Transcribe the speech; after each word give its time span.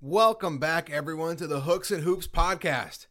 Welcome 0.00 0.60
back, 0.60 0.90
everyone, 0.90 1.34
to 1.38 1.48
the 1.48 1.62
Hooks 1.62 1.90
and 1.90 2.04
Hoops 2.04 2.28
podcast 2.28 3.08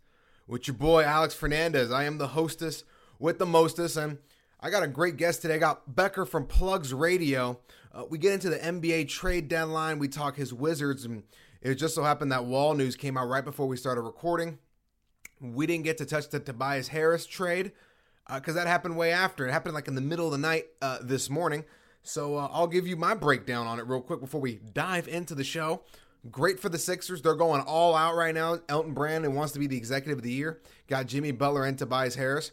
with 0.47 0.69
your 0.69 0.77
boy 0.77 1.03
Alex 1.03 1.33
Fernandez. 1.33 1.91
I 1.91 2.05
am 2.05 2.17
the 2.17 2.29
hostess 2.29 2.85
with 3.19 3.39
the 3.39 3.45
mostest, 3.45 3.97
and 3.97 4.19
I 4.61 4.69
got 4.69 4.83
a 4.83 4.87
great 4.87 5.17
guest 5.17 5.41
today. 5.41 5.55
I 5.55 5.57
got 5.57 5.97
Becker 5.97 6.25
from 6.25 6.47
Plugs 6.47 6.93
Radio. 6.93 7.59
Uh, 7.91 8.05
we 8.09 8.17
get 8.17 8.31
into 8.31 8.49
the 8.49 8.59
NBA 8.59 9.09
trade 9.09 9.49
deadline. 9.49 9.99
We 9.99 10.07
talk 10.07 10.37
his 10.37 10.53
Wizards, 10.53 11.03
and 11.03 11.23
it 11.61 11.75
just 11.75 11.93
so 11.93 12.03
happened 12.03 12.31
that 12.31 12.45
Wall 12.45 12.73
news 12.73 12.95
came 12.95 13.17
out 13.17 13.27
right 13.27 13.43
before 13.43 13.67
we 13.67 13.75
started 13.75 14.03
recording. 14.03 14.57
We 15.41 15.67
didn't 15.67 15.83
get 15.83 15.97
to 15.97 16.05
touch 16.05 16.29
the 16.29 16.39
Tobias 16.39 16.87
Harris 16.87 17.25
trade 17.25 17.73
because 18.33 18.55
uh, 18.55 18.59
that 18.59 18.67
happened 18.67 18.95
way 18.95 19.11
after. 19.11 19.45
It 19.45 19.51
happened 19.51 19.75
like 19.75 19.89
in 19.89 19.95
the 19.95 19.99
middle 19.99 20.27
of 20.27 20.31
the 20.31 20.37
night 20.37 20.67
uh, 20.81 20.99
this 21.01 21.29
morning. 21.29 21.65
So 22.01 22.37
uh, 22.37 22.47
I'll 22.49 22.67
give 22.67 22.87
you 22.87 22.95
my 22.95 23.13
breakdown 23.13 23.67
on 23.67 23.77
it 23.77 23.87
real 23.87 23.99
quick 23.99 24.21
before 24.21 24.39
we 24.39 24.61
dive 24.71 25.09
into 25.09 25.35
the 25.35 25.43
show. 25.43 25.81
Great 26.31 26.59
for 26.59 26.69
the 26.69 26.77
Sixers. 26.77 27.21
They're 27.21 27.35
going 27.35 27.61
all 27.61 27.95
out 27.95 28.15
right 28.15 28.33
now. 28.33 28.59
Elton 28.67 28.93
Brand 28.93 29.33
wants 29.35 29.53
to 29.53 29.59
be 29.59 29.67
the 29.67 29.77
executive 29.77 30.19
of 30.19 30.23
the 30.23 30.31
year. 30.31 30.61
Got 30.87 31.07
Jimmy 31.07 31.31
Butler 31.31 31.65
and 31.65 31.77
Tobias 31.77 32.15
Harris. 32.15 32.51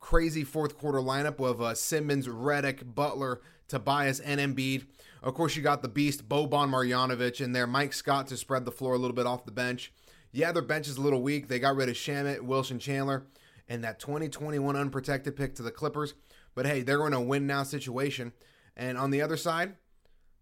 Crazy 0.00 0.44
fourth 0.44 0.76
quarter 0.76 0.98
lineup 0.98 1.40
of 1.40 1.60
uh, 1.62 1.74
Simmons, 1.74 2.28
Redick, 2.28 2.94
Butler, 2.94 3.40
Tobias, 3.68 4.20
and 4.20 4.40
Embiid. 4.40 4.86
Of 5.22 5.34
course, 5.34 5.56
you 5.56 5.62
got 5.62 5.82
the 5.82 5.88
beast 5.88 6.28
Boban 6.28 6.68
Marjanovic 6.68 7.40
in 7.40 7.52
there. 7.52 7.66
Mike 7.66 7.92
Scott 7.92 8.26
to 8.28 8.36
spread 8.36 8.64
the 8.64 8.70
floor 8.70 8.94
a 8.94 8.98
little 8.98 9.16
bit 9.16 9.26
off 9.26 9.46
the 9.46 9.52
bench. 9.52 9.92
Yeah, 10.32 10.52
their 10.52 10.62
bench 10.62 10.86
is 10.86 10.98
a 10.98 11.00
little 11.00 11.22
weak. 11.22 11.48
They 11.48 11.58
got 11.58 11.76
rid 11.76 11.88
of 11.88 11.94
Shamet, 11.94 12.42
Wilson 12.42 12.78
Chandler, 12.78 13.26
and 13.68 13.82
that 13.82 13.98
2021 13.98 14.76
unprotected 14.76 15.34
pick 15.34 15.54
to 15.54 15.62
the 15.62 15.70
Clippers. 15.70 16.14
But 16.54 16.66
hey, 16.66 16.82
they're 16.82 17.06
in 17.06 17.12
a 17.12 17.20
win 17.20 17.46
now 17.46 17.62
situation. 17.62 18.32
And 18.76 18.98
on 18.98 19.10
the 19.10 19.22
other 19.22 19.36
side, 19.36 19.74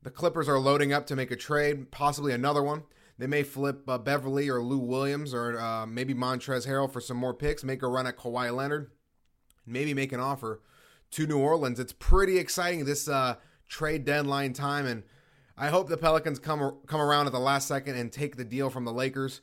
the 0.05 0.11
Clippers 0.11 0.49
are 0.49 0.59
loading 0.59 0.93
up 0.93 1.07
to 1.07 1.17
make 1.17 1.31
a 1.31 1.37
trade, 1.37 1.91
possibly 1.91 2.33
another 2.33 2.63
one. 2.63 2.85
They 3.19 3.27
may 3.27 3.43
flip 3.43 3.89
uh, 3.89 3.99
Beverley 3.99 4.49
or 4.49 4.63
Lou 4.63 4.79
Williams 4.79 5.33
or 5.33 5.59
uh, 5.59 5.87
maybe 5.87 6.15
Montrezl 6.15 6.67
Harrell 6.67 6.93
for 6.93 7.01
some 7.01 7.17
more 7.17 7.33
picks, 7.33 7.65
make 7.65 7.83
a 7.83 7.89
run 7.89 8.07
at 8.07 8.17
Kawhi 8.17 8.55
Leonard, 8.55 8.91
maybe 9.67 9.95
make 9.95 10.13
an 10.13 10.21
offer 10.21 10.61
to 11.13 11.27
New 11.27 11.39
Orleans. 11.39 11.81
It's 11.81 11.93
pretty 11.93 12.39
exciting 12.39 12.85
this 12.85 13.09
uh, 13.09 13.37
trade 13.67 14.05
deadline 14.05 14.53
time, 14.53 14.85
and 14.85 15.05
I 15.57 15.69
hope 15.69 15.89
the 15.89 15.97
Pelicans 15.97 16.39
come 16.39 16.79
come 16.87 17.01
around 17.01 17.27
at 17.27 17.33
the 17.33 17.39
last 17.39 17.67
second 17.67 17.97
and 17.97 18.13
take 18.13 18.37
the 18.37 18.45
deal 18.45 18.69
from 18.69 18.85
the 18.85 18.93
Lakers. 18.93 19.41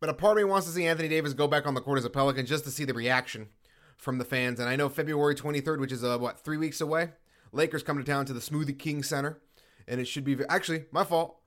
But 0.00 0.08
a 0.08 0.14
part 0.14 0.38
of 0.38 0.44
me 0.44 0.44
wants 0.44 0.66
to 0.66 0.72
see 0.72 0.86
Anthony 0.86 1.08
Davis 1.08 1.34
go 1.34 1.48
back 1.48 1.66
on 1.66 1.74
the 1.74 1.80
court 1.80 1.98
as 1.98 2.04
a 2.04 2.10
Pelican 2.10 2.46
just 2.46 2.64
to 2.64 2.70
see 2.70 2.84
the 2.84 2.94
reaction 2.94 3.48
from 3.96 4.18
the 4.18 4.24
fans. 4.24 4.60
And 4.60 4.68
I 4.68 4.76
know 4.76 4.88
February 4.88 5.34
23rd, 5.34 5.80
which 5.80 5.92
is 5.92 6.04
uh, 6.04 6.18
what 6.18 6.38
three 6.38 6.58
weeks 6.58 6.80
away, 6.80 7.10
Lakers 7.56 7.82
come 7.82 7.98
to 7.98 8.04
town 8.04 8.26
to 8.26 8.32
the 8.32 8.40
Smoothie 8.40 8.78
King 8.78 9.02
Center, 9.02 9.40
and 9.88 10.00
it 10.00 10.06
should 10.06 10.24
be 10.24 10.36
actually 10.48 10.84
my 10.92 11.04
fault. 11.04 11.38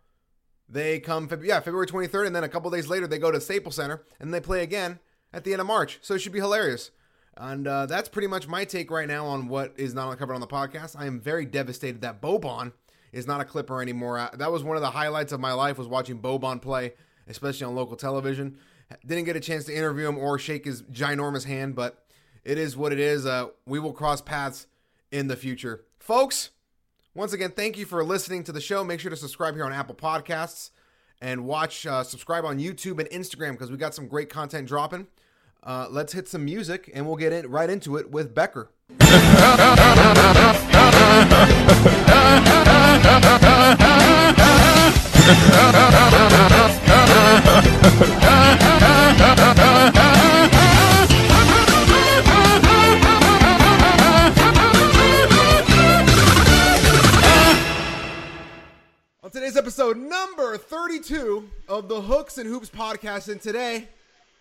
They 0.67 0.99
come, 0.99 1.29
yeah, 1.43 1.59
February 1.59 1.87
23rd, 1.87 2.27
and 2.27 2.35
then 2.35 2.43
a 2.43 2.49
couple 2.49 2.69
days 2.69 2.87
later 2.87 3.07
they 3.07 3.17
go 3.17 3.31
to 3.31 3.41
Staples 3.41 3.75
Center 3.75 4.03
and 4.19 4.33
they 4.33 4.39
play 4.39 4.61
again 4.61 4.99
at 5.33 5.43
the 5.43 5.51
end 5.51 5.61
of 5.61 5.67
March. 5.67 5.97
So 6.01 6.13
it 6.13 6.19
should 6.19 6.31
be 6.31 6.39
hilarious. 6.39 6.91
And 7.35 7.67
uh, 7.67 7.85
that's 7.85 8.09
pretty 8.09 8.27
much 8.27 8.47
my 8.47 8.65
take 8.65 8.91
right 8.91 9.07
now 9.07 9.25
on 9.25 9.47
what 9.47 9.73
is 9.77 9.93
not 9.93 10.15
covered 10.19 10.35
on 10.35 10.41
the 10.41 10.47
podcast. 10.47 10.95
I 10.97 11.05
am 11.05 11.19
very 11.19 11.45
devastated 11.45 12.01
that 12.01 12.21
Boban 12.21 12.73
is 13.11 13.25
not 13.25 13.41
a 13.41 13.45
Clipper 13.45 13.81
anymore. 13.81 14.29
That 14.33 14.51
was 14.51 14.63
one 14.63 14.75
of 14.75 14.81
the 14.81 14.91
highlights 14.91 15.31
of 15.31 15.39
my 15.39 15.53
life 15.53 15.77
was 15.77 15.87
watching 15.87 16.19
Boban 16.19 16.61
play, 16.61 16.93
especially 17.27 17.65
on 17.65 17.75
local 17.75 17.95
television. 17.95 18.57
Didn't 19.05 19.25
get 19.25 19.35
a 19.35 19.39
chance 19.39 19.65
to 19.65 19.75
interview 19.75 20.07
him 20.07 20.17
or 20.17 20.37
shake 20.37 20.65
his 20.65 20.83
ginormous 20.83 21.45
hand, 21.45 21.75
but 21.75 22.05
it 22.43 22.57
is 22.57 22.75
what 22.75 22.91
it 22.91 22.99
is. 22.99 23.25
Uh, 23.25 23.47
we 23.65 23.79
will 23.79 23.93
cross 23.93 24.21
paths 24.21 24.67
in 25.11 25.27
the 25.27 25.35
future. 25.35 25.85
Folks, 26.09 26.49
once 27.13 27.33
again, 27.33 27.51
thank 27.51 27.77
you 27.77 27.85
for 27.85 28.03
listening 28.03 28.43
to 28.45 28.51
the 28.51 28.59
show. 28.59 28.83
Make 28.83 28.99
sure 28.99 29.11
to 29.11 29.15
subscribe 29.15 29.53
here 29.53 29.63
on 29.63 29.71
Apple 29.71 29.93
Podcasts 29.93 30.71
and 31.21 31.45
watch, 31.45 31.85
uh, 31.85 32.03
subscribe 32.03 32.45
on 32.45 32.57
YouTube 32.57 32.99
and 32.99 33.07
Instagram 33.11 33.51
because 33.51 33.69
we 33.69 33.77
got 33.77 33.93
some 33.93 34.07
great 34.07 34.27
content 34.27 34.67
dropping. 34.67 35.05
Uh, 35.61 35.85
let's 35.91 36.13
hit 36.13 36.27
some 36.27 36.43
music 36.43 36.89
and 36.95 37.05
we'll 37.05 37.15
get 37.15 37.31
in, 37.31 37.45
right 37.47 37.69
into 37.69 37.95
it 37.95 38.09
with 38.09 38.33
Becker. 38.33 38.71
episode 59.69 59.97
number 59.97 60.57
32 60.57 61.47
of 61.67 61.87
the 61.87 62.01
Hooks 62.01 62.39
and 62.39 62.49
Hoops 62.49 62.71
podcast, 62.71 63.29
and 63.29 63.39
today 63.39 63.87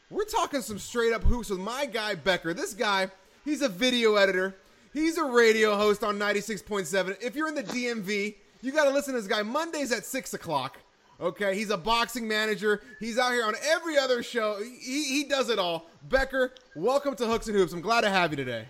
we're 0.08 0.24
talking 0.24 0.62
some 0.62 0.78
straight 0.78 1.12
up 1.12 1.22
hoops 1.22 1.50
with 1.50 1.58
my 1.58 1.84
guy 1.84 2.14
Becker. 2.14 2.54
This 2.54 2.72
guy, 2.72 3.10
he's 3.44 3.60
a 3.60 3.68
video 3.68 4.14
editor, 4.14 4.56
he's 4.94 5.18
a 5.18 5.24
radio 5.24 5.76
host 5.76 6.02
on 6.02 6.18
96.7. 6.18 7.22
If 7.22 7.36
you're 7.36 7.46
in 7.46 7.54
the 7.54 7.62
DMV, 7.62 8.36
you 8.62 8.72
got 8.72 8.84
to 8.84 8.90
listen 8.90 9.12
to 9.12 9.20
this 9.20 9.28
guy 9.28 9.42
Mondays 9.42 9.92
at 9.92 10.06
6 10.06 10.32
o'clock. 10.32 10.78
Okay, 11.20 11.54
he's 11.54 11.68
a 11.68 11.76
boxing 11.76 12.26
manager. 12.26 12.80
He's 12.98 13.18
out 13.18 13.32
here 13.32 13.44
on 13.44 13.54
every 13.66 13.98
other 13.98 14.22
show. 14.22 14.56
He, 14.62 15.04
he 15.04 15.24
does 15.24 15.50
it 15.50 15.58
all. 15.58 15.90
Becker, 16.08 16.54
welcome 16.74 17.14
to 17.16 17.26
Hooks 17.26 17.48
and 17.48 17.54
Hoops. 17.54 17.74
I'm 17.74 17.82
glad 17.82 18.00
to 18.00 18.08
have 18.08 18.30
you 18.30 18.38
today. 18.38 18.68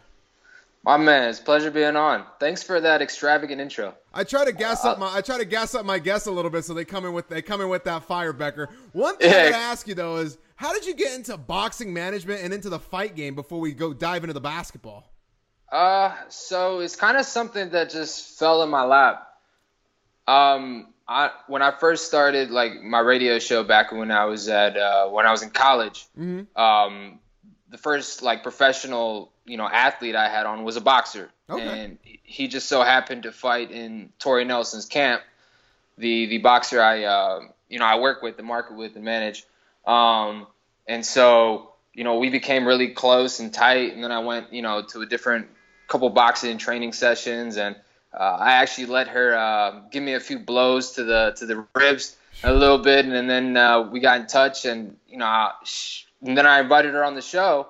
My 0.84 0.96
man, 0.96 1.28
it's 1.28 1.40
a 1.40 1.42
pleasure 1.42 1.70
being 1.70 1.96
on. 1.96 2.24
Thanks 2.38 2.62
for 2.62 2.80
that 2.80 3.02
extravagant 3.02 3.60
intro. 3.60 3.94
I 4.14 4.24
try 4.24 4.44
to 4.44 4.52
gas 4.52 4.84
uh, 4.84 4.92
up 4.92 4.98
my 4.98 5.14
I 5.14 5.20
try 5.20 5.38
to 5.38 5.44
gas 5.44 5.74
up 5.74 5.84
my 5.84 5.98
guests 5.98 6.26
a 6.26 6.30
little 6.30 6.50
bit 6.50 6.64
so 6.64 6.74
they 6.74 6.84
come 6.84 7.04
in 7.04 7.12
with 7.12 7.28
they 7.28 7.42
come 7.42 7.60
in 7.60 7.68
with 7.68 7.84
that 7.84 8.04
fire, 8.04 8.32
Becker. 8.32 8.68
One 8.92 9.16
thing 9.16 9.30
yeah. 9.30 9.38
I 9.38 9.50
gotta 9.50 9.62
ask 9.62 9.86
you 9.86 9.94
though 9.94 10.16
is 10.16 10.38
how 10.56 10.72
did 10.72 10.86
you 10.86 10.94
get 10.94 11.14
into 11.14 11.36
boxing 11.36 11.92
management 11.92 12.42
and 12.42 12.54
into 12.54 12.68
the 12.68 12.78
fight 12.78 13.14
game 13.14 13.34
before 13.34 13.60
we 13.60 13.72
go 13.72 13.92
dive 13.92 14.24
into 14.24 14.34
the 14.34 14.40
basketball? 14.40 15.04
Uh, 15.70 16.14
so 16.28 16.80
it's 16.80 16.96
kind 16.96 17.16
of 17.16 17.26
something 17.26 17.70
that 17.70 17.90
just 17.90 18.38
fell 18.38 18.62
in 18.62 18.70
my 18.70 18.84
lap. 18.84 19.28
Um, 20.26 20.94
I 21.06 21.30
when 21.46 21.62
I 21.62 21.70
first 21.70 22.06
started 22.06 22.50
like 22.50 22.82
my 22.82 23.00
radio 23.00 23.38
show 23.38 23.64
back 23.64 23.92
when 23.92 24.10
I 24.10 24.26
was 24.26 24.48
at 24.48 24.76
uh, 24.76 25.08
when 25.08 25.26
I 25.26 25.30
was 25.30 25.42
in 25.42 25.50
college, 25.50 26.06
mm-hmm. 26.18 26.60
um, 26.60 27.18
the 27.70 27.78
first 27.78 28.22
like 28.22 28.42
professional 28.42 29.32
you 29.48 29.56
know 29.56 29.68
athlete 29.68 30.14
I 30.14 30.28
had 30.28 30.46
on 30.46 30.64
was 30.64 30.76
a 30.76 30.80
boxer, 30.80 31.30
okay. 31.48 31.62
and 31.62 31.98
he 32.02 32.48
just 32.48 32.68
so 32.68 32.82
happened 32.82 33.24
to 33.24 33.32
fight 33.32 33.70
in 33.70 34.12
Tori 34.18 34.44
Nelson's 34.44 34.86
camp, 34.86 35.22
the 35.96 36.26
the 36.26 36.38
boxer 36.38 36.80
I 36.80 37.04
uh, 37.04 37.40
you 37.68 37.78
know 37.78 37.86
I 37.86 37.98
work 37.98 38.22
with, 38.22 38.36
the 38.36 38.42
market 38.42 38.76
with, 38.76 38.94
and 38.96 39.04
manage, 39.04 39.44
um, 39.86 40.46
and 40.86 41.04
so 41.04 41.72
you 41.94 42.04
know 42.04 42.18
we 42.18 42.30
became 42.30 42.66
really 42.66 42.88
close 42.88 43.40
and 43.40 43.52
tight, 43.52 43.94
and 43.94 44.04
then 44.04 44.12
I 44.12 44.20
went 44.20 44.52
you 44.52 44.62
know 44.62 44.82
to 44.90 45.00
a 45.00 45.06
different 45.06 45.48
couple 45.88 46.10
boxing 46.10 46.58
training 46.58 46.92
sessions, 46.92 47.56
and 47.56 47.74
uh, 48.12 48.22
I 48.22 48.52
actually 48.52 48.86
let 48.86 49.08
her 49.08 49.36
uh, 49.36 49.80
give 49.90 50.02
me 50.02 50.14
a 50.14 50.20
few 50.20 50.38
blows 50.38 50.92
to 50.92 51.04
the 51.04 51.34
to 51.38 51.46
the 51.46 51.66
ribs 51.74 52.16
a 52.44 52.52
little 52.52 52.78
bit, 52.78 53.06
and 53.06 53.28
then 53.28 53.56
uh, 53.56 53.82
we 53.82 54.00
got 54.00 54.20
in 54.20 54.26
touch, 54.26 54.64
and 54.64 54.96
you 55.08 55.18
know, 55.18 55.50
and 56.22 56.36
then 56.36 56.46
I 56.46 56.60
invited 56.60 56.94
her 56.94 57.04
on 57.04 57.14
the 57.14 57.22
show, 57.22 57.68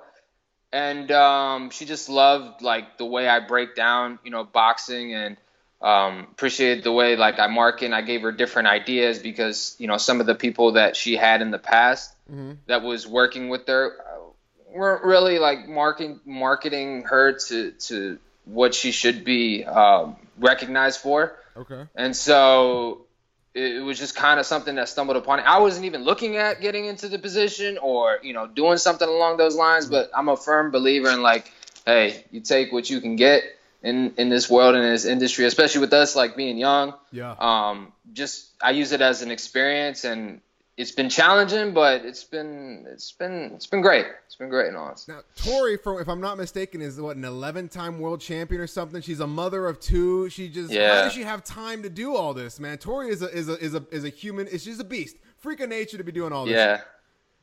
and 0.72 1.10
um, 1.10 1.70
she 1.70 1.84
just 1.84 2.08
loved 2.08 2.62
like 2.62 2.98
the 2.98 3.06
way 3.06 3.28
I 3.28 3.40
break 3.40 3.74
down, 3.74 4.18
you 4.24 4.30
know, 4.30 4.44
boxing 4.44 5.14
and 5.14 5.36
um, 5.80 6.26
appreciated 6.32 6.84
the 6.84 6.92
way 6.92 7.16
like 7.16 7.38
I 7.38 7.46
market. 7.46 7.86
And 7.86 7.94
I 7.94 8.02
gave 8.02 8.22
her 8.22 8.32
different 8.32 8.68
ideas 8.68 9.18
because 9.18 9.76
you 9.78 9.86
know 9.86 9.96
some 9.96 10.20
of 10.20 10.26
the 10.26 10.34
people 10.34 10.72
that 10.72 10.96
she 10.96 11.16
had 11.16 11.40
in 11.42 11.50
the 11.50 11.58
past 11.58 12.14
mm-hmm. 12.30 12.52
that 12.66 12.82
was 12.82 13.06
working 13.06 13.48
with 13.48 13.66
her 13.68 13.96
uh, 14.00 14.74
weren't 14.74 15.04
really 15.04 15.38
like 15.38 15.68
marketing 15.68 16.20
marketing 16.26 17.04
her 17.04 17.32
to 17.32 17.72
to 17.72 18.18
what 18.44 18.74
she 18.74 18.92
should 18.92 19.24
be 19.24 19.64
um, 19.64 20.16
recognized 20.38 21.00
for. 21.00 21.36
Okay. 21.56 21.84
And 21.94 22.14
so 22.14 23.06
it 23.54 23.82
was 23.82 23.98
just 23.98 24.14
kind 24.14 24.38
of 24.38 24.46
something 24.46 24.74
that 24.76 24.88
stumbled 24.88 25.16
upon. 25.16 25.40
I 25.40 25.58
wasn't 25.58 25.86
even 25.86 26.04
looking 26.04 26.36
at 26.36 26.60
getting 26.60 26.84
into 26.84 27.08
the 27.08 27.18
position 27.18 27.78
or 27.78 28.18
you 28.22 28.32
know 28.32 28.46
doing 28.46 28.78
something 28.78 29.08
along 29.08 29.36
those 29.36 29.56
lines, 29.56 29.86
but 29.86 30.10
I'm 30.14 30.28
a 30.28 30.36
firm 30.36 30.70
believer 30.70 31.10
in 31.10 31.22
like, 31.22 31.50
hey, 31.86 32.24
you 32.30 32.40
take 32.40 32.72
what 32.72 32.88
you 32.88 33.00
can 33.00 33.16
get 33.16 33.42
in 33.82 34.14
in 34.16 34.28
this 34.28 34.50
world 34.50 34.74
and 34.74 34.84
in 34.84 34.90
this 34.90 35.04
industry, 35.04 35.44
especially 35.46 35.80
with 35.80 35.92
us 35.92 36.14
like 36.14 36.36
being 36.36 36.58
young. 36.58 36.94
Yeah. 37.10 37.34
Um, 37.38 37.92
just 38.12 38.50
I 38.62 38.70
use 38.70 38.92
it 38.92 39.00
as 39.00 39.22
an 39.22 39.30
experience, 39.30 40.04
and 40.04 40.40
it's 40.78 40.92
been 40.92 41.10
challenging, 41.10 41.74
but 41.74 42.04
it's 42.04 42.22
been 42.22 42.86
it's 42.88 43.10
been 43.10 43.50
it's 43.52 43.66
been 43.66 43.80
great. 43.80 44.06
It's 44.26 44.36
been 44.36 44.48
great 44.48 44.68
and 44.68 44.76
honest. 44.76 45.08
Now, 45.08 45.22
Tori, 45.34 45.76
from 45.76 45.98
if 45.98 46.08
I'm 46.08 46.20
not 46.20 46.38
mistaken, 46.38 46.80
is 46.80 47.00
what 47.00 47.16
an 47.16 47.24
11 47.24 47.68
time 47.68 47.98
world 47.98 48.20
champion 48.20 48.60
or 48.60 48.68
something. 48.68 49.02
She's 49.02 49.18
a 49.18 49.26
mother 49.26 49.66
of 49.66 49.80
two. 49.80 50.30
She 50.30 50.48
just 50.48 50.70
yeah. 50.72 50.94
how 50.94 51.02
does 51.02 51.12
she 51.12 51.22
have 51.22 51.42
time 51.42 51.82
to 51.82 51.90
do 51.90 52.14
all 52.14 52.32
this, 52.32 52.60
man? 52.60 52.78
Tori 52.78 53.08
is 53.08 53.22
a 53.22 53.30
is 53.36 53.48
a 53.48 53.58
is 53.58 53.74
a 53.74 53.84
is 53.90 54.04
a 54.04 54.08
human. 54.08 54.46
She's 54.56 54.78
a 54.78 54.84
beast, 54.84 55.16
freak 55.38 55.58
of 55.58 55.68
nature 55.68 55.98
to 55.98 56.04
be 56.04 56.12
doing 56.12 56.32
all 56.32 56.44
this. 56.44 56.54
Yeah, 56.54 56.82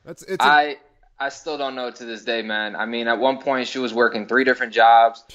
that's 0.06 0.24
it's. 0.24 0.44
A, 0.44 0.48
I 0.48 0.78
I 1.20 1.28
still 1.28 1.58
don't 1.58 1.76
know 1.76 1.92
to 1.92 2.06
this 2.06 2.24
day, 2.24 2.42
man. 2.42 2.78
I 2.78 2.86
mean, 2.86 3.10
at 3.10 3.20
one 3.20 3.40
point 3.40 3.68
she 3.68 3.80
was 3.80 3.94
working 3.94 4.28
three 4.28 4.46
different 4.46 4.72
jobs, 4.72 5.26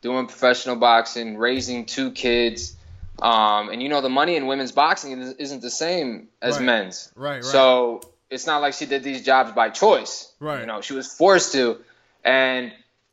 doing 0.00 0.26
professional 0.26 0.76
boxing, 0.76 1.36
raising 1.36 1.84
two 1.84 2.10
kids 2.10 2.76
Um, 3.22 3.68
and 3.70 3.82
you 3.82 3.88
know 3.88 4.00
the 4.00 4.08
money 4.08 4.36
in 4.36 4.46
women's 4.46 4.72
boxing 4.72 5.20
isn't 5.38 5.62
the 5.62 5.70
same 5.70 6.28
as 6.40 6.56
Right. 6.56 6.64
men's. 6.64 7.12
Right, 7.14 7.34
right. 7.36 7.44
So 7.44 8.00
it's 8.30 8.46
not 8.46 8.62
like 8.62 8.74
she 8.74 8.86
did 8.86 9.02
these 9.02 9.24
jobs 9.24 9.52
by 9.52 9.70
choice. 9.70 10.32
Right. 10.40 10.60
You 10.60 10.66
know, 10.66 10.80
she 10.80 10.94
was 10.94 11.12
forced 11.12 11.52
to. 11.52 11.78
And, 12.24 12.72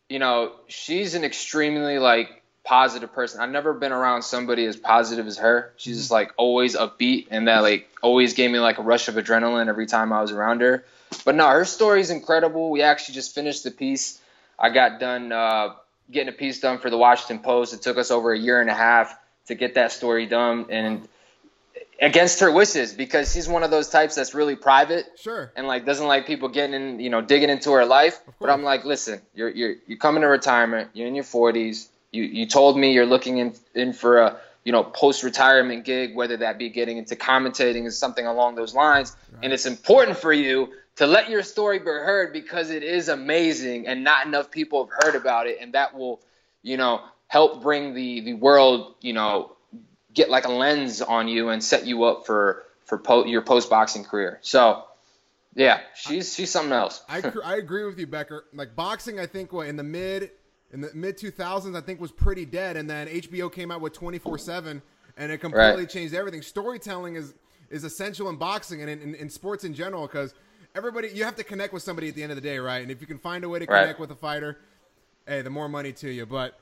you 0.09 0.19
know, 0.19 0.51
she's 0.68 1.15
an 1.15 1.24
extremely 1.24 2.00
like 2.00 2.44
positive 2.63 3.13
person. 3.13 3.39
I've 3.42 3.50
never 3.50 3.74
been 3.74 3.92
around 3.94 4.24
somebody 4.24 4.65
as 4.65 4.75
positive 4.75 5.25
as 5.25 5.38
her. 5.38 5.71
She's 5.77 5.98
just 5.98 6.12
like 6.12 6.33
always 6.38 6.75
upbeat 6.75 7.27
and 7.31 7.48
that 7.48 7.59
like 7.62 7.89
always 8.01 8.33
gave 8.33 8.51
me 8.51 8.59
like 8.59 8.77
a 8.77 8.83
rush 8.83 9.07
of 9.07 9.15
adrenaline 9.15 9.68
every 9.68 9.86
time 9.86 10.12
I 10.12 10.21
was 10.21 10.31
around 10.31 10.62
her. 10.62 10.86
But 11.24 11.36
no, 11.36 11.48
her 11.48 11.63
story 11.65 12.01
is 12.01 12.09
incredible. 12.09 12.69
We 12.69 12.81
actually 12.81 13.15
just 13.15 13.33
finished 13.33 13.63
the 13.63 13.71
piece. 13.71 14.19
I 14.59 14.69
got 14.69 15.00
done 15.00 15.31
uh, 15.31 15.75
getting 16.12 16.30
a 16.30 16.38
piece 16.38 16.59
done 16.59 16.80
for 16.80 16.89
the 16.89 16.98
Washington 16.98 17.39
Post. 17.39 17.74
It 17.74 17.81
took 17.81 17.98
us 17.98 18.12
over 18.12 18.33
a 18.33 18.38
year 18.38 18.59
and 18.59 18.69
a 18.69 18.74
half 18.74 19.18
to 19.47 19.55
get 19.55 19.75
that 19.75 19.91
story 19.91 20.25
done 20.25 20.65
and 20.69 21.07
against 21.99 22.41
her 22.41 22.51
wishes 22.51 22.94
because 22.94 23.33
she's 23.33 23.47
one 23.47 23.63
of 23.63 23.71
those 23.71 23.89
types 23.89 24.15
that's 24.15 24.33
really 24.35 24.55
private 24.55 25.05
Sure. 25.19 25.51
and 25.55 25.67
like 25.67 25.85
doesn't 25.85 26.05
like 26.07 26.27
people 26.27 26.49
getting 26.49 26.75
in, 26.75 26.99
you 26.99 27.09
know, 27.09 27.21
digging 27.21 27.49
into 27.49 27.71
her 27.71 27.85
life. 27.85 28.19
But 28.39 28.49
I'm 28.49 28.63
like, 28.63 28.85
listen, 28.85 29.21
you're 29.33 29.49
you're 29.49 29.75
you're 29.88 29.97
coming 29.97 30.21
to 30.21 30.27
retirement. 30.27 30.89
You're 30.94 31.07
in 31.07 31.15
your 31.15 31.23
40s. 31.23 31.88
You 32.11 32.23
you 32.23 32.45
told 32.45 32.77
me 32.77 32.94
you're 32.94 33.05
looking 33.05 33.39
in 33.39 33.53
in 33.73 33.94
for 33.94 34.19
a 34.19 34.38
you 34.63 34.71
know 34.71 34.83
post 34.83 35.23
retirement 35.23 35.85
gig, 35.85 36.15
whether 36.15 36.38
that 36.38 36.57
be 36.57 36.69
getting 36.69 36.97
into 36.97 37.15
commentating 37.15 37.85
or 37.85 37.91
something 37.91 38.25
along 38.25 38.55
those 38.55 38.75
lines. 38.75 39.15
And 39.41 39.51
it's 39.53 39.65
important 39.65 40.17
for 40.17 40.33
you 40.33 40.73
to 40.97 41.07
let 41.07 41.29
your 41.29 41.44
story 41.44 41.79
be 41.79 41.85
heard 41.85 42.33
because 42.33 42.69
it 42.69 42.83
is 42.83 43.07
amazing 43.07 43.88
and 43.88 44.03
not 44.03 44.25
enough 44.27 44.51
people 44.51 44.85
have 44.85 44.94
heard 45.03 45.15
about 45.15 45.47
it, 45.47 45.57
and 45.61 45.73
that 45.73 45.95
will 45.95 46.19
you 46.61 46.77
know 46.77 47.01
help 47.27 47.62
bring 47.62 47.94
the 47.94 48.21
the 48.21 48.33
world 48.33 48.95
you 49.01 49.13
know 49.13 49.53
get 50.13 50.29
like 50.29 50.45
a 50.45 50.51
lens 50.51 51.01
on 51.01 51.27
you 51.27 51.50
and 51.50 51.63
set 51.63 51.85
you 51.85 52.03
up 52.06 52.25
for 52.25 52.63
for 52.85 52.97
po- 52.97 53.25
your 53.25 53.41
post 53.41 53.69
boxing 53.69 54.03
career. 54.06 54.39
So, 54.41 54.83
yeah, 55.53 55.81
she's 55.95 56.33
she's 56.33 56.50
something 56.50 56.71
else. 56.71 57.03
I, 57.09 57.21
I 57.44 57.56
agree 57.57 57.83
with 57.85 58.00
you, 58.00 58.07
Becker. 58.07 58.45
Like 58.53 58.75
boxing, 58.75 59.19
I 59.19 59.25
think 59.25 59.51
what 59.51 59.68
in 59.68 59.75
the 59.75 59.83
mid 59.83 60.31
in 60.71 60.81
the 60.81 60.89
mid 60.94 61.18
2000s, 61.18 61.75
I 61.77 61.81
think 61.81 62.00
was 62.00 62.12
pretty 62.12 62.45
dead, 62.45 62.77
and 62.77 62.89
then 62.89 63.07
HBO 63.07 63.51
came 63.51 63.71
out 63.71 63.81
with 63.81 63.94
24 63.94 64.38
seven, 64.38 64.81
and 65.18 65.31
it 65.31 65.39
completely 65.39 65.83
Right. 65.83 65.89
changed 65.89 66.13
everything. 66.13 66.41
Storytelling 66.41 67.15
is 67.15 67.33
is 67.69 67.83
essential 67.83 68.30
in 68.30 68.38
boxing 68.38 68.81
and 68.81 68.89
in, 68.89 69.01
in, 69.01 69.15
in 69.15 69.30
sports 69.30 69.65
in 69.65 69.73
general 69.73 70.07
because 70.07 70.33
everybody 70.73 71.09
you 71.09 71.25
have 71.25 71.35
to 71.35 71.44
connect 71.44 71.73
with 71.73 71.83
somebody 71.83 72.07
at 72.07 72.15
the 72.15 72.23
end 72.23 72.31
of 72.31 72.38
the 72.38 72.41
day, 72.41 72.57
right? 72.59 72.81
And 72.81 72.89
if 72.89 73.01
you 73.01 73.07
can 73.07 73.18
find 73.19 73.44
a 73.44 73.50
way 73.50 73.59
to 73.59 73.65
Right. 73.65 73.81
connect 73.81 74.00
with 74.00 74.12
a 74.12 74.15
fighter, 74.15 74.57
hey, 75.27 75.41
the 75.41 75.50
more 75.50 75.68
money 75.68 75.91
to 75.94 76.09
you. 76.09 76.25
But 76.25 76.57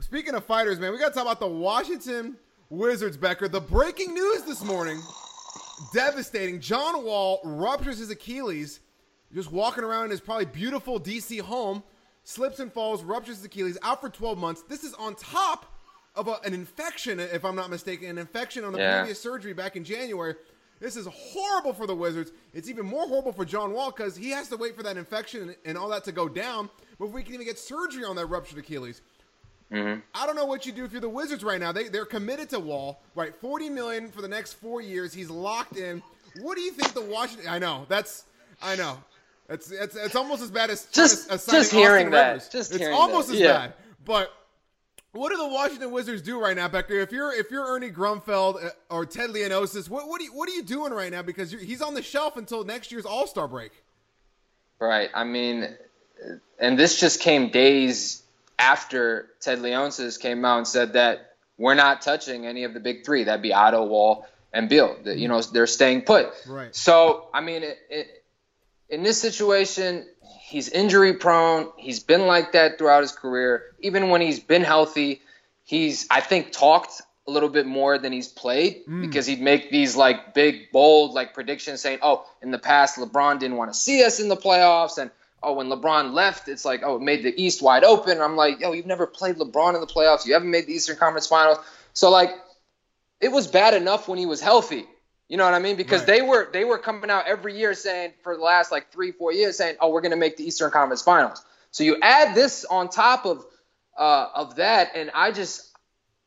speaking 0.00 0.34
of 0.34 0.44
fighters, 0.44 0.78
man, 0.80 0.92
we 0.92 0.98
got 0.98 1.08
to 1.08 1.14
talk 1.14 1.22
about 1.22 1.40
the 1.40 1.46
Washington 1.46 2.36
Wizards, 2.70 3.16
Becker. 3.16 3.48
The 3.48 3.60
breaking 3.60 4.14
news 4.14 4.42
this 4.42 4.64
morning 4.64 5.00
devastating. 5.92 6.60
John 6.60 7.04
Wall 7.04 7.40
ruptures 7.44 7.98
his 7.98 8.10
Achilles, 8.10 8.80
just 9.32 9.50
walking 9.50 9.84
around 9.84 10.06
in 10.06 10.10
his 10.10 10.20
probably 10.20 10.46
beautiful 10.46 11.00
DC 11.00 11.40
home, 11.40 11.82
slips 12.22 12.60
and 12.60 12.72
falls, 12.72 13.02
ruptures 13.02 13.36
his 13.36 13.44
Achilles, 13.44 13.78
out 13.82 14.00
for 14.00 14.08
12 14.08 14.38
months. 14.38 14.62
This 14.68 14.84
is 14.84 14.94
on 14.94 15.14
top 15.16 15.66
of 16.14 16.28
a, 16.28 16.36
an 16.44 16.54
infection, 16.54 17.18
if 17.18 17.44
I'm 17.44 17.56
not 17.56 17.70
mistaken, 17.70 18.08
an 18.08 18.18
infection 18.18 18.64
on 18.64 18.72
the 18.72 18.78
Yeah. 18.78 18.98
previous 19.00 19.20
surgery 19.20 19.52
back 19.52 19.74
in 19.76 19.84
January. 19.84 20.34
This 20.80 20.96
is 20.96 21.06
horrible 21.10 21.72
for 21.72 21.86
the 21.86 21.94
Wizards. 21.94 22.30
It's 22.52 22.68
even 22.68 22.84
more 22.86 23.06
horrible 23.08 23.32
for 23.32 23.44
John 23.44 23.72
Wall 23.72 23.90
because 23.90 24.16
he 24.16 24.30
has 24.30 24.48
to 24.48 24.56
wait 24.56 24.76
for 24.76 24.82
that 24.84 24.96
infection 24.96 25.42
and, 25.42 25.56
and 25.64 25.78
all 25.78 25.88
that 25.88 26.04
to 26.04 26.12
go 26.12 26.28
down 26.28 26.68
before 26.98 27.18
he 27.18 27.24
can 27.24 27.34
even 27.34 27.46
get 27.46 27.58
surgery 27.58 28.04
on 28.04 28.16
that 28.16 28.26
ruptured 28.26 28.58
Achilles. 28.58 29.00
I 29.74 30.26
don't 30.26 30.36
know 30.36 30.46
what 30.46 30.66
you 30.66 30.72
do 30.72 30.84
if 30.84 30.92
you're 30.92 31.00
the 31.00 31.08
Wizards 31.08 31.42
right 31.44 31.60
now. 31.60 31.72
They 31.72 31.88
they're 31.88 32.04
committed 32.06 32.50
to 32.50 32.60
Wall, 32.60 33.00
right? 33.14 33.34
Forty 33.34 33.68
million 33.68 34.10
for 34.10 34.22
the 34.22 34.28
next 34.28 34.54
four 34.54 34.80
years. 34.80 35.12
He's 35.12 35.30
locked 35.30 35.76
in. 35.76 36.02
What 36.42 36.56
do 36.56 36.62
you 36.62 36.70
think 36.72 36.92
the 36.94 37.02
Washington? 37.02 37.48
I 37.48 37.58
know 37.58 37.86
that's 37.88 38.24
I 38.62 38.76
know. 38.76 38.98
It's 39.48 39.70
it's, 39.70 39.94
it's 39.96 40.14
almost 40.16 40.42
as 40.42 40.50
bad 40.50 40.70
as 40.70 40.86
Just- 40.86 41.30
as 41.30 41.42
signing 41.44 41.60
just 41.60 41.72
hearing 41.72 42.06
Austin 42.06 42.12
that. 42.12 42.28
Rivers. 42.32 42.48
Just 42.48 42.74
it's 42.74 42.84
almost 42.86 43.28
that. 43.28 43.34
as 43.34 43.40
Yeah. 43.40 43.52
bad. 43.52 43.74
But 44.04 44.32
what 45.12 45.30
do 45.30 45.36
the 45.36 45.46
Washington 45.48 45.90
Wizards 45.92 46.22
do 46.22 46.40
right 46.40 46.56
now, 46.56 46.66
Becker? 46.66 46.94
If 46.94 47.12
you're 47.12 47.32
if 47.32 47.50
you're 47.50 47.66
Ernie 47.66 47.90
Grunfeld 47.90 48.64
uh, 48.64 48.70
or 48.90 49.04
Ted 49.06 49.30
Leonsis, 49.30 49.88
what 49.88 50.08
what 50.08 50.20
are 50.20 50.24
you, 50.24 50.32
what 50.34 50.48
are 50.48 50.52
you 50.52 50.62
doing 50.62 50.92
right 50.92 51.12
now? 51.12 51.22
Because 51.22 51.52
you're, 51.52 51.60
he's 51.60 51.82
on 51.82 51.94
the 51.94 52.02
shelf 52.02 52.36
until 52.36 52.64
next 52.64 52.90
year's 52.90 53.06
All 53.06 53.26
Star 53.26 53.46
break. 53.46 53.70
Right. 54.80 55.10
I 55.14 55.22
mean, 55.24 55.68
and 56.58 56.76
this 56.78 56.98
just 56.98 57.20
came 57.20 57.50
days 57.50 58.22
after 58.58 59.30
Ted 59.40 59.58
Leonsis 59.60 60.18
came 60.20 60.44
out 60.44 60.58
and 60.58 60.68
said 60.68 60.94
that 60.94 61.34
we're 61.58 61.74
not 61.74 62.02
touching 62.02 62.46
any 62.46 62.64
of 62.64 62.74
the 62.74 62.80
big 62.80 63.04
three. 63.04 63.24
That'd 63.24 63.42
be 63.42 63.52
Otto, 63.52 63.84
Wall, 63.84 64.26
and 64.52 64.68
Beal. 64.68 64.96
That 65.04 65.18
you 65.18 65.28
know 65.28 65.40
they're 65.40 65.66
staying 65.66 66.02
put. 66.02 66.32
Right. 66.46 66.74
So 66.74 67.28
I 67.32 67.40
mean, 67.40 67.62
it, 67.62 67.78
it, 67.90 68.24
in 68.88 69.02
this 69.02 69.20
situation, 69.20 70.06
he's 70.40 70.68
injury 70.68 71.14
prone. 71.14 71.70
He's 71.76 72.00
been 72.00 72.26
like 72.26 72.52
that 72.52 72.78
throughout 72.78 73.02
his 73.02 73.12
career. 73.12 73.74
Even 73.80 74.08
when 74.08 74.20
he's 74.20 74.40
been 74.40 74.62
healthy, 74.62 75.22
he's 75.64 76.06
I 76.10 76.20
think 76.20 76.52
talked 76.52 77.02
a 77.26 77.30
little 77.30 77.48
bit 77.48 77.66
more 77.66 77.96
than 77.98 78.12
he's 78.12 78.28
played 78.28 78.84
mm. 78.86 79.00
because 79.00 79.26
he'd 79.26 79.40
make 79.40 79.70
these 79.70 79.96
like 79.96 80.34
big 80.34 80.70
bold 80.72 81.14
like 81.14 81.34
predictions 81.34 81.80
saying, 81.80 81.98
"Oh, 82.02 82.26
in 82.42 82.50
the 82.50 82.58
past 82.58 82.98
LeBron 82.98 83.38
didn't 83.38 83.56
want 83.56 83.72
to 83.72 83.78
see 83.78 84.04
us 84.04 84.20
in 84.20 84.28
the 84.28 84.36
playoffs," 84.36 84.98
and 84.98 85.10
oh, 85.44 85.52
when 85.54 85.68
LeBron 85.68 86.12
left, 86.12 86.48
it's 86.48 86.64
like, 86.64 86.82
oh, 86.84 86.96
it 86.96 87.02
made 87.02 87.22
the 87.22 87.34
East 87.42 87.62
wide 87.62 87.84
open. 87.84 88.20
I'm 88.20 88.36
like, 88.36 88.60
yo, 88.60 88.72
you've 88.72 88.86
never 88.86 89.06
played 89.06 89.36
LeBron 89.36 89.74
in 89.74 89.80
the 89.80 89.86
playoffs. 89.86 90.26
You 90.26 90.34
haven't 90.34 90.50
made 90.50 90.66
the 90.66 90.72
Eastern 90.74 90.96
Conference 90.96 91.26
Finals. 91.26 91.58
So 91.92 92.10
like, 92.10 92.30
it 93.20 93.30
was 93.30 93.46
bad 93.46 93.74
enough 93.74 94.08
when 94.08 94.18
he 94.18 94.26
was 94.26 94.40
healthy. 94.40 94.84
You 95.28 95.36
know 95.38 95.44
what 95.44 95.54
I 95.54 95.58
mean? 95.58 95.76
Because 95.76 96.00
Right. 96.00 96.06
they 96.18 96.22
were 96.22 96.48
they 96.52 96.64
were 96.64 96.78
coming 96.78 97.10
out 97.10 97.26
every 97.26 97.56
year 97.56 97.72
saying 97.74 98.12
for 98.22 98.36
the 98.36 98.42
last 98.42 98.70
like 98.70 98.92
three 98.92 99.12
four 99.12 99.32
years 99.32 99.56
saying, 99.56 99.76
oh, 99.80 99.88
we're 99.90 100.02
gonna 100.02 100.16
make 100.16 100.36
the 100.36 100.44
Eastern 100.46 100.70
Conference 100.70 101.02
Finals. 101.02 101.42
So 101.70 101.82
you 101.82 101.96
add 102.02 102.34
this 102.34 102.64
on 102.64 102.88
top 102.88 103.24
of 103.24 103.44
uh, 103.96 104.28
of 104.34 104.56
that, 104.56 104.92
and 104.94 105.10
I 105.14 105.32
just 105.32 105.70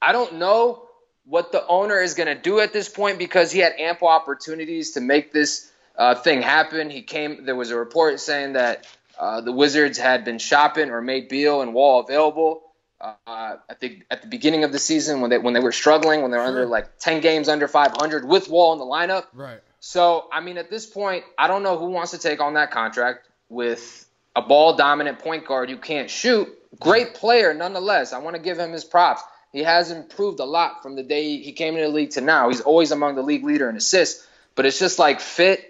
I 0.02 0.12
don't 0.12 0.36
know 0.36 0.84
what 1.26 1.52
the 1.52 1.66
owner 1.68 2.00
is 2.00 2.14
going 2.14 2.28
to 2.28 2.42
do 2.42 2.60
at 2.60 2.72
this 2.72 2.88
point 2.88 3.20
because 3.20 3.52
he 3.52 3.60
had 3.60 3.74
ample 3.78 4.08
opportunities 4.08 4.92
to 4.92 5.02
make 5.02 5.34
this 5.34 5.70
uh, 5.98 6.16
thing 6.16 6.42
happen. 6.42 6.90
He 6.90 7.02
came. 7.02 7.46
There 7.46 7.56
was 7.56 7.70
a 7.70 7.76
report 7.76 8.20
saying 8.20 8.54
that 8.54 8.88
uh, 9.20 9.42
the 9.42 9.52
Wizards 9.52 9.98
had 9.98 10.26
been 10.26 10.40
shopping 10.40 10.90
or 10.90 11.02
made 11.02 11.30
Beal 11.30 11.62
and 11.62 11.74
Wall 11.74 12.02
available. 12.02 12.64
Uh, 13.00 13.14
I 13.28 13.74
think 13.80 14.06
at 14.10 14.22
the 14.22 14.28
beginning 14.28 14.64
of 14.64 14.72
the 14.72 14.80
season 14.80 15.22
when 15.22 15.30
they 15.30 15.38
when 15.38 15.54
they 15.54 15.60
were 15.60 15.72
struggling, 15.72 16.22
when 16.22 16.32
they 16.32 16.38
were 16.38 16.44
under 16.44 16.66
like 16.66 16.98
ten 16.98 17.22
games 17.22 17.48
under 17.48 17.68
500 17.68 18.26
with 18.26 18.50
Wall 18.50 18.74
in 18.74 18.80
the 18.80 18.86
lineup. 18.86 19.26
Right. 19.34 19.60
So, 19.80 20.28
I 20.32 20.42
mean, 20.42 20.58
at 20.58 20.70
this 20.70 20.86
point, 20.86 21.24
I 21.38 21.48
don't 21.48 21.64
know 21.64 21.78
who 21.78 21.92
wants 21.92 22.12
to 22.12 22.18
take 22.18 22.42
on 22.42 22.56
that 22.56 22.72
contract 22.72 23.30
with 23.50 24.08
a 24.36 24.42
ball 24.42 24.76
dominant 24.76 25.20
point 25.20 25.46
guard 25.46 25.70
who 25.70 25.78
can't 25.78 26.10
shoot. 26.10 26.48
Great 26.80 27.14
player, 27.14 27.54
nonetheless. 27.54 28.14
I 28.14 28.20
want 28.20 28.36
to 28.36 28.42
give 28.42 28.60
him 28.60 28.72
his 28.72 28.84
props. 28.84 29.22
He 29.54 29.64
has 29.64 29.92
improved 29.92 30.40
a 30.40 30.46
lot 30.46 30.84
from 30.84 30.96
the 30.96 31.04
day 31.04 31.38
he 31.38 31.54
came 31.54 31.76
into 31.76 31.88
the 31.88 31.94
league 31.94 32.12
to 32.12 32.22
now. 32.22 32.50
He's 32.50 32.62
always 32.62 32.92
among 32.92 33.16
the 33.16 33.22
league 33.22 33.44
leader 33.44 33.70
in 33.70 33.78
assists, 33.78 34.28
but 34.56 34.66
it's 34.66 34.80
just 34.80 35.00
like 35.00 35.20
fit 35.22 35.64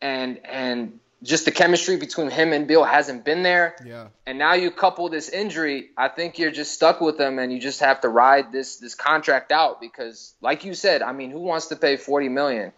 and 0.00 0.38
and 0.44 1.00
just 1.22 1.44
the 1.46 1.50
chemistry 1.50 1.96
between 1.96 2.30
him 2.30 2.52
and 2.52 2.68
Beal 2.68 2.84
hasn't 2.84 3.24
been 3.24 3.42
there. 3.42 3.74
Yeah. 3.84 4.08
And 4.26 4.38
now 4.38 4.52
you 4.54 4.70
couple 4.70 5.08
this 5.08 5.28
injury, 5.28 5.90
I 5.96 6.08
think 6.08 6.38
you're 6.38 6.50
just 6.50 6.74
stuck 6.74 7.00
with 7.00 7.18
him 7.18 7.38
and 7.38 7.52
you 7.52 7.58
just 7.58 7.80
have 7.80 8.00
to 8.02 8.08
ride 8.08 8.52
this 8.52 8.76
this 8.76 8.94
contract 8.94 9.50
out 9.50 9.80
because 9.80 10.34
like 10.40 10.64
you 10.64 10.74
said, 10.74 11.02
I 11.02 11.12
mean, 11.12 11.30
who 11.30 11.40
wants 11.40 11.66
to 11.68 11.76
pay 11.76 11.96
40 11.96 12.28
million 12.28 12.72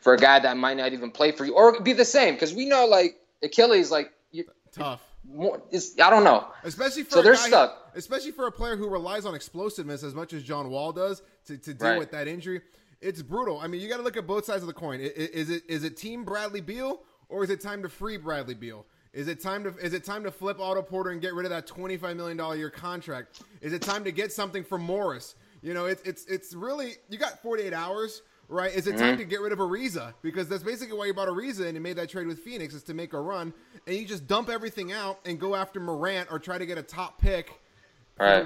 for 0.00 0.14
a 0.14 0.18
guy 0.18 0.40
that 0.40 0.56
might 0.56 0.76
not 0.76 0.92
even 0.92 1.10
play 1.10 1.32
for 1.32 1.44
you 1.44 1.54
or 1.54 1.80
be 1.80 1.92
the 1.92 2.04
same 2.04 2.34
because 2.34 2.52
we 2.54 2.66
know 2.66 2.86
like 2.86 3.18
Achilles 3.42 3.90
like 3.90 4.12
you 4.32 4.44
Tough. 4.72 5.00
more 5.24 5.62
I 5.72 6.10
don't 6.10 6.24
know. 6.24 6.46
Especially 6.64 7.04
for 7.04 7.12
So 7.12 7.22
they're 7.22 7.36
stuck. 7.36 7.92
Especially 7.94 8.32
for 8.32 8.46
a 8.46 8.52
player 8.52 8.76
who 8.76 8.88
relies 8.88 9.24
on 9.24 9.34
explosiveness 9.34 10.02
as 10.02 10.14
much 10.14 10.32
as 10.32 10.42
John 10.42 10.70
Wall 10.70 10.92
does 10.92 11.22
to, 11.46 11.56
to 11.56 11.72
deal 11.72 11.88
Right. 11.90 11.98
with 11.98 12.10
that 12.10 12.28
injury. 12.28 12.60
It's 13.00 13.22
brutal. 13.22 13.58
I 13.60 13.66
mean, 13.68 13.80
you 13.80 13.88
got 13.88 13.98
to 13.98 14.02
look 14.02 14.16
at 14.16 14.26
both 14.26 14.44
sides 14.44 14.62
of 14.62 14.66
the 14.66 14.72
coin. 14.74 15.00
Is 15.00 15.50
it 15.50 15.62
is 15.68 15.84
it 15.84 15.96
Team 15.96 16.24
Bradley 16.24 16.60
Beal 16.60 17.00
or 17.28 17.44
is 17.44 17.50
it 17.50 17.60
time 17.60 17.82
to 17.82 17.88
free 17.88 18.16
Bradley 18.16 18.54
Beal? 18.54 18.84
Is 19.12 19.28
it 19.28 19.40
time 19.40 19.64
to 19.64 19.70
is 19.78 19.94
it 19.94 20.04
time 20.04 20.22
to 20.24 20.30
flip 20.30 20.60
Otto 20.60 20.82
Porter 20.82 21.10
and 21.10 21.20
get 21.20 21.32
rid 21.34 21.46
of 21.46 21.50
that 21.50 21.66
twenty 21.66 21.96
five 21.96 22.16
million 22.16 22.36
dollar 22.36 22.56
year 22.56 22.70
contract? 22.70 23.42
Is 23.60 23.72
it 23.72 23.82
time 23.82 24.04
to 24.04 24.12
get 24.12 24.32
something 24.32 24.62
from 24.62 24.82
Morris? 24.82 25.34
You 25.62 25.72
know, 25.74 25.86
it's 25.86 26.02
it's 26.02 26.26
it's 26.26 26.54
really 26.54 26.92
you 27.08 27.16
got 27.18 27.40
forty 27.42 27.62
eight 27.62 27.72
hours, 27.72 28.20
right? 28.48 28.74
Is 28.74 28.86
it 28.86 28.96
Mm-hmm. 28.96 29.04
time 29.04 29.16
to 29.16 29.24
get 29.24 29.40
rid 29.40 29.52
of 29.52 29.58
Ariza 29.58 30.12
because 30.22 30.48
that's 30.48 30.62
basically 30.62 30.98
why 30.98 31.06
you 31.06 31.14
bought 31.14 31.28
Ariza 31.28 31.64
and 31.66 31.74
you 31.74 31.80
made 31.80 31.96
that 31.96 32.10
trade 32.10 32.26
with 32.26 32.40
Phoenix 32.40 32.74
is 32.74 32.82
to 32.84 32.94
make 32.94 33.14
a 33.14 33.20
run, 33.20 33.54
and 33.86 33.96
you 33.96 34.04
just 34.04 34.26
dump 34.26 34.50
everything 34.50 34.92
out 34.92 35.18
and 35.24 35.40
go 35.40 35.54
after 35.54 35.80
Morant 35.80 36.28
or 36.30 36.38
try 36.38 36.58
to 36.58 36.66
get 36.66 36.76
a 36.76 36.82
top 36.82 37.18
pick 37.18 37.58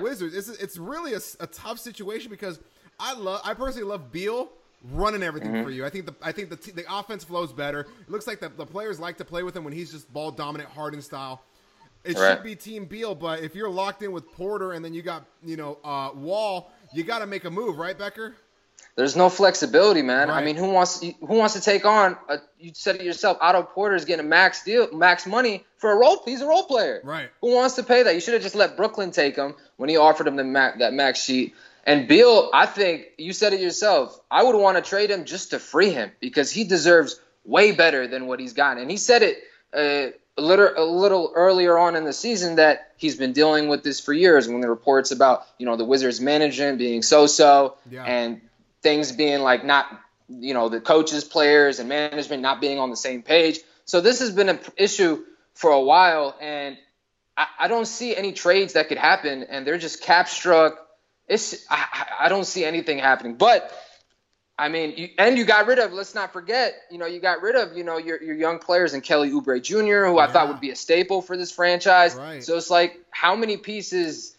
Wizards. 0.01 0.37
It's 0.37 0.49
it's 0.49 0.79
really 0.79 1.15
a 1.15 1.47
tough 1.49 1.81
situation 1.81 2.31
because 2.31 2.61
I 3.01 3.15
love 3.15 3.41
I 3.45 3.55
personally 3.55 3.89
love 3.89 4.13
Beal 4.13 4.51
running 4.93 5.23
everything 5.23 5.53
Mm-hmm. 5.53 5.65
for 5.65 5.71
you. 5.71 5.85
I 5.85 5.91
think 5.91 6.07
the 6.07 6.15
I 6.23 6.33
think 6.33 6.51
the 6.51 6.57
t- 6.57 6.73
the 6.73 6.85
offense 6.93 7.25
flows 7.25 7.53
better. 7.53 7.81
It 7.81 8.11
looks 8.11 8.27
like 8.27 8.41
the, 8.41 8.49
the 8.49 8.67
players 8.67 8.99
like 9.01 9.19
to 9.19 9.25
play 9.25 9.43
with 9.43 9.57
him 9.57 9.65
when 9.65 9.73
he's 9.73 9.93
just 9.93 10.13
ball 10.13 10.31
dominant, 10.31 10.71
Harden 10.71 11.03
style. 11.03 11.43
It 12.03 12.17
Right. 12.17 12.35
should 12.37 12.43
be 12.45 12.57
Team 12.57 12.87
Beal, 12.87 13.15
but 13.15 13.41
if 13.41 13.55
you're 13.55 13.69
locked 13.69 14.03
in 14.03 14.11
with 14.13 14.31
Porter 14.33 14.73
and 14.73 14.83
then 14.85 14.95
you 14.95 15.03
got 15.03 15.25
you 15.45 15.57
know 15.57 15.79
uh, 15.85 16.11
Wall, 16.15 16.73
you 16.95 17.03
got 17.05 17.19
to 17.19 17.27
make 17.27 17.45
a 17.45 17.51
move, 17.51 17.77
right, 17.79 17.97
Becker? 17.99 18.35
There's 18.97 19.15
no 19.17 19.29
flexibility, 19.29 20.01
man. 20.03 20.29
Right. 20.29 20.41
I 20.41 20.45
mean, 20.45 20.57
who 20.57 20.71
wants 20.71 21.01
who 21.03 21.15
wants 21.37 21.55
to 21.55 21.61
take 21.61 21.85
on? 21.85 22.17
A, 22.29 22.39
you 22.59 22.73
said 22.75 22.97
it 22.97 23.03
yourself. 23.03 23.37
Otto 23.41 23.63
Porter 23.63 23.95
is 23.95 24.05
getting 24.07 24.25
a 24.25 24.29
max 24.29 24.65
deal, 24.65 24.91
max 24.97 25.27
money 25.27 25.65
for 25.77 25.93
a 25.93 25.97
role. 25.97 26.23
He's 26.25 26.41
a 26.41 26.47
role 26.47 26.65
player. 26.65 27.01
Right. 27.05 27.29
Who 27.43 27.55
wants 27.55 27.75
to 27.77 27.83
pay 27.83 28.03
that? 28.03 28.15
You 28.15 28.21
should 28.21 28.35
have 28.35 28.43
just 28.43 28.55
let 28.55 28.77
Brooklyn 28.79 29.11
take 29.11 29.37
him 29.37 29.55
when 29.77 29.89
he 29.91 29.97
offered 29.99 30.27
him 30.27 30.37
the 30.37 30.45
ma- 30.45 30.73
that 30.79 30.93
max 30.95 31.23
sheet. 31.23 31.55
And 31.85 32.07
Beal, 32.09 32.51
I 32.53 32.67
think 32.67 33.07
you 33.19 33.33
said 33.33 33.53
it 33.53 33.61
yourself. 33.61 34.19
I 34.31 34.43
would 34.43 34.57
want 34.57 34.77
to 34.77 34.83
trade 34.83 35.11
him 35.11 35.25
just 35.25 35.51
to 35.51 35.59
free 35.59 35.91
him 35.91 36.13
because 36.21 36.51
he 36.51 36.65
deserves 36.65 37.19
way 37.45 37.73
better 37.73 38.07
than 38.07 38.27
what 38.27 38.39
he's 38.41 38.53
gotten. 38.53 38.83
And 38.83 38.91
he 38.91 38.97
said 38.97 39.23
it 39.23 39.39
uh, 39.75 40.15
a 40.37 40.43
little 40.43 40.73
a 40.77 40.85
little 40.85 41.33
earlier 41.35 41.79
on 41.79 41.97
in 41.97 42.05
the 42.05 42.13
season 42.13 42.57
that 42.57 42.93
he's 42.97 43.17
been 43.17 43.33
dealing 43.33 43.69
with 43.69 43.83
this 43.83 44.01
for 44.01 44.13
years. 44.13 44.49
When 44.49 44.61
the 44.61 44.69
reports 44.69 45.11
about 45.11 45.47
you 45.59 45.67
know 45.67 45.77
the 45.77 45.85
Wizards 45.85 46.21
management 46.21 46.79
being 46.79 47.03
so-so 47.03 47.77
Yeah. 47.91 48.05
and 48.05 48.41
things 48.83 49.13
being 49.13 49.41
like 49.41 49.65
not 49.65 49.87
you 50.29 50.55
know 50.55 50.69
the 50.69 50.81
coaches, 50.81 51.25
players, 51.25 51.79
and 51.79 51.89
management 51.89 52.43
not 52.43 52.61
being 52.61 52.79
on 52.79 52.91
the 52.91 52.97
same 52.97 53.23
page. 53.23 53.61
So 53.85 54.01
this 54.01 54.21
has 54.21 54.31
been 54.31 54.49
an 54.49 54.61
issue 54.77 55.25
for 55.55 55.71
a 55.71 55.81
while, 55.81 56.37
and 56.41 56.77
I, 57.37 57.47
I 57.61 57.69
don't 57.69 57.87
see 57.87 58.15
any 58.15 58.33
trades 58.33 58.75
that 58.75 58.89
could 58.89 58.99
happen, 58.99 59.43
and 59.45 59.67
they're 59.67 59.79
just 59.79 60.03
cap 60.03 60.29
struck. 60.29 60.87
It's 61.31 61.65
I, 61.71 62.07
I- 62.23 62.29
don't 62.29 62.45
see 62.45 62.65
anything 62.65 62.99
happening, 62.99 63.37
but 63.37 63.73
I 64.59 64.69
mean, 64.69 64.93
you, 64.97 65.09
and 65.17 65.39
you 65.39 65.45
got 65.47 65.67
rid 65.69 65.79
of. 65.79 65.93
Let's 65.93 66.15
not 66.15 66.35
forget, 66.35 66.75
you 66.91 66.99
know, 66.99 67.07
you 67.07 67.19
got 67.21 67.41
rid 67.41 67.55
of, 67.57 67.77
you 67.79 67.85
know, 67.85 67.97
your 67.97 68.23
your 68.23 68.35
young 68.35 68.59
players 68.59 68.93
and 68.93 69.03
Kelly 69.03 69.31
Oubre 69.31 69.63
Jr., 69.63 70.05
who 70.07 70.19
I 70.19 70.27
thought 70.27 70.49
would 70.49 70.61
be 70.61 70.71
a 70.71 70.77
staple 70.77 71.23
for 71.23 71.37
this 71.37 71.51
franchise. 71.51 72.15
Right. 72.15 72.45
So 72.45 72.57
it's 72.59 72.69
like, 72.69 73.01
how 73.11 73.37
many 73.37 73.57
pieces? 73.57 74.37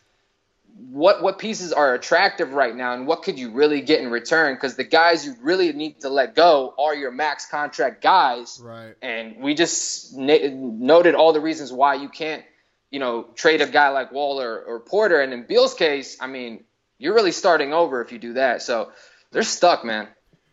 What 0.91 1.21
what 1.23 1.37
pieces 1.37 1.73
are 1.73 1.93
attractive 1.93 2.53
right 2.53 2.75
now, 2.75 2.93
and 2.93 3.07
what 3.07 3.23
could 3.23 3.37
you 3.39 3.51
really 3.51 3.81
get 3.81 4.01
in 4.01 4.09
return? 4.11 4.55
Because 4.55 4.75
the 4.75 4.83
guys 4.83 5.25
you 5.25 5.35
really 5.41 5.71
need 5.73 6.01
to 6.01 6.09
let 6.09 6.35
go 6.35 6.73
are 6.77 6.95
your 6.95 7.11
max 7.11 7.45
contract 7.45 8.01
guys 8.01 8.59
Right. 8.61 8.95
and 9.01 9.37
we 9.41 9.53
just 9.53 10.15
na- 10.15 10.49
noted 10.51 11.13
all 11.15 11.33
the 11.33 11.41
reasons 11.41 11.71
why 11.73 11.95
you 11.95 12.09
can't, 12.09 12.43
you 12.89 12.99
know, 12.99 13.23
trade 13.35 13.61
a 13.61 13.67
guy 13.67 13.89
like 13.89 14.11
Waller 14.11 14.59
or 14.61 14.79
Porter. 14.79 15.19
And 15.21 15.33
in 15.33 15.43
Beal's 15.43 15.73
case, 15.73 16.17
I 16.21 16.27
mean, 16.27 16.63
you're 17.01 17.15
really 17.15 17.31
starting 17.31 17.73
over 17.73 18.01
if 18.01 18.11
you 18.11 18.19
do 18.19 18.33
that. 18.33 18.61
So 18.61 18.91
they're 19.31 19.41
stuck, 19.41 19.83
man. 19.83 20.07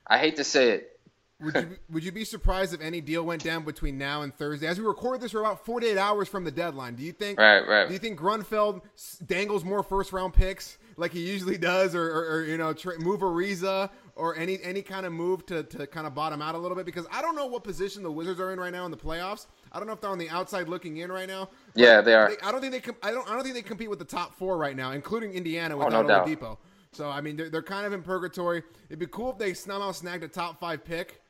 I 0.07 0.19
hate 0.19 0.37
to 0.37 0.45
say 0.45 0.71
it. 0.71 0.99
Would 1.41 1.55
you 1.55 1.77
would 1.91 2.05
you 2.05 2.11
be 2.11 2.25
surprised 2.25 2.73
if 2.73 2.81
any 2.81 3.01
deal 3.03 3.23
went 3.23 3.45
down 3.45 3.65
between 3.65 3.99
now 3.99 4.23
and 4.23 4.35
Thursday? 4.35 4.67
As 4.67 4.79
we 4.81 4.87
record 4.87 5.21
this, 5.21 5.35
we're 5.35 5.41
about 5.41 5.67
48 5.67 5.99
hours 5.99 6.27
from 6.27 6.45
the 6.45 6.51
deadline. 6.51 6.95
Do 6.95 7.03
you 7.03 7.13
think? 7.13 7.39
Right, 7.39 7.61
right. 7.61 7.87
Do 7.87 7.93
you 7.93 7.99
think 7.99 8.19
Grunfeld 8.19 8.81
dangles 9.27 9.63
more 9.63 9.83
first 9.83 10.13
round 10.13 10.33
picks 10.33 10.79
like 10.97 11.13
he 11.13 11.21
usually 11.21 11.59
does, 11.59 11.95
or, 11.95 12.03
or, 12.03 12.37
or 12.37 12.45
you 12.45 12.57
know, 12.57 12.73
tra- 12.73 12.99
move 12.99 13.21
Ariza 13.21 13.91
or 14.17 14.35
any 14.35 14.59
any 14.63 14.81
kind 14.81 15.05
of 15.05 15.13
move 15.13 15.45
to, 15.47 15.63
to 15.65 15.87
kind 15.87 16.07
of 16.07 16.15
bottom 16.15 16.41
out 16.41 16.55
a 16.55 16.59
little 16.59 16.77
bit? 16.77 16.87
Because 16.87 17.07
I 17.13 17.21
don't 17.21 17.37
know 17.37 17.47
what 17.47 17.63
position 17.63 18.03
the 18.03 18.11
Wizards 18.11 18.41
are 18.41 18.53
in 18.53 18.59
right 18.59 18.73
now 18.73 18.87
in 18.87 18.91
the 18.91 18.97
playoffs. 18.97 19.47
I 19.73 19.79
don't 19.79 19.87
know 19.87 19.93
if 19.93 20.01
they're 20.01 20.11
on 20.11 20.19
the 20.19 20.31
outside 20.31 20.69
looking 20.69 20.99
in 20.99 21.11
right 21.13 21.29
now. 21.29 21.51
Yeah, 21.75 22.01
they 22.01 22.15
are. 22.15 22.33
I 22.43 22.51
don't 22.53 22.61
think 22.61 22.73
they. 22.73 22.81
Com- 22.81 22.97
I 23.03 23.11
don't. 23.11 23.29
I 23.29 23.35
don't 23.35 23.43
think 23.43 23.55
they 23.55 23.63
compete 23.63 23.91
with 23.91 23.99
the 23.99 24.05
top 24.05 24.35
four 24.35 24.57
right 24.57 24.77
now, 24.77 24.93
including 24.93 25.33
Indiana 25.33 25.77
without 25.77 25.93
Oh, 25.95 26.03
no 26.03 26.09
doubt. 26.09 26.59
So 26.93 27.09
I 27.11 27.21
mean, 27.21 27.37
they're, 27.37 27.51
they're 27.51 27.63
kind 27.63 27.85
of 27.87 27.93
in 27.93 28.03
purgatory. 28.03 28.63
It'd 28.89 28.99
be 28.99 29.07
cool 29.07 29.31
if 29.33 29.39
they 29.39 29.53
somehow 29.55 29.93
snagged 29.93 30.25
a 30.25 30.29
top 30.29 30.59
five 30.59 30.85
pick. 30.85 31.21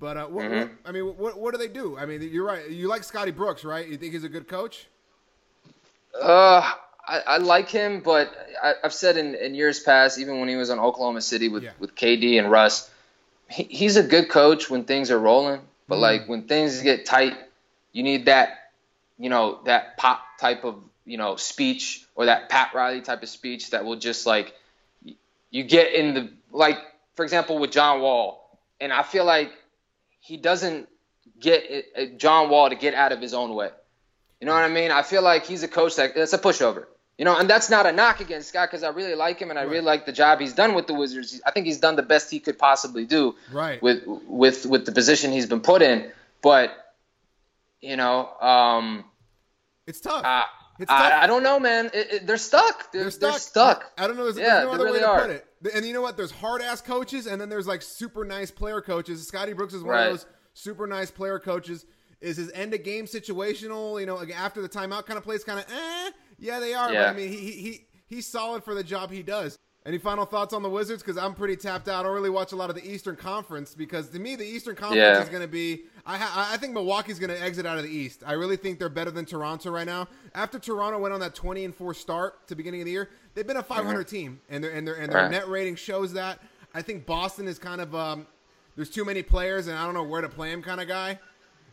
But 0.00 0.16
uh, 0.16 0.26
what, 0.26 0.44
Mm-hmm. 0.44 0.58
what, 0.60 0.70
I 0.84 0.92
mean, 0.92 1.04
what 1.16 1.38
what 1.38 1.52
do 1.52 1.58
they 1.58 1.66
do? 1.68 1.98
I 1.98 2.06
mean, 2.06 2.22
you're 2.22 2.46
right. 2.46 2.70
You 2.70 2.86
like 2.88 3.02
Scotty 3.02 3.32
Brooks, 3.32 3.64
right? 3.64 3.86
You 3.88 3.96
think 3.96 4.12
he's 4.12 4.22
a 4.24 4.28
good 4.28 4.46
coach? 4.46 4.86
Uh, 6.20 6.72
I, 7.06 7.20
I 7.26 7.36
like 7.38 7.68
him, 7.68 8.00
but 8.00 8.32
I, 8.62 8.74
I've 8.84 8.92
said 8.92 9.16
in, 9.16 9.34
in 9.34 9.54
years 9.54 9.80
past, 9.80 10.18
even 10.18 10.40
when 10.40 10.48
he 10.48 10.56
was 10.56 10.70
on 10.70 10.78
Oklahoma 10.78 11.20
City 11.20 11.48
with, 11.48 11.62
Yeah. 11.64 11.70
with 11.78 11.94
KD 11.94 12.38
and 12.38 12.50
Russ, 12.50 12.90
he, 13.50 13.64
he's 13.64 13.96
a 13.96 14.02
good 14.02 14.28
coach 14.28 14.68
when 14.70 14.84
things 14.84 15.10
are 15.10 15.18
rolling. 15.18 15.60
But 15.88 15.96
Mhm. 15.96 16.00
like 16.00 16.28
when 16.28 16.42
things 16.46 16.80
get 16.82 17.06
tight, 17.06 17.34
you 17.92 18.02
need 18.02 18.26
that, 18.26 18.70
you 19.18 19.30
know, 19.30 19.60
that 19.64 19.96
pop 19.96 20.22
type 20.40 20.64
of 20.64 20.76
you 21.04 21.16
know 21.16 21.36
speech 21.36 22.04
or 22.14 22.26
that 22.26 22.48
Pat 22.48 22.74
Riley 22.74 23.00
type 23.00 23.22
of 23.22 23.28
speech 23.28 23.70
that 23.70 23.84
will 23.84 23.96
just 23.96 24.26
like 24.26 24.54
you 25.50 25.64
get 25.64 25.94
in 25.94 26.14
the 26.14 26.30
like 26.52 26.78
for 27.14 27.24
example 27.24 27.58
with 27.58 27.70
John 27.72 28.00
Wall, 28.00 28.58
and 28.80 28.92
I 28.92 29.02
feel 29.02 29.24
like 29.24 29.50
he 30.20 30.36
doesn't 30.36 30.88
get 31.40 31.64
it, 31.70 31.86
uh, 31.96 32.16
John 32.18 32.50
Wall 32.50 32.68
to 32.68 32.76
get 32.76 32.94
out 32.94 33.12
of 33.12 33.20
his 33.20 33.34
own 33.34 33.54
way. 33.54 33.70
You 34.40 34.46
know 34.46 34.54
what 34.54 34.64
I 34.64 34.68
mean? 34.68 34.90
I 34.90 35.02
feel 35.02 35.22
like 35.22 35.46
he's 35.46 35.62
a 35.62 35.68
coach 35.68 35.96
that 35.96 36.14
that's 36.14 36.32
a 36.32 36.38
pushover. 36.38 36.86
You 37.16 37.24
know, 37.24 37.36
and 37.36 37.50
that's 37.50 37.68
not 37.68 37.84
a 37.84 37.90
knock 37.90 38.20
against 38.20 38.50
Scott 38.50 38.68
because 38.70 38.84
I 38.84 38.90
really 38.90 39.16
like 39.16 39.40
him 39.40 39.50
and 39.50 39.58
I 39.58 39.62
really 39.62 39.80
like 39.84 40.06
the 40.06 40.12
job 40.12 40.38
he's 40.38 40.52
done 40.52 40.74
with 40.74 40.86
the 40.86 40.94
Wizards. 40.94 41.40
I 41.44 41.50
think 41.50 41.66
he's 41.66 41.78
done 41.78 41.96
the 41.96 42.02
best 42.04 42.30
he 42.30 42.38
could 42.38 42.56
possibly 42.58 43.06
do 43.06 43.34
Right. 43.50 43.82
with 43.82 44.04
with 44.06 44.66
with 44.66 44.86
the 44.86 44.92
position 44.92 45.32
he's 45.32 45.46
been 45.46 45.60
put 45.60 45.82
in. 45.82 46.12
But 46.42 46.87
you 47.80 47.96
know, 47.96 48.28
um, 48.40 49.04
It's 49.86 50.00
tough. 50.00 50.22
I, 50.24 50.44
It's 50.78 50.88
tough. 50.88 51.12
I, 51.12 51.22
I 51.24 51.26
don't 51.26 51.42
know, 51.42 51.58
man. 51.58 51.86
It, 51.94 52.12
it, 52.12 52.26
they're 52.26 52.36
stuck. 52.36 52.92
They're, 52.92 53.02
They're 53.02 53.10
they're 53.10 53.32
stuck. 53.32 53.82
stuck. 53.82 53.92
I 53.98 54.06
don't 54.06 54.16
know. 54.16 54.24
There's, 54.24 54.38
Yeah, 54.38 54.60
there's 54.60 54.64
no 54.64 54.68
they 54.70 54.74
other 54.76 54.84
really 54.84 54.98
way 55.00 55.04
to 55.04 55.08
are. 55.10 55.20
put 55.22 55.30
it. 55.30 55.44
And 55.74 55.84
you 55.84 55.92
know 55.92 56.02
what? 56.02 56.16
There's 56.16 56.30
hard 56.30 56.62
ass 56.62 56.80
coaches, 56.80 57.26
and 57.26 57.40
then 57.40 57.48
there's 57.48 57.66
like 57.66 57.82
super 57.82 58.24
nice 58.24 58.50
player 58.50 58.80
coaches. 58.80 59.26
Scotty 59.26 59.52
Brooks 59.54 59.74
is 59.74 59.82
one 59.82 59.94
Right. 59.94 60.06
of 60.06 60.12
those 60.12 60.26
super 60.54 60.86
nice 60.86 61.10
player 61.10 61.38
coaches. 61.38 61.84
Is 62.20 62.36
his 62.36 62.50
end 62.52 62.74
of 62.74 62.82
game 62.82 63.06
situational? 63.06 63.98
You 64.00 64.06
know, 64.06 64.24
after 64.34 64.60
the 64.62 64.68
timeout 64.68 65.06
kind 65.06 65.16
of 65.18 65.24
plays, 65.24 65.44
kind 65.44 65.60
of 65.60 65.66
eh. 65.72 66.10
Yeah, 66.38 66.58
they 66.60 66.74
are. 66.74 66.88
But 66.88 67.08
I 67.08 67.12
mean, 67.12 67.28
he, 67.28 67.36
he 67.38 67.50
he 67.52 67.86
he's 68.06 68.26
solid 68.26 68.62
for 68.64 68.74
the 68.74 68.84
job 68.84 69.10
he 69.10 69.22
does. 69.22 69.56
Any 69.86 69.98
final 69.98 70.26
thoughts 70.26 70.52
on 70.52 70.62
the 70.62 70.68
Wizards? 70.68 71.02
Because 71.02 71.16
I'm 71.16 71.34
pretty 71.34 71.56
tapped 71.56 71.88
out. 71.88 72.00
I 72.00 72.02
don't 72.02 72.14
really 72.14 72.28
watch 72.30 72.52
a 72.52 72.56
lot 72.56 72.68
of 72.70 72.76
the 72.76 72.88
Eastern 72.88 73.16
Conference 73.16 73.74
because 73.74 74.08
to 74.10 74.18
me 74.18 74.36
the 74.36 74.44
Eastern 74.44 74.74
Conference 74.76 74.98
Yeah. 75.00 75.22
is 75.22 75.28
going 75.28 75.42
to 75.42 75.48
be. 75.48 75.84
I 76.10 76.16
ha- 76.16 76.48
I 76.52 76.56
think 76.56 76.72
Milwaukee's 76.72 77.18
going 77.18 77.28
to 77.30 77.40
exit 77.40 77.66
out 77.66 77.76
of 77.76 77.84
the 77.84 77.90
East. 77.90 78.22
I 78.26 78.32
really 78.32 78.56
think 78.56 78.78
they're 78.78 78.88
better 78.88 79.10
than 79.10 79.26
Toronto 79.26 79.70
right 79.70 79.86
now. 79.86 80.08
After 80.34 80.58
Toronto 80.58 80.98
went 80.98 81.12
on 81.12 81.20
that 81.20 81.34
20 81.34 81.66
and 81.66 81.74
four 81.74 81.92
start 81.92 82.46
to 82.48 82.54
beginning 82.56 82.80
of 82.80 82.86
the 82.86 82.92
year, 82.92 83.10
they've 83.34 83.46
been 83.46 83.58
a 83.58 83.62
500 83.62 84.08
team, 84.08 84.40
and 84.48 84.64
their 84.64 84.70
and 84.72 84.86
their 84.86 84.94
and 84.94 85.12
their 85.12 85.22
Right. 85.24 85.30
net 85.30 85.48
rating 85.48 85.76
shows 85.76 86.14
that. 86.14 86.40
I 86.74 86.80
think 86.82 87.04
Boston 87.06 87.46
is 87.46 87.58
kind 87.58 87.80
of 87.82 87.94
um, 87.94 88.26
there's 88.74 88.88
too 88.90 89.04
many 89.04 89.22
players, 89.22 89.66
and 89.66 89.78
I 89.78 89.84
don't 89.84 89.92
know 89.94 90.02
where 90.02 90.22
to 90.22 90.28
play 90.30 90.50
him 90.50 90.62
kind 90.62 90.80
of 90.80 90.88
guy. 90.88 91.18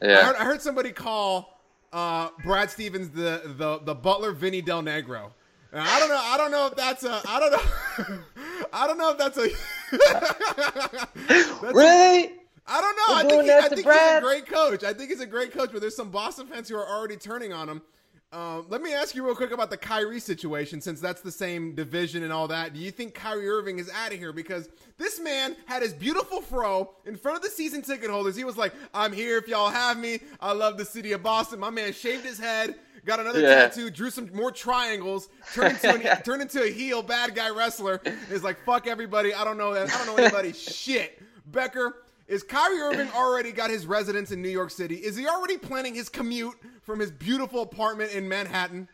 I, 0.01 0.05
Yeah. 0.05 0.25
heard, 0.25 0.35
I 0.35 0.43
heard 0.43 0.61
somebody 0.61 0.91
call 0.91 1.57
uh, 1.93 2.27
Brad 2.43 2.69
Stevens 2.69 3.09
the, 3.11 3.41
the 3.57 3.79
the 3.85 3.95
Butler 3.95 4.31
Vinny 4.33 4.61
Del 4.61 4.83
Negro. 4.83 5.31
And 5.71 5.81
I 5.81 5.99
don't 5.99 6.09
know. 6.09 6.21
I 6.21 6.37
don't 6.37 6.51
know 6.51 6.67
if 6.67 6.75
that's 6.75 7.03
a. 7.05 7.21
I 7.27 7.39
don't 7.39 7.51
know. 7.51 8.17
I 8.73 8.87
don't 8.87 8.97
know 8.97 9.11
if 9.11 9.17
that's 9.17 9.37
a. 9.37 9.47
that's 11.27 11.63
a- 11.63 11.71
Really? 11.73 12.33
I 12.67 12.81
don't 12.81 12.95
know. 12.95 13.15
I 13.15 13.23
think, 13.29 13.43
he, 13.43 13.51
I 13.51 13.61
think 13.61 13.75
he's 13.85 13.85
a 13.85 14.21
great 14.21 14.47
coach. 14.47 14.83
I 14.83 14.93
think 14.93 15.09
he's 15.11 15.19
a 15.21 15.25
great 15.27 15.51
coach, 15.51 15.69
but 15.71 15.81
there's 15.81 15.95
some 15.95 16.09
Boston 16.09 16.47
fans 16.47 16.67
who 16.69 16.75
are 16.75 16.87
already 16.87 17.15
turning 17.17 17.53
on 17.53 17.69
him. 17.69 17.81
Um, 18.31 18.65
let 18.69 18.81
me 18.81 18.93
ask 18.93 19.15
you 19.15 19.23
real 19.23 19.35
quick 19.35 19.51
about 19.51 19.69
the 19.69 19.77
Kyrie 19.77 20.19
situation, 20.19 20.81
since 20.81 20.99
that's 20.99 21.21
the 21.21 21.31
same 21.31 21.73
division 21.73 22.23
and 22.23 22.33
all 22.33 22.47
that. 22.49 22.73
Do 22.73 22.79
you 22.79 22.91
think 22.91 23.13
Kyrie 23.13 23.47
Irving 23.47 23.77
is 23.79 23.89
out 23.91 24.11
of 24.11 24.19
here? 24.19 24.33
Because 24.33 24.67
this 24.97 25.21
man 25.21 25.55
had 25.67 25.83
his 25.83 25.93
beautiful 25.93 26.41
fro 26.41 26.95
in 27.05 27.15
front 27.15 27.37
of 27.37 27.43
the 27.43 27.49
season 27.49 27.81
ticket 27.81 28.09
holders. 28.09 28.35
He 28.35 28.43
was 28.43 28.57
like, 28.57 28.73
"I'm 28.93 29.13
here 29.13 29.37
if 29.37 29.47
y'all 29.47 29.69
have 29.69 29.97
me. 29.97 30.19
I 30.41 30.51
love 30.51 30.77
the 30.77 30.83
city 30.85 31.13
of 31.13 31.23
Boston." 31.23 31.59
My 31.59 31.69
man 31.69 31.93
shaved 31.93 32.25
his 32.25 32.37
head, 32.39 32.75
got 33.05 33.21
another 33.21 33.39
Yeah. 33.39 33.67
tattoo, 33.67 33.89
drew 33.89 34.09
some 34.09 34.29
more 34.33 34.51
triangles, 34.51 35.29
turned 35.53 35.75
into 35.81 35.93
an, 36.11 36.21
turned 36.23 36.41
into 36.41 36.61
a 36.63 36.69
heel 36.71 37.03
bad 37.03 37.35
guy 37.35 37.51
wrestler. 37.51 38.01
Is 38.31 38.43
like, 38.43 38.57
"Fuck 38.65 38.85
everybody. 38.87 39.33
I 39.33 39.45
don't 39.45 39.57
know. 39.57 39.73
That 39.73 39.89
I 39.93 39.97
don't 40.03 40.07
know 40.07 40.21
anybody." 40.21 40.51
Shit, 40.53 41.21
Becker. 41.45 41.95
Is 42.27 42.41
Kyrie 42.43 42.79
Irving 42.79 43.09
already 43.15 43.51
got 43.51 43.69
his 43.69 43.85
residence 43.85 44.31
in 44.31 44.41
New 44.41 44.49
York 44.49 44.71
City? 44.71 44.95
Is 44.95 45.15
he 45.15 45.27
already 45.27 45.57
planning 45.57 45.93
his 45.93 46.09
commute 46.09 46.55
from 46.81 46.99
his 46.99 47.11
beautiful 47.11 47.61
apartment 47.61 48.13
in 48.13 48.27
Manhattan? 48.27 48.87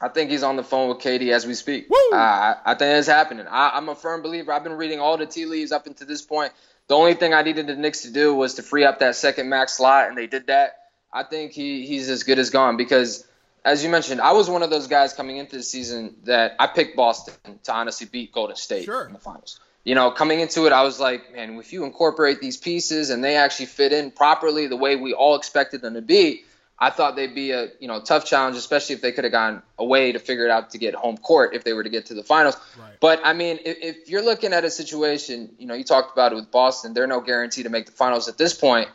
I 0.00 0.08
think 0.08 0.30
he's 0.30 0.42
on 0.42 0.56
the 0.56 0.64
phone 0.64 0.88
with 0.88 0.98
KD 0.98 1.32
as 1.32 1.46
we 1.46 1.54
speak. 1.54 1.86
Uh, 2.12 2.16
I, 2.16 2.56
I 2.64 2.74
think 2.74 2.98
it's 2.98 3.06
happening. 3.06 3.46
I, 3.48 3.72
I'm 3.74 3.88
a 3.88 3.94
firm 3.94 4.22
believer. 4.22 4.52
I've 4.52 4.64
been 4.64 4.72
reading 4.72 5.00
all 5.00 5.16
the 5.16 5.26
tea 5.26 5.46
leaves 5.46 5.70
up 5.70 5.86
until 5.86 6.06
this 6.08 6.22
point. 6.22 6.52
The 6.88 6.94
only 6.94 7.14
thing 7.14 7.32
I 7.34 7.42
needed 7.42 7.66
the 7.68 7.76
Knicks 7.76 8.02
to 8.02 8.10
do 8.10 8.34
was 8.34 8.54
to 8.54 8.62
free 8.62 8.84
up 8.84 8.98
that 8.98 9.16
second 9.16 9.48
max 9.48 9.76
slot, 9.76 10.08
and 10.08 10.16
they 10.18 10.26
did 10.26 10.48
that. 10.48 10.76
I 11.12 11.22
think 11.22 11.52
he, 11.52 11.86
he's 11.86 12.08
as 12.08 12.22
good 12.24 12.38
as 12.38 12.50
gone 12.50 12.76
because, 12.76 13.24
as 13.64 13.84
you 13.84 13.90
mentioned, 13.90 14.20
I 14.20 14.32
was 14.32 14.48
one 14.50 14.62
of 14.62 14.70
those 14.70 14.88
guys 14.88 15.12
coming 15.12 15.36
into 15.36 15.56
the 15.56 15.62
season 15.62 16.16
that 16.24 16.56
I 16.58 16.66
picked 16.66 16.96
Boston 16.96 17.34
to 17.64 17.72
honestly 17.72 18.08
beat 18.10 18.32
Golden 18.32 18.56
State 18.56 18.86
Sure. 18.86 19.04
in 19.06 19.12
the 19.12 19.18
finals. 19.20 19.60
You 19.84 19.96
know, 19.96 20.12
coming 20.12 20.40
into 20.40 20.66
it, 20.66 20.72
I 20.72 20.82
was 20.82 21.00
like, 21.00 21.32
man, 21.32 21.58
if 21.58 21.72
you 21.72 21.84
incorporate 21.84 22.40
these 22.40 22.56
pieces 22.56 23.10
and 23.10 23.22
they 23.22 23.36
actually 23.36 23.66
fit 23.66 23.92
in 23.92 24.12
properly 24.12 24.68
the 24.68 24.76
way 24.76 24.94
we 24.94 25.12
all 25.12 25.34
expected 25.34 25.82
them 25.82 25.94
to 25.94 26.02
be, 26.02 26.44
I 26.78 26.90
thought 26.90 27.14
they'd 27.14 27.34
be 27.34 27.52
a 27.52 27.68
you 27.78 27.86
know 27.86 28.00
tough 28.00 28.24
challenge, 28.24 28.56
especially 28.56 28.96
if 28.96 29.02
they 29.02 29.12
could 29.12 29.22
have 29.22 29.32
gone 29.32 29.62
away 29.78 30.12
to 30.12 30.18
figure 30.18 30.44
it 30.44 30.50
out 30.50 30.70
to 30.70 30.78
get 30.78 30.94
home 30.94 31.16
court 31.16 31.54
if 31.54 31.62
they 31.62 31.72
were 31.72 31.84
to 31.84 31.88
get 31.90 32.06
to 32.06 32.14
the 32.14 32.24
finals. 32.24 32.56
Right. 32.76 32.94
But 33.00 33.20
I 33.24 33.34
mean, 33.34 33.60
if, 33.64 33.76
if 33.80 34.10
you're 34.10 34.24
looking 34.24 34.52
at 34.52 34.64
a 34.64 34.70
situation, 34.70 35.50
you 35.58 35.66
know, 35.66 35.74
you 35.74 35.84
talked 35.84 36.12
about 36.12 36.32
it 36.32 36.34
with 36.34 36.50
Boston, 36.50 36.92
they're 36.92 37.06
no 37.06 37.20
guarantee 37.20 37.62
to 37.62 37.68
make 37.68 37.86
the 37.86 37.92
finals 37.92 38.28
at 38.28 38.36
this 38.36 38.52
point. 38.52 38.88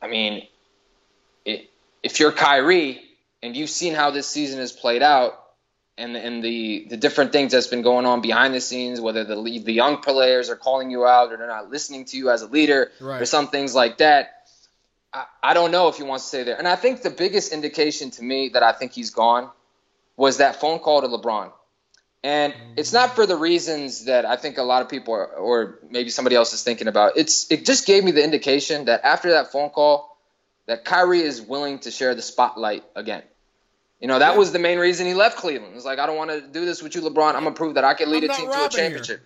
I 0.00 0.06
mean, 0.06 0.46
it, 1.44 1.68
if 2.04 2.20
you're 2.20 2.30
Kyrie 2.30 3.02
and 3.42 3.56
you've 3.56 3.70
seen 3.70 3.94
how 3.94 4.12
this 4.12 4.28
season 4.28 4.60
has 4.60 4.70
played 4.70 5.02
out, 5.02 5.45
and 5.98 6.16
and 6.16 6.42
the 6.42 6.86
the 6.90 6.96
different 6.96 7.32
things 7.32 7.52
that's 7.52 7.66
been 7.68 7.82
going 7.82 8.06
on 8.06 8.20
behind 8.20 8.54
the 8.54 8.60
scenes, 8.60 9.00
whether 9.00 9.24
the 9.24 9.36
the 9.64 9.72
young 9.72 9.98
players 9.98 10.50
are 10.50 10.56
calling 10.56 10.90
you 10.90 11.06
out 11.06 11.32
or 11.32 11.36
they're 11.36 11.46
not 11.46 11.70
listening 11.70 12.04
to 12.06 12.16
you 12.16 12.30
as 12.30 12.42
a 12.42 12.46
leader, 12.46 12.90
Right. 13.00 13.22
or 13.22 13.24
some 13.24 13.48
things 13.48 13.74
like 13.74 13.98
that. 13.98 14.32
I, 15.12 15.24
I 15.42 15.54
don't 15.54 15.70
know 15.70 15.88
if 15.88 15.96
he 15.96 16.02
wants 16.02 16.24
to 16.24 16.28
stay 16.28 16.42
there. 16.42 16.58
And 16.58 16.68
I 16.68 16.76
think 16.76 17.02
the 17.02 17.10
biggest 17.10 17.52
indication 17.52 18.10
to 18.12 18.22
me 18.22 18.50
that 18.50 18.62
I 18.62 18.72
think 18.72 18.92
he's 18.92 19.10
gone 19.10 19.50
was 20.16 20.38
that 20.38 20.60
phone 20.60 20.78
call 20.78 21.00
to 21.02 21.08
LeBron. 21.08 21.52
And 22.24 22.52
it's 22.76 22.92
not 22.92 23.14
for 23.14 23.24
the 23.24 23.36
reasons 23.36 24.06
that 24.06 24.24
I 24.24 24.36
think 24.36 24.58
a 24.58 24.62
lot 24.64 24.82
of 24.82 24.88
people 24.88 25.14
are, 25.14 25.26
or 25.26 25.78
maybe 25.88 26.10
somebody 26.10 26.34
else 26.34 26.52
is 26.52 26.62
thinking 26.64 26.88
about. 26.88 27.16
It's 27.16 27.50
it 27.52 27.64
just 27.64 27.86
gave 27.86 28.02
me 28.02 28.10
the 28.10 28.24
indication 28.24 28.86
that 28.86 29.04
after 29.04 29.30
that 29.32 29.52
phone 29.52 29.70
call, 29.70 30.18
that 30.66 30.84
Kyrie 30.84 31.20
is 31.20 31.40
willing 31.40 31.78
to 31.80 31.90
share 31.92 32.14
the 32.16 32.22
spotlight 32.22 32.82
again. 32.96 33.22
You 34.00 34.08
know, 34.08 34.18
that 34.18 34.32
Yeah. 34.32 34.38
was 34.38 34.52
the 34.52 34.58
main 34.58 34.78
reason 34.78 35.06
he 35.06 35.14
left 35.14 35.38
Cleveland. 35.38 35.74
It's 35.74 35.84
like 35.84 35.98
I 35.98 36.06
don't 36.06 36.16
want 36.16 36.30
to 36.30 36.40
do 36.40 36.64
this 36.64 36.82
with 36.82 36.94
you, 36.94 37.00
LeBron. 37.00 37.34
I'm 37.34 37.44
gonna 37.44 37.52
prove 37.52 37.74
that 37.74 37.84
I 37.84 37.94
can 37.94 38.10
lead 38.10 38.24
I'm 38.24 38.30
a 38.30 38.34
team 38.34 38.46
to 38.46 38.52
a 38.52 38.54
robbing 38.54 38.78
here. 38.78 38.88
championship. 38.88 39.20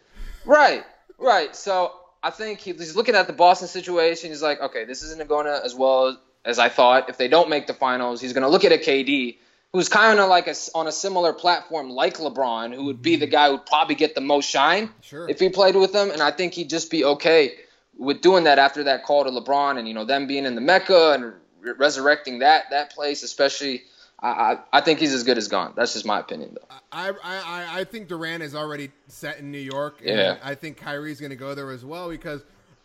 Right, 0.45 0.85
right. 1.19 1.55
So 1.57 1.93
I 2.23 2.31
think 2.31 2.61
he, 2.61 2.73
he's 2.73 2.95
looking 2.97 3.15
at 3.15 3.27
the 3.27 3.33
Boston 3.33 3.69
situation. 3.69 4.31
He's 4.31 4.43
like, 4.43 4.61
okay, 4.61 4.85
this 4.85 5.03
isn't 5.03 5.29
going 5.29 5.47
to 5.47 5.61
as 5.65 5.75
well 5.75 6.19
as 6.45 6.59
I 6.59 6.69
thought. 6.69 7.09
If 7.09 7.19
they 7.19 7.29
don't 7.29 7.49
make 7.51 7.67
the 7.67 7.75
finals, 7.75 8.21
he's 8.21 8.33
going 8.33 8.43
to 8.43 8.49
look 8.49 8.65
at 8.65 8.73
a 8.73 8.79
KD 8.79 9.39
who's 9.73 9.89
kind 9.89 10.19
of 10.19 10.29
like 10.29 10.47
a, 10.49 10.55
on 10.75 10.87
a 10.87 10.93
similar 10.93 11.33
platform 11.33 11.91
like 11.91 12.17
LeBron, 12.19 12.75
who 12.75 12.85
would 12.85 13.01
be 13.03 13.17
the 13.17 13.27
mm-hmm. 13.27 13.33
guy 13.33 13.51
who'd 13.51 13.65
probably 13.67 13.95
get 13.95 14.15
the 14.15 14.21
most 14.21 14.49
shine 14.49 14.91
Sure. 15.01 15.29
if 15.29 15.39
he 15.41 15.49
played 15.49 15.77
with 15.77 15.93
them. 15.93 16.11
And 16.11 16.21
I 16.21 16.31
think 16.31 16.55
he'd 16.55 16.71
just 16.71 16.91
be 16.91 17.05
okay 17.05 17.55
with 17.97 18.21
doing 18.21 18.45
that 18.45 18.59
after 18.59 18.85
that 18.85 19.05
call 19.05 19.25
to 19.25 19.31
LeBron 19.31 19.79
and 19.79 19.87
you 19.87 19.95
know 19.95 20.05
them 20.05 20.27
being 20.27 20.45
in 20.47 20.55
the 20.55 20.61
Mecca 20.61 21.13
and 21.13 21.25
re- 21.61 21.73
resurrecting 21.77 22.39
that 22.41 22.71
that 22.71 22.93
place, 22.95 23.23
especially. 23.23 23.83
I, 24.23 24.29
I, 24.29 24.59
I 24.73 24.81
think 24.83 24.99
he's 25.01 25.15
as 25.15 25.23
good 25.25 25.39
as 25.39 25.49
gone. 25.49 25.73
That's 25.77 25.93
just 25.95 26.05
my 26.07 26.21
opinion, 26.21 26.55
though. 26.55 26.77
I, 26.93 27.09
I, 27.09 27.13
I- 27.23 27.81
I 27.81 27.85
think 27.85 28.09
Durant 28.09 28.43
is 28.43 28.55
already 28.55 28.91
set 29.09 29.39
in 29.39 29.51
New 29.51 29.59
York. 29.59 30.01
And 30.05 30.19
Yeah. 30.19 30.37
I 30.43 30.55
think 30.55 30.77
Kyrie's 30.77 31.21
going 31.21 31.31
to 31.31 31.37
go 31.37 31.55
there 31.55 31.71
as 31.71 31.85
well 31.85 32.11
because 32.11 32.43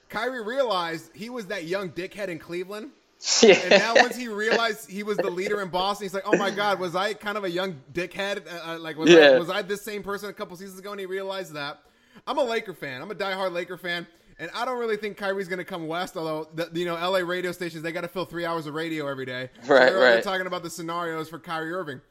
Kyrie 0.09 0.43
realized 0.43 1.09
he 1.15 1.29
was 1.29 1.47
that 1.47 1.65
young 1.65 1.89
dickhead 1.89 2.27
in 2.29 2.39
Cleveland. 2.39 2.91
Yeah. 3.41 3.53
And 3.55 3.69
now 3.71 3.95
once 3.95 4.15
he 4.15 4.27
realized 4.27 4.89
he 4.89 5.01
was 5.01 5.17
the 5.17 5.31
leader 5.31 5.59
in 5.61 5.69
Boston, 5.69 6.05
he's 6.05 6.13
like, 6.13 6.27
"Oh 6.27 6.37
my 6.37 6.51
God, 6.51 6.79
was 6.79 6.95
I 6.95 7.13
kind 7.15 7.37
of 7.39 7.43
a 7.43 7.49
young 7.49 7.81
dickhead? 7.91 8.45
Uh, 8.45 8.73
uh, 8.73 8.79
like, 8.79 8.97
was, 8.97 9.09
I, 9.09 9.13
Yeah. 9.13 9.39
was 9.39 9.49
I 9.49 9.61
this 9.63 9.81
same 9.81 10.03
person 10.03 10.29
a 10.29 10.33
couple 10.33 10.55
seasons 10.57 10.77
ago?" 10.79 10.91
And 10.91 10.99
he 10.99 11.05
realized 11.07 11.53
that. 11.53 11.79
I'm 12.27 12.37
a 12.37 12.43
Laker 12.43 12.73
fan. 12.75 13.01
I'm 13.01 13.09
a 13.09 13.15
diehard 13.15 13.51
Laker 13.53 13.77
fan, 13.77 14.05
and 14.39 14.51
I 14.53 14.65
don't 14.65 14.79
really 14.79 14.97
think 14.97 15.17
Kyrie's 15.17 15.47
going 15.47 15.59
to 15.59 15.65
come 15.65 15.87
west. 15.87 16.17
Although, 16.17 16.49
the, 16.53 16.69
you 16.73 16.85
know, 16.85 16.95
LA 16.95 17.19
radio 17.19 17.51
stations 17.51 17.83
they 17.83 17.91
got 17.91 18.01
to 18.01 18.07
fill 18.07 18.25
three 18.25 18.45
hours 18.45 18.65
of 18.67 18.73
radio 18.73 19.07
every 19.07 19.25
day. 19.25 19.49
So 19.63 19.73
Right, 19.73 19.85
they're 19.91 20.15
right. 20.15 20.23
talking 20.23 20.47
about 20.47 20.63
the 20.63 20.69
scenarios 20.69 21.29
for 21.29 21.39
Kyrie 21.39 21.71
Irving. 21.73 22.01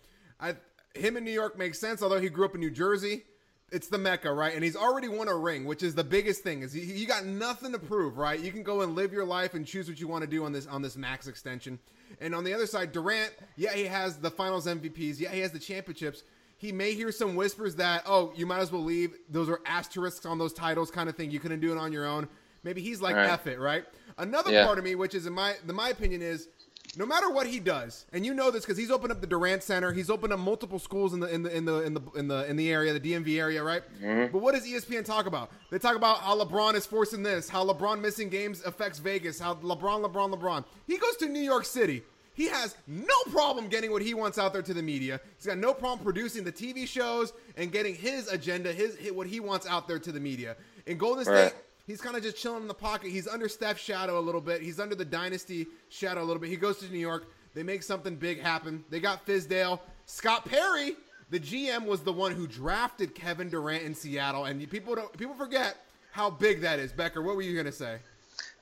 I, 0.40 0.54
him 0.94 1.16
in 1.16 1.24
New 1.24 1.32
York 1.32 1.58
makes 1.58 1.78
sense. 1.78 2.02
Although 2.02 2.20
he 2.20 2.28
grew 2.28 2.44
up 2.44 2.54
in 2.54 2.60
New 2.60 2.70
Jersey, 2.70 3.24
it's 3.72 3.88
the 3.88 3.98
mecca, 3.98 4.32
right? 4.32 4.54
And 4.54 4.62
he's 4.62 4.76
already 4.76 5.08
won 5.08 5.26
a 5.28 5.36
ring, 5.36 5.64
which 5.64 5.82
is 5.82 5.94
the 5.94 6.04
biggest 6.04 6.42
thing. 6.42 6.62
Is 6.62 6.72
he, 6.72 6.82
you 6.82 7.06
got 7.06 7.24
nothing 7.26 7.72
to 7.72 7.78
prove, 7.78 8.16
right? 8.18 8.38
You 8.38 8.52
can 8.52 8.62
go 8.62 8.82
and 8.82 8.94
live 8.94 9.12
your 9.12 9.24
life 9.24 9.54
and 9.54 9.66
choose 9.66 9.88
what 9.88 9.98
you 10.00 10.06
want 10.06 10.22
to 10.22 10.30
do 10.30 10.44
on 10.44 10.52
this 10.52 10.66
on 10.66 10.82
this 10.82 10.96
max 10.96 11.26
extension. 11.26 11.78
And 12.20 12.34
on 12.34 12.44
the 12.44 12.54
other 12.54 12.66
side, 12.66 12.92
Durant, 12.92 13.32
yeah, 13.56 13.72
he 13.72 13.84
has 13.84 14.18
the 14.18 14.30
Finals 14.30 14.66
MVPs, 14.66 15.18
yeah, 15.18 15.30
he 15.30 15.40
has 15.40 15.50
the 15.50 15.58
championships. 15.58 16.22
He 16.64 16.72
may 16.72 16.94
hear 16.94 17.12
some 17.12 17.36
whispers 17.36 17.74
that, 17.76 18.04
oh, 18.06 18.32
you 18.34 18.46
might 18.46 18.60
as 18.60 18.72
well 18.72 18.82
leave. 18.82 19.12
Those 19.28 19.50
are 19.50 19.60
asterisks 19.66 20.24
on 20.24 20.38
those 20.38 20.54
titles, 20.54 20.90
kind 20.90 21.10
of 21.10 21.14
thing. 21.14 21.30
You 21.30 21.38
couldn't 21.38 21.60
do 21.60 21.70
it 21.72 21.76
on 21.76 21.92
your 21.92 22.06
own. 22.06 22.26
Maybe 22.62 22.80
he's 22.80 23.02
like 23.02 23.14
Right. 23.14 23.28
F 23.28 23.46
it, 23.46 23.58
right? 23.58 23.84
Another 24.16 24.50
Yeah. 24.50 24.64
part 24.64 24.78
of 24.78 24.84
me, 24.84 24.94
which 24.94 25.14
is 25.14 25.26
in 25.26 25.34
my 25.34 25.56
the, 25.66 25.74
my 25.74 25.90
opinion, 25.90 26.22
is 26.22 26.48
no 26.96 27.04
matter 27.04 27.28
what 27.28 27.46
he 27.46 27.60
does, 27.60 28.06
and 28.14 28.24
you 28.24 28.32
know 28.32 28.50
this 28.50 28.64
because 28.64 28.78
he's 28.78 28.90
opened 28.90 29.12
up 29.12 29.20
the 29.20 29.26
Durant 29.26 29.62
Center, 29.62 29.92
he's 29.92 30.08
opened 30.08 30.32
up 30.32 30.38
multiple 30.38 30.78
schools 30.78 31.12
in 31.12 31.20
the 31.20 31.26
in 31.28 31.42
the 31.42 31.54
in 31.54 31.66
the 31.66 31.80
in 31.82 31.92
the 31.92 32.00
in 32.16 32.28
the, 32.28 32.48
in 32.48 32.56
the 32.56 32.72
area, 32.72 32.98
the 32.98 33.12
DMV 33.12 33.38
area, 33.38 33.62
right? 33.62 33.82
Mm-hmm. 34.00 34.32
But 34.32 34.40
what 34.40 34.54
does 34.54 34.66
ESPN 34.66 35.04
talk 35.04 35.26
about? 35.26 35.50
They 35.70 35.78
talk 35.78 35.96
about 35.96 36.20
how 36.20 36.42
LeBron 36.42 36.76
is 36.76 36.86
forcing 36.86 37.22
this, 37.22 37.50
how 37.50 37.62
LeBron 37.66 38.00
missing 38.00 38.30
games 38.30 38.62
affects 38.64 39.00
Vegas, 39.00 39.38
how 39.38 39.56
LeBron, 39.56 40.02
LeBron, 40.10 40.32
LeBron. 40.34 40.64
He 40.86 40.96
goes 40.96 41.16
to 41.18 41.28
New 41.28 41.42
York 41.42 41.66
City. 41.66 42.04
He 42.34 42.48
has 42.48 42.76
no 42.86 43.14
problem 43.30 43.68
getting 43.68 43.92
what 43.92 44.02
he 44.02 44.12
wants 44.12 44.38
out 44.38 44.52
there 44.52 44.62
to 44.62 44.74
the 44.74 44.82
media. 44.82 45.20
He's 45.36 45.46
got 45.46 45.58
no 45.58 45.72
problem 45.72 46.04
producing 46.04 46.44
the 46.44 46.52
TV 46.52 46.86
shows 46.86 47.32
and 47.56 47.72
getting 47.72 47.94
his 47.94 48.28
agenda, 48.28 48.72
his, 48.72 48.96
his 48.96 49.12
what 49.12 49.26
he 49.26 49.40
wants 49.40 49.66
out 49.66 49.88
there 49.88 50.00
to 50.00 50.12
the 50.12 50.20
media. 50.20 50.56
In 50.86 50.98
Golden 50.98 51.24
State, 51.24 51.32
Right. 51.34 51.54
He's 51.86 52.00
kind 52.00 52.16
of 52.16 52.22
just 52.22 52.36
chilling 52.36 52.62
in 52.62 52.68
the 52.68 52.74
pocket. 52.74 53.10
He's 53.10 53.28
under 53.28 53.48
Steph's 53.48 53.82
shadow 53.82 54.18
a 54.18 54.20
little 54.20 54.40
bit. 54.40 54.62
He's 54.62 54.80
under 54.80 54.94
the 54.94 55.04
dynasty 55.04 55.66
shadow 55.90 56.22
a 56.22 56.24
little 56.24 56.40
bit. 56.40 56.48
He 56.48 56.56
goes 56.56 56.78
to 56.78 56.90
New 56.90 56.98
York. 56.98 57.26
They 57.54 57.62
make 57.62 57.82
something 57.82 58.16
big 58.16 58.40
happen. 58.40 58.84
They 58.90 59.00
got 59.00 59.26
Fizdale. 59.26 59.80
Scott 60.06 60.46
Perry, 60.46 60.96
the 61.30 61.38
GM, 61.38 61.84
was 61.86 62.00
the 62.00 62.12
one 62.12 62.32
who 62.32 62.46
drafted 62.46 63.14
Kevin 63.14 63.50
Durant 63.50 63.82
in 63.82 63.94
Seattle. 63.94 64.46
And 64.46 64.68
people 64.70 64.94
don't 64.94 65.16
people 65.16 65.34
forget 65.34 65.76
how 66.10 66.30
big 66.30 66.62
that 66.62 66.78
is. 66.78 66.90
Becker, 66.90 67.22
what 67.22 67.36
were 67.36 67.42
you 67.42 67.56
gonna 67.56 67.70
say? 67.70 67.98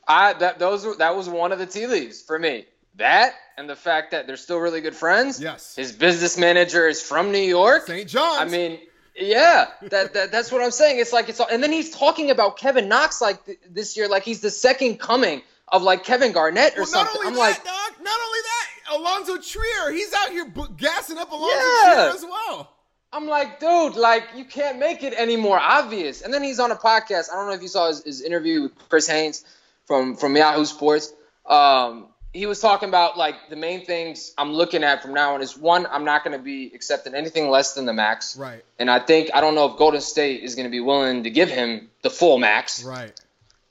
I 0.08 0.32
that 0.34 0.58
those 0.58 0.98
that 0.98 1.14
was 1.14 1.28
one 1.28 1.52
of 1.52 1.58
the 1.60 1.66
tea 1.66 1.86
leaves 1.86 2.20
for 2.22 2.38
me. 2.38 2.66
That 2.96 3.34
and 3.56 3.68
the 3.68 3.76
fact 3.76 4.10
that 4.10 4.26
they're 4.26 4.36
still 4.36 4.58
really 4.58 4.80
good 4.80 4.94
friends. 4.94 5.40
Yes. 5.40 5.74
His 5.76 5.92
business 5.92 6.36
manager 6.38 6.86
is 6.88 7.02
from 7.02 7.32
New 7.32 7.38
York. 7.38 7.86
St. 7.86 8.08
John's. 8.08 8.40
I 8.40 8.44
mean, 8.44 8.78
yeah, 9.16 9.68
that, 9.90 10.14
that 10.14 10.32
that's 10.32 10.52
what 10.52 10.62
I'm 10.62 10.70
saying. 10.70 11.00
It's 11.00 11.12
like 11.12 11.28
it's 11.28 11.40
all, 11.40 11.48
and 11.50 11.62
then 11.62 11.72
he's 11.72 11.90
talking 11.90 12.30
about 12.30 12.58
Kevin 12.58 12.88
Knox 12.88 13.20
like 13.20 13.44
th- 13.46 13.58
this 13.70 13.96
year, 13.96 14.08
like 14.08 14.22
he's 14.24 14.40
the 14.40 14.50
second 14.50 14.98
coming 15.00 15.42
of 15.68 15.82
like 15.82 16.04
Kevin 16.04 16.32
Garnett 16.32 16.74
or 16.76 16.82
well, 16.82 16.90
not 16.92 17.06
something. 17.10 17.16
only 17.18 17.28
I'm 17.28 17.34
that, 17.34 17.40
like, 17.40 17.64
dog. 17.64 18.04
Not 18.04 18.18
only 18.26 18.38
that, 18.40 18.68
Alonzo 18.94 19.38
Trier. 19.38 19.92
He's 19.92 20.12
out 20.12 20.28
here 20.30 20.44
bu- 20.46 20.74
gassing 20.76 21.18
up 21.18 21.30
Alonzo 21.30 21.56
Yeah. 21.56 21.94
Trier 21.94 22.14
as 22.14 22.22
well. 22.24 22.72
I'm 23.14 23.26
like, 23.26 23.60
dude, 23.60 23.96
like 23.96 24.24
you 24.34 24.44
can't 24.46 24.78
make 24.78 25.02
it 25.02 25.12
any 25.16 25.36
more 25.36 25.58
obvious. 25.58 26.22
And 26.22 26.32
then 26.32 26.42
he's 26.42 26.58
on 26.60 26.70
a 26.70 26.76
podcast. 26.76 27.30
I 27.30 27.36
don't 27.36 27.46
know 27.48 27.52
if 27.54 27.60
you 27.62 27.68
saw 27.68 27.88
his, 27.88 28.02
his 28.04 28.22
interview 28.22 28.62
with 28.62 28.88
Chris 28.88 29.06
Haynes 29.06 29.44
from 29.86 30.16
from 30.16 30.34
Yahoo 30.36 30.64
Sports. 30.64 31.12
Um, 31.46 32.08
he 32.32 32.46
was 32.46 32.60
talking 32.60 32.88
about 32.88 33.18
like 33.18 33.50
the 33.50 33.56
main 33.56 33.84
things 33.84 34.32
I'm 34.38 34.52
looking 34.52 34.84
at 34.84 35.02
from 35.02 35.12
now 35.12 35.34
on 35.34 35.42
is 35.42 35.56
one, 35.56 35.86
I'm 35.86 36.04
not 36.04 36.24
going 36.24 36.36
to 36.36 36.42
be 36.42 36.72
accepting 36.74 37.14
anything 37.14 37.50
less 37.50 37.74
than 37.74 37.84
the 37.84 37.92
max. 37.92 38.36
Right. 38.36 38.64
And 38.78 38.90
I 38.90 39.00
think 39.00 39.30
I 39.34 39.40
don't 39.40 39.54
know 39.54 39.66
if 39.66 39.76
Golden 39.76 40.00
State 40.00 40.42
is 40.42 40.54
going 40.54 40.64
to 40.64 40.70
be 40.70 40.80
willing 40.80 41.24
to 41.24 41.30
give 41.30 41.50
him 41.50 41.90
the 42.02 42.10
full 42.10 42.38
max. 42.38 42.84
Right. 42.84 43.12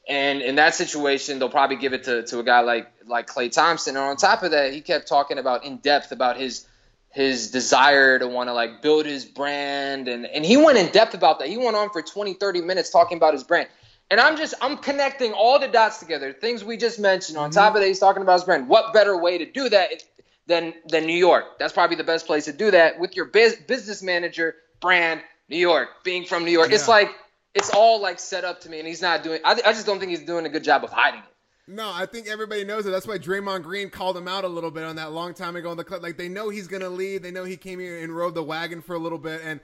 And 0.08 0.42
in 0.42 0.56
that 0.56 0.76
situation, 0.76 1.40
they'll 1.40 1.50
probably 1.50 1.78
give 1.78 1.94
it 1.94 2.04
to, 2.04 2.24
to 2.24 2.40
a 2.40 2.44
guy 2.44 2.60
like 2.62 2.92
like 3.08 3.28
Klay 3.28 3.52
Thompson. 3.52 3.96
And 3.96 4.06
on 4.06 4.16
top 4.18 4.44
of 4.44 4.52
that, 4.52 4.74
he 4.74 4.82
kept 4.82 5.08
talking 5.08 5.40
about 5.40 5.66
in 5.66 5.78
depth 5.78 6.12
about 6.12 6.38
his 6.38 6.68
his 7.10 7.52
desire 7.52 8.20
to 8.20 8.28
want 8.28 8.48
to 8.48 8.54
like 8.54 8.82
build 8.82 9.06
his 9.06 9.26
brand 9.26 10.08
and 10.08 10.26
and 10.26 10.46
he 10.46 10.56
went 10.56 10.78
in 10.78 10.92
depth 10.92 11.16
about 11.16 11.40
that. 11.40 11.48
He 11.48 11.58
went 11.58 11.76
on 11.76 11.90
for 11.90 12.02
20, 12.02 12.36
30 12.36 12.62
minutes 12.62 12.92
talking 12.92 13.18
about 13.18 13.34
his 13.34 13.44
brand. 13.44 13.70
And 14.12 14.20
I'm 14.20 14.36
just 14.36 14.54
I'm 14.62 14.78
connecting 14.78 15.32
all 15.32 15.58
the 15.58 15.70
dots 15.70 16.00
together, 16.00 16.34
things 16.34 16.66
we 16.66 16.76
just 16.76 17.00
mentioned. 17.00 17.38
On 17.38 17.50
mm-hmm. 17.50 17.58
top 17.58 17.76
of 17.76 17.82
that, 17.82 17.88
he's 17.88 17.98
talking 17.98 18.22
about 18.22 18.34
his 18.34 18.44
brand. 18.44 18.68
What 18.68 18.94
better 18.94 19.18
way 19.18 19.38
to 19.38 19.50
do 19.50 19.70
that 19.70 20.04
than 20.48 20.74
than 20.90 21.06
New 21.06 21.18
York? 21.18 21.58
That's 21.58 21.72
probably 21.72 21.96
the 21.96 22.04
best 22.04 22.28
place 22.28 22.46
to 22.46 22.54
do 22.54 22.72
that 22.72 23.00
with 23.00 23.16
your 23.16 23.26
biz, 23.26 23.56
business 23.68 24.04
manager 24.04 24.56
brand, 24.82 25.22
New 25.48 25.58
York, 25.58 26.04
being 26.04 26.26
from 26.26 26.44
New 26.44 26.52
York. 26.52 26.74
It's 26.74 26.90
like 26.90 27.10
it's 27.56 27.70
all 27.70 28.02
like 28.02 28.20
set 28.20 28.44
up 28.44 28.60
to 28.62 28.70
me, 28.70 28.80
and 28.80 28.88
he's 28.88 29.02
not 29.02 29.24
doing. 29.24 29.40
I, 29.46 29.54
I 29.54 29.72
just 29.72 29.86
don't 29.86 29.98
think 29.98 30.10
he's 30.10 30.26
doing 30.26 30.46
a 30.46 30.50
good 30.50 30.66
job 30.66 30.84
of 30.84 30.92
hiding 30.92 31.22
it. 31.22 31.26
No, 31.68 31.90
I 31.90 32.06
think 32.06 32.28
everybody 32.28 32.66
knows 32.66 32.86
it. 32.86 32.90
That's 32.90 33.08
why 33.08 33.18
Draymond 33.18 33.64
Green 33.64 33.90
called 33.90 34.18
him 34.18 34.28
out 34.28 34.44
a 34.44 34.48
little 34.48 34.72
bit 34.72 34.84
on 34.84 34.98
that 34.98 35.14
long 35.14 35.34
time 35.34 35.56
ago 35.56 35.72
in 35.72 35.78
the 35.78 35.86
club. 35.86 36.04
Like 36.04 36.18
they 36.18 36.28
know 36.28 36.50
he's 36.50 36.68
gonna 36.68 36.90
leave. 36.90 37.22
They 37.22 37.32
know 37.32 37.46
he 37.46 37.56
came 37.56 37.80
here 37.80 38.04
and 38.04 38.14
rode 38.14 38.36
the 38.36 38.44
wagon 38.44 38.82
for 38.82 38.94
a 38.94 39.00
little 39.00 39.18
bit. 39.18 39.40
And 39.42 39.62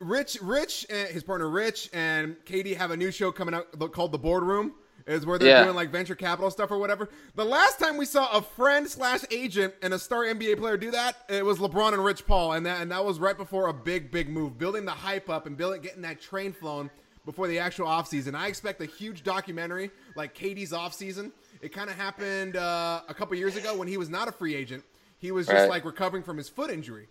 Rich, 0.00 0.38
Rich, 0.42 0.86
and 0.90 1.08
his 1.08 1.22
partner 1.22 1.48
Rich 1.48 1.90
and 1.92 2.36
KD 2.44 2.76
have 2.76 2.90
a 2.90 2.96
new 2.96 3.10
show 3.10 3.32
coming 3.32 3.54
out 3.54 3.92
called 3.92 4.12
The 4.12 4.18
Boardroom. 4.18 4.74
Is 5.06 5.24
where 5.24 5.38
they're 5.38 5.48
Yeah. 5.48 5.64
doing 5.64 5.74
like 5.74 5.90
venture 5.90 6.14
capital 6.14 6.50
stuff 6.50 6.70
or 6.70 6.76
whatever. 6.76 7.08
The 7.34 7.44
last 7.44 7.78
time 7.78 7.96
we 7.96 8.04
saw 8.04 8.30
a 8.36 8.42
friend 8.42 8.86
slash 8.86 9.20
agent 9.30 9.72
and 9.80 9.94
a 9.94 9.98
star 9.98 10.24
NBA 10.26 10.56
player 10.58 10.76
do 10.76 10.90
that, 10.90 11.16
it 11.30 11.42
was 11.42 11.58
LeBron 11.58 11.94
and 11.94 12.04
Rich 12.04 12.26
Paul, 12.26 12.52
and 12.52 12.66
that 12.66 12.82
and 12.82 12.90
that 12.92 13.02
was 13.06 13.18
right 13.18 13.36
before 13.36 13.68
a 13.68 13.72
big 13.72 14.10
big 14.10 14.28
move, 14.28 14.58
building 14.58 14.84
the 14.84 14.90
hype 14.90 15.30
up 15.30 15.46
and 15.46 15.56
building 15.56 15.80
getting 15.80 16.02
that 16.02 16.20
train 16.20 16.52
flown 16.52 16.90
before 17.24 17.48
the 17.48 17.58
actual 17.58 17.86
offseason. 17.86 18.34
I 18.34 18.48
expect 18.48 18.82
a 18.82 18.86
huge 18.86 19.22
documentary 19.22 19.90
like 20.14 20.34
KD's 20.34 20.72
offseason. 20.72 21.32
It 21.62 21.72
kind 21.72 21.88
of 21.88 21.96
happened 21.96 22.56
uh, 22.56 23.00
a 23.08 23.14
couple 23.14 23.34
years 23.38 23.56
ago 23.56 23.74
when 23.78 23.88
he 23.88 23.96
was 23.96 24.10
not 24.10 24.28
a 24.28 24.32
free 24.32 24.54
agent. 24.54 24.84
He 25.20 25.32
was 25.32 25.46
just 25.46 25.56
Right. 25.56 25.70
like 25.70 25.84
recovering 25.86 26.22
from 26.22 26.36
his 26.36 26.50
foot 26.50 26.70
injury. 26.70 27.08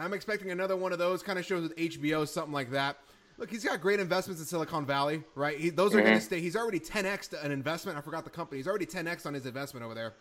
I'm 0.00 0.12
expecting 0.12 0.50
another 0.50 0.76
one 0.76 0.92
of 0.92 0.98
those 0.98 1.22
kind 1.22 1.38
of 1.38 1.44
shows 1.44 1.62
with 1.62 1.76
HBO, 1.76 2.26
something 2.26 2.52
like 2.52 2.70
that. 2.70 2.96
Look, 3.38 3.50
he's 3.50 3.64
got 3.64 3.80
great 3.80 4.00
investments 4.00 4.40
in 4.40 4.46
Silicon 4.46 4.84
Valley, 4.84 5.22
right? 5.34 5.58
He, 5.58 5.70
those 5.70 5.94
are 5.94 5.98
going 5.98 6.12
to 6.12 6.18
mm-hmm. 6.18 6.20
stay. 6.20 6.40
He's 6.40 6.56
already 6.56 6.80
10x 6.80 7.30
to 7.30 7.42
an 7.42 7.50
investment. 7.50 7.96
I 7.96 8.00
forgot 8.00 8.24
the 8.24 8.30
company. 8.30 8.58
He's 8.58 8.66
already 8.66 8.86
10x 8.86 9.24
on 9.24 9.34
his 9.34 9.46
investment 9.46 9.84
over 9.84 9.94
there. 9.94 10.14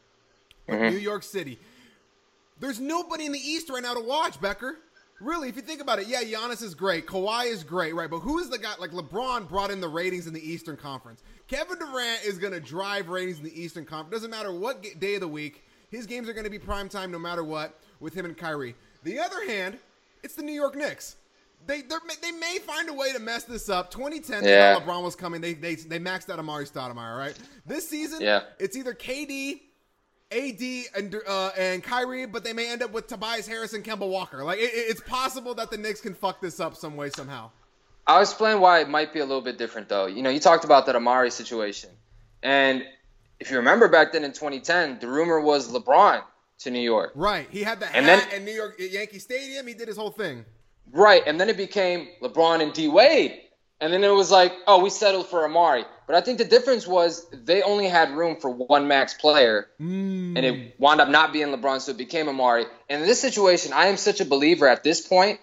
But 0.67 0.75
mm-hmm. 0.75 0.93
New 0.95 0.99
York 0.99 1.23
City, 1.23 1.59
there's 2.59 2.79
nobody 2.79 3.25
in 3.25 3.31
the 3.31 3.39
East 3.39 3.69
right 3.69 3.83
now 3.83 3.93
to 3.93 3.99
watch, 3.99 4.39
Becker. 4.39 4.77
Really, 5.19 5.49
if 5.49 5.57
you 5.57 5.61
think 5.61 5.81
about 5.81 5.99
it, 5.99 6.07
yeah, 6.07 6.23
Giannis 6.23 6.63
is 6.63 6.73
great, 6.73 7.05
Kawhi 7.05 7.47
is 7.47 7.65
great, 7.65 7.93
right? 7.93 8.09
But 8.09 8.19
who 8.19 8.39
is 8.39 8.49
the 8.49 8.57
guy? 8.57 8.73
Like 8.79 8.91
LeBron 8.91 9.49
brought 9.49 9.69
in 9.69 9.81
the 9.81 9.89
ratings 9.89 10.27
in 10.27 10.33
the 10.33 10.41
Eastern 10.41 10.77
Conference. 10.77 11.23
Kevin 11.49 11.77
Durant 11.77 12.23
is 12.23 12.37
going 12.37 12.53
to 12.53 12.61
drive 12.61 13.09
ratings 13.09 13.37
in 13.37 13.43
the 13.43 13.61
Eastern 13.61 13.83
Conference. 13.83 14.13
Doesn't 14.13 14.31
matter 14.31 14.53
what 14.53 14.81
day 14.99 15.15
of 15.15 15.21
the 15.21 15.27
week, 15.27 15.65
his 15.89 16.05
games 16.05 16.29
are 16.29 16.33
going 16.33 16.45
to 16.45 16.49
be 16.49 16.59
prime 16.59 16.87
time 16.87 17.11
no 17.11 17.19
matter 17.19 17.43
what 17.43 17.77
with 17.99 18.13
him 18.13 18.23
and 18.23 18.37
Kyrie. 18.37 18.75
The 19.03 19.19
other 19.19 19.45
hand, 19.47 19.77
it's 20.23 20.35
the 20.35 20.43
New 20.43 20.53
York 20.53 20.75
Knicks. 20.75 21.15
they 21.67 21.81
they 21.81 22.31
may 22.31 22.57
find 22.59 22.89
a 22.89 22.93
way 22.93 23.11
to 23.13 23.19
mess 23.19 23.43
this 23.43 23.69
up. 23.69 23.91
2010, 23.91 24.43
Yeah. 24.43 24.79
LeBron 24.79 25.03
was 25.03 25.15
coming. 25.15 25.41
They 25.41 25.53
they 25.53 25.75
they 25.75 25.99
maxed 25.99 26.29
out 26.29 26.39
Amar'e 26.39 26.69
Stoudemire, 26.71 27.17
right? 27.17 27.37
This 27.65 27.87
season, 27.87 28.21
Yeah. 28.21 28.41
it's 28.59 28.75
either 28.77 28.93
KD, 28.93 29.61
AD, 30.31 30.85
and 30.95 31.15
uh, 31.27 31.51
and 31.57 31.83
Kyrie, 31.83 32.25
but 32.27 32.43
they 32.43 32.53
may 32.53 32.69
end 32.71 32.81
up 32.83 32.91
with 32.91 33.07
Tobias 33.07 33.47
Harris 33.47 33.73
and 33.73 33.83
Kemba 33.83 34.07
Walker. 34.07 34.43
Like 34.43 34.59
it, 34.59 34.71
it's 34.73 35.01
possible 35.01 35.53
that 35.55 35.69
the 35.71 35.77
Knicks 35.77 36.01
can 36.01 36.13
fuck 36.13 36.39
this 36.41 36.59
up 36.59 36.75
some 36.75 36.95
way 36.95 37.09
somehow. 37.09 37.51
I'll 38.07 38.21
explain 38.21 38.59
why 38.59 38.79
it 38.79 38.89
might 38.89 39.13
be 39.13 39.19
a 39.19 39.25
little 39.25 39.41
bit 39.41 39.57
different 39.57 39.89
though. 39.89 40.05
You 40.07 40.21
know, 40.23 40.29
you 40.29 40.39
talked 40.39 40.65
about 40.65 40.85
that 40.87 40.95
Amar'e 40.95 41.31
situation. 41.31 41.89
And 42.41 42.83
if 43.39 43.51
you 43.51 43.57
remember 43.57 43.87
back 43.87 44.11
then 44.13 44.23
in 44.23 44.31
2010, 44.31 44.99
the 44.99 45.07
rumor 45.07 45.39
was 45.39 45.71
LeBron 45.71 46.23
to 46.59 46.71
New 46.71 46.79
York. 46.81 47.11
Right. 47.15 47.47
He 47.49 47.63
had 47.63 47.79
the 47.79 47.85
hat 47.85 47.95
And 47.95 48.05
then- 48.07 48.31
in 48.33 48.45
New 48.45 48.51
York 48.51 48.79
at 48.79 48.91
Yankee 48.91 49.19
Stadium. 49.19 49.65
He 49.67 49.73
did 49.73 49.87
his 49.87 49.97
whole 49.97 50.11
thing. 50.11 50.45
Right, 50.91 51.21
and 51.27 51.39
then 51.39 51.49
it 51.49 51.57
became 51.57 52.07
LeBron 52.21 52.61
and 52.61 52.73
D 52.73 52.87
Wade. 52.87 53.39
And 53.81 53.93
then 53.93 54.03
it 54.03 54.09
was 54.09 54.29
like, 54.29 54.51
oh, 54.67 54.81
we 54.83 54.89
settled 54.89 55.27
for 55.27 55.47
Amar'e. 55.47 55.85
But 56.05 56.15
I 56.15 56.21
think 56.21 56.37
the 56.37 56.43
difference 56.45 56.85
was 56.85 57.25
they 57.31 57.61
only 57.61 57.87
had 57.87 58.11
room 58.11 58.35
for 58.41 58.49
one 58.49 58.87
max 58.89 59.13
player, 59.13 59.67
Mm. 59.79 60.35
and 60.35 60.39
it 60.39 60.75
wound 60.79 60.99
up 60.99 61.07
not 61.07 61.31
being 61.31 61.47
LeBron, 61.47 61.79
so 61.79 61.91
it 61.91 61.97
became 61.97 62.25
Amar'e. 62.25 62.65
And 62.89 63.01
in 63.01 63.07
this 63.07 63.21
situation, 63.21 63.71
I 63.71 63.85
am 63.85 63.95
such 63.95 64.19
a 64.19 64.25
believer 64.25 64.67
at 64.67 64.83
this 64.83 64.99
point 65.07 65.39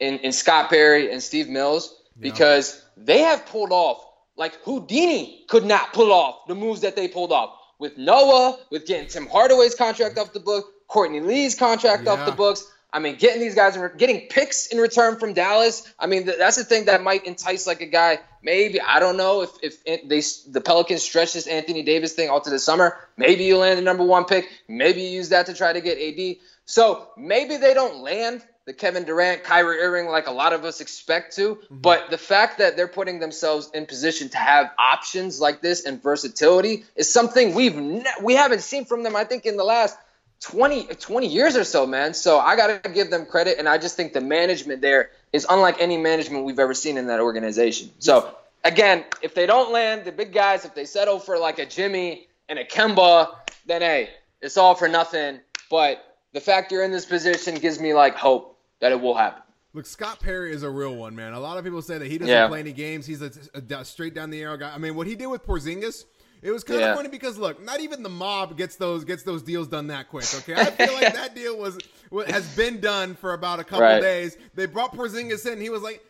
in, 0.00 0.18
in 0.20 0.32
Scott 0.32 0.68
Perry 0.70 1.12
and 1.12 1.22
Steve 1.22 1.48
Mills 1.48 1.94
because 2.18 2.82
they 2.96 3.18
have 3.20 3.46
pulled 3.46 3.70
off 3.70 4.04
like 4.36 4.54
Houdini 4.64 5.44
could 5.46 5.64
not 5.66 5.92
pull 5.92 6.10
off 6.12 6.46
the 6.48 6.54
moves 6.56 6.80
that 6.80 6.96
they 6.96 7.06
pulled 7.06 7.30
off 7.30 7.50
with 7.80 7.98
Noah, 7.98 8.58
with 8.70 8.86
getting 8.86 9.08
Tim 9.08 9.26
Hardaway's 9.26 9.74
contract 9.74 10.18
off 10.18 10.32
the 10.32 10.38
book, 10.40 10.86
Courtney 10.86 11.20
Lee's 11.20 11.56
contract 11.56 12.06
off 12.06 12.24
the 12.26 12.32
books. 12.32 12.70
I 12.92 12.98
mean, 12.98 13.16
getting 13.16 13.40
these 13.40 13.54
guys, 13.54 13.78
getting 13.96 14.26
picks 14.28 14.66
in 14.66 14.78
return 14.78 15.18
from 15.18 15.32
Dallas. 15.32 15.92
I 15.98 16.06
mean, 16.06 16.26
that's 16.26 16.56
the 16.56 16.64
thing 16.64 16.86
that 16.86 17.02
might 17.02 17.24
entice 17.24 17.66
like 17.66 17.80
a 17.80 17.86
guy. 17.86 18.18
Maybe 18.42 18.80
I 18.80 18.98
don't 18.98 19.16
know 19.16 19.42
if 19.42 19.50
if 19.62 19.84
they 19.84 20.22
the 20.50 20.60
Pelicans 20.60 21.02
stretch 21.02 21.34
this 21.34 21.46
Anthony 21.46 21.82
Davis 21.82 22.14
thing 22.14 22.30
all 22.30 22.40
to 22.40 22.50
the 22.50 22.58
summer. 22.58 22.96
Maybe 23.16 23.44
you 23.44 23.58
land 23.58 23.78
the 23.78 23.82
number 23.82 24.04
one 24.04 24.24
pick. 24.24 24.48
Maybe 24.66 25.02
you 25.02 25.08
use 25.08 25.28
that 25.28 25.46
to 25.46 25.54
try 25.54 25.72
to 25.72 25.80
get 25.80 25.98
AD. 25.98 26.36
So 26.64 27.08
maybe 27.16 27.56
they 27.56 27.74
don't 27.74 27.98
land 27.98 28.42
the 28.66 28.72
Kevin 28.72 29.04
Durant, 29.04 29.42
Kyrie 29.42 29.78
Irving 29.78 30.08
like 30.08 30.26
a 30.26 30.32
lot 30.32 30.52
of 30.52 30.64
us 30.64 30.80
expect 30.80 31.36
to. 31.36 31.56
Mm-hmm. 31.56 31.76
But 31.78 32.10
the 32.10 32.18
fact 32.18 32.58
that 32.58 32.76
they're 32.76 32.88
putting 32.88 33.18
themselves 33.18 33.70
in 33.74 33.86
position 33.86 34.28
to 34.30 34.38
have 34.38 34.70
options 34.78 35.40
like 35.40 35.60
this 35.60 35.84
and 35.84 36.02
versatility 36.02 36.84
is 36.94 37.12
something 37.12 37.54
we've 37.54 37.76
ne- 37.76 38.04
we 38.22 38.34
haven't 38.34 38.60
seen 38.60 38.84
from 38.84 39.02
them. 39.02 39.16
I 39.16 39.24
think 39.24 39.46
in 39.46 39.56
the 39.56 39.64
last 39.64 39.96
20, 40.40 40.84
20 40.84 41.26
years 41.26 41.56
or 41.56 41.64
so, 41.64 41.86
man. 41.86 42.14
So 42.14 42.38
I 42.38 42.56
got 42.56 42.84
to 42.84 42.90
give 42.90 43.10
them 43.10 43.26
credit. 43.26 43.58
And 43.58 43.68
I 43.68 43.78
just 43.78 43.96
think 43.96 44.12
the 44.12 44.20
management 44.20 44.80
there 44.80 45.10
is 45.32 45.46
unlike 45.48 45.80
any 45.80 45.96
management 45.96 46.44
we've 46.44 46.58
ever 46.58 46.74
seen 46.74 46.96
in 46.96 47.08
that 47.08 47.20
organization. 47.20 47.90
So, 47.98 48.34
again, 48.64 49.04
if 49.22 49.34
they 49.34 49.46
don't 49.46 49.72
land 49.72 50.04
the 50.04 50.12
big 50.12 50.32
guys, 50.32 50.64
if 50.64 50.74
they 50.74 50.86
settle 50.86 51.18
for 51.18 51.38
like 51.38 51.58
a 51.58 51.66
Jimmy 51.66 52.28
and 52.48 52.58
a 52.58 52.64
Kemba, 52.64 53.34
then 53.66 53.82
hey, 53.82 54.10
it's 54.40 54.56
all 54.56 54.74
for 54.74 54.88
nothing. 54.88 55.40
But 55.70 56.09
the 56.32 56.40
fact 56.40 56.70
you're 56.72 56.84
in 56.84 56.90
this 56.92 57.04
position 57.06 57.54
gives 57.56 57.80
me 57.80 57.94
like 57.94 58.16
hope 58.16 58.58
that 58.80 58.92
it 58.92 59.00
will 59.00 59.14
happen. 59.14 59.42
Look, 59.72 59.86
Scott 59.86 60.18
Perry 60.20 60.52
is 60.52 60.62
a 60.64 60.70
real 60.70 60.96
one, 60.96 61.14
man. 61.14 61.32
A 61.32 61.38
lot 61.40 61.56
of 61.56 61.62
people 61.64 61.80
say 61.80 61.96
that 61.98 62.06
he 62.08 62.18
doesn't 62.18 62.28
Yeah. 62.32 62.48
play 62.48 62.58
any 62.60 62.72
games. 62.72 63.06
He's 63.06 63.22
a, 63.22 63.30
a 63.54 63.84
straight 63.84 64.14
down 64.14 64.30
the 64.30 64.42
arrow 64.42 64.56
guy. 64.56 64.72
I 64.74 64.78
mean, 64.78 64.96
what 64.96 65.06
he 65.06 65.14
did 65.14 65.26
with 65.28 65.46
Porzingis, 65.46 66.06
it 66.42 66.50
was 66.50 66.64
kind 66.64 66.80
Yeah. 66.80 66.90
of 66.90 66.96
funny 66.96 67.08
because 67.08 67.38
look, 67.38 67.62
not 67.62 67.78
even 67.80 68.02
the 68.02 68.08
mob 68.08 68.56
gets 68.56 68.74
those 68.76 69.04
gets 69.04 69.22
those 69.22 69.42
deals 69.42 69.68
done 69.68 69.86
that 69.88 70.08
quick. 70.08 70.24
Okay, 70.38 70.54
I 70.54 70.64
feel 70.70 70.92
like 70.94 71.14
that 71.14 71.34
deal 71.36 71.56
was 71.56 71.78
wa- 72.10 72.24
has 72.26 72.48
been 72.56 72.80
done 72.80 73.14
for 73.14 73.32
about 73.34 73.60
a 73.60 73.64
couple 73.64 73.84
Right. 73.84 74.00
days. 74.00 74.36
They 74.54 74.66
brought 74.66 74.92
Porzingis 74.92 75.46
in. 75.50 75.60
He 75.60 75.70
was 75.70 75.82
like, 75.82 76.04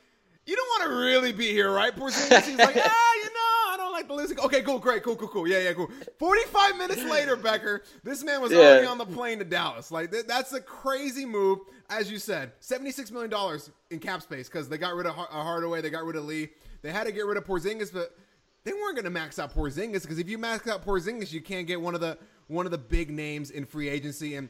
"You 0.46 0.56
don't 0.56 0.68
want 0.68 0.82
to 0.92 0.96
really 1.04 1.32
be 1.32 1.50
here, 1.52 1.70
right, 1.70 1.94
Porzingis?" 1.94 2.46
He's 2.46 2.56
like, 2.58 2.76
"Ah, 2.78 3.12
you 3.16 3.24
know, 3.24 3.72
I 3.72 3.74
don't 3.76 3.92
like 3.92 3.99
the 4.10 4.16
list." 4.22 4.38
Okay, 4.38 4.62
cool, 4.62 4.78
great, 4.78 5.02
cool, 5.02 5.16
cool, 5.16 5.28
cool. 5.28 5.48
Yeah, 5.48 5.60
yeah, 5.60 5.72
cool. 5.72 5.90
Forty-five 6.18 6.76
minutes 6.76 7.02
later, 7.10 7.36
Becker, 7.36 7.82
this 8.04 8.22
man 8.22 8.40
was 8.42 8.52
Yeah. 8.52 8.58
already 8.58 8.86
on 8.86 8.98
the 8.98 9.06
plane 9.06 9.38
to 9.38 9.44
Dallas. 9.44 9.90
Like 9.90 10.10
th- 10.10 10.26
that's 10.26 10.52
a 10.52 10.60
crazy 10.60 11.24
move, 11.24 11.60
as 11.88 12.10
you 12.10 12.18
said. 12.18 12.52
Seventy-six 12.60 13.10
million 13.10 13.30
dollars 13.30 13.70
in 13.90 13.98
cap 13.98 14.22
space 14.22 14.48
because 14.48 14.68
they 14.68 14.78
got 14.78 14.94
rid 14.94 15.06
of 15.06 15.14
Har- 15.14 15.28
uh, 15.30 15.42
Hardaway, 15.42 15.80
they 15.80 15.90
got 15.90 16.04
rid 16.04 16.16
of 16.16 16.24
Lee. 16.26 16.50
They 16.82 16.92
had 16.92 17.04
to 17.06 17.12
get 17.12 17.26
rid 17.26 17.36
of 17.36 17.44
Porzingis, 17.44 17.92
but 17.92 18.16
they 18.64 18.72
weren't 18.72 18.94
going 18.94 19.04
to 19.04 19.10
max 19.10 19.38
out 19.38 19.54
Porzingis 19.54 20.02
because 20.02 20.18
if 20.18 20.28
you 20.28 20.38
max 20.38 20.68
out 20.68 20.84
Porzingis, 20.84 21.32
you 21.32 21.40
can't 21.40 21.66
get 21.66 21.80
one 21.80 21.94
of 21.94 22.00
the 22.00 22.18
one 22.48 22.66
of 22.66 22.72
the 22.72 22.78
big 22.78 23.10
names 23.10 23.50
in 23.50 23.64
free 23.64 23.88
agency. 23.88 24.34
And 24.36 24.48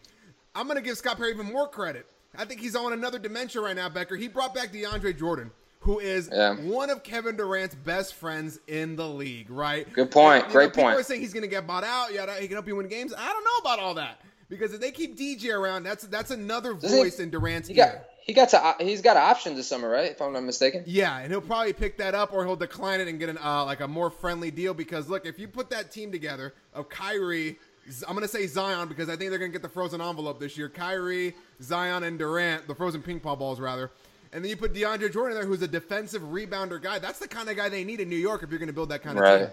I'm 0.54 0.66
going 0.66 0.76
to 0.76 0.82
give 0.82 0.96
Scott 0.96 1.16
Perry 1.16 1.30
even 1.32 1.46
more 1.46 1.68
credit. 1.68 2.06
I 2.36 2.44
think 2.44 2.60
he's 2.60 2.76
on 2.76 2.92
another 2.92 3.18
dimension 3.18 3.62
right 3.62 3.74
now, 3.76 3.88
Becker. 3.88 4.16
He 4.16 4.28
brought 4.28 4.54
back 4.54 4.72
DeAndre 4.72 5.18
Jordan, 5.18 5.50
who 5.80 5.98
is 5.98 6.28
Yeah. 6.32 6.56
one 6.56 6.90
of 6.90 7.02
Kevin 7.02 7.36
Durant's 7.36 7.74
best 7.74 8.14
friends 8.14 8.58
in 8.68 8.96
the 8.96 9.06
league. 9.08 9.50
Right? 9.50 9.90
Good 9.92 10.10
point. 10.10 10.42
You 10.42 10.48
know, 10.48 10.52
Great 10.52 10.70
people 10.70 10.84
point. 10.84 10.98
are 10.98 11.02
saying 11.02 11.20
he's 11.20 11.32
going 11.32 11.42
to 11.42 11.48
get 11.48 11.66
bought 11.66 11.84
out. 11.84 12.12
Yeah, 12.12 12.26
he 12.38 12.46
can 12.46 12.56
help 12.56 12.66
you 12.66 12.76
win 12.76 12.88
games. 12.88 13.12
I 13.16 13.32
don't 13.32 13.44
know 13.44 13.56
about 13.70 13.78
all 13.78 13.94
that 13.94 14.20
because 14.48 14.72
if 14.74 14.80
they 14.80 14.90
keep 14.90 15.16
DJ 15.18 15.50
around, 15.54 15.82
that's 15.84 16.04
that's 16.04 16.30
another 16.30 16.74
Doesn't 16.74 16.90
he- 16.96 17.04
voice 17.04 17.18
in 17.20 17.30
Durant's 17.30 17.68
He 17.68 17.78
ear. 17.78 17.84
got 17.86 18.04
he 18.22 18.34
got 18.34 18.50
to 18.50 18.84
he's 18.84 19.00
got 19.00 19.16
an 19.16 19.22
option 19.24 19.56
this 19.56 19.66
summer, 19.66 19.88
right? 19.88 20.10
If 20.12 20.20
I'm 20.20 20.32
not 20.34 20.44
mistaken. 20.44 20.84
Yeah, 20.86 21.18
and 21.18 21.32
he'll 21.32 21.40
probably 21.40 21.72
pick 21.72 21.96
that 21.98 22.14
up 22.14 22.32
or 22.32 22.44
he'll 22.44 22.54
decline 22.56 23.00
it 23.00 23.08
and 23.08 23.18
get 23.18 23.28
an 23.28 23.38
uh, 23.42 23.64
like 23.64 23.80
a 23.80 23.88
more 23.88 24.10
friendly 24.10 24.50
deal 24.50 24.74
because 24.74 25.08
look, 25.08 25.24
if 25.26 25.38
you 25.38 25.48
put 25.48 25.70
that 25.70 25.90
team 25.90 26.12
together 26.12 26.54
of 26.74 26.88
Kyrie, 26.90 27.58
I'm 28.06 28.14
gonna 28.14 28.28
say 28.28 28.46
Zion 28.46 28.86
because 28.86 29.08
I 29.08 29.16
think 29.16 29.30
they're 29.30 29.38
gonna 29.38 29.50
get 29.50 29.62
the 29.62 29.68
frozen 29.68 30.00
envelope 30.02 30.38
this 30.38 30.56
year. 30.58 30.68
Kyrie, 30.68 31.34
Zion, 31.62 32.04
and 32.04 32.18
Durant, 32.18 32.68
the 32.68 32.74
frozen 32.74 33.02
ping 33.02 33.18
pong 33.18 33.38
balls 33.38 33.58
rather. 33.58 33.90
And 34.32 34.44
then 34.44 34.48
you 34.50 34.56
put 34.56 34.72
DeAndre 34.72 35.12
Jordan 35.12 35.36
there, 35.36 35.46
who's 35.46 35.62
a 35.62 35.68
defensive 35.68 36.22
rebounder 36.22 36.80
guy. 36.80 36.98
That's 37.00 37.18
the 37.18 37.28
kind 37.28 37.48
of 37.48 37.56
guy 37.56 37.68
they 37.68 37.82
need 37.84 38.00
in 38.00 38.08
New 38.08 38.16
York 38.16 38.42
if 38.42 38.50
you're 38.50 38.58
going 38.60 38.68
to 38.68 38.72
build 38.72 38.90
that 38.90 39.02
kind 39.02 39.18
of 39.18 39.22
Right. 39.22 39.38
team. 39.40 39.48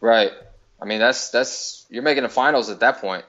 Right. 0.00 0.30
I 0.80 0.84
mean, 0.84 0.98
that's 1.00 1.30
that's 1.30 1.86
you're 1.90 2.02
making 2.02 2.22
the 2.24 2.28
finals 2.28 2.70
at 2.70 2.80
that 2.80 3.00
point. 3.00 3.24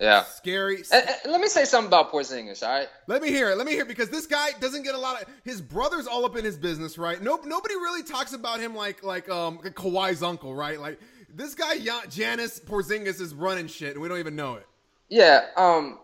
Yeah. 0.00 0.24
Scary. 0.24 0.82
And, 0.92 1.08
and 1.24 1.32
let 1.32 1.40
me 1.40 1.48
say 1.48 1.64
something 1.64 1.86
about 1.88 2.10
Porzingis, 2.12 2.62
all 2.62 2.68
right? 2.68 2.88
Let 3.06 3.22
me 3.22 3.28
hear 3.28 3.50
it. 3.50 3.56
Let 3.58 3.66
me 3.66 3.72
hear 3.72 3.82
it 3.82 3.88
because 3.88 4.10
this 4.10 4.26
guy 4.26 4.48
doesn't 4.60 4.82
get 4.82 4.94
a 4.94 4.98
lot 4.98 5.22
of. 5.22 5.28
His 5.44 5.60
brother's 5.60 6.06
all 6.06 6.24
up 6.24 6.36
in 6.36 6.44
his 6.44 6.56
business, 6.56 6.98
right? 6.98 7.22
Nope. 7.22 7.44
Nobody 7.46 7.74
really 7.76 8.02
talks 8.02 8.32
about 8.32 8.60
him 8.60 8.74
like 8.74 9.02
like 9.04 9.28
um 9.28 9.58
Kawhi's 9.58 10.22
uncle, 10.22 10.54
right? 10.54 10.80
Like 10.80 10.98
this 11.32 11.54
guy, 11.54 11.78
Jan- 11.78 12.10
Janis 12.10 12.58
Porzingis, 12.58 13.20
is 13.20 13.34
running 13.34 13.66
shit, 13.68 13.92
and 13.92 14.02
we 14.02 14.08
don't 14.08 14.18
even 14.18 14.34
know 14.34 14.56
it. 14.56 14.66
Yeah. 15.08 15.46
Um, 15.56 15.98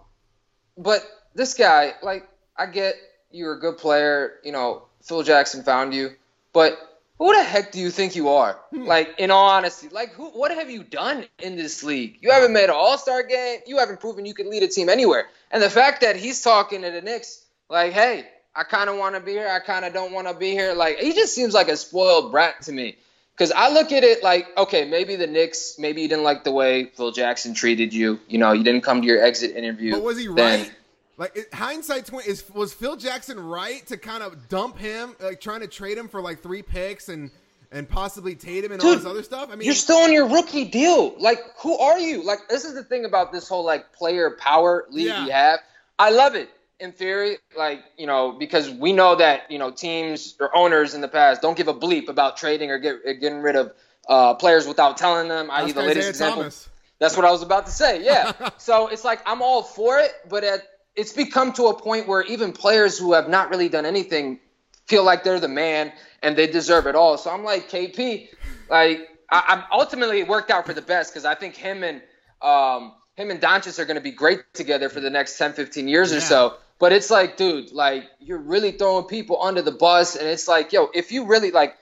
but 0.78 1.04
this 1.34 1.54
guy, 1.54 1.94
like, 2.02 2.28
I 2.56 2.66
get 2.66 2.94
you're 3.34 3.54
a 3.54 3.60
good 3.60 3.76
player. 3.78 4.34
You 4.44 4.52
know, 4.52 4.82
Phil 5.02 5.22
Jackson 5.22 5.62
found 5.62 5.92
you, 5.92 6.10
but 6.52 6.78
who 7.18 7.34
the 7.34 7.42
heck 7.42 7.72
do 7.72 7.80
you 7.80 7.90
think 7.90 8.16
you 8.16 8.28
are? 8.30 8.58
Hmm. 8.70 8.84
Like, 8.84 9.14
in 9.18 9.30
all 9.30 9.48
honesty, 9.50 9.88
like, 9.88 10.12
who? 10.12 10.30
What 10.30 10.52
have 10.52 10.70
you 10.70 10.82
done 10.82 11.26
in 11.38 11.56
this 11.56 11.82
league? 11.82 12.18
You 12.20 12.30
haven't 12.30 12.52
made 12.52 12.64
an 12.64 12.70
All 12.70 12.98
Star 12.98 13.22
game. 13.22 13.60
You 13.66 13.78
haven't 13.78 14.00
proven 14.00 14.26
you 14.26 14.34
can 14.34 14.50
lead 14.50 14.62
a 14.62 14.68
team 14.68 14.88
anywhere. 14.88 15.26
And 15.50 15.62
the 15.62 15.70
fact 15.70 16.00
that 16.00 16.16
he's 16.16 16.42
talking 16.42 16.82
to 16.82 16.90
the 16.90 17.02
Knicks, 17.02 17.44
like, 17.68 17.92
hey, 17.92 18.26
I 18.56 18.64
kind 18.64 18.88
of 18.90 18.96
want 18.96 19.14
to 19.14 19.20
be 19.20 19.32
here. 19.32 19.48
I 19.48 19.60
kind 19.60 19.84
of 19.84 19.92
don't 19.92 20.12
want 20.12 20.28
to 20.28 20.34
be 20.34 20.50
here. 20.50 20.74
Like, 20.74 20.98
he 20.98 21.12
just 21.12 21.34
seems 21.34 21.54
like 21.54 21.68
a 21.68 21.76
spoiled 21.76 22.32
brat 22.32 22.62
to 22.62 22.72
me. 22.72 22.96
Because 23.32 23.50
I 23.50 23.72
look 23.72 23.90
at 23.90 24.04
it 24.04 24.22
like, 24.22 24.46
okay, 24.56 24.84
maybe 24.84 25.16
the 25.16 25.26
Knicks, 25.26 25.76
maybe 25.76 26.02
you 26.02 26.08
didn't 26.08 26.22
like 26.22 26.44
the 26.44 26.52
way 26.52 26.84
Phil 26.84 27.10
Jackson 27.10 27.52
treated 27.52 27.92
you. 27.92 28.20
You 28.28 28.38
know, 28.38 28.52
you 28.52 28.62
didn't 28.62 28.82
come 28.82 29.02
to 29.02 29.06
your 29.08 29.20
exit 29.20 29.56
interview. 29.56 29.92
But 29.92 30.02
was 30.04 30.18
he 30.18 30.28
Then- 30.28 30.60
right? 30.60 30.72
Like 31.16 31.36
it, 31.36 31.54
hindsight, 31.54 32.06
twenty 32.06 32.28
is 32.28 32.44
was 32.52 32.74
Phil 32.74 32.96
Jackson 32.96 33.38
right 33.38 33.86
to 33.86 33.96
kind 33.96 34.22
of 34.22 34.48
dump 34.48 34.78
him, 34.78 35.14
like 35.20 35.40
trying 35.40 35.60
to 35.60 35.68
trade 35.68 35.96
him 35.96 36.08
for 36.08 36.20
like 36.20 36.42
three 36.42 36.62
picks 36.62 37.08
and 37.08 37.30
and 37.70 37.88
possibly 37.88 38.34
Tatum 38.34 38.72
and 38.72 38.80
all 38.80 38.90
Dude, 38.90 39.00
this 39.00 39.06
other 39.06 39.22
stuff? 39.22 39.48
I 39.50 39.56
mean, 39.56 39.66
You're 39.66 39.74
still 39.74 39.98
on 39.98 40.12
your 40.12 40.28
rookie 40.28 40.64
deal. 40.64 41.14
Like, 41.18 41.38
who 41.58 41.76
are 41.76 41.98
you? 41.98 42.22
Like, 42.24 42.48
this 42.48 42.64
is 42.64 42.74
the 42.74 42.84
thing 42.84 43.04
about 43.04 43.32
this 43.32 43.48
whole 43.48 43.64
like 43.64 43.92
player 43.92 44.30
power 44.30 44.86
league 44.90 45.06
Yeah. 45.06 45.24
we 45.24 45.30
have. 45.30 45.60
I 45.98 46.10
love 46.10 46.34
it 46.34 46.48
in 46.80 46.92
theory, 46.92 47.38
like 47.56 47.80
you 47.96 48.06
know, 48.06 48.32
because 48.32 48.70
we 48.70 48.92
know 48.92 49.14
that 49.16 49.50
you 49.50 49.58
know 49.58 49.70
teams 49.70 50.36
or 50.40 50.56
owners 50.56 50.94
in 50.94 51.00
the 51.00 51.08
past 51.08 51.42
don't 51.42 51.56
give 51.56 51.68
a 51.68 51.74
bleep 51.74 52.08
about 52.08 52.36
trading 52.36 52.70
or 52.70 52.78
get, 52.78 53.20
getting 53.20 53.38
rid 53.40 53.56
of 53.56 53.72
uh, 54.08 54.34
players 54.34 54.66
without 54.66 54.96
telling 54.96 55.28
them. 55.28 55.50
I.e., 55.50 55.72
the 55.72 55.82
latest 55.82 56.08
example. 56.08 56.42
Thomas. 56.42 56.68
That's 57.00 57.16
what 57.16 57.24
I 57.26 57.30
was 57.30 57.42
about 57.42 57.66
to 57.66 57.72
say. 57.72 58.04
Yeah. 58.04 58.32
so 58.58 58.88
it's 58.88 59.04
like 59.04 59.20
I'm 59.26 59.42
all 59.42 59.62
for 59.62 59.98
it, 59.98 60.12
but 60.28 60.44
at, 60.44 60.62
it's 60.96 61.12
become 61.12 61.52
to 61.54 61.64
a 61.66 61.74
point 61.74 62.06
where 62.06 62.22
even 62.22 62.52
players 62.52 62.98
who 62.98 63.12
have 63.12 63.28
not 63.28 63.50
really 63.50 63.68
done 63.68 63.86
anything 63.86 64.40
feel 64.86 65.04
like 65.04 65.24
they're 65.24 65.40
the 65.40 65.48
man 65.48 65.92
and 66.22 66.36
they 66.36 66.46
deserve 66.46 66.86
it 66.86 66.94
all. 66.94 67.16
So 67.18 67.30
I'm 67.30 67.44
like 67.44 67.70
KP, 67.70 68.28
like 68.70 69.08
I, 69.30 69.44
I'm 69.48 69.64
ultimately 69.72 70.20
it 70.20 70.28
worked 70.28 70.50
out 70.50 70.66
for 70.66 70.74
the 70.74 70.82
best 70.82 71.12
because 71.12 71.24
I 71.24 71.34
think 71.34 71.54
him 71.56 71.82
and 71.82 72.02
um, 72.42 72.92
him 73.16 73.30
and 73.30 73.40
Doncic 73.40 73.78
are 73.78 73.84
going 73.84 73.96
to 73.96 74.02
be 74.02 74.10
great 74.10 74.40
together 74.52 74.88
for 74.88 75.00
the 75.00 75.10
next 75.10 75.38
10, 75.38 75.52
15 75.54 75.88
years 75.88 76.10
Yeah. 76.10 76.18
or 76.18 76.20
so. 76.20 76.54
But 76.78 76.92
it's 76.92 77.10
like, 77.10 77.36
dude, 77.36 77.72
like 77.72 78.04
you're 78.20 78.38
really 78.38 78.72
throwing 78.72 79.04
people 79.04 79.40
under 79.42 79.62
the 79.62 79.70
bus, 79.72 80.16
and 80.16 80.26
it's 80.26 80.48
like, 80.48 80.72
yo, 80.72 80.88
if 80.92 81.12
you 81.12 81.24
really 81.24 81.50
like, 81.52 81.76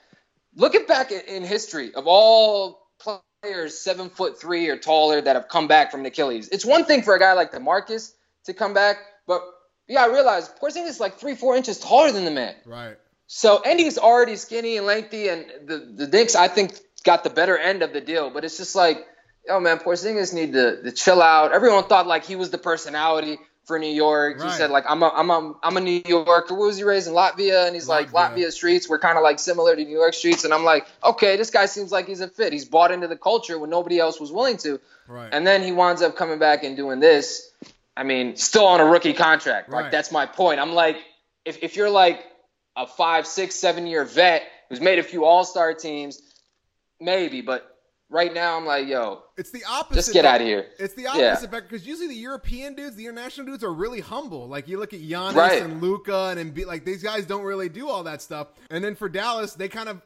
looking 0.55 0.85
back 0.87 1.11
in, 1.11 1.43
history 1.45 1.95
of 1.95 2.07
all 2.07 2.89
players 3.01 3.79
seven 3.79 4.11
foot 4.11 4.39
three 4.39 4.69
or 4.69 4.77
taller 4.77 5.21
that 5.21 5.35
have 5.35 5.49
come 5.49 5.67
back 5.67 5.91
from 5.91 6.01
an 6.01 6.07
Achilles, 6.07 6.49
it's 6.51 6.65
one 6.65 6.85
thing 6.85 7.03
for 7.03 7.15
a 7.15 7.19
guy 7.19 7.33
like 7.33 7.53
DeMarcus 7.53 8.13
to 8.45 8.55
come 8.55 8.75
back, 8.75 8.97
but 9.27 9.43
yeah, 9.89 10.03
I 10.03 10.07
realized 10.07 10.51
realize 10.63 10.77
Porzingis 10.77 10.89
is 10.89 11.01
like 11.01 11.19
three, 11.19 11.35
four 11.35 11.57
inches 11.57 11.79
taller 11.79 12.13
than 12.13 12.25
the 12.25 12.31
man. 12.31 12.55
Right. 12.65 12.97
So 13.27 13.63
and 13.63 13.79
he's 13.79 13.99
already 13.99 14.37
skinny 14.37 14.77
and 14.77 14.87
lengthy, 14.87 15.29
and 15.29 15.47
the 15.65 15.79
the 15.79 16.07
Knicks 16.07 16.35
I 16.35 16.49
think 16.49 16.79
got 17.05 17.25
the 17.25 17.31
better 17.31 17.57
end 17.57 17.83
of 17.83 17.93
the 17.93 18.01
deal. 18.01 18.31
But 18.31 18.45
it's 18.45 18.57
just 18.57 18.75
like, 18.75 19.07
oh 19.49 19.61
man, 19.61 19.79
Porzingis 19.79 20.33
need 20.35 20.53
to, 20.53 20.83
to 20.83 20.93
chill 20.93 21.23
out. 21.23 21.53
Everyone 21.53 21.85
thought 21.85 22.07
like 22.07 22.25
he 22.25 22.37
was 22.37 22.51
the 22.51 22.59
personality 22.59 23.39
for 23.65 23.79
New 23.79 23.91
York. 23.91 24.39
Right. 24.39 24.51
He 24.51 24.57
said 24.57 24.71
like 24.71 24.85
I'm 24.89 25.03
a 25.03 25.09
I'm 25.09 25.31
a 25.31 25.55
I'm 25.63 25.77
a 25.77 25.81
New 25.81 26.03
Yorker. 26.07 26.55
What 26.55 26.67
was 26.67 26.77
he 26.77 26.85
raised 26.85 27.09
in 27.09 27.15
Latvia? 27.15 27.67
And 27.67 27.75
he's 27.75 27.89
like 27.89 28.11
Latvia. 28.11 28.37
Latvia 28.37 28.53
streets 28.53 28.89
were 28.89 28.99
kind 28.99 29.17
of 29.17 29.23
like 29.23 29.39
similar 29.39 29.75
to 29.77 29.85
New 29.85 29.91
York 29.91 30.15
streets. 30.15 30.45
And 30.45 30.53
I'm 30.53 30.65
like, 30.65 30.87
okay, 31.03 31.37
this 31.37 31.51
guy 31.51 31.67
seems 31.67 31.93
like 31.93 32.07
he's 32.07 32.21
a 32.21 32.29
fit. 32.29 32.53
He's 32.53 32.65
bought 32.65 32.91
into 32.91 33.09
the 33.09 33.17
culture 33.17 33.59
when 33.59 33.71
nobody 33.71 33.99
else 33.99 34.21
was 34.21 34.33
willing 34.33 34.57
to. 34.59 34.81
Right. 35.09 35.31
And 35.33 35.47
then 35.47 35.63
he 35.63 35.73
winds 35.73 36.03
up 36.03 36.17
coming 36.17 36.39
back 36.39 36.65
and 36.65 36.77
doing 36.77 37.01
this. 37.01 37.51
I 37.97 38.05
mean, 38.05 38.37
still 38.37 38.67
on 38.67 38.81
a 38.81 38.85
rookie 38.85 39.13
contract. 39.13 39.69
Right. 39.69 39.83
Like 39.83 39.93
that's 39.93 40.11
my 40.11 40.27
point. 40.27 40.61
I'm 40.61 40.73
like, 40.73 40.97
if 41.45 41.63
if 41.63 41.77
you're 41.77 41.91
like 41.91 42.25
a 42.77 42.87
five, 42.87 43.27
six, 43.27 43.55
seven 43.55 43.87
year 43.87 44.05
vet 44.05 44.43
who's 44.69 44.81
made 44.81 44.99
a 44.99 45.03
few 45.03 45.25
All 45.25 45.45
Star 45.45 45.75
teams, 45.75 46.21
maybe. 47.01 47.41
But 47.43 47.69
right 48.09 48.33
now, 48.33 48.57
I'm 48.57 48.65
like, 48.67 48.87
yo, 48.87 49.23
it's 49.37 49.51
the 49.51 49.63
opposite. 49.69 49.97
just 50.01 50.13
get 50.13 50.25
out 50.25 50.41
of 50.41 50.47
here. 50.47 50.67
It's 50.79 50.95
the 50.95 51.03
Yeah. 51.03 51.33
opposite 51.33 51.51
because 51.51 51.87
usually 51.87 52.09
the 52.09 52.15
European 52.15 52.75
dudes, 52.75 52.97
the 52.97 53.05
international 53.05 53.47
dudes, 53.47 53.65
are 53.65 53.73
really 53.73 54.01
humble. 54.01 54.49
Like 54.49 54.69
you 54.69 54.79
look 54.79 54.95
at 54.95 55.01
Giannis 55.01 55.35
Right. 55.35 55.63
and 55.63 55.83
Luka, 55.83 56.35
and 56.37 56.55
Embiid, 56.55 56.67
like 56.67 56.85
these 56.85 57.03
guys 57.03 57.27
don't 57.27 57.43
really 57.45 57.69
do 57.69 57.89
all 57.89 58.05
that 58.05 58.23
stuff. 58.23 58.49
And 58.71 58.83
then 58.83 58.95
for 58.95 59.09
Dallas, 59.09 59.55
they 59.55 59.69
kind 59.69 59.89
of 59.89 60.01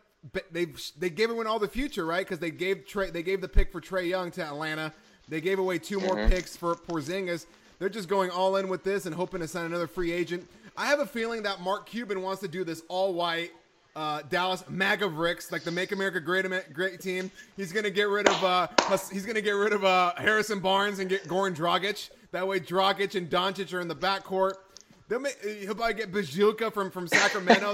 they 0.50 0.66
they 0.98 1.08
gave 1.10 1.24
everyone 1.26 1.46
all 1.46 1.60
the 1.60 1.68
future, 1.68 2.04
right? 2.04 2.26
Because 2.26 2.40
they 2.40 2.50
gave 2.50 2.84
Trey, 2.86 3.10
they 3.10 3.22
gave 3.22 3.40
the 3.40 3.48
pick 3.48 3.70
for 3.70 3.80
Trae 3.80 4.08
Young 4.08 4.32
to 4.32 4.42
Atlanta. 4.44 4.92
They 5.28 5.40
gave 5.40 5.58
away 5.60 5.78
2 5.78 6.00
more 6.00 6.16
Mm-hmm. 6.16 6.30
picks 6.30 6.56
for 6.56 6.74
Porzingis. 6.74 7.46
They're 7.78 7.88
just 7.88 8.08
going 8.08 8.30
all 8.30 8.56
in 8.56 8.68
with 8.68 8.84
this 8.84 9.06
and 9.06 9.14
hoping 9.14 9.40
to 9.40 9.48
sign 9.48 9.66
another 9.66 9.86
free 9.86 10.12
agent. 10.12 10.48
I 10.76 10.86
have 10.86 11.00
a 11.00 11.06
feeling 11.06 11.42
that 11.42 11.60
Mark 11.60 11.86
Cuban 11.86 12.22
wants 12.22 12.40
to 12.42 12.48
do 12.48 12.64
this 12.64 12.82
all 12.88 13.14
white 13.14 13.50
uh, 13.96 14.20
Dallas 14.28 14.62
Mavericks, 14.68 15.50
like 15.50 15.64
the 15.64 15.70
Make 15.70 15.90
America 15.90 16.20
Great 16.20 16.46
Great 16.72 17.00
team. 17.00 17.30
He's 17.56 17.72
gonna 17.72 17.90
get 17.90 18.08
rid 18.08 18.28
of 18.28 18.44
uh, 18.44 18.68
he's 19.10 19.24
gonna 19.24 19.40
get 19.40 19.52
rid 19.52 19.72
of 19.72 19.84
uh, 19.84 20.12
Harrison 20.16 20.60
Barnes 20.60 20.98
and 20.98 21.08
get 21.08 21.26
Goran 21.26 21.56
Dragic. 21.56 22.10
That 22.32 22.46
way, 22.46 22.60
Dragic 22.60 23.14
and 23.14 23.30
Doncic 23.30 23.72
are 23.72 23.80
in 23.80 23.88
the 23.88 23.96
backcourt. 23.96 24.54
They'll 25.08 25.20
make, 25.20 25.42
he'll 25.42 25.74
probably 25.74 25.94
get 25.94 26.12
Bjelica 26.12 26.72
from 26.72 26.90
from 26.90 27.08
Sacramento. 27.08 27.72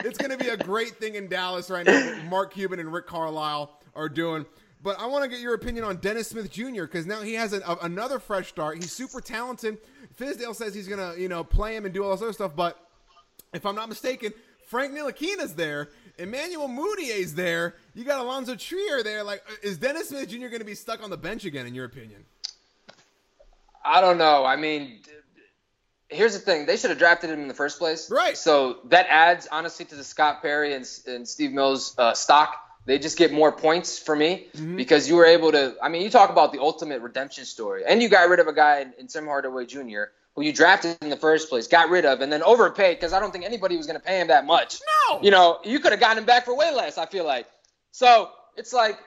It's 0.00 0.16
gonna 0.16 0.38
be 0.38 0.48
a 0.48 0.56
great 0.56 0.96
thing 0.96 1.16
in 1.16 1.28
Dallas 1.28 1.68
right 1.68 1.84
now. 1.84 2.18
Mark 2.30 2.54
Cuban 2.54 2.80
and 2.80 2.90
Rick 2.90 3.06
Carlisle 3.06 3.78
are 3.94 4.08
doing. 4.08 4.46
But 4.82 5.00
I 5.00 5.06
want 5.06 5.24
to 5.24 5.28
get 5.28 5.40
your 5.40 5.54
opinion 5.54 5.84
on 5.84 5.96
Dennis 5.96 6.28
Smith 6.28 6.50
Jr. 6.50 6.82
because 6.82 7.04
now 7.06 7.20
he 7.22 7.34
has 7.34 7.52
a, 7.52 7.60
a- 7.60 7.78
another 7.82 8.18
fresh 8.18 8.48
start. 8.48 8.76
He's 8.76 8.92
super 8.92 9.20
talented. 9.20 9.78
Fizdale 10.18 10.54
says 10.54 10.74
he's 10.74 10.88
gonna 10.88 11.14
you 11.16 11.28
know 11.28 11.42
play 11.44 11.76
him 11.76 11.84
and 11.84 11.92
do 11.92 12.04
all 12.04 12.12
this 12.12 12.22
other 12.22 12.32
stuff, 12.32 12.54
but 12.54 12.78
if 13.52 13.66
I'm 13.66 13.74
not 13.74 13.88
mistaken, 13.88 14.32
Frank 14.66 14.92
Ntilikina's 14.92 15.54
there. 15.54 15.88
Emmanuel 16.18 16.68
Mudiay's 16.68 17.34
there. 17.34 17.76
You 17.94 18.04
got 18.04 18.18
Alonzo 18.18 18.54
Trier 18.56 19.02
there. 19.02 19.22
Like, 19.22 19.42
is 19.62 19.78
Dennis 19.78 20.08
Smith 20.08 20.28
Jr. 20.28 20.48
going 20.48 20.58
to 20.58 20.64
be 20.64 20.74
stuck 20.74 21.02
on 21.02 21.10
the 21.10 21.16
bench 21.16 21.44
again? 21.44 21.66
In 21.66 21.74
your 21.74 21.84
opinion? 21.84 22.24
I 23.84 24.00
don't 24.00 24.18
know. 24.18 24.44
I 24.44 24.56
mean, 24.56 25.00
here's 26.08 26.34
the 26.34 26.40
thing: 26.40 26.66
they 26.66 26.76
should 26.76 26.90
have 26.90 26.98
drafted 26.98 27.30
him 27.30 27.40
in 27.40 27.48
the 27.48 27.54
first 27.54 27.78
place. 27.78 28.10
Right. 28.10 28.36
So 28.36 28.78
that 28.86 29.06
adds 29.08 29.48
honestly 29.50 29.86
to 29.86 29.94
the 29.94 30.04
Scott 30.04 30.42
Perry 30.42 30.74
and, 30.74 30.86
and 31.06 31.26
Steve 31.26 31.52
Mills 31.52 31.94
uh, 31.96 32.12
stock. 32.12 32.54
They 32.88 32.98
just 32.98 33.18
get 33.18 33.32
more 33.32 33.52
points 33.52 33.98
for 33.98 34.16
me 34.16 34.46
Mm-hmm. 34.56 34.76
because 34.76 35.06
you 35.08 35.16
were 35.16 35.26
able 35.26 35.52
to. 35.52 35.76
I 35.82 35.88
mean, 35.90 36.00
you 36.02 36.08
talk 36.10 36.30
about 36.30 36.52
the 36.52 36.60
ultimate 36.60 37.02
redemption 37.02 37.44
story, 37.44 37.82
and 37.86 38.02
you 38.02 38.08
got 38.08 38.28
rid 38.30 38.40
of 38.40 38.46
a 38.48 38.52
guy 38.54 38.80
in, 38.80 38.94
in 38.98 39.06
Tim 39.08 39.26
Hardaway 39.26 39.66
Jr. 39.66 40.04
who 40.34 40.42
you 40.42 40.52
drafted 40.54 40.96
in 41.02 41.10
the 41.10 41.16
first 41.16 41.50
place, 41.50 41.68
got 41.68 41.90
rid 41.90 42.06
of, 42.06 42.22
and 42.22 42.32
then 42.32 42.42
overpaid 42.42 42.96
because 42.96 43.12
I 43.12 43.20
don't 43.20 43.30
think 43.30 43.44
anybody 43.44 43.76
was 43.76 43.86
going 43.86 44.00
to 44.00 44.04
pay 44.04 44.18
him 44.20 44.28
that 44.28 44.46
much. 44.46 44.80
No. 45.10 45.20
You 45.20 45.30
know, 45.30 45.58
you 45.64 45.80
could 45.80 45.92
have 45.92 46.00
gotten 46.00 46.16
him 46.18 46.24
back 46.24 46.46
for 46.46 46.56
way 46.56 46.72
less. 46.74 46.96
I 46.96 47.04
feel 47.04 47.26
like. 47.26 47.46
So 47.92 48.30
it's 48.56 48.72
like 48.72 48.98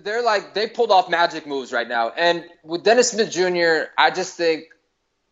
they're 0.00 0.22
like 0.22 0.52
they 0.54 0.66
pulled 0.66 0.90
off 0.90 1.08
magic 1.08 1.46
moves 1.46 1.72
right 1.72 1.88
now. 1.88 2.10
And 2.10 2.44
with 2.64 2.82
Dennis 2.82 3.10
Smith 3.12 3.30
Jr., 3.30 3.90
I 3.96 4.10
just 4.10 4.36
think 4.36 4.64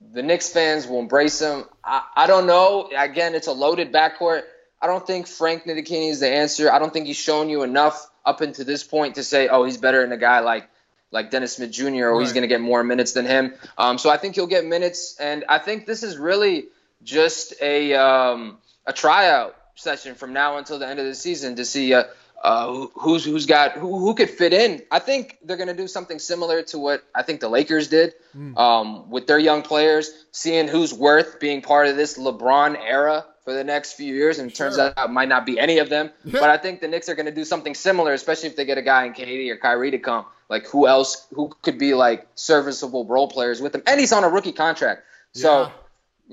the 0.00 0.22
Knicks 0.22 0.48
fans 0.52 0.86
will 0.86 1.00
embrace 1.00 1.40
him. 1.40 1.64
I, 1.84 2.02
I 2.14 2.26
don't 2.28 2.46
know. 2.46 2.88
Again, 2.96 3.34
it's 3.34 3.48
a 3.48 3.52
loaded 3.52 3.92
backcourt. 3.92 4.42
I 4.82 4.88
don't 4.88 5.06
think 5.06 5.28
Frank 5.28 5.64
Ntilikina 5.64 6.10
is 6.10 6.20
the 6.20 6.28
answer. 6.28 6.70
I 6.70 6.80
don't 6.80 6.92
think 6.92 7.06
he's 7.06 7.16
shown 7.16 7.48
you 7.48 7.62
enough 7.62 8.10
up 8.26 8.40
until 8.40 8.64
this 8.64 8.82
point 8.82 9.14
to 9.14 9.22
say, 9.22 9.46
oh, 9.46 9.64
he's 9.64 9.76
better 9.76 10.02
than 10.02 10.10
a 10.10 10.16
guy 10.16 10.40
like 10.40 10.68
like 11.12 11.30
Dennis 11.30 11.56
Smith 11.56 11.70
Jr. 11.70 12.06
or 12.06 12.20
he's 12.20 12.32
going 12.32 12.42
to 12.42 12.48
get 12.48 12.60
more 12.60 12.82
minutes 12.82 13.12
than 13.12 13.26
him. 13.26 13.52
Um, 13.76 13.98
so 13.98 14.10
I 14.10 14.16
think 14.16 14.34
he'll 14.34 14.46
get 14.46 14.64
minutes, 14.64 15.16
and 15.20 15.44
I 15.48 15.58
think 15.58 15.86
this 15.86 16.02
is 16.02 16.16
really 16.16 16.64
just 17.04 17.54
a 17.60 17.94
um, 17.94 18.58
a 18.86 18.92
tryout 18.92 19.54
session 19.74 20.14
from 20.14 20.32
now 20.32 20.58
until 20.58 20.78
the 20.78 20.88
end 20.88 20.98
of 20.98 21.06
the 21.06 21.14
season 21.14 21.56
to 21.56 21.64
see 21.64 21.94
uh, 21.94 22.04
uh, 22.42 22.66
who- 22.66 22.90
who's 22.96 23.24
who's 23.24 23.46
got 23.46 23.72
who, 23.72 23.98
who 23.98 24.14
could 24.14 24.28
fit 24.30 24.52
in. 24.52 24.82
I 24.90 24.98
think 24.98 25.38
they're 25.44 25.56
going 25.56 25.68
to 25.68 25.74
do 25.74 25.86
something 25.86 26.18
similar 26.18 26.62
to 26.64 26.78
what 26.78 27.02
I 27.14 27.22
think 27.22 27.40
the 27.40 27.48
Lakers 27.48 27.88
did 27.88 28.14
um, 28.56 29.10
with 29.10 29.26
their 29.26 29.38
young 29.38 29.62
players, 29.62 30.10
seeing 30.32 30.66
who's 30.68 30.92
worth 30.92 31.38
being 31.40 31.62
part 31.62 31.86
of 31.86 31.96
this 31.96 32.18
LeBron 32.18 32.76
era 32.78 33.24
for 33.44 33.52
the 33.54 33.64
next 33.64 33.92
few 33.94 34.14
years. 34.14 34.38
And 34.38 34.50
it 34.50 34.54
turns 34.54 34.78
out 34.78 34.94
it 34.96 35.10
might 35.10 35.28
not 35.28 35.44
be 35.46 35.58
any 35.58 35.78
of 35.78 35.88
them, 35.88 36.10
but 36.24 36.44
I 36.44 36.56
think 36.56 36.80
the 36.80 36.88
Knicks 36.88 37.08
are 37.08 37.14
going 37.14 37.26
to 37.26 37.32
do 37.34 37.44
something 37.44 37.74
similar, 37.74 38.12
especially 38.12 38.48
if 38.48 38.56
they 38.56 38.64
get 38.64 38.78
a 38.78 38.82
guy 38.82 39.04
in 39.06 39.12
KD 39.14 39.48
or 39.50 39.56
Kyrie 39.56 39.90
to 39.92 39.98
come. 39.98 40.24
Like 40.48 40.66
who 40.66 40.86
else? 40.86 41.26
Who 41.34 41.50
could 41.62 41.78
be 41.78 41.94
like 41.94 42.26
serviceable 42.34 43.04
role 43.06 43.28
players 43.28 43.60
with 43.62 43.74
him? 43.74 43.82
And 43.86 43.98
he's 44.00 44.12
on 44.12 44.24
a 44.24 44.28
rookie 44.28 44.52
contract, 44.52 45.02
so 45.32 45.62
Yeah. 45.62 45.70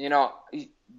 you 0.04 0.10
know 0.10 0.34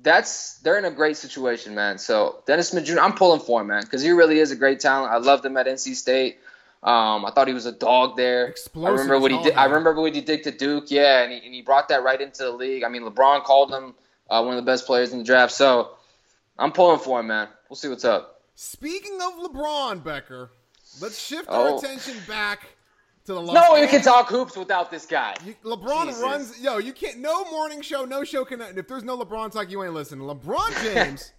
that's 0.03 0.55
they're 0.59 0.79
in 0.79 0.85
a 0.85 0.91
great 0.91 1.17
situation, 1.17 1.75
man. 1.75 1.99
So 1.99 2.43
Dennis 2.47 2.69
Smith 2.71 2.85
Jr. 2.85 3.01
I'm 3.01 3.13
pulling 3.15 3.41
for 3.41 3.61
him, 3.61 3.69
man, 3.69 3.83
because 3.83 4.03
he 4.03 4.11
really 4.11 4.39
is 4.39 4.51
a 4.51 4.57
great 4.57 4.81
talent. 4.81 5.13
I 5.13 5.19
loved 5.19 5.45
him 5.45 5.57
at 5.57 5.67
NC 5.67 5.95
State. 5.95 6.39
Um, 6.83 7.27
I 7.27 7.31
thought 7.35 7.47
he 7.47 7.53
was 7.53 7.67
a 7.67 7.73
dog 7.73 8.17
there. 8.17 8.47
Explosive 8.47 8.89
I 8.89 8.91
remember 8.93 9.19
what 9.19 9.31
he 9.31 9.43
did. 9.43 9.55
I 9.55 9.65
remember 9.67 10.01
what 10.01 10.15
he 10.15 10.23
did 10.23 10.43
to 10.45 10.51
Duke. 10.51 10.91
Yeah, 10.91 11.23
and 11.23 11.33
he, 11.33 11.39
and 11.45 11.55
he 11.55 11.61
brought 11.61 11.89
that 11.89 12.03
right 12.03 12.19
into 12.21 12.43
the 12.45 12.51
league. 12.53 12.85
I 12.85 12.89
mean, 12.89 13.03
LeBron 13.03 13.45
called 13.45 13.71
him 13.71 13.95
uh, 14.31 14.43
one 14.43 14.57
of 14.57 14.65
the 14.65 14.71
best 14.71 14.87
players 14.87 15.13
in 15.13 15.19
the 15.19 15.25
draft. 15.25 15.53
So 15.53 15.91
I'm 16.59 16.73
pulling 16.73 16.99
for 17.01 17.21
him, 17.21 17.27
man. 17.27 17.49
We'll 17.69 17.77
see 17.77 17.89
what's 17.89 18.05
up. 18.07 18.41
Speaking 18.55 19.19
of 19.21 19.35
LeBron, 19.35 20.03
Becker, 20.03 20.51
let's 21.03 21.19
shift 21.19 21.49
our 21.51 21.69
Oh. 21.69 21.79
attention 21.79 22.17
back 22.27 22.67
to 23.27 23.35
the 23.35 23.41
Los 23.41 23.55
No 23.55 23.73
one 23.73 23.87
can 23.89 24.03
talk 24.03 24.29
hoops 24.29 24.57
without 24.57 24.91
this 24.91 25.07
guy. 25.07 25.35
You, 25.45 25.55
LeBron 25.65 26.07
Jesus. 26.07 26.23
runs. 26.23 26.61
Yo, 26.61 26.79
you 26.79 26.93
can't. 26.93 27.19
No 27.19 27.45
morning 27.51 27.83
show, 27.83 28.05
no 28.05 28.25
show 28.25 28.45
can. 28.45 28.61
If 28.61 28.89
there's 28.89 29.05
no 29.05 29.19
LeBron 29.19 29.53
talk, 29.53 29.71
you 29.71 29.83
ain't 29.85 29.95
listening. 29.95 30.27
LeBron 30.27 30.83
James 30.83 31.33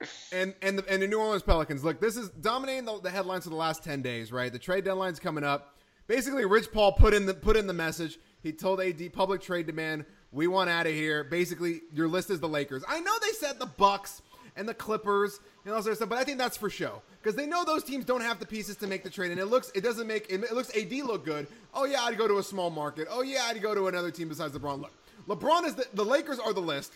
and 0.32 0.54
and 0.62 0.78
the, 0.78 0.88
and 0.88 1.02
the 1.02 1.06
New 1.06 1.18
Orleans 1.18 1.42
Pelicans. 1.42 1.82
Look, 1.82 2.00
this 2.00 2.16
is 2.16 2.28
dominating 2.30 2.84
the, 2.84 3.00
the 3.00 3.10
headlines 3.10 3.44
for 3.44 3.50
the 3.50 3.56
last 3.56 3.82
ten 3.82 4.02
days. 4.02 4.32
Right, 4.32 4.52
the 4.52 4.58
trade 4.58 4.84
deadline's 4.84 5.18
coming 5.18 5.44
up. 5.44 5.74
Basically, 6.06 6.44
Rich 6.44 6.72
Paul 6.72 6.92
put 6.92 7.14
in 7.14 7.26
the 7.26 7.34
put 7.34 7.56
in 7.56 7.66
the 7.66 7.72
message. 7.72 8.18
He 8.42 8.52
told 8.52 8.80
AD 8.80 9.12
public 9.12 9.40
trade 9.40 9.66
demand. 9.66 10.04
We 10.30 10.46
want 10.46 10.70
out 10.70 10.86
of 10.86 10.92
here. 10.92 11.24
Basically, 11.24 11.82
your 11.92 12.06
list 12.06 12.30
is 12.30 12.38
the 12.40 12.48
Lakers. 12.48 12.84
I 12.86 13.00
know 13.00 13.12
they 13.20 13.32
said 13.32 13.58
the 13.58 13.66
Bucks 13.66 14.22
and 14.56 14.68
the 14.68 14.74
Clippers 14.74 15.40
and 15.68 15.76
all 15.76 15.82
that 15.82 15.96
stuff, 15.96 16.08
but 16.08 16.18
I 16.18 16.24
think 16.24 16.38
that's 16.38 16.56
for 16.56 16.70
show 16.70 17.02
because 17.22 17.36
they 17.36 17.46
know 17.46 17.64
those 17.64 17.84
teams 17.84 18.04
don't 18.04 18.22
have 18.22 18.38
the 18.38 18.46
pieces 18.46 18.76
to 18.76 18.86
make 18.86 19.02
the 19.02 19.10
trade, 19.10 19.30
and 19.30 19.38
it 19.38 19.46
looks 19.46 19.70
it 19.74 19.82
doesn't 19.82 20.06
make 20.06 20.26
it, 20.30 20.42
it 20.42 20.52
looks 20.52 20.74
AD 20.76 20.90
look 20.92 21.24
good. 21.24 21.46
Oh 21.74 21.84
yeah, 21.84 22.02
I'd 22.02 22.16
go 22.16 22.26
to 22.26 22.38
a 22.38 22.42
small 22.42 22.70
market. 22.70 23.06
Oh 23.10 23.22
yeah, 23.22 23.44
I'd 23.44 23.60
go 23.60 23.74
to 23.74 23.86
another 23.88 24.10
team 24.10 24.28
besides 24.28 24.56
LeBron. 24.56 24.80
Look, 24.80 24.92
LeBron 25.28 25.64
is 25.64 25.74
the, 25.74 25.86
the 25.92 26.04
Lakers 26.04 26.38
are 26.38 26.52
the 26.52 26.60
list. 26.60 26.92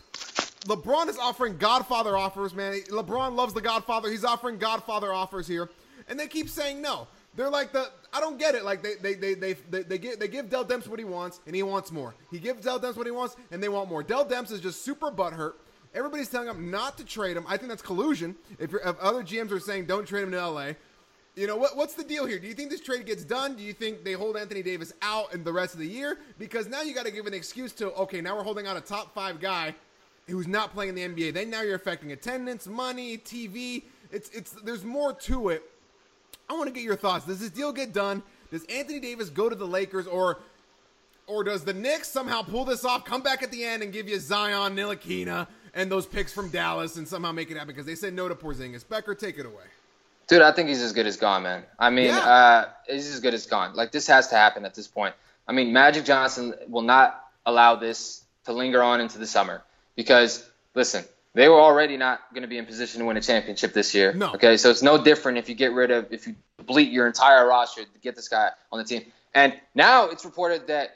LeBron 0.64 1.08
is 1.08 1.18
offering 1.18 1.58
Godfather 1.58 2.16
offers, 2.16 2.54
man. 2.54 2.80
LeBron 2.88 3.34
loves 3.34 3.52
the 3.52 3.60
Godfather. 3.60 4.10
He's 4.10 4.24
offering 4.24 4.58
Godfather 4.58 5.12
offers 5.12 5.46
here, 5.46 5.68
and 6.08 6.18
they 6.18 6.26
keep 6.26 6.48
saying 6.48 6.80
no. 6.80 7.06
They're 7.34 7.50
like 7.50 7.72
the 7.72 7.90
I 8.12 8.20
don't 8.20 8.38
get 8.38 8.54
it. 8.54 8.64
Like 8.64 8.82
they 8.82 8.94
they 8.94 9.14
they 9.14 9.34
they 9.34 9.52
they, 9.70 9.82
they 9.82 9.98
give 9.98 10.18
they 10.18 10.28
give 10.28 10.48
Dell 10.48 10.64
Demps 10.64 10.88
what 10.88 10.98
he 10.98 11.04
wants, 11.04 11.40
and 11.46 11.54
he 11.54 11.62
wants 11.62 11.92
more. 11.92 12.14
He 12.30 12.38
gives 12.38 12.64
Dell 12.64 12.80
Demps 12.80 12.96
what 12.96 13.06
he 13.06 13.12
wants, 13.12 13.36
and 13.50 13.62
they 13.62 13.68
want 13.68 13.88
more. 13.88 14.02
Dell 14.02 14.24
Demps 14.24 14.50
is 14.50 14.60
just 14.60 14.82
super 14.82 15.10
butthurt. 15.10 15.54
Everybody's 15.94 16.28
telling 16.28 16.48
him 16.48 16.70
not 16.70 16.96
to 16.98 17.04
trade 17.04 17.36
him. 17.36 17.44
I 17.46 17.56
think 17.56 17.68
that's 17.68 17.82
collusion. 17.82 18.34
If, 18.58 18.72
if 18.74 18.98
other 18.98 19.22
GMs 19.22 19.50
are 19.50 19.60
saying 19.60 19.86
don't 19.86 20.06
trade 20.06 20.22
him 20.22 20.30
to 20.32 20.48
LA, 20.48 20.72
you 21.34 21.46
know 21.46 21.56
what? 21.56 21.76
What's 21.76 21.94
the 21.94 22.04
deal 22.04 22.26
here? 22.26 22.38
Do 22.38 22.46
you 22.46 22.54
think 22.54 22.70
this 22.70 22.80
trade 22.80 23.06
gets 23.06 23.24
done? 23.24 23.56
Do 23.56 23.62
you 23.62 23.72
think 23.72 24.04
they 24.04 24.12
hold 24.12 24.36
Anthony 24.36 24.62
Davis 24.62 24.92
out 25.00 25.32
in 25.32 25.44
the 25.44 25.52
rest 25.52 25.74
of 25.74 25.80
the 25.80 25.86
year? 25.86 26.18
Because 26.38 26.68
now 26.68 26.82
you 26.82 26.94
got 26.94 27.06
to 27.06 27.10
give 27.12 27.26
an 27.26 27.34
excuse 27.34 27.72
to 27.72 27.92
okay, 27.92 28.20
now 28.20 28.36
we're 28.36 28.42
holding 28.42 28.66
out 28.66 28.76
a 28.76 28.80
top 28.80 29.14
five 29.14 29.40
guy 29.40 29.74
who's 30.28 30.46
not 30.46 30.72
playing 30.72 30.96
in 30.96 31.14
the 31.14 31.22
NBA. 31.22 31.34
Then 31.34 31.50
now 31.50 31.62
you're 31.62 31.74
affecting 31.74 32.12
attendance, 32.12 32.66
money, 32.66 33.18
TV. 33.18 33.82
It's 34.10 34.28
it's 34.30 34.52
there's 34.52 34.84
more 34.84 35.12
to 35.14 35.48
it. 35.48 35.62
I 36.50 36.54
want 36.54 36.66
to 36.66 36.72
get 36.72 36.82
your 36.82 36.96
thoughts. 36.96 37.24
Does 37.24 37.40
this 37.40 37.50
deal 37.50 37.72
get 37.72 37.94
done? 37.94 38.22
Does 38.50 38.64
Anthony 38.64 39.00
Davis 39.00 39.30
go 39.30 39.48
to 39.48 39.54
the 39.54 39.66
Lakers 39.66 40.06
or 40.06 40.38
or 41.26 41.44
does 41.44 41.64
the 41.64 41.72
Knicks 41.72 42.08
somehow 42.08 42.42
pull 42.42 42.64
this 42.64 42.84
off, 42.84 43.04
come 43.04 43.22
back 43.22 43.42
at 43.42 43.50
the 43.50 43.64
end 43.64 43.82
and 43.82 43.92
give 43.92 44.08
you 44.08 44.18
Zion, 44.18 44.76
Ntilikina, 44.76 45.46
and 45.74 45.90
those 45.90 46.06
picks 46.06 46.32
from 46.32 46.50
Dallas 46.50 46.96
and 46.96 47.06
somehow 47.06 47.32
make 47.32 47.50
it 47.50 47.54
happen 47.54 47.68
because 47.68 47.86
they 47.86 47.94
said 47.94 48.12
no 48.14 48.28
to 48.28 48.34
Porzingis. 48.34 48.88
Becker, 48.88 49.14
take 49.14 49.38
it 49.38 49.46
away. 49.46 49.64
Dude, 50.28 50.42
I 50.42 50.52
think 50.52 50.68
he's 50.68 50.80
as 50.82 50.92
good 50.92 51.06
as 51.06 51.16
gone, 51.16 51.42
man. 51.42 51.64
I 51.78 51.90
mean, 51.90 52.06
Yeah. 52.06 52.18
uh, 52.18 52.68
he's 52.88 53.12
as 53.12 53.20
good 53.20 53.34
as 53.34 53.46
gone. 53.46 53.74
Like 53.74 53.92
this 53.92 54.06
has 54.06 54.28
to 54.28 54.36
happen 54.36 54.64
at 54.64 54.74
this 54.74 54.86
point. 54.86 55.14
I 55.46 55.52
mean, 55.52 55.72
Magic 55.72 56.04
Johnson 56.04 56.54
will 56.68 56.82
not 56.82 57.22
allow 57.44 57.74
this 57.76 58.22
to 58.44 58.52
linger 58.52 58.82
on 58.82 59.00
into 59.00 59.18
the 59.18 59.26
summer 59.26 59.62
because 59.96 60.48
listen, 60.74 61.04
they 61.34 61.48
were 61.48 61.60
already 61.60 61.96
not 61.96 62.20
going 62.32 62.42
to 62.42 62.48
be 62.48 62.58
in 62.58 62.66
position 62.66 63.00
to 63.00 63.06
win 63.06 63.16
a 63.16 63.20
championship 63.20 63.72
this 63.72 63.94
year. 63.94 64.12
No. 64.12 64.32
Okay, 64.34 64.56
so 64.56 64.70
it's 64.70 64.82
no 64.82 65.02
different 65.02 65.38
if 65.38 65.48
you 65.48 65.54
get 65.54 65.72
rid 65.72 65.90
of 65.90 66.12
if 66.12 66.26
you 66.26 66.36
deplete 66.58 66.92
your 66.92 67.06
entire 67.06 67.46
roster 67.48 67.82
to 67.82 67.98
get 68.00 68.14
this 68.14 68.28
guy 68.28 68.50
on 68.70 68.78
the 68.78 68.84
team. 68.84 69.02
And 69.34 69.54
now 69.74 70.08
it's 70.08 70.24
reported 70.24 70.66
that 70.68 70.90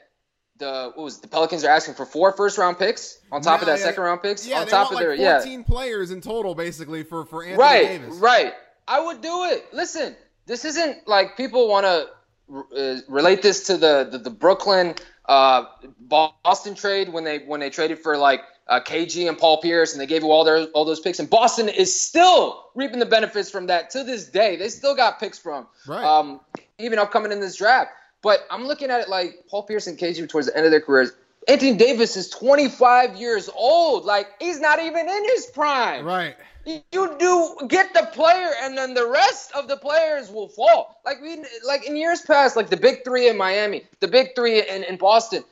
the 0.59 0.91
what 0.95 1.03
was 1.03 1.17
it, 1.17 1.21
the 1.21 1.27
Pelicans 1.27 1.63
are 1.63 1.69
asking 1.69 1.93
for 1.95 2.05
four 2.05 2.31
first 2.31 2.57
round 2.57 2.77
picks 2.79 3.19
on 3.31 3.41
top 3.41 3.61
of 3.61 3.67
that 3.67 3.79
yeah. 3.79 3.85
second 3.85 4.03
round 4.03 4.21
picks 4.21 4.45
Yeah, 4.47 4.61
on 4.61 4.67
top 4.67 4.87
of 4.89 4.95
like 4.95 5.03
their 5.03 5.13
yeah 5.13 5.39
14 5.39 5.63
players 5.63 6.11
in 6.11 6.21
total, 6.21 6.55
basically, 6.55 7.03
for 7.03 7.25
for 7.25 7.43
Anthony 7.43 7.57
right, 7.61 7.87
Davis. 7.87 8.15
right. 8.17 8.53
I 8.87 8.99
would 9.05 9.21
do 9.21 9.43
it. 9.45 9.65
Listen, 9.73 10.15
this 10.45 10.63
isn't 10.65 11.07
like 11.07 11.35
people 11.37 11.67
want 11.67 11.85
to 11.85 12.07
uh, 12.55 12.99
relate 13.09 13.41
this 13.41 13.65
to 13.67 13.77
the 13.77 14.07
the, 14.09 14.17
the 14.17 14.29
Brooklyn 14.29 14.95
uh, 15.27 15.65
Boston 15.99 16.75
trade 16.75 17.09
when 17.09 17.23
they 17.23 17.39
when 17.39 17.59
they 17.59 17.69
traded 17.69 17.99
for 17.99 18.17
like 18.17 18.41
uh, 18.67 18.79
KG 18.79 19.27
and 19.27 19.37
Paul 19.37 19.61
Pierce 19.61 19.93
and 19.93 20.01
they 20.01 20.05
gave 20.05 20.23
you 20.23 20.31
all 20.31 20.43
their 20.43 20.63
all 20.67 20.85
those 20.85 20.99
picks 20.99 21.19
and 21.19 21.29
Boston 21.29 21.69
is 21.69 21.99
still 21.99 22.65
reaping 22.75 22.99
the 22.99 23.05
benefits 23.05 23.49
from 23.49 23.67
that 23.67 23.89
to 23.91 24.03
this 24.03 24.27
day. 24.29 24.55
They 24.55 24.69
still 24.69 24.95
got 24.95 25.19
picks 25.19 25.37
from 25.37 25.67
Right. 25.87 26.03
um, 26.03 26.39
even 26.79 26.99
upcoming 26.99 27.31
in 27.31 27.39
this 27.39 27.55
draft. 27.57 27.91
But 28.27 28.45
I'm 28.51 28.67
looking 28.67 28.91
at 28.91 28.99
it 28.99 29.07
like 29.07 29.45
Paul 29.49 29.63
Pierce 29.63 29.87
and 29.87 29.97
KG 29.97 30.27
towards 30.27 30.47
the 30.47 30.57
end 30.57 30.65
of 30.65 30.71
their 30.71 30.81
careers. 30.81 31.13
Anthony 31.47 31.77
Davis 31.77 32.17
is 32.17 32.29
25 32.29 33.15
years 33.15 33.49
old. 33.55 34.03
Like 34.03 34.27
he's 34.41 34.59
not 34.59 34.81
even 34.81 35.07
in 35.07 35.23
his 35.29 35.45
prime. 35.45 36.03
Right. 36.03 36.35
You 36.65 37.15
do 37.17 37.55
get 37.69 37.93
the 37.93 38.09
player, 38.11 38.49
and 38.63 38.77
then 38.77 38.95
the 38.95 39.07
rest 39.07 39.53
of 39.55 39.69
the 39.69 39.77
players 39.77 40.29
will 40.29 40.49
fall. 40.49 40.99
Like 41.05 41.21
we, 41.21 41.41
like 41.65 41.87
in 41.87 41.95
years 41.95 42.21
past, 42.21 42.57
like 42.57 42.69
the 42.69 42.75
big 42.75 43.05
three 43.05 43.29
in 43.29 43.37
Miami, 43.37 43.83
the 44.01 44.09
big 44.09 44.35
three 44.35 44.59
in, 44.59 44.83
in 44.83 44.97
Boston, 44.97 45.45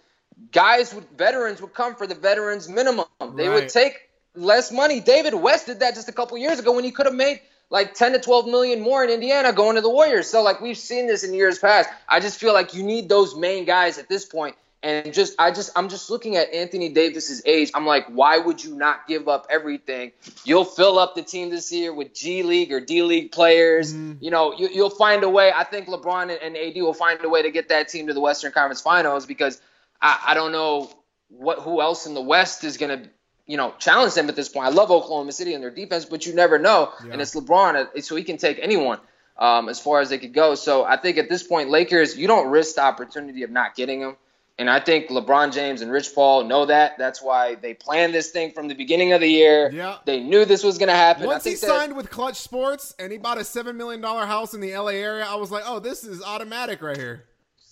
guys 0.52 0.94
with 0.94 1.10
veterans 1.18 1.62
would 1.62 1.74
come 1.74 1.96
for 1.96 2.06
the 2.06 2.16
veterans 2.16 2.68
minimum. 2.68 3.06
They 3.38 3.48
Right. 3.48 3.62
would 3.62 3.70
take 3.70 4.02
less 4.36 4.70
money. 4.70 5.00
David 5.00 5.34
West 5.34 5.68
did 5.68 5.80
that 5.80 5.96
just 5.96 6.10
a 6.10 6.12
couple 6.12 6.38
years 6.38 6.60
ago 6.60 6.74
when 6.74 6.84
he 6.84 6.92
could 6.92 7.06
have 7.06 7.16
made 7.16 7.40
like 7.70 7.94
10 7.94 8.14
to 8.14 8.20
12 8.20 8.48
million 8.48 8.82
more 8.82 9.04
in 9.04 9.10
Indiana 9.10 9.52
going 9.54 9.76
to 9.76 9.82
the 9.82 9.90
Warriors. 9.90 10.30
So 10.30 10.44
like 10.44 10.62
we've 10.62 10.78
seen 10.78 11.08
this 11.08 11.24
in 11.24 11.34
years 11.34 11.60
past. 11.60 11.90
I 12.08 12.20
just 12.20 12.40
feel 12.40 12.54
like 12.54 12.74
you 12.74 12.84
need 12.84 13.10
those 13.10 13.36
main 13.36 13.66
guys 13.66 13.98
at 13.98 14.10
this 14.10 14.26
point. 14.26 14.56
And 14.84 15.12
just 15.16 15.34
I 15.40 15.50
just 15.50 15.72
I'm 15.76 15.90
just 15.90 16.12
looking 16.12 16.36
at 16.36 16.54
Anthony 16.54 16.90
Davis's 16.90 17.42
age. 17.44 17.72
I'm 17.74 17.88
like, 17.88 18.06
why 18.06 18.38
would 18.38 18.64
you 18.64 18.76
not 18.76 19.08
give 19.08 19.28
up 19.28 19.48
everything? 19.50 20.12
You'll 20.44 20.64
fill 20.64 21.00
up 21.00 21.16
the 21.16 21.24
team 21.24 21.50
this 21.50 21.72
year 21.72 21.92
with 21.92 22.14
G 22.14 22.44
League 22.44 22.72
or 22.72 22.80
D 22.80 23.02
League 23.02 23.32
players. 23.32 23.92
Mm-hmm. 23.92 24.24
You 24.24 24.30
know, 24.30 24.54
you, 24.56 24.70
you'll 24.72 24.92
find 24.92 25.24
a 25.24 25.30
way. 25.30 25.52
I 25.52 25.64
think 25.64 25.88
LeBron 25.88 26.38
and, 26.40 26.56
AD 26.56 26.76
will 26.76 26.94
find 26.94 27.24
a 27.24 27.30
way 27.30 27.42
to 27.42 27.50
get 27.50 27.70
that 27.70 27.90
team 27.90 28.06
to 28.08 28.14
the 28.14 28.20
Western 28.20 28.52
Conference 28.52 28.82
Finals 28.82 29.26
because 29.26 29.60
I, 30.00 30.20
I 30.28 30.34
don't 30.36 30.52
know 30.52 30.92
what 31.30 31.60
who 31.60 31.82
else 31.82 32.06
in 32.06 32.14
the 32.14 32.22
West 32.22 32.64
is 32.64 32.78
gonna 32.78 33.10
you 33.48 33.58
know 33.58 33.74
challenge 33.80 34.14
them 34.14 34.30
at 34.30 34.36
this 34.36 34.50
point. 34.50 34.68
I 34.68 34.70
love 34.70 34.92
Oklahoma 34.92 35.32
City 35.32 35.54
and 35.54 35.64
their 35.64 35.72
defense, 35.72 36.06
but 36.06 36.26
you 36.26 36.34
never 36.34 36.58
know. 36.58 36.92
Yeah. 37.04 37.14
And 37.14 37.22
it's 37.22 37.36
LeBron, 37.36 37.76
uh, 37.76 38.02
so 38.02 38.16
he 38.16 38.24
can 38.24 38.38
take 38.38 38.60
anyone 38.62 39.00
um, 39.38 39.70
as 39.70 39.80
far 39.80 40.02
as 40.02 40.10
they 40.10 40.18
could 40.18 40.34
go. 40.34 40.56
So 40.56 40.84
I 40.84 40.98
think 40.98 41.18
at 41.18 41.30
this 41.30 41.44
point, 41.44 41.70
Lakers, 41.70 42.18
you 42.18 42.28
don't 42.28 42.48
risk 42.50 42.76
the 42.76 42.84
opportunity 42.84 43.44
of 43.44 43.52
not 43.52 43.76
getting 43.76 44.02
him. 44.02 44.16
And 44.58 44.70
I 44.70 44.80
think 44.80 45.10
LeBron 45.10 45.52
James 45.54 45.82
and 45.82 45.92
Rich 45.92 46.16
Paul 46.16 46.46
know 46.46 46.66
that. 46.68 46.98
That's 46.98 47.22
why 47.22 47.56
they 47.56 47.74
planned 47.74 48.14
this 48.14 48.32
thing 48.32 48.52
from 48.52 48.70
the 48.70 48.74
beginning 48.74 49.12
of 49.12 49.20
the 49.20 49.28
year. 49.28 49.70
Yeah. 49.70 49.98
They 50.06 50.22
knew 50.22 50.46
this 50.46 50.64
was 50.64 50.78
going 50.78 50.88
to 50.88 50.96
happen. 50.96 51.26
Once 51.26 51.44
he 51.44 51.56
that- 51.56 51.60
signed 51.60 51.96
with 51.96 52.10
Klutch 52.10 52.38
Sports 52.38 52.96
and 52.98 53.12
he 53.12 53.18
bought 53.18 53.38
a 53.38 53.44
seven 53.44 53.76
million 53.76 54.00
dollar 54.00 54.26
house 54.26 54.54
in 54.54 54.62
the 54.62 54.76
LA 54.78 54.92
area, 54.92 55.26
I 55.26 55.36
was 55.36 55.52
like, 55.52 55.64
oh, 55.66 55.80
this 55.80 56.06
is 56.06 56.24
automatic 56.24 56.82
right 56.82 56.96
here. 56.96 57.26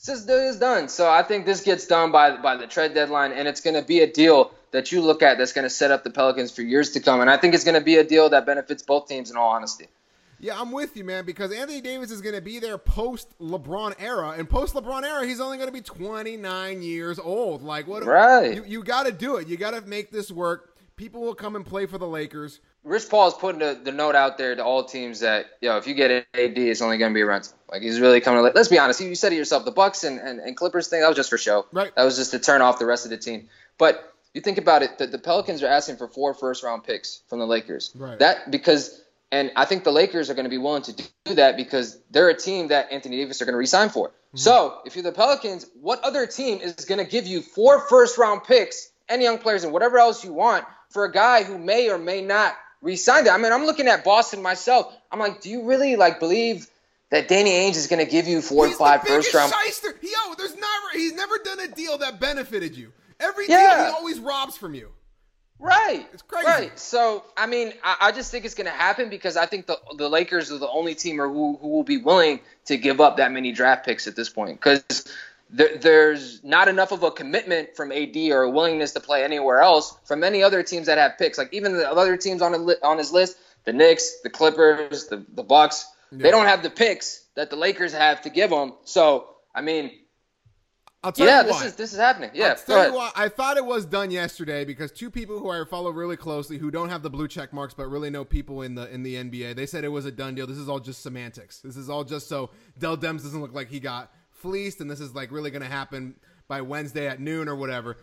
This 0.06 0.28
is 0.28 0.60
done. 0.60 0.90
So 0.90 1.10
I 1.10 1.24
think 1.24 1.46
this 1.46 1.62
gets 1.62 1.88
done 1.88 2.12
by 2.12 2.36
by 2.36 2.58
the 2.58 2.68
trade 2.68 2.94
deadline, 2.94 3.32
and 3.32 3.48
it's 3.48 3.62
going 3.62 3.76
to 3.76 3.88
be 3.88 4.02
a 4.02 4.12
deal 4.12 4.52
that 4.74 4.92
you 4.92 5.02
look 5.02 5.22
at 5.24 5.38
that's 5.38 5.54
going 5.54 5.64
to 5.64 5.70
set 5.70 5.92
up 5.92 6.04
the 6.04 6.10
Pelicans 6.10 6.52
for 6.52 6.64
years 6.64 6.92
to 6.92 7.00
come. 7.00 7.22
And 7.22 7.30
I 7.30 7.38
think 7.38 7.54
it's 7.54 7.64
going 7.64 7.80
to 7.80 7.86
be 7.86 7.96
a 7.96 8.04
deal 8.04 8.28
that 8.30 8.46
benefits 8.46 8.84
both 8.84 9.08
teams. 9.08 9.32
In 9.32 9.38
all 9.38 9.52
honesty, 9.52 9.88
Yeah, 10.40 10.60
I'm 10.60 10.72
with 10.72 10.98
you, 10.98 11.06
man, 11.06 11.26
because 11.26 11.54
Anthony 11.54 11.80
Davis 11.80 12.12
is 12.12 12.22
going 12.22 12.36
to 12.36 12.42
be 12.42 12.60
there 12.60 12.78
post 12.78 13.30
LeBron 13.40 13.96
era, 14.00 14.32
and 14.38 14.50
post 14.50 14.74
LeBron 14.74 15.04
era, 15.04 15.26
he's 15.26 15.40
only 15.40 15.58
going 15.58 15.70
to 15.70 15.74
be 15.74 15.82
29 15.82 16.82
years 16.82 17.20
old. 17.20 17.62
Like, 17.62 17.88
what? 17.88 18.04
Right. 18.04 18.56
You, 18.56 18.64
you 18.66 18.84
got 18.84 19.06
to 19.06 19.12
do 19.12 19.38
it. 19.38 19.48
You 19.48 19.56
got 19.56 19.72
to 19.72 19.82
make 19.82 20.12
this 20.12 20.30
work. 20.32 20.76
People 20.96 21.22
will 21.22 21.36
come 21.36 21.56
and 21.56 21.66
play 21.66 21.86
for 21.86 21.98
the 21.98 22.08
Lakers. 22.08 22.60
Rich 22.84 23.10
Paul 23.10 23.30
is 23.30 23.34
putting 23.36 23.60
the, 23.60 23.80
the 23.82 23.92
note 23.92 24.16
out 24.16 24.38
there 24.38 24.56
to 24.56 24.64
all 24.64 24.84
teams 24.84 25.22
that 25.22 25.46
yo, 25.62 25.78
if 25.78 25.88
you 25.88 25.94
get 25.94 26.12
an 26.12 26.24
AD, 26.34 26.58
it's 26.58 26.82
only 26.82 26.98
going 26.98 27.12
to 27.12 27.16
be 27.16 27.22
a 27.22 27.26
rental. 27.26 27.54
Like 27.72 27.82
he's 27.82 28.00
really 28.00 28.20
coming. 28.20 28.44
To, 28.44 28.52
let's 28.54 28.68
be 28.68 28.78
honest. 28.78 29.00
You, 29.00 29.08
you 29.08 29.16
said 29.16 29.32
it 29.32 29.38
yourself. 29.38 29.66
The 29.66 29.72
Bucks 29.72 30.04
and, 30.04 30.20
and, 30.20 30.40
and 30.40 30.58
Clippers 30.58 30.88
thing 30.90 31.02
that 31.02 31.08
was 31.08 31.16
just 31.16 31.30
for 31.30 31.38
show. 31.38 31.66
Right. 31.72 31.96
That 31.96 32.04
was 32.04 32.18
just 32.18 32.32
to 32.32 32.40
turn 32.40 32.62
off 32.62 32.80
the 32.80 32.86
rest 32.86 33.06
of 33.06 33.12
the 33.12 33.18
team. 33.18 33.48
But 33.78 34.12
you 34.34 34.41
think 34.41 34.58
about 34.58 34.84
it, 34.84 34.98
the, 34.98 35.08
the 35.08 35.19
Pelicans 35.19 35.63
are 35.63 35.67
asking 35.67 35.98
for 35.98 36.08
four 36.08 36.34
first 36.34 36.63
round 36.63 36.84
picks 36.84 37.22
from 37.28 37.39
the 37.39 37.48
Lakers. 37.48 37.91
Right. 37.96 38.17
That 38.19 38.52
because 38.52 39.02
and 39.32 39.52
I 39.56 39.65
think 39.65 39.84
the 39.84 39.91
Lakers 39.91 40.30
are 40.30 40.36
going 40.36 40.46
to 40.46 40.50
be 40.50 40.60
willing 40.60 40.84
to 40.84 40.93
do 41.26 41.34
that 41.36 41.58
because 41.58 42.00
they're 42.12 42.30
a 42.30 42.38
team 42.38 42.67
that 42.67 42.91
Anthony 42.91 43.17
Davis 43.17 43.41
are 43.41 43.46
going 43.46 43.54
to 43.54 43.60
resign 43.60 43.89
for. 43.89 44.10
Mm-hmm. 44.10 44.38
So 44.38 44.80
if 44.86 44.96
you're 44.96 45.04
the 45.04 45.12
Pelicans, 45.12 45.65
what 45.82 46.04
other 46.04 46.28
team 46.28 46.60
is 46.60 46.86
going 46.86 47.04
to 47.04 47.10
give 47.10 47.26
you 47.26 47.41
four 47.41 47.88
first 47.88 48.19
round 48.19 48.43
picks 48.43 48.91
and 49.10 49.24
young 49.24 49.39
players 49.39 49.63
and 49.63 49.74
whatever 49.74 49.98
else 49.98 50.24
you 50.24 50.34
want 50.34 50.65
for 50.89 51.06
a 51.06 51.12
guy 51.12 51.43
who 51.43 51.58
may 51.58 51.89
or 51.89 51.98
may 51.98 52.22
not 52.22 52.56
resign 52.84 53.24
that? 53.24 53.34
I 53.34 53.38
mean, 53.38 53.52
I'm 53.52 53.65
looking 53.65 53.88
at 53.88 54.04
Boston 54.04 54.41
myself. 54.43 54.93
I'm 55.12 55.19
like, 55.19 55.41
do 55.41 55.50
you 55.50 55.63
really 55.67 55.96
like 55.96 56.19
believe 56.19 56.67
that 57.10 57.28
Danny 57.28 57.50
Ainge 57.50 57.76
is 57.76 57.88
going 57.88 58.06
to 58.06 58.12
give 58.12 58.28
you 58.28 58.39
four 58.39 58.67
he's 58.67 58.76
to 58.76 58.84
five 58.84 59.02
the 59.02 59.08
first 59.08 59.34
round? 59.34 59.52
shyster. 59.65 59.96
Yo, 60.02 60.36
there's 60.36 60.56
never 60.56 60.88
he's 60.93 61.13
never 61.13 61.39
done 61.39 61.60
a 61.60 61.67
deal 61.69 61.98
that 61.98 62.19
benefited 62.19 62.76
you. 62.76 62.91
Every 63.24 63.48
Yeah. 63.48 63.78
deal 63.78 63.86
he 63.86 63.92
always 63.94 64.20
robs 64.20 64.58
from 64.58 64.76
you. 64.76 64.90
Right. 65.60 66.06
It's 66.14 66.22
crazy. 66.24 66.48
Right. 66.48 66.80
So, 66.80 67.24
I 67.38 67.46
mean, 67.48 67.74
I, 67.84 67.96
I 68.02 68.12
just 68.12 68.32
think 68.32 68.44
it's 68.44 68.56
going 68.56 68.66
to 68.66 68.72
happen 68.74 69.10
because 69.10 69.38
I 69.38 69.46
think 69.46 69.66
the 69.66 69.78
the 69.98 70.10
Lakers 70.10 70.52
are 70.52 70.58
the 70.58 70.68
only 70.68 70.94
team 70.96 71.18
who, 71.18 71.58
who 71.62 71.68
will 71.70 71.84
be 71.84 71.98
willing 71.98 72.42
to 72.66 72.78
give 72.78 73.00
up 73.00 73.18
that 73.18 73.32
many 73.32 73.52
draft 73.54 73.86
picks 73.86 74.06
at 74.08 74.16
this 74.16 74.30
point 74.30 74.60
because 74.60 74.84
there, 75.50 75.78
there's 75.78 76.44
not 76.44 76.68
enough 76.68 76.92
of 76.92 77.04
a 77.04 77.12
commitment 77.12 77.76
from 77.78 77.92
AD 77.92 78.18
or 78.32 78.42
a 78.44 78.50
willingness 78.50 78.92
to 78.94 79.00
play 79.00 79.24
anywhere 79.24 79.60
else 79.62 79.96
from 80.06 80.24
any 80.24 80.44
other 80.44 80.64
teams 80.64 80.88
that 80.88 80.98
have 80.98 81.18
picks. 81.18 81.38
Like 81.38 81.54
even 81.54 81.74
the 81.74 81.90
other 81.90 82.18
teams 82.18 82.42
on 82.42 82.66
li- 82.66 82.76
on 82.84 82.98
his 82.98 83.14
list, 83.14 83.38
the 83.64 83.72
Knicks, 83.74 84.20
the 84.22 84.30
Clippers, 84.30 85.08
the 85.08 85.24
the 85.34 85.44
Bucks, 85.44 85.86
Yeah. 86.12 86.24
they 86.24 86.32
don't 86.32 86.48
have 86.48 86.62
the 86.64 86.72
picks 86.72 87.24
that 87.36 87.50
the 87.52 87.56
Lakers 87.56 87.94
have 87.94 88.22
to 88.24 88.30
give 88.30 88.50
them. 88.50 88.74
So, 88.84 89.30
I 89.56 89.62
mean, 89.62 89.92
I'll 91.04 91.12
tell 91.12 91.28
yeah, 91.28 91.42
you 91.42 91.48
this 91.48 91.63
is 91.63 91.76
this 91.76 91.92
is 91.92 92.00
happening. 92.00 92.32
Yeah. 92.34 92.50
I'll 92.50 92.56
tell 92.56 92.88
you 92.88 92.96
why. 92.96 93.12
I 93.13 93.28
thought 93.28 93.58
it 93.58 93.66
was 93.66 93.86
done 93.86 94.10
yesterday 94.10 94.63
because 94.63 94.89
two 94.89 95.12
people 95.12 95.38
who 95.38 95.50
I 95.50 95.63
follow 95.66 95.92
really 95.92 96.16
closely, 96.16 96.58
who 96.58 96.72
don't 96.72 96.88
have 96.88 97.04
the 97.04 97.10
blue 97.10 97.28
check 97.28 97.52
marks 97.52 97.74
but 97.74 97.88
really 97.88 98.10
know 98.10 98.24
people 98.24 98.62
in 98.62 98.74
the 98.76 98.89
in 98.94 99.04
the 99.04 99.16
NBA, 99.16 99.56
they 99.56 99.66
said 99.66 99.84
it 99.84 99.89
was 99.89 100.06
a 100.06 100.12
done 100.12 100.34
deal. 100.34 100.48
This 100.48 100.58
is 100.58 100.70
all 100.70 100.80
just 100.80 101.04
semantics. 101.04 101.60
This 101.60 101.76
is 101.76 101.89
all 101.89 102.06
just 102.06 102.30
so 102.30 102.52
Dell 102.80 102.98
Demps 102.98 103.24
doesn't 103.24 103.42
look 103.42 103.54
like 103.54 103.68
he 103.68 103.82
got 103.82 104.13
fleeced, 104.32 104.80
and 104.80 104.89
this 104.89 105.02
is 105.02 105.13
like 105.13 105.30
really 105.32 105.52
going 105.52 105.62
to 105.62 105.68
happen 105.68 106.16
by 106.48 106.62
Wednesday 106.62 107.08
at 107.08 107.20
noon 107.20 107.50
or 107.50 107.56
whatever. 107.56 107.98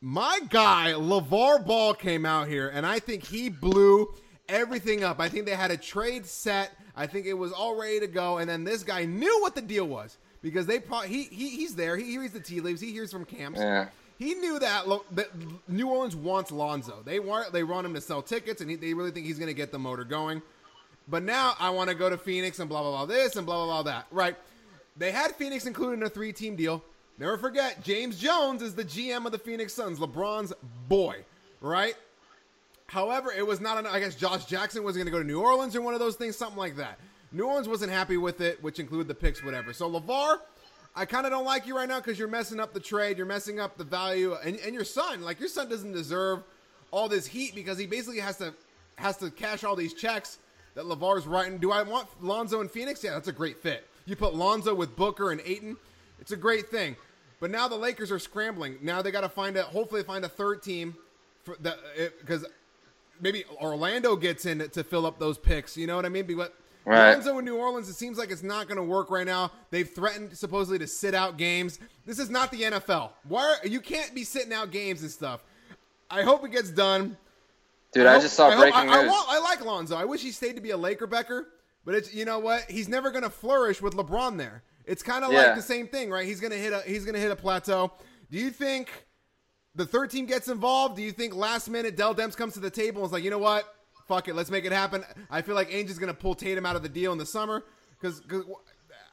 My 0.00 0.38
guy 0.48 0.92
LaVar 0.92 1.66
Ball 1.66 1.92
came 1.92 2.24
out 2.24 2.46
here, 2.46 2.68
and 2.68 2.86
I 2.86 3.00
think 3.00 3.24
he 3.24 3.48
blew 3.48 4.14
everything 4.48 5.02
up. 5.02 5.18
I 5.18 5.28
think 5.28 5.44
they 5.44 5.56
had 5.56 5.72
a 5.72 5.76
trade 5.76 6.24
set. 6.24 6.70
I 6.94 7.08
think 7.08 7.26
it 7.26 7.34
was 7.34 7.50
all 7.50 7.76
ready 7.76 7.98
to 7.98 8.06
go, 8.06 8.38
and 8.38 8.48
then 8.48 8.62
this 8.62 8.84
guy 8.84 9.06
knew 9.06 9.40
what 9.40 9.56
the 9.56 9.62
deal 9.62 9.86
was 9.86 10.18
because 10.42 10.66
they 10.66 10.80
he, 11.06 11.24
he 11.24 11.50
he's 11.50 11.74
there. 11.74 11.96
He 11.96 12.10
hears 12.10 12.32
the 12.32 12.40
tea 12.40 12.60
leaves. 12.60 12.80
He 12.80 12.92
hears 12.92 13.12
from 13.12 13.24
camps. 13.24 13.58
Yeah. 13.58 13.88
He 14.18 14.34
knew 14.34 14.58
that, 14.58 14.88
Lo- 14.88 15.04
that 15.12 15.28
New 15.68 15.88
Orleans 15.88 16.16
wants 16.16 16.50
Lonzo. 16.50 17.02
They 17.04 17.20
want 17.20 17.52
they 17.52 17.62
want 17.62 17.86
him 17.86 17.94
to 17.94 18.00
sell 18.00 18.20
tickets, 18.20 18.60
and 18.60 18.68
he, 18.68 18.76
they 18.76 18.92
really 18.92 19.12
think 19.12 19.26
he's 19.26 19.38
going 19.38 19.48
to 19.48 19.54
get 19.54 19.70
the 19.70 19.78
motor 19.78 20.04
going. 20.04 20.42
But 21.06 21.22
now 21.22 21.54
I 21.58 21.70
want 21.70 21.88
to 21.88 21.94
go 21.94 22.10
to 22.10 22.18
Phoenix 22.18 22.58
and 22.58 22.68
blah 22.68 22.82
blah 22.82 22.90
blah 22.90 23.06
this 23.06 23.36
and 23.36 23.46
blah 23.46 23.64
blah 23.64 23.82
blah 23.82 23.92
that. 23.92 24.06
Right? 24.10 24.36
They 24.96 25.12
had 25.12 25.32
Phoenix 25.36 25.66
included 25.66 26.00
in 26.00 26.02
a 26.02 26.10
three 26.10 26.32
team 26.32 26.56
deal. 26.56 26.82
Never 27.18 27.38
forget, 27.38 27.82
James 27.82 28.18
Jones 28.18 28.62
is 28.62 28.74
the 28.74 28.84
GM 28.84 29.26
of 29.26 29.32
the 29.32 29.38
Phoenix 29.38 29.72
Suns, 29.72 29.98
LeBron's 29.98 30.52
boy. 30.88 31.24
Right? 31.60 31.94
However, 32.86 33.32
it 33.32 33.46
was 33.46 33.60
not. 33.60 33.78
An, 33.78 33.86
I 33.86 34.00
guess 34.00 34.14
Josh 34.16 34.46
Jackson 34.46 34.82
was 34.82 34.96
going 34.96 35.06
to 35.06 35.12
go 35.12 35.18
to 35.18 35.26
New 35.26 35.40
Orleans 35.40 35.76
or 35.76 35.82
one 35.82 35.94
of 35.94 36.00
those 36.00 36.16
things, 36.16 36.36
something 36.36 36.58
like 36.58 36.76
that. 36.76 36.98
New 37.32 37.44
Orleans 37.44 37.68
wasn't 37.68 37.92
happy 37.92 38.16
with 38.16 38.40
it, 38.40 38.62
which 38.62 38.78
included 38.78 39.08
the 39.08 39.14
picks, 39.14 39.44
whatever. 39.44 39.72
So 39.72 39.90
LaVar, 39.90 40.38
I 40.96 41.04
kind 41.04 41.26
of 41.26 41.32
don't 41.32 41.44
like 41.44 41.66
you 41.66 41.76
right 41.76 41.88
now 41.88 41.98
because 41.98 42.18
you're 42.18 42.28
messing 42.28 42.58
up 42.58 42.72
the 42.72 42.80
trade, 42.80 43.18
you're 43.18 43.26
messing 43.26 43.60
up 43.60 43.76
the 43.76 43.84
value, 43.84 44.34
and, 44.44 44.56
and 44.56 44.74
your 44.74 44.84
son, 44.84 45.22
like 45.22 45.38
your 45.38 45.48
son, 45.48 45.68
doesn't 45.68 45.92
deserve 45.92 46.42
all 46.90 47.08
this 47.08 47.26
heat 47.26 47.54
because 47.54 47.78
he 47.78 47.86
basically 47.86 48.20
has 48.20 48.38
to 48.38 48.54
has 48.96 49.16
to 49.18 49.30
cash 49.30 49.62
all 49.62 49.76
these 49.76 49.94
checks 49.94 50.38
that 50.74 50.84
LaVar's 50.84 51.26
writing. 51.26 51.58
Do 51.58 51.70
I 51.70 51.82
want 51.82 52.08
Lonzo 52.20 52.60
in 52.60 52.68
Phoenix? 52.68 53.04
Yeah, 53.04 53.12
that's 53.12 53.28
a 53.28 53.32
great 53.32 53.58
fit. 53.58 53.86
You 54.06 54.16
put 54.16 54.34
Lonzo 54.34 54.74
with 54.74 54.96
Booker 54.96 55.30
and 55.30 55.40
Ayton, 55.44 55.76
it's 56.20 56.32
a 56.32 56.36
great 56.36 56.68
thing. 56.68 56.96
But 57.40 57.50
now 57.50 57.68
the 57.68 57.76
Lakers 57.76 58.10
are 58.10 58.18
scrambling. 58.18 58.78
Now 58.82 59.02
they 59.02 59.10
got 59.10 59.20
to 59.20 59.28
find 59.28 59.56
a 59.56 59.62
hopefully 59.62 60.02
find 60.02 60.24
a 60.24 60.28
third 60.28 60.62
team 60.62 60.96
for 61.44 61.56
the 61.60 61.76
because 62.20 62.44
maybe 63.20 63.44
Orlando 63.60 64.16
gets 64.16 64.46
in 64.46 64.68
to 64.70 64.82
fill 64.82 65.06
up 65.06 65.18
those 65.18 65.38
picks. 65.38 65.76
You 65.76 65.86
know 65.86 65.96
what 65.96 66.04
I 66.04 66.08
mean? 66.08 66.26
But 66.36 66.54
Right. 66.84 67.12
Lonzo 67.12 67.38
in 67.38 67.44
New 67.44 67.56
Orleans, 67.56 67.88
it 67.88 67.94
seems 67.94 68.16
like 68.16 68.30
it's 68.30 68.42
not 68.42 68.66
going 68.66 68.78
to 68.78 68.82
work 68.82 69.10
right 69.10 69.26
now. 69.26 69.52
They've 69.70 69.88
threatened 69.88 70.36
supposedly 70.36 70.78
to 70.78 70.86
sit 70.86 71.14
out 71.14 71.36
games. 71.36 71.78
This 72.06 72.18
is 72.18 72.30
not 72.30 72.50
the 72.50 72.62
NFL. 72.62 73.10
Why 73.28 73.58
are, 73.62 73.68
you 73.68 73.80
can't 73.80 74.14
be 74.14 74.24
sitting 74.24 74.52
out 74.52 74.70
games 74.70 75.02
and 75.02 75.10
stuff. 75.10 75.44
I 76.10 76.22
hope 76.22 76.44
it 76.44 76.52
gets 76.52 76.70
done. 76.70 77.16
Dude, 77.92 78.06
I, 78.06 78.10
I 78.10 78.12
hope, 78.14 78.22
just 78.22 78.34
saw 78.34 78.48
I 78.48 78.56
breaking 78.56 78.88
hope, 78.88 79.04
news. 79.04 79.12
I, 79.12 79.36
I, 79.36 79.38
like 79.40 79.64
Lonzo. 79.64 79.96
I 79.96 80.04
wish 80.04 80.22
he 80.22 80.30
stayed 80.30 80.56
to 80.56 80.62
be 80.62 80.70
a 80.70 80.76
Laker 80.76 81.06
Becker, 81.06 81.48
but 81.84 81.94
it's 81.94 82.14
you 82.14 82.24
know 82.24 82.38
what? 82.38 82.62
He's 82.70 82.88
never 82.88 83.10
gonna 83.10 83.30
flourish 83.30 83.80
with 83.80 83.94
LeBron 83.94 84.36
there. 84.36 84.62
It's 84.84 85.02
kind 85.02 85.24
of 85.24 85.32
yeah. 85.32 85.44
like 85.44 85.56
the 85.56 85.62
same 85.62 85.86
thing, 85.86 86.10
right? 86.10 86.26
He's 86.26 86.40
gonna 86.40 86.56
hit 86.56 86.72
a 86.72 86.80
he's 86.86 87.04
gonna 87.04 87.18
hit 87.18 87.30
a 87.30 87.36
plateau. 87.36 87.92
Do 88.30 88.38
you 88.38 88.50
think 88.50 89.06
the 89.74 89.86
third 89.86 90.10
team 90.10 90.26
gets 90.26 90.48
involved? 90.48 90.96
Do 90.96 91.02
you 91.02 91.12
think 91.12 91.34
last 91.34 91.68
minute 91.68 91.96
Dell 91.96 92.14
Demps 92.14 92.36
comes 92.36 92.54
to 92.54 92.60
the 92.60 92.70
table 92.70 93.02
and 93.02 93.06
is 93.06 93.12
like, 93.12 93.24
you 93.24 93.30
know 93.30 93.38
what? 93.38 93.74
Fuck 94.08 94.28
it, 94.28 94.34
let's 94.34 94.50
make 94.50 94.64
it 94.64 94.72
happen. 94.72 95.04
I 95.30 95.42
feel 95.42 95.54
like 95.54 95.70
Ainge 95.70 95.90
is 95.90 95.98
gonna 95.98 96.14
pull 96.14 96.34
Tatum 96.34 96.64
out 96.64 96.76
of 96.76 96.82
the 96.82 96.88
deal 96.88 97.12
in 97.12 97.18
the 97.18 97.26
summer 97.26 97.62
because 98.00 98.22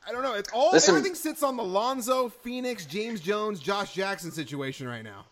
I 0.07 0.11
don't 0.11 0.23
know. 0.23 0.33
It's 0.35 0.49
all 0.53 0.71
Listen, 0.71 0.95
everything 0.95 1.15
sits 1.15 1.43
on 1.43 1.57
the 1.57 1.63
Lonzo, 1.63 2.29
Phoenix, 2.29 2.85
James 2.85 3.19
Jones, 3.19 3.59
Josh 3.59 3.93
Jackson 3.93 4.31
situation 4.31 4.87
right 4.87 5.03
now. 5.03 5.25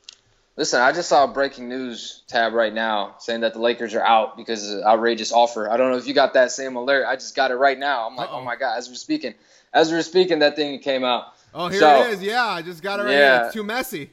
Listen, 0.57 0.81
I 0.81 0.91
just 0.91 1.09
saw 1.09 1.23
a 1.23 1.27
breaking 1.27 1.69
news 1.69 2.23
tab 2.27 2.53
right 2.53 2.73
now 2.73 3.15
saying 3.19 3.41
that 3.41 3.53
the 3.53 3.59
Lakers 3.59 3.95
are 3.95 4.03
out 4.03 4.37
because 4.37 4.69
of 4.69 4.79
an 4.79 4.83
outrageous 4.83 5.31
offer. 5.31 5.69
I 5.69 5.77
don't 5.77 5.91
know 5.91 5.97
if 5.97 6.07
you 6.07 6.13
got 6.13 6.33
that 6.33 6.51
same 6.51 6.75
alert. 6.75 7.05
I 7.07 7.15
just 7.15 7.35
got 7.35 7.49
it 7.49 7.55
right 7.55 7.79
now. 7.79 8.07
I'm 8.07 8.15
like, 8.15 8.29
oh 8.29 8.33
Uh-oh. 8.33 8.41
oh 8.41 8.45
my 8.45 8.57
god! 8.57 8.77
As 8.77 8.89
we're 8.89 8.95
speaking, 8.95 9.33
as 9.73 9.91
we're 9.91 10.03
speaking, 10.03 10.39
that 10.39 10.55
thing 10.55 10.77
came 10.79 11.03
out. 11.03 11.27
Oh, 11.53 11.69
here 11.69 11.79
so, 11.79 12.03
it 12.03 12.09
is. 12.15 12.21
Yeah, 12.21 12.45
I 12.45 12.61
just 12.61 12.83
got 12.83 12.99
it 12.99 13.03
right 13.03 13.11
yeah, 13.11 13.37
here. 13.37 13.45
It's 13.45 13.53
too 13.53 13.63
messy. 13.63 14.09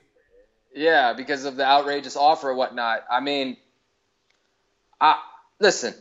Yeah, 0.75 1.13
because 1.15 1.45
of 1.45 1.57
the 1.57 1.65
outrageous 1.65 2.17
offer 2.17 2.51
or 2.51 2.55
whatnot. 2.55 3.05
I 3.11 3.21
mean, 3.21 3.57
I 5.01 5.21
listen. 5.61 5.95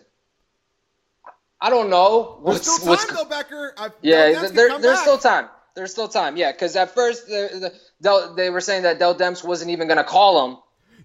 I 1.62 1.70
don't 1.70 1.90
know. 1.90 2.38
What's, 2.42 2.66
there's 2.66 3.02
still 3.02 3.16
time 3.16 3.16
though, 3.16 3.30
Becker. 3.30 3.74
I've, 3.78 3.92
yeah, 4.02 4.48
there, 4.48 4.80
there's 4.80 4.82
back. 4.82 4.98
still 5.00 5.18
time. 5.18 5.50
There's 5.76 5.92
still 5.92 6.08
time. 6.08 6.38
Yeah, 6.38 6.52
because 6.52 6.76
at 6.76 6.96
first 6.96 7.28
the, 7.28 7.74
the, 8.00 8.34
they 8.36 8.50
were 8.50 8.62
saying 8.62 8.84
that 8.84 9.00
Dell 9.00 9.16
Demps 9.16 9.44
wasn't 9.44 9.72
even 9.72 9.88
going 9.88 9.98
to 9.98 10.04
call 10.04 10.46
him, 10.46 10.58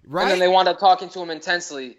right? 0.05 0.23
And 0.23 0.31
then 0.31 0.39
they 0.39 0.47
wound 0.47 0.67
up 0.67 0.79
talking 0.79 1.09
to 1.09 1.19
him 1.21 1.29
intensely, 1.29 1.97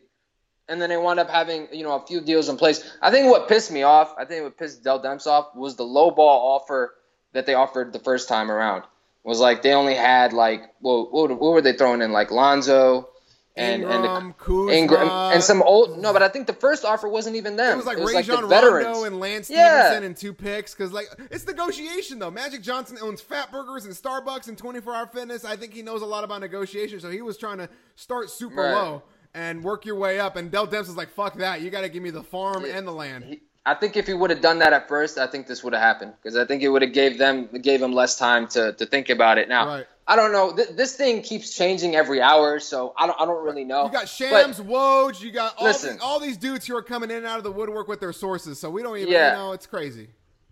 and 0.69 0.81
then 0.81 0.89
they 0.89 0.97
wound 0.97 1.21
up 1.21 1.29
having 1.29 1.69
you 1.73 1.85
know 1.85 1.97
a 1.97 2.07
few 2.07 2.21
deals 2.21 2.49
in 2.49 2.57
place. 2.57 2.83
I 3.03 3.11
think 3.11 3.31
what 3.31 3.49
pissed 3.49 3.71
me 3.71 3.83
off, 3.83 4.15
I 4.19 4.25
think 4.25 4.45
what 4.45 4.57
pissed 4.57 4.83
Dell 4.83 5.03
Demps 5.03 5.27
off 5.27 5.55
was 5.55 5.77
the 5.77 5.85
low 5.85 6.11
ball 6.11 6.55
offer 6.57 6.95
that 7.33 7.45
they 7.45 7.55
offered 7.55 7.93
the 7.93 7.99
first 7.99 8.29
time 8.29 8.51
around. 8.51 8.81
It 8.81 9.29
was 9.29 9.41
like 9.41 9.63
they 9.63 9.75
only 9.75 9.95
had 9.95 10.33
like 10.33 10.63
well, 10.81 11.09
what, 11.11 11.31
what 11.31 11.53
were 11.53 11.63
they 11.63 11.75
throwing 11.75 12.01
in 12.01 12.13
like 12.13 12.31
Lonzo, 12.31 13.11
and 13.57 13.83
Ingram, 13.83 14.05
and 14.05 14.35
the, 14.69 14.75
Ingram, 14.75 15.09
and 15.09 15.43
some 15.43 15.63
old 15.63 15.99
no, 15.99 16.13
but 16.13 16.23
I 16.23 16.29
think 16.29 16.47
the 16.47 16.53
first 16.53 16.85
offer 16.85 17.09
wasn't 17.09 17.37
even 17.37 17.57
them. 17.57 17.73
It 17.73 17.77
was 17.77 17.87
like 17.87 17.99
it 17.99 18.05
was 18.05 18.15
like 18.15 18.29
Rondo 18.29 19.05
and 19.05 19.19
Lance 19.19 19.49
yeah. 19.49 19.87
Stephenson 19.87 20.05
and 20.05 20.17
two 20.17 20.35
picks 20.35 20.75
because 20.75 20.93
like 20.93 21.07
it's 21.31 21.47
negotiation 21.47 22.19
though. 22.19 22.31
Magic 22.31 22.63
Johnson 22.63 22.99
owns 23.01 23.21
Fat 23.23 23.51
Burgers 23.51 23.87
and 23.87 23.95
Starbucks 23.95 24.49
and 24.49 24.59
24 24.59 24.95
Hour 24.95 25.07
Fitness. 25.07 25.45
I 25.45 25.57
think 25.57 25.73
he 25.73 25.83
knows 25.83 26.03
a 26.03 26.07
lot 26.07 26.23
about 26.23 26.41
negotiation, 26.41 27.01
so 27.01 27.11
he 27.11 27.23
was 27.23 27.39
trying 27.39 27.59
to 27.59 27.69
start 27.95 28.31
super 28.31 28.57
right. 28.57 28.75
low 28.75 29.03
and 29.33 29.65
work 29.65 29.87
your 29.87 29.97
way 29.97 30.21
up. 30.21 30.37
And 30.37 30.51
Dell 30.51 30.67
Demps 30.67 30.89
is 30.89 30.97
like, 30.97 31.11
"Fuck 31.11 31.39
that! 31.39 31.63
You 31.63 31.71
got 31.71 31.81
to 31.81 31.89
give 31.89 32.03
me 32.03 32.11
the 32.11 32.23
farm 32.23 32.67
yeah. 32.67 32.77
and 32.77 32.87
the 32.87 32.93
land." 32.93 33.25
He, 33.25 33.41
I 33.65 33.75
think 33.75 33.97
if 33.97 34.07
he 34.07 34.15
would 34.15 34.31
have 34.31 34.41
done 34.41 34.61
that 34.61 34.73
at 34.73 34.87
first, 34.87 35.19
I 35.19 35.27
think 35.27 35.47
this 35.47 35.65
would 35.65 35.73
have 35.73 35.83
happened 35.83 36.13
because 36.23 36.37
I 36.37 36.45
think 36.45 36.63
it 36.63 36.69
would 36.69 36.83
have 36.83 36.93
gave 36.93 37.19
them 37.19 37.49
gave 37.63 37.83
him 37.83 37.93
less 37.93 38.19
time 38.19 38.49
to 38.49 38.73
to 38.75 38.87
think 38.87 39.09
about 39.09 39.39
it. 39.39 39.49
Now, 39.49 39.67
right. 39.67 39.87
I 40.09 40.15
don't 40.15 40.31
know. 40.31 40.55
Th- 40.55 40.69
this 40.69 40.95
thing 40.95 41.23
keeps 41.23 41.57
changing 41.57 41.97
every 41.97 42.21
hour, 42.21 42.61
so 42.61 42.95
I 42.97 43.07
don't 43.07 43.21
I 43.21 43.25
don't 43.25 43.45
really 43.45 43.65
know. 43.65 43.87
You 43.87 43.93
got 43.93 44.09
Shams, 44.09 44.59
but, 44.59 44.67
Woj, 44.67 45.21
you 45.21 45.33
got 45.33 45.57
all, 45.59 45.67
listen, 45.67 45.97
the, 45.97 46.05
all 46.05 46.21
these 46.21 46.37
dudes 46.37 46.67
who 46.67 46.77
are 46.77 46.83
coming 46.83 47.11
in 47.11 47.19
and 47.19 47.27
out 47.27 47.39
of 47.39 47.45
the 47.45 47.51
woodwork 47.51 47.89
with 47.89 47.99
their 47.99 48.13
sources, 48.13 48.61
so 48.61 48.71
we 48.71 48.83
don't 48.83 48.97
even 48.99 49.13
yeah, 49.13 49.33
you 49.33 49.37
know 49.37 49.53
it's 49.53 49.67
crazy. 49.67 50.09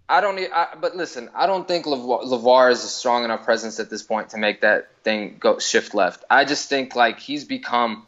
I 0.09 0.21
don't. 0.21 0.39
I, 0.39 0.75
but 0.81 0.97
listen, 0.97 1.31
I 1.35 1.47
don't 1.47 1.67
think 1.67 1.87
LaVar 1.87 2.73
is 2.73 2.85
a 2.85 2.89
strong 2.89 3.25
enough 3.25 3.45
presence 3.45 3.79
at 3.79 3.91
this 3.91 4.03
point 4.03 4.31
to 4.31 4.39
make 4.39 4.61
that 4.63 4.91
thing 5.03 5.37
go 5.39 5.59
shift 5.59 5.95
left. 5.95 6.25
I 6.29 6.45
just 6.45 6.69
think 6.69 6.97
like 6.97 7.21
he's 7.21 7.45
become. 7.45 8.07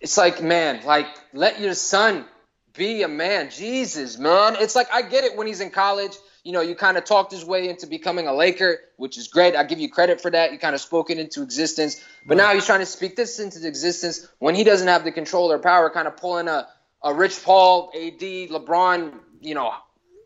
It's 0.00 0.16
like 0.16 0.42
man, 0.42 0.84
like 0.84 1.06
let 1.32 1.60
your 1.60 1.74
son 1.74 2.26
be 2.74 3.02
a 3.02 3.08
man. 3.08 3.50
Jesus, 3.50 4.18
man. 4.18 4.56
It's 4.60 4.76
like 4.76 4.92
I 4.92 5.02
get 5.02 5.24
it 5.24 5.36
when 5.36 5.46
he's 5.46 5.60
in 5.60 5.70
college. 5.70 6.12
You 6.44 6.52
know, 6.52 6.60
you 6.60 6.74
kind 6.74 6.96
of 6.96 7.04
talked 7.04 7.32
his 7.32 7.44
way 7.44 7.68
into 7.68 7.86
becoming 7.86 8.26
a 8.26 8.32
Laker, 8.32 8.78
which 8.96 9.18
is 9.18 9.28
great. 9.28 9.54
I 9.54 9.64
give 9.64 9.78
you 9.78 9.90
credit 9.90 10.20
for 10.20 10.30
that. 10.30 10.52
You 10.52 10.58
kind 10.58 10.74
of 10.74 10.80
spoke 10.80 11.10
it 11.10 11.18
into 11.18 11.42
existence. 11.42 12.02
But 12.26 12.36
now 12.36 12.54
he's 12.54 12.66
trying 12.66 12.80
to 12.80 12.86
speak 12.86 13.16
this 13.16 13.38
into 13.38 13.66
existence 13.66 14.26
when 14.38 14.54
he 14.54 14.64
doesn't 14.64 14.88
have 14.88 15.04
the 15.04 15.12
control 15.12 15.52
or 15.52 15.58
power, 15.58 15.90
kind 15.90 16.08
of 16.08 16.16
pulling 16.16 16.48
a, 16.48 16.66
a 17.02 17.12
Rich 17.14 17.42
Paul, 17.44 17.90
AD, 17.94 18.20
LeBron, 18.20 19.12
you 19.40 19.54
know, 19.54 19.72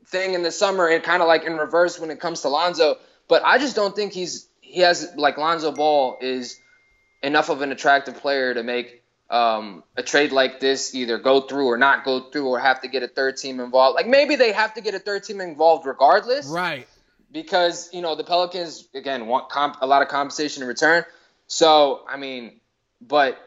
thing 0.07 0.35
in 0.35 0.43
the 0.43 0.51
summer 0.51 0.89
and 0.89 1.03
kind 1.03 1.23
of 1.23 1.29
like 1.29 1.45
in 1.45 1.57
reverse 1.57 1.99
when 1.99 2.11
it 2.11 2.21
comes 2.21 2.43
to 2.43 2.49
Lonzo. 2.49 2.97
But 3.29 3.43
I 3.45 3.59
just 3.59 3.75
don't 3.75 3.95
think 3.95 4.13
he's 4.13 4.49
he 4.61 4.81
has 4.81 5.13
like 5.17 5.39
Lonzo 5.39 5.73
Ball 5.73 6.19
is 6.21 6.61
enough 7.23 7.49
of 7.49 7.63
an 7.63 7.73
attractive 7.73 8.17
player 8.17 8.55
to 8.55 8.63
make 8.63 9.04
um, 9.31 9.83
a 9.97 10.03
trade 10.03 10.33
like 10.33 10.61
this 10.61 10.95
either 10.95 11.19
go 11.19 11.41
through 11.41 11.67
or 11.67 11.79
not 11.79 12.05
go 12.05 12.31
through 12.31 12.49
or 12.49 12.59
have 12.59 12.83
to 12.83 12.89
get 12.89 13.03
a 13.03 13.09
third 13.09 13.37
team 13.37 13.61
involved. 13.61 13.95
Like 13.95 14.07
maybe 14.07 14.37
they 14.37 14.53
have 14.53 14.75
to 14.75 14.81
get 14.81 14.95
a 14.95 14.99
third 14.99 15.25
team 15.25 15.41
involved 15.41 15.87
regardless. 15.87 16.47
Right. 16.47 16.87
Because, 17.33 17.93
you 17.93 18.01
know, 18.01 18.15
the 18.15 18.23
Pelicans, 18.23 18.87
again, 18.95 19.27
want 19.27 19.49
comp- 19.49 19.79
a 19.81 19.87
lot 19.87 20.03
of 20.03 20.09
compensation 20.09 20.63
in 20.63 20.69
return. 20.69 21.05
So, 21.49 22.05
I 22.09 22.17
mean, 22.17 22.61
but 23.01 23.39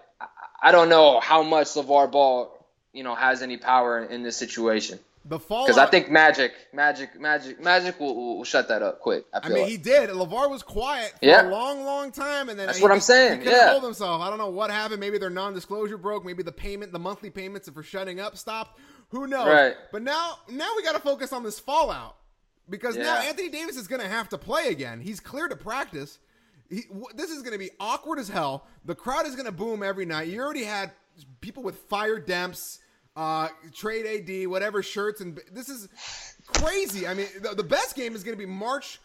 I 0.62 0.72
don't 0.72 0.90
know 0.90 1.20
how 1.20 1.44
much 1.44 1.68
LaVar 1.68 2.12
Ball, 2.12 2.52
you 2.92 3.04
know, 3.04 3.16
has 3.16 3.42
any 3.42 3.58
power 3.58 4.00
in, 4.00 4.12
in 4.12 4.24
this 4.24 4.36
situation. 4.36 5.00
The 5.30 5.40
because 5.40 5.78
I 5.78 5.88
think 5.88 6.10
Magic, 6.10 6.54
Magic, 6.74 7.20
Magic, 7.20 7.62
Magic 7.62 8.00
will, 8.00 8.38
will 8.38 8.44
shut 8.46 8.70
that 8.70 8.82
up 8.82 9.02
quick. 9.02 9.26
I, 9.34 9.40
I 9.44 9.50
mean, 9.50 9.64
like. 9.64 9.68
he 9.70 9.76
did. 9.76 10.10
LaVar 10.10 10.50
was 10.50 10.64
quiet 10.64 11.14
for 11.20 11.26
yeah. 11.26 11.46
a 11.46 11.50
long, 11.50 11.84
long 11.84 12.12
time, 12.12 12.48
and 12.48 12.58
then 12.58 12.68
that's 12.68 12.80
what 12.80 12.92
I'm 12.92 13.02
saying. 13.02 13.42
He 13.42 13.50
yeah, 13.50 13.72
hold 13.72 13.84
himself. 13.84 14.22
I 14.22 14.30
don't 14.30 14.38
know 14.38 14.50
what 14.50 14.72
happened. 14.72 15.02
Maybe 15.02 15.18
their 15.18 15.30
non-disclosure 15.30 15.98
broke. 15.98 16.24
Maybe 16.24 16.44
the 16.44 16.54
payment, 16.54 16.94
the 16.94 17.00
monthly 17.00 17.30
payments 17.30 17.68
for 17.68 17.84
shutting 17.84 18.22
up 18.22 18.38
stopped. 18.38 18.80
Who 19.10 19.28
knows? 19.28 19.48
Right. 19.48 19.76
But 19.92 20.02
now, 20.02 20.38
now 20.50 20.70
we 20.78 20.84
got 20.84 20.94
to 20.94 21.02
focus 21.02 21.34
on 21.34 21.44
this 21.44 21.60
fallout 21.60 22.16
because 22.70 22.96
yeah. 22.96 23.04
now 23.04 23.18
Anthony 23.18 23.50
Davis 23.50 23.76
is 23.76 23.88
going 23.88 24.02
to 24.02 24.08
have 24.08 24.30
to 24.30 24.38
play 24.38 24.70
again. 24.70 25.02
He's 25.02 25.20
clear 25.20 25.50
to 25.50 25.58
practice. 25.58 26.20
He, 26.70 26.84
this 27.16 27.32
is 27.32 27.42
going 27.42 27.54
to 27.54 27.60
be 27.60 27.72
awkward 27.82 28.20
as 28.20 28.30
hell. 28.30 28.66
The 28.86 28.96
crowd 28.96 29.26
is 29.26 29.36
going 29.36 29.46
to 29.46 29.52
boom 29.52 29.84
every 29.84 30.06
night. 30.06 30.30
You 30.30 30.42
already 30.42 30.64
had 30.64 30.92
people 31.42 31.64
with 31.64 31.76
fire 31.90 32.20
demps 32.22 32.80
uh, 33.18 33.50
trade 33.74 34.06
AD, 34.06 34.48
whatever 34.48 34.84
shirts, 34.84 35.22
and 35.22 35.42
this 35.52 35.68
is 35.68 35.90
crazy. 36.46 37.08
I 37.08 37.16
mean, 37.16 37.26
the, 37.42 37.56
the 37.56 37.64
best 37.64 37.96
game 37.96 38.16
is 38.16 38.24
going 38.24 38.38
to 38.38 38.40
be 38.40 38.46
March 38.46 39.00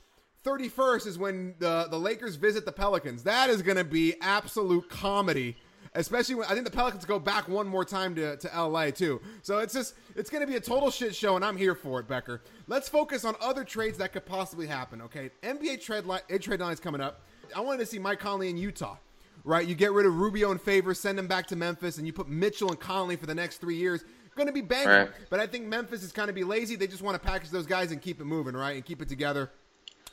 31st, 0.45 1.07
is 1.07 1.19
when 1.19 1.55
the 1.59 1.87
the 1.91 1.99
Lakers 1.99 2.37
visit 2.37 2.67
the 2.67 2.73
Pelicans. 2.73 3.23
That 3.23 3.49
is 3.49 3.63
going 3.63 3.79
to 3.79 3.85
be 3.85 4.15
absolute 4.21 4.89
comedy. 4.89 5.57
Especially 5.95 6.37
when 6.37 6.47
I 6.47 6.55
think 6.55 6.65
the 6.65 6.71
Pelicans 6.71 7.05
go 7.05 7.19
back 7.19 7.49
one 7.49 7.69
more 7.69 7.85
time 7.85 8.15
to, 8.15 8.37
to 8.39 8.49
LA 8.63 8.91
too. 8.91 9.21
So 9.43 9.59
it's 9.59 9.75
just 9.75 9.95
it's 10.17 10.31
gonna 10.31 10.47
be 10.47 10.57
a 10.57 10.61
total 10.61 10.91
shit 10.91 11.15
show 11.15 11.37
and 11.37 11.45
I'm 11.45 11.55
here 11.55 11.75
for 11.75 12.01
it, 12.01 12.09
Becker. 12.09 12.41
Let's 12.67 12.89
focus 12.89 13.27
on 13.27 13.35
other 13.43 13.63
trades 13.63 13.99
that 13.99 14.15
could 14.15 14.25
possibly 14.25 14.67
happen, 14.67 15.03
okay? 15.03 15.29
NBA 15.43 15.83
trade 15.83 16.07
line 16.07 16.23
trade 16.41 16.61
line 16.61 16.73
is 16.73 16.81
coming 16.81 17.03
up. 17.03 17.21
I 17.55 17.61
wanted 17.61 17.81
to 17.81 17.87
see 17.87 17.99
Mike 17.99 18.21
Conley 18.21 18.49
in 18.49 18.57
Utah 18.57 18.97
right? 19.45 19.67
You 19.67 19.75
get 19.75 19.93
rid 19.93 20.07
of 20.07 20.19
Rubio 20.19 20.51
and 20.51 20.61
Favors, 20.61 21.01
send 21.01 21.19
them 21.19 21.27
back 21.27 21.47
to 21.49 21.57
Memphis, 21.57 21.99
and 21.99 22.07
you 22.07 22.13
put 22.13 22.29
Mitchell 22.29 22.71
and 22.71 22.79
Conley 22.79 23.17
for 23.17 23.27
the 23.27 23.35
next 23.35 23.59
three 23.59 23.77
years. 23.77 24.05
Going 24.35 24.47
to 24.47 24.53
be 24.53 24.63
banging. 24.63 24.89
Right. 24.89 25.11
But 25.29 25.41
I 25.41 25.47
think 25.47 25.67
Memphis 25.67 26.03
is 26.03 26.11
kind 26.11 26.31
of 26.31 26.35
be 26.35 26.45
lazy. 26.45 26.75
They 26.75 26.87
just 26.87 27.03
want 27.03 27.21
to 27.21 27.27
package 27.27 27.51
those 27.51 27.67
guys 27.67 27.93
and 27.93 28.01
keep 28.01 28.19
it 28.19 28.25
moving, 28.25 28.55
right? 28.55 28.77
And 28.77 28.85
keep 28.85 29.03
it 29.03 29.09
together. 29.09 29.51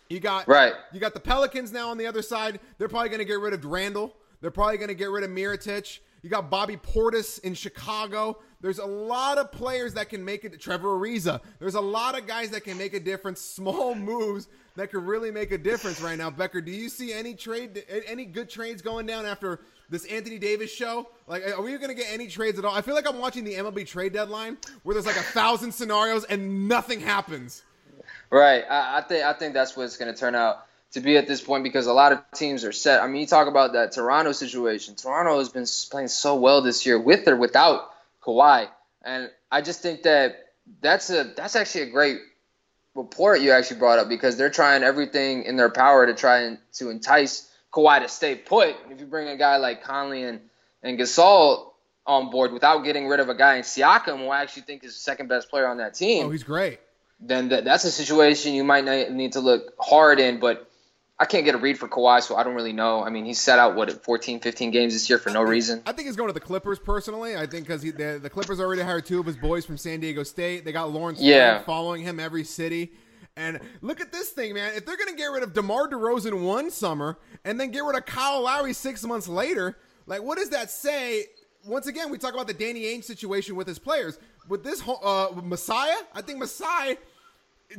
You 0.10 0.20
got 0.20 0.48
right. 0.48 0.74
You 0.92 1.00
got 1.00 1.14
the 1.14 1.20
Pelicans 1.20 1.72
now 1.72 1.90
on 1.90 1.98
the 1.98 2.08
other 2.08 2.22
side. 2.22 2.60
They're 2.78 2.90
probably 2.90 3.10
going 3.10 3.20
to 3.20 3.26
get 3.26 3.40
rid 3.40 3.54
of 3.54 3.64
Randle. 3.64 4.14
They're 4.42 4.52
probably 4.52 4.78
going 4.78 4.90
to 4.90 4.96
get 4.96 5.10
rid 5.10 5.24
of 5.24 5.30
Mirotic. 5.30 6.00
You 6.22 6.30
got 6.30 6.49
Bobby 6.49 6.78
Portis 6.78 7.39
in 7.39 7.53
Chicago. 7.53 8.39
There's 8.61 8.80
a 8.80 8.86
lot 8.86 9.38
of 9.38 9.51
players 9.51 9.93
that 9.93 10.09
can 10.09 10.24
make 10.24 10.43
it. 10.43 10.59
Trevor 10.59 10.89
Ariza. 10.89 11.39
There's 11.59 11.76
a 11.76 11.82
lot 11.82 12.17
of 12.17 12.28
guys 12.28 12.49
that 12.49 12.63
can 12.63 12.78
make 12.78 12.93
a 12.93 12.99
difference. 12.99 13.41
Small 13.41 13.95
moves 13.95 14.47
that 14.76 14.91
could 14.91 15.03
really 15.03 15.32
make 15.32 15.51
a 15.51 15.57
difference 15.57 16.01
right 16.01 16.17
now. 16.17 16.30
Becker, 16.30 16.61
do 16.61 16.72
you 16.72 16.89
see 16.89 17.13
any 17.13 17.34
trade, 17.34 17.84
any 18.05 18.26
good 18.26 18.49
trades 18.49 18.82
going 18.82 19.05
down 19.05 19.26
after 19.26 19.61
this 19.89 20.05
Anthony 20.05 20.38
Davis 20.38 20.72
show? 20.72 21.09
Like, 21.28 21.47
are 21.47 21.61
we 21.61 21.72
going 21.78 21.89
to 21.89 21.93
get 21.93 22.07
any 22.11 22.28
trades 22.28 22.59
at 22.59 22.65
all? 22.65 22.76
I 22.76 22.82
feel 22.82 22.95
like 22.95 23.07
I'm 23.07 23.20
watching 23.20 23.43
the 23.43 23.53
MLB 23.53 23.88
trade 23.88 24.13
deadline 24.13 24.57
where 24.84 24.93
there's 24.93 25.05
like 25.05 25.17
a 25.17 25.24
thousand 25.24 25.72
scenarios 25.74 26.26
and 26.26 26.67
nothing 26.67 26.99
happens. 26.99 27.63
Right. 28.30 28.63
I, 28.70 28.99
I 28.99 29.01
think 29.01 29.24
I 29.24 29.34
think 29.34 29.53
that's 29.53 29.76
what 29.76 29.84
it's 29.84 29.97
going 29.97 30.13
to 30.13 30.20
turn 30.20 30.36
out 30.36 30.65
to 30.94 31.02
be 31.02 31.18
at 31.18 31.28
this 31.28 31.42
point 31.42 31.64
because 31.64 31.88
a 31.88 31.94
lot 31.94 32.12
of 32.12 32.20
teams 32.34 32.66
are 32.66 32.72
set. 32.72 33.02
I 33.02 33.08
mean, 33.08 33.22
you 33.22 33.28
talk 33.28 33.48
about 33.48 33.74
that 33.74 33.92
Toronto 33.92 34.32
situation. 34.32 34.96
Toronto 34.96 35.38
has 35.38 35.50
been 35.50 35.66
playing 35.92 36.08
so 36.08 36.36
well 36.36 36.62
this 36.62 36.86
year 36.86 37.00
with 37.00 37.28
or 37.28 37.36
without 37.36 37.92
Kawhi, 38.24 38.68
and 39.04 39.30
I 39.52 39.62
just 39.62 39.82
think 39.82 40.04
that 40.04 40.48
that's 40.82 41.10
a 41.10 41.34
that's 41.36 41.56
actually 41.56 41.84
a 41.84 41.90
great 41.92 42.20
report 42.96 43.42
you 43.42 43.52
actually 43.52 43.80
brought 43.80 44.00
up 44.00 44.10
because 44.10 44.36
they're 44.36 44.50
trying 44.50 44.84
everything 44.84 45.44
in 45.44 45.56
their 45.56 45.70
power 45.70 46.06
to 46.06 46.14
try 46.14 46.42
and 46.42 46.58
to 46.74 46.90
entice 46.90 47.50
Kawhi 47.72 48.02
to 48.02 48.10
stay 48.10 48.36
put. 48.36 48.76
If 48.90 49.00
you 49.00 49.06
bring 49.06 49.30
a 49.30 49.38
guy 49.38 49.58
like 49.58 49.84
Conley 49.84 50.24
and 50.24 50.42
and 50.82 50.98
Gasol 50.98 51.72
on 52.06 52.32
board 52.32 52.52
without 52.52 52.80
getting 52.80 53.08
rid 53.08 53.20
of 53.20 53.30
a 53.30 53.36
guy 53.36 53.56
in 53.56 53.64
Siakam, 53.64 54.18
who 54.18 54.30
I 54.30 54.42
actually 54.42 54.64
think 54.64 54.84
is 54.84 54.94
the 54.94 55.00
second 55.00 55.28
best 55.28 55.50
player 55.50 55.68
on 55.68 55.78
that 55.78 55.94
team. 55.94 56.26
Oh, 56.26 56.30
he's 56.32 56.44
great. 56.44 56.80
Then 57.20 57.50
that's 57.50 57.84
a 57.84 57.92
situation 57.92 58.54
you 58.54 58.64
might 58.64 59.12
need 59.12 59.34
to 59.34 59.42
look 59.42 59.74
hard 59.78 60.20
in. 60.20 60.40
But 60.40 60.68
I 61.22 61.26
can't 61.26 61.43
get 61.43 61.53
a 61.53 61.57
read 61.57 61.78
for 61.78 61.88
Kawhi, 61.89 62.22
so 62.22 62.38
I 62.38 62.43
don't 62.43 62.55
really 62.55 62.72
know. 62.72 63.03
I 63.03 63.09
mean, 63.09 63.26
he's 63.26 63.41
set 63.41 63.59
out 63.59 63.76
what 63.76 63.91
14, 64.03 64.39
15 64.39 64.72
games 64.72 64.93
this 64.93 65.09
year 65.09 65.20
for 65.20 65.30
no 65.32 65.41
reason. 65.41 65.82
I 65.86 65.91
think 65.91 66.07
he's 66.07 66.15
going 66.15 66.30
to 66.30 66.34
the 66.34 66.39
Clippers 66.39 66.80
personally. 66.80 67.36
I 67.36 67.45
think 67.45 67.67
because 67.67 67.82
the, 67.82 68.20
the 68.22 68.30
Clippers 68.30 68.59
already 68.61 68.82
hired 68.84 69.05
two 69.05 69.20
of 69.20 69.26
his 69.26 69.36
boys 69.36 69.65
from 69.65 69.78
San 69.78 69.99
Diego 69.99 70.24
State. 70.24 70.63
They 70.63 70.72
got 70.72 70.91
Lawrence 70.91 71.20
Yeah. 71.20 71.59
following 71.63 72.03
him 72.03 72.20
every 72.22 72.45
city. 72.45 72.93
And 73.36 73.59
look 73.82 73.99
at 74.01 74.11
this 74.13 74.30
thing, 74.30 74.53
man. 74.53 74.74
If 74.76 74.86
they're 74.86 74.97
going 74.97 75.09
to 75.09 75.15
get 75.15 75.26
rid 75.28 75.43
of 75.43 75.53
DeMar 75.53 75.89
DeRozan 75.89 76.41
one 76.45 76.72
summer 76.72 77.17
and 77.43 77.59
then 77.59 77.72
get 77.72 77.84
rid 77.84 77.97
of 77.97 78.05
Kyle 78.05 78.41
Lowry 78.41 78.72
six 78.74 79.03
months 79.03 79.28
later, 79.28 79.78
like 80.07 80.24
what 80.24 80.38
does 80.38 80.49
that 80.51 80.72
say? 80.72 81.26
Once 81.65 81.88
again, 81.88 82.09
we 82.09 82.17
talk 82.17 82.34
about 82.34 82.47
the 82.47 82.53
Danny 82.53 82.84
Ainge 82.84 83.03
situation 83.03 83.55
with 83.57 83.67
his 83.67 83.78
players. 83.80 84.17
With 84.47 84.63
this 84.63 84.80
whole- 84.80 85.01
uh, 85.03 85.41
Masai, 85.41 85.89
I 86.15 86.22
think 86.22 86.39
Masai 86.39 86.97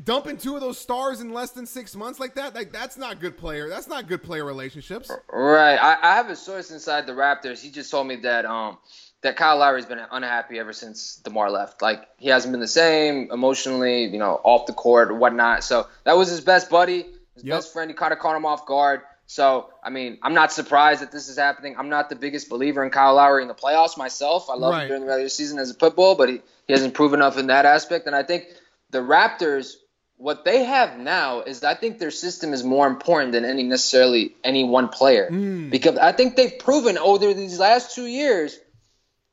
dumping 0.04 0.36
two 0.36 0.54
of 0.54 0.60
those 0.60 0.78
stars 0.78 1.20
in 1.20 1.32
less 1.32 1.50
than 1.50 1.66
six 1.66 1.96
months 1.96 2.20
like 2.20 2.34
that, 2.36 2.54
like 2.54 2.72
that's 2.72 2.96
not 2.96 3.20
good 3.20 3.36
player. 3.36 3.68
That's 3.68 3.88
not 3.88 4.06
good 4.06 4.22
player 4.22 4.44
relationships. 4.44 5.10
Right. 5.32 5.76
I, 5.76 5.96
I 6.00 6.14
have 6.16 6.28
a 6.30 6.36
source 6.36 6.70
inside 6.70 7.06
the 7.06 7.12
Raptors. 7.12 7.60
He 7.60 7.70
just 7.70 7.90
told 7.90 8.06
me 8.06 8.16
that 8.16 8.44
um 8.44 8.78
that 9.22 9.36
Kyle 9.36 9.58
Lowry's 9.58 9.84
been 9.86 10.00
unhappy 10.10 10.58
ever 10.58 10.72
since 10.72 11.16
DeMar 11.24 11.50
left. 11.50 11.82
Like 11.82 12.02
he 12.18 12.28
hasn't 12.28 12.52
been 12.52 12.60
the 12.60 12.68
same 12.68 13.30
emotionally, 13.30 14.04
you 14.04 14.18
know, 14.18 14.40
off 14.44 14.66
the 14.66 14.72
court 14.72 15.10
or 15.10 15.14
whatnot. 15.14 15.64
So 15.64 15.86
that 16.04 16.16
was 16.16 16.28
his 16.30 16.40
best 16.40 16.70
buddy, 16.70 17.06
his 17.34 17.44
Yep. 17.44 17.56
best 17.56 17.72
friend. 17.72 17.90
He 17.90 17.94
kind 17.96 18.12
of 18.12 18.18
caught 18.18 18.36
him 18.36 18.46
off 18.46 18.66
guard. 18.66 19.02
So 19.26 19.70
I 19.82 19.90
mean, 19.90 20.18
I'm 20.22 20.34
not 20.34 20.52
surprised 20.52 21.02
that 21.02 21.10
this 21.12 21.28
is 21.28 21.36
happening. 21.36 21.74
I'm 21.78 21.88
not 21.88 22.08
the 22.10 22.16
biggest 22.16 22.48
believer 22.48 22.84
in 22.84 22.90
Kyle 22.90 23.14
Lowry 23.14 23.42
in 23.42 23.48
the 23.48 23.54
playoffs 23.54 23.98
myself. 23.98 24.48
I 24.48 24.54
love 24.54 24.72
Right. 24.72 24.82
him 24.82 24.88
during 24.88 25.02
the 25.02 25.08
regular 25.08 25.28
season 25.28 25.58
as 25.58 25.70
a 25.70 25.74
pit 25.74 25.96
bull, 25.96 26.14
but 26.14 26.28
he, 26.28 26.40
he 26.66 26.72
hasn't 26.72 26.94
proven 26.94 27.18
enough 27.20 27.36
in 27.38 27.48
that 27.48 27.64
aspect. 27.66 28.06
And 28.06 28.14
I 28.16 28.22
think 28.22 28.44
the 28.90 28.98
Raptors, 28.98 29.74
what 30.16 30.44
they 30.44 30.64
have 30.64 30.98
now 30.98 31.40
is 31.40 31.64
I 31.64 31.74
think 31.74 31.98
their 31.98 32.10
system 32.10 32.52
is 32.52 32.62
more 32.62 32.86
important 32.86 33.32
than 33.32 33.44
any 33.44 33.62
necessarily 33.62 34.34
any 34.44 34.64
one 34.64 34.88
player 34.88 35.28
Mm. 35.30 35.70
because 35.70 35.96
I 35.96 36.12
think 36.12 36.36
they've 36.36 36.58
proven 36.58 36.98
over 36.98 37.32
these 37.32 37.58
last 37.58 37.94
two 37.94 38.06
years 38.06 38.58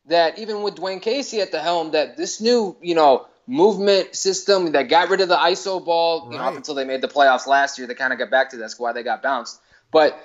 that 0.05 0.39
even 0.39 0.61
with 0.61 0.75
Dwane 0.75 1.01
Casey 1.01 1.41
at 1.41 1.51
the 1.51 1.59
helm, 1.59 1.91
that 1.91 2.15
this 2.15 2.39
new 2.39 2.77
you 2.81 2.95
know 2.95 3.25
movement 3.45 4.15
system 4.15 4.71
that 4.73 4.83
got 4.89 5.09
rid 5.09 5.21
of 5.21 5.29
the 5.29 5.35
ISO 5.37 5.83
ball, 5.83 6.29
you 6.31 6.37
know, 6.37 6.43
up 6.43 6.55
until 6.55 6.75
they 6.75 6.83
made 6.83 7.01
the 7.01 7.07
playoffs 7.07 7.47
last 7.47 7.77
year, 7.77 7.87
they 7.87 7.93
kind 7.95 8.11
of 8.11 8.19
got 8.19 8.29
back 8.29 8.49
to 8.49 8.57
that. 8.57 8.61
That's 8.61 8.77
why 8.79 8.91
they 8.93 9.03
got 9.03 9.21
bounced. 9.23 9.59
But 9.91 10.17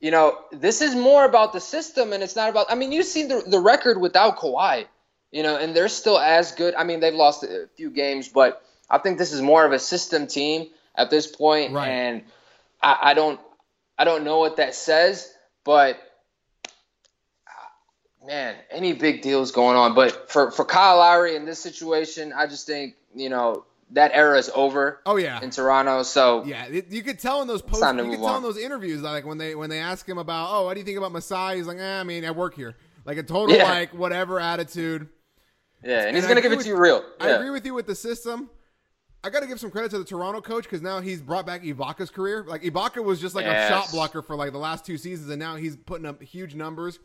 you 0.00 0.10
know, 0.10 0.38
this 0.50 0.80
is 0.80 0.94
more 0.94 1.24
about 1.26 1.52
the 1.52 1.60
system, 1.60 2.12
and 2.12 2.22
it's 2.22 2.36
not 2.36 2.48
about. 2.50 2.66
I 2.70 2.74
mean, 2.74 2.92
you 2.92 3.02
see 3.02 3.24
the 3.26 3.42
the 3.46 3.60
record 3.60 3.98
without 4.00 4.38
Kawhi, 4.38 4.86
you 5.30 5.42
know, 5.42 5.56
and 5.56 5.74
they're 5.74 5.88
still 5.88 6.18
as 6.18 6.52
good. 6.52 6.74
I 6.74 6.84
mean, 6.84 7.00
they've 7.00 7.14
lost 7.14 7.42
a 7.42 7.68
few 7.76 7.90
games, 7.90 8.28
but 8.28 8.62
I 8.90 8.98
think 8.98 9.18
this 9.18 9.32
is 9.32 9.40
more 9.40 9.64
of 9.64 9.72
a 9.72 9.78
system 9.78 10.26
team 10.26 10.68
at 10.96 11.10
this 11.10 11.26
point, 11.26 11.72
Right. 11.72 11.88
and 11.88 12.22
I, 12.82 12.98
I 13.02 13.14
don't, 13.14 13.38
I 13.98 14.04
don't 14.04 14.24
know 14.24 14.38
what 14.38 14.56
that 14.56 14.74
says, 14.74 15.32
but 15.64 15.98
man, 18.26 18.54
any 18.70 18.92
big 18.92 19.22
deals 19.22 19.52
going 19.52 19.76
on. 19.76 19.94
But 19.94 20.30
for 20.30 20.50
for 20.50 20.64
Kyle 20.64 20.96
Lowry 20.98 21.36
in 21.36 21.44
this 21.44 21.58
situation, 21.58 22.32
I 22.32 22.46
just 22.46 22.66
think 22.66 22.94
you 23.14 23.28
know 23.28 23.64
that 23.92 24.12
era 24.14 24.38
is 24.38 24.50
over 24.54 25.00
Oh 25.06 25.16
yeah. 25.16 25.40
in 25.42 25.50
Toronto. 25.50 26.02
So 26.02 26.44
Yeah, 26.44 26.68
you 26.68 27.02
could 27.02 27.18
tell 27.18 27.42
in 27.42 27.48
those 27.48 27.62
posts. 27.62 27.80
You 27.84 28.02
could 28.04 28.12
tell 28.18 28.26
on. 28.26 28.36
in 28.38 28.42
those 28.42 28.58
interviews, 28.58 29.02
like 29.02 29.24
when 29.26 29.38
they 29.38 29.54
when 29.54 29.70
they 29.70 29.78
ask 29.80 30.08
him 30.08 30.18
about, 30.18 30.48
oh, 30.52 30.64
what 30.66 30.74
do 30.74 30.80
you 30.80 30.86
think 30.86 30.98
about 30.98 31.12
Masai? 31.12 31.56
He's 31.56 31.66
like, 31.66 31.78
eh, 31.78 32.00
I 32.00 32.02
mean, 32.04 32.24
I 32.24 32.30
work 32.30 32.54
here. 32.54 32.76
Like 33.04 33.18
a 33.18 33.22
total 33.22 33.56
Yeah. 33.56 33.64
like 33.64 33.92
whatever 33.94 34.38
attitude. 34.38 35.08
yeah, 35.82 36.02
and 36.06 36.14
he's 36.14 36.24
I 36.24 36.28
gonna 36.28 36.40
give 36.40 36.52
it 36.52 36.56
with- 36.56 36.66
to 36.66 36.72
you 36.72 36.78
real. 36.78 37.04
I 37.20 37.28
agree 37.30 37.50
with 37.50 37.64
you 37.66 37.74
with 37.74 37.86
the 37.86 37.94
system. 37.94 38.50
I 39.22 39.28
got 39.30 39.40
to 39.40 39.46
give 39.46 39.60
some 39.60 39.70
credit 39.70 39.90
to 39.90 39.98
the 39.98 40.04
Toronto 40.04 40.40
coach 40.40 40.64
because 40.64 40.80
now 40.80 41.00
he's 41.00 41.20
brought 41.20 41.44
back 41.44 41.62
Ibaka's 41.62 42.10
career. 42.10 42.44
Like 42.48 42.62
Ibaka 42.62 43.04
was 43.04 43.20
just 43.20 43.34
like 43.34 43.44
a 43.44 43.68
shot 43.68 43.90
blocker 43.92 44.22
for 44.22 44.34
like 44.36 44.52
the 44.52 44.58
last 44.58 44.86
two 44.86 44.96
seasons, 44.96 45.28
and 45.30 45.38
now 45.38 45.56
he's 45.56 45.76
putting 45.76 46.06
up 46.06 46.22
huge 46.22 46.54
numbers. 46.54 46.98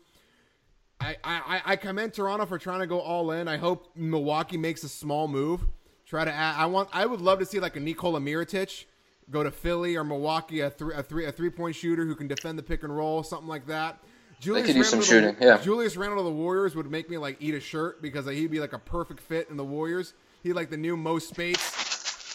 I, 0.98 1.16
I, 1.22 1.60
I- 1.64 1.76
commend 1.76 2.14
Toronto 2.14 2.46
for 2.46 2.58
trying 2.58 2.80
to 2.80 2.86
go 2.86 3.00
all 3.00 3.30
in. 3.32 3.48
I 3.48 3.58
hope 3.58 3.90
Milwaukee 3.94 4.56
makes 4.56 4.82
a 4.82 4.88
small 4.88 5.28
move. 5.28 5.60
Try 6.06 6.24
to 6.24 6.32
add. 6.32 6.54
I 6.56 6.66
want. 6.66 6.88
I 6.92 7.04
would 7.04 7.20
love 7.20 7.38
to 7.40 7.44
see 7.44 7.60
like 7.60 7.76
a 7.76 7.80
Nikola 7.80 8.18
Mirotic 8.20 8.86
go 9.30 9.42
to 9.42 9.50
Philly 9.50 9.96
or 9.96 10.04
Milwaukee, 10.04 10.60
a 10.60 10.70
three 10.70 10.94
a 10.94 11.02
three 11.02 11.26
a 11.26 11.32
three 11.32 11.50
point 11.50 11.76
shooter 11.76 12.06
who 12.06 12.14
can 12.14 12.28
defend 12.28 12.58
the 12.58 12.62
pick 12.62 12.82
and 12.82 12.96
roll, 12.96 13.22
something 13.22 13.48
like 13.48 13.66
that. 13.66 13.98
Julius 14.40 14.66
could 14.68 14.76
use 14.76 14.88
some 14.88 15.00
Randle 15.00 15.18
to 15.20 15.26
the- 15.26 15.32
shooting, 15.32 15.48
yeah. 15.48 15.58
Julius 15.58 15.96
Randle 15.98 16.18
to 16.20 16.24
the 16.24 16.30
Warriors 16.34 16.74
would 16.76 16.90
make 16.90 17.10
me 17.10 17.18
like 17.18 17.36
eat 17.40 17.54
a 17.54 17.60
shirt 17.60 18.00
because 18.00 18.26
like, 18.26 18.36
he'd 18.36 18.50
be 18.50 18.60
like 18.60 18.72
a 18.72 18.78
perfect 18.78 19.20
fit 19.20 19.48
in 19.50 19.56
the 19.58 19.64
Warriors. 19.64 20.14
He'd 20.42 20.52
like 20.54 20.70
the 20.70 20.76
new 20.78 20.96
Mo 20.96 21.18
Speights. 21.18 21.85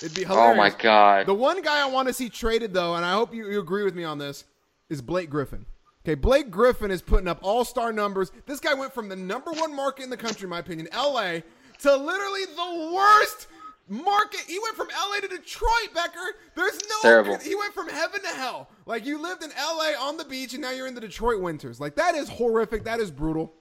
It'd 0.02 0.16
be 0.16 0.24
hilarious. 0.24 0.54
Oh 0.54 0.56
my 0.56 0.70
god. 0.70 1.26
The 1.28 1.34
one 1.34 1.62
guy 1.62 1.82
I 1.82 1.86
want 1.86 2.08
to 2.08 2.14
see 2.14 2.30
traded 2.30 2.74
though, 2.74 2.96
and 2.96 3.06
I 3.06 3.14
hope 3.14 3.34
you, 3.34 3.50
you 3.50 3.60
agree 3.60 3.84
with 3.84 3.96
me 3.96 4.04
on 4.04 4.18
this, 4.18 4.46
is 4.90 5.02
Blake 5.02 5.30
Griffin. 5.30 5.66
Okay, 6.04 6.16
Blake 6.16 6.50
Griffin 6.50 6.90
is 6.90 7.02
putting 7.02 7.28
up 7.28 7.40
all 7.44 7.64
star 7.64 7.94
numbers. 7.94 8.32
This 8.48 8.60
guy 8.60 8.74
went 8.74 8.94
from 8.94 9.08
the 9.08 9.16
number 9.16 9.52
one 9.52 9.76
market 9.76 10.04
in 10.04 10.10
the 10.10 10.18
country, 10.18 10.46
in 10.46 10.50
my 10.50 10.60
opinion, 10.60 10.88
LA, 10.96 11.40
to 11.80 11.96
literally 11.96 12.46
the 12.56 12.92
worst 12.96 13.48
market. 13.88 14.40
He 14.48 14.58
went 14.58 14.76
from 14.76 14.88
LA 14.88 15.20
to 15.20 15.28
Detroit, 15.28 15.94
Becker. 15.94 16.36
There's 16.56 16.80
no 16.90 16.96
terrible. 17.04 17.38
he 17.38 17.54
went 17.54 17.74
from 17.74 17.88
heaven 17.90 18.22
to 18.22 18.30
hell. 18.30 18.70
Like 18.88 19.06
you 19.06 19.22
lived 19.22 19.44
in 19.44 19.52
LA 19.52 19.92
on 20.00 20.18
the 20.18 20.26
beach 20.26 20.54
and 20.54 20.62
now 20.64 20.72
you're 20.72 20.88
in 20.88 20.96
the 20.96 21.02
Detroit 21.02 21.40
winters. 21.42 21.80
Like 21.80 21.96
that 21.98 22.16
is 22.16 22.30
horrific. 22.30 22.84
That 22.86 23.00
is 23.00 23.12
brutal. 23.12 23.54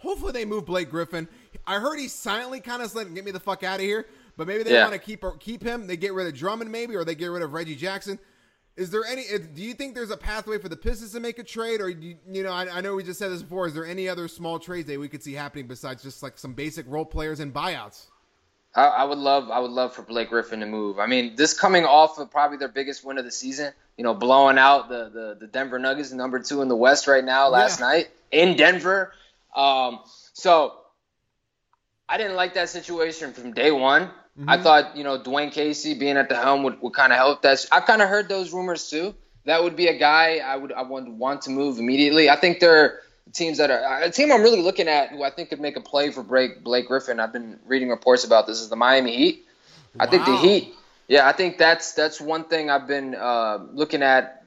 Hopefully 0.00 0.32
they 0.32 0.44
move 0.44 0.64
Blake 0.64 0.90
Griffin. 0.90 1.28
I 1.66 1.78
heard 1.78 1.98
he 1.98 2.08
silently 2.08 2.60
kind 2.60 2.82
of 2.82 2.90
said, 2.90 3.12
"Get 3.14 3.24
me 3.24 3.30
the 3.30 3.40
fuck 3.40 3.62
out 3.62 3.76
of 3.80 3.84
here." 3.84 4.06
But 4.38 4.46
maybe 4.46 4.62
they 4.62 4.72
Yeah. 4.72 4.84
want 4.84 4.94
to 4.94 4.98
keep 5.00 5.22
keep 5.40 5.62
him. 5.62 5.86
They 5.86 5.98
get 5.98 6.14
rid 6.14 6.26
of 6.28 6.32
Drummond, 6.34 6.72
maybe, 6.72 6.94
or 6.96 7.04
they 7.04 7.14
get 7.16 7.26
rid 7.26 7.42
of 7.42 7.52
Reggie 7.52 7.74
Jackson. 7.74 8.18
Is 8.76 8.90
there 8.90 9.04
any? 9.04 9.24
Do 9.36 9.60
you 9.60 9.74
think 9.74 9.96
there's 9.96 10.12
a 10.12 10.16
pathway 10.16 10.58
for 10.58 10.68
the 10.68 10.76
Pistons 10.76 11.10
to 11.12 11.20
make 11.20 11.40
a 11.40 11.42
trade, 11.42 11.80
or 11.80 11.88
you, 11.90 12.16
you 12.30 12.44
know? 12.44 12.52
I, 12.52 12.78
I 12.78 12.80
know 12.80 12.94
we 12.94 13.02
just 13.02 13.18
said 13.18 13.32
this 13.32 13.42
before. 13.42 13.66
Is 13.66 13.74
there 13.74 13.84
any 13.84 14.08
other 14.08 14.28
small 14.28 14.60
trades 14.60 14.86
that 14.88 14.98
we 15.00 15.08
could 15.08 15.24
see 15.24 15.32
happening 15.34 15.66
besides 15.66 16.04
just 16.04 16.22
like 16.22 16.38
some 16.38 16.54
basic 16.54 16.86
role 16.88 17.04
players 17.04 17.40
and 17.40 17.52
buyouts? 17.52 18.06
I, 18.76 18.84
I 18.84 19.04
would 19.04 19.18
love 19.18 19.50
I 19.50 19.58
would 19.58 19.72
love 19.72 19.92
for 19.94 20.02
Blake 20.02 20.30
Griffin 20.30 20.60
to 20.60 20.66
move. 20.66 21.00
I 21.00 21.06
mean, 21.06 21.34
this 21.34 21.58
coming 21.58 21.84
off 21.84 22.18
of 22.18 22.30
probably 22.30 22.58
their 22.58 22.68
biggest 22.68 23.04
win 23.04 23.18
of 23.18 23.24
the 23.24 23.32
season, 23.32 23.72
you 23.96 24.04
know, 24.04 24.14
blowing 24.14 24.58
out 24.58 24.88
the 24.88 25.10
the, 25.12 25.36
the 25.40 25.46
Denver 25.48 25.80
Nuggets, 25.80 26.12
number 26.12 26.38
two 26.38 26.62
in 26.62 26.68
the 26.68 26.76
West 26.76 27.08
right 27.08 27.24
now, 27.24 27.48
last 27.48 27.80
Yeah. 27.80 27.86
night 27.86 28.10
in 28.30 28.56
Denver. 28.56 29.12
Um, 29.56 29.98
so 30.34 30.74
I 32.08 32.16
didn't 32.16 32.36
like 32.36 32.54
that 32.54 32.68
situation 32.68 33.32
from 33.32 33.52
day 33.52 33.70
one. 33.72 34.10
I 34.46 34.56
thought, 34.58 34.96
you 34.96 35.02
know, 35.02 35.18
Dwane 35.18 35.50
Casey 35.50 35.94
being 35.94 36.16
at 36.16 36.28
the 36.28 36.36
helm 36.36 36.62
would, 36.62 36.80
would 36.80 36.94
kind 36.94 37.12
of 37.12 37.18
help 37.18 37.42
that. 37.42 37.64
I've 37.72 37.86
kind 37.86 38.02
of 38.02 38.08
heard 38.08 38.28
those 38.28 38.52
rumors 38.52 38.88
too. 38.88 39.14
That 39.46 39.64
would 39.64 39.74
be 39.74 39.86
a 39.88 39.98
guy 39.98 40.38
I 40.38 40.56
would 40.56 40.72
I 40.72 40.82
would 40.82 41.08
want 41.08 41.42
to 41.42 41.50
move 41.50 41.78
immediately. 41.78 42.28
I 42.30 42.36
think 42.36 42.60
there 42.60 42.84
are 42.84 43.00
teams 43.32 43.58
that 43.58 43.70
are 43.70 44.02
a 44.02 44.10
team 44.10 44.30
I'm 44.30 44.42
really 44.42 44.62
looking 44.62 44.88
at 44.88 45.10
who 45.10 45.22
I 45.22 45.30
think 45.30 45.48
could 45.48 45.60
make 45.60 45.76
a 45.76 45.80
play 45.80 46.10
for 46.10 46.22
Blake 46.22 46.62
Blake 46.62 46.86
Griffin. 46.86 47.18
I've 47.18 47.32
been 47.32 47.58
reading 47.66 47.88
reports 47.88 48.24
about 48.24 48.46
this 48.46 48.60
is 48.60 48.68
the 48.68 48.76
Miami 48.76 49.16
Heat. 49.16 49.46
I 49.98 50.06
think 50.06 50.24
the 50.26 50.36
Heat. 50.36 50.74
Yeah, 51.08 51.26
I 51.26 51.32
think 51.32 51.56
that's 51.56 51.92
that's 51.92 52.20
one 52.20 52.44
thing 52.44 52.70
I've 52.70 52.86
been 52.86 53.14
uh, 53.14 53.58
looking 53.72 54.02
at 54.02 54.37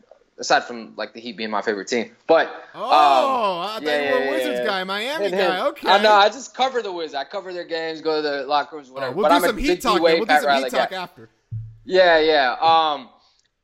aside 0.41 0.65
from 0.65 0.93
like 0.97 1.13
the 1.13 1.21
Heat 1.21 1.37
being 1.37 1.49
my 1.49 1.61
favorite 1.61 1.87
team. 1.87 2.11
But 2.27 2.51
Oh, 2.75 2.81
um, 2.83 2.89
I 2.91 3.73
thought 3.75 3.83
yeah, 3.83 4.03
you 4.09 4.11
were 4.11 4.17
a 4.21 4.25
yeah, 4.25 4.31
Wizards 4.31 4.59
yeah. 4.59 4.65
guy, 4.65 4.83
Miami 4.83 5.29
Hit, 5.29 5.31
guy. 5.37 5.67
Okay. 5.67 5.89
I 5.89 6.01
know. 6.01 6.11
I 6.13 6.27
just 6.27 6.53
cover 6.53 6.81
the 6.81 6.91
Wizards. 6.91 7.13
I 7.15 7.23
cover 7.23 7.53
their 7.53 7.63
games, 7.63 8.01
go 8.01 8.21
to 8.21 8.27
the 8.27 8.43
locker 8.45 8.75
rooms, 8.75 8.89
Oh, 8.89 8.93
whatever. 8.95 9.15
we'll 9.15 9.23
but 9.23 9.29
do 9.29 9.35
I'm 9.35 9.41
some 9.43 9.57
a 9.57 9.61
Heat 9.61 9.81
talk. 9.81 10.01
We'll 10.01 10.25
do 10.25 10.33
some 10.35 10.45
Riley 10.45 10.63
Heat 10.65 10.71
guy. 10.73 10.77
talk 10.79 10.91
after. 10.91 11.29
Yeah, 11.85 12.19
yeah. 12.19 12.55
Um, 12.59 13.09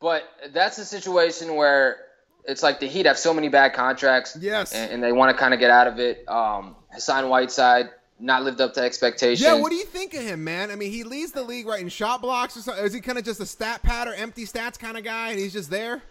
but 0.00 0.24
that's 0.54 0.78
a 0.78 0.84
situation 0.86 1.54
where 1.56 1.98
it's 2.44 2.62
like 2.62 2.80
the 2.80 2.86
Heat 2.88 3.06
have 3.06 3.18
so 3.18 3.34
many 3.34 3.48
bad 3.48 3.74
contracts. 3.74 4.36
Yes. 4.40 4.72
And, 4.72 4.92
and 4.92 5.02
they 5.02 5.12
want 5.12 5.30
to 5.36 5.38
kind 5.38 5.52
of 5.52 5.60
get 5.60 5.70
out 5.70 5.86
of 5.88 5.98
it. 5.98 6.26
Um, 6.28 6.76
Hassan 6.92 7.28
Whiteside 7.28 7.90
not 8.20 8.42
lived 8.42 8.60
up 8.60 8.74
to 8.74 8.80
expectations. 8.80 9.40
Yeah, 9.40 9.54
what 9.54 9.70
do 9.70 9.76
you 9.76 9.84
think 9.84 10.14
of 10.14 10.22
him, 10.22 10.42
man? 10.42 10.70
I 10.72 10.74
mean, 10.76 10.90
he 10.90 11.04
leads 11.04 11.30
the 11.32 11.42
league 11.42 11.66
right 11.66 11.80
in 11.80 11.88
shot 11.88 12.20
blocks 12.20 12.56
or 12.56 12.60
something. 12.60 12.84
Is 12.84 12.92
he 12.92 13.00
kind 13.00 13.18
of 13.18 13.24
just 13.24 13.40
a 13.40 13.46
stat 13.46 13.82
pad 13.82 14.08
or 14.08 14.14
empty 14.14 14.44
stats 14.44 14.78
kind 14.78 14.96
of 14.96 15.04
guy, 15.04 15.30
and 15.30 15.38
he's 15.38 15.52
just 15.52 15.70
there? 15.70 16.02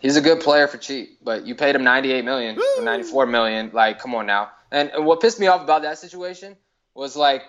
He's 0.00 0.16
a 0.16 0.20
good 0.20 0.40
player 0.40 0.66
for 0.66 0.78
cheap, 0.78 1.18
but 1.22 1.46
you 1.46 1.54
paid 1.54 1.74
him 1.74 1.84
98 1.84 2.24
million 2.24 2.56
Woo! 2.56 2.62
or 2.78 2.82
94 2.82 3.26
million. 3.26 3.70
Like, 3.72 3.98
come 3.98 4.14
on 4.14 4.26
now. 4.26 4.50
And, 4.70 4.90
and 4.90 5.04
what 5.06 5.20
pissed 5.20 5.38
me 5.38 5.46
off 5.46 5.60
about 5.62 5.82
that 5.82 5.98
situation 5.98 6.56
was 6.94 7.16
like, 7.16 7.42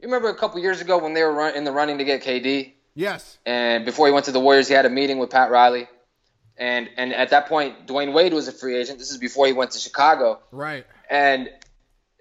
you 0.00 0.06
remember 0.08 0.28
a 0.28 0.34
couple 0.36 0.60
years 0.60 0.80
ago 0.80 0.98
when 0.98 1.14
they 1.14 1.22
were 1.22 1.32
run, 1.32 1.54
in 1.54 1.64
the 1.64 1.72
running 1.72 1.98
to 1.98 2.04
get 2.04 2.22
KD, 2.22 2.74
Yes. 2.94 3.38
and 3.46 3.84
before 3.84 4.06
he 4.06 4.12
went 4.12 4.26
to 4.26 4.32
the 4.32 4.40
Warriors, 4.40 4.68
he 4.68 4.74
had 4.74 4.84
a 4.86 4.90
meeting 4.90 5.18
with 5.18 5.30
Pat 5.30 5.50
Riley, 5.50 5.88
and 6.56 6.88
and 6.96 7.12
at 7.14 7.30
that 7.30 7.46
point, 7.48 7.86
Dwyane 7.86 8.12
Wade 8.12 8.32
was 8.34 8.48
a 8.48 8.52
free 8.52 8.76
agent. 8.76 8.98
This 8.98 9.10
is 9.12 9.18
before 9.18 9.46
he 9.46 9.52
went 9.52 9.70
to 9.72 9.78
Chicago, 9.78 10.40
Right. 10.50 10.84
and 11.08 11.48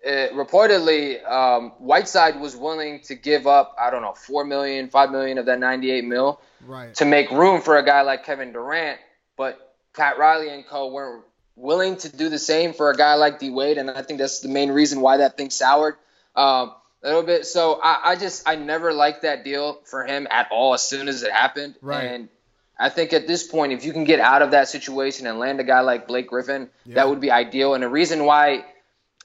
uh, 0.05 0.09
reportedly, 0.33 1.27
um, 1.29 1.71
Whiteside 1.79 2.39
was 2.39 2.55
willing 2.55 3.01
to 3.01 3.15
give 3.15 3.47
up 3.47 3.75
I 3.79 3.89
don't 3.89 4.01
know 4.03 4.13
four 4.13 4.43
million, 4.45 4.89
five 4.89 5.09
million 5.11 5.37
of 5.39 5.45
that 5.47 5.59
98 5.59 6.05
mil 6.05 6.39
Right. 6.65 6.93
to 6.95 7.05
make 7.05 7.31
room 7.31 7.61
for 7.61 7.77
a 7.77 7.83
guy 7.85 8.01
like 8.03 8.23
Kevin 8.23 8.51
Durant, 8.53 8.99
but 9.37 9.75
Pat 9.95 10.17
Riley 10.17 10.49
and 10.49 10.65
co 10.65 10.91
weren't 10.91 11.23
willing 11.55 11.95
to 11.97 12.09
do 12.15 12.29
the 12.29 12.37
same 12.39 12.73
for 12.73 12.89
a 12.91 12.95
guy 12.95 13.15
like 13.15 13.39
D 13.39 13.49
Wade, 13.49 13.77
and 13.77 13.89
I 13.89 14.01
think 14.01 14.19
that's 14.19 14.41
the 14.41 14.49
main 14.49 14.71
reason 14.71 15.01
why 15.01 15.17
that 15.17 15.37
thing 15.37 15.49
soured 15.49 15.95
um, 16.35 16.73
a 17.03 17.07
little 17.07 17.23
bit. 17.23 17.45
So 17.45 17.79
I, 17.81 18.11
I 18.11 18.15
just 18.15 18.47
I 18.47 18.55
never 18.55 18.93
liked 18.93 19.21
that 19.23 19.43
deal 19.43 19.79
for 19.85 20.03
him 20.05 20.27
at 20.29 20.49
all. 20.51 20.73
As 20.73 20.83
soon 20.83 21.07
as 21.07 21.23
it 21.23 21.31
happened, 21.31 21.75
Right. 21.81 22.03
and 22.05 22.29
I 22.79 22.89
think 22.89 23.11
at 23.13 23.25
this 23.27 23.47
point, 23.47 23.71
if 23.73 23.85
you 23.85 23.91
can 23.93 24.03
get 24.03 24.19
out 24.19 24.41
of 24.43 24.51
that 24.51 24.67
situation 24.67 25.25
and 25.25 25.39
land 25.39 25.59
a 25.59 25.63
guy 25.63 25.79
like 25.81 26.07
Blake 26.07 26.27
Griffin, 26.27 26.69
Yeah. 26.85 26.95
that 26.95 27.09
would 27.09 27.19
be 27.21 27.31
ideal. 27.31 27.73
And 27.73 27.81
the 27.83 27.89
reason 27.89 28.25
why 28.25 28.65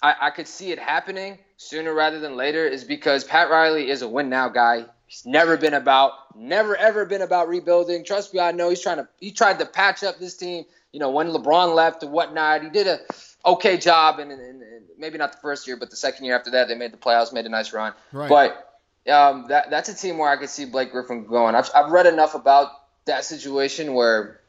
I, 0.03 0.15
I 0.23 0.31
could 0.31 0.49
see 0.49 0.73
it 0.73 0.79
happening 0.79 1.39
sooner 1.59 1.93
rather 1.93 2.19
than 2.19 2.37
later 2.37 2.67
is 2.67 2.83
because 2.83 3.25
Pat 3.25 3.51
Riley 3.51 3.91
is 3.91 4.01
a 4.01 4.09
win 4.09 4.31
now 4.31 4.49
guy. 4.49 4.87
He's 5.13 5.27
never 5.27 5.59
been 5.59 5.75
about, 5.75 6.35
never 6.35 6.75
ever 6.75 7.05
been 7.05 7.21
about 7.21 7.47
rebuilding. 7.47 8.03
Trust 8.03 8.33
me, 8.33 8.41
I 8.41 8.53
know 8.53 8.71
he's 8.71 8.81
trying 8.81 8.97
to. 8.97 9.09
He 9.21 9.31
tried 9.31 9.59
to 9.59 9.67
patch 9.67 10.03
up 10.03 10.19
this 10.19 10.39
team. 10.39 10.65
You 10.91 11.01
know, 11.01 11.11
when 11.11 11.29
LeBron 11.29 11.75
left 11.75 12.03
and 12.03 12.13
whatnot, 12.13 12.63
he 12.63 12.71
did 12.71 12.87
a 12.87 12.99
okay 13.45 13.77
job, 13.77 14.21
and, 14.21 14.33
and, 14.33 14.41
and 14.41 14.85
maybe 14.97 15.19
not 15.19 15.33
the 15.33 15.39
first 15.39 15.67
year, 15.67 15.77
but 15.77 15.91
the 15.91 15.97
second 15.97 16.25
year 16.25 16.35
after 16.35 16.53
that, 16.53 16.69
they 16.69 16.75
made 16.75 16.95
the 16.95 16.97
playoffs, 16.97 17.31
made 17.31 17.45
a 17.45 17.51
nice 17.51 17.75
run. 17.75 17.93
Right. 18.11 18.31
But 18.31 19.13
um, 19.13 19.49
that 19.49 19.69
that's 19.69 19.91
a 19.91 19.95
team 19.95 20.17
where 20.17 20.31
I 20.31 20.39
could 20.39 20.49
see 20.49 20.65
Blake 20.65 20.93
Griffin 20.93 21.27
going. 21.27 21.55
I've 21.57 21.69
I've 21.75 21.91
read 21.91 22.07
enough 22.07 22.35
about 22.35 22.69
that 23.05 23.27
situation 23.27 23.93
where 23.93 24.41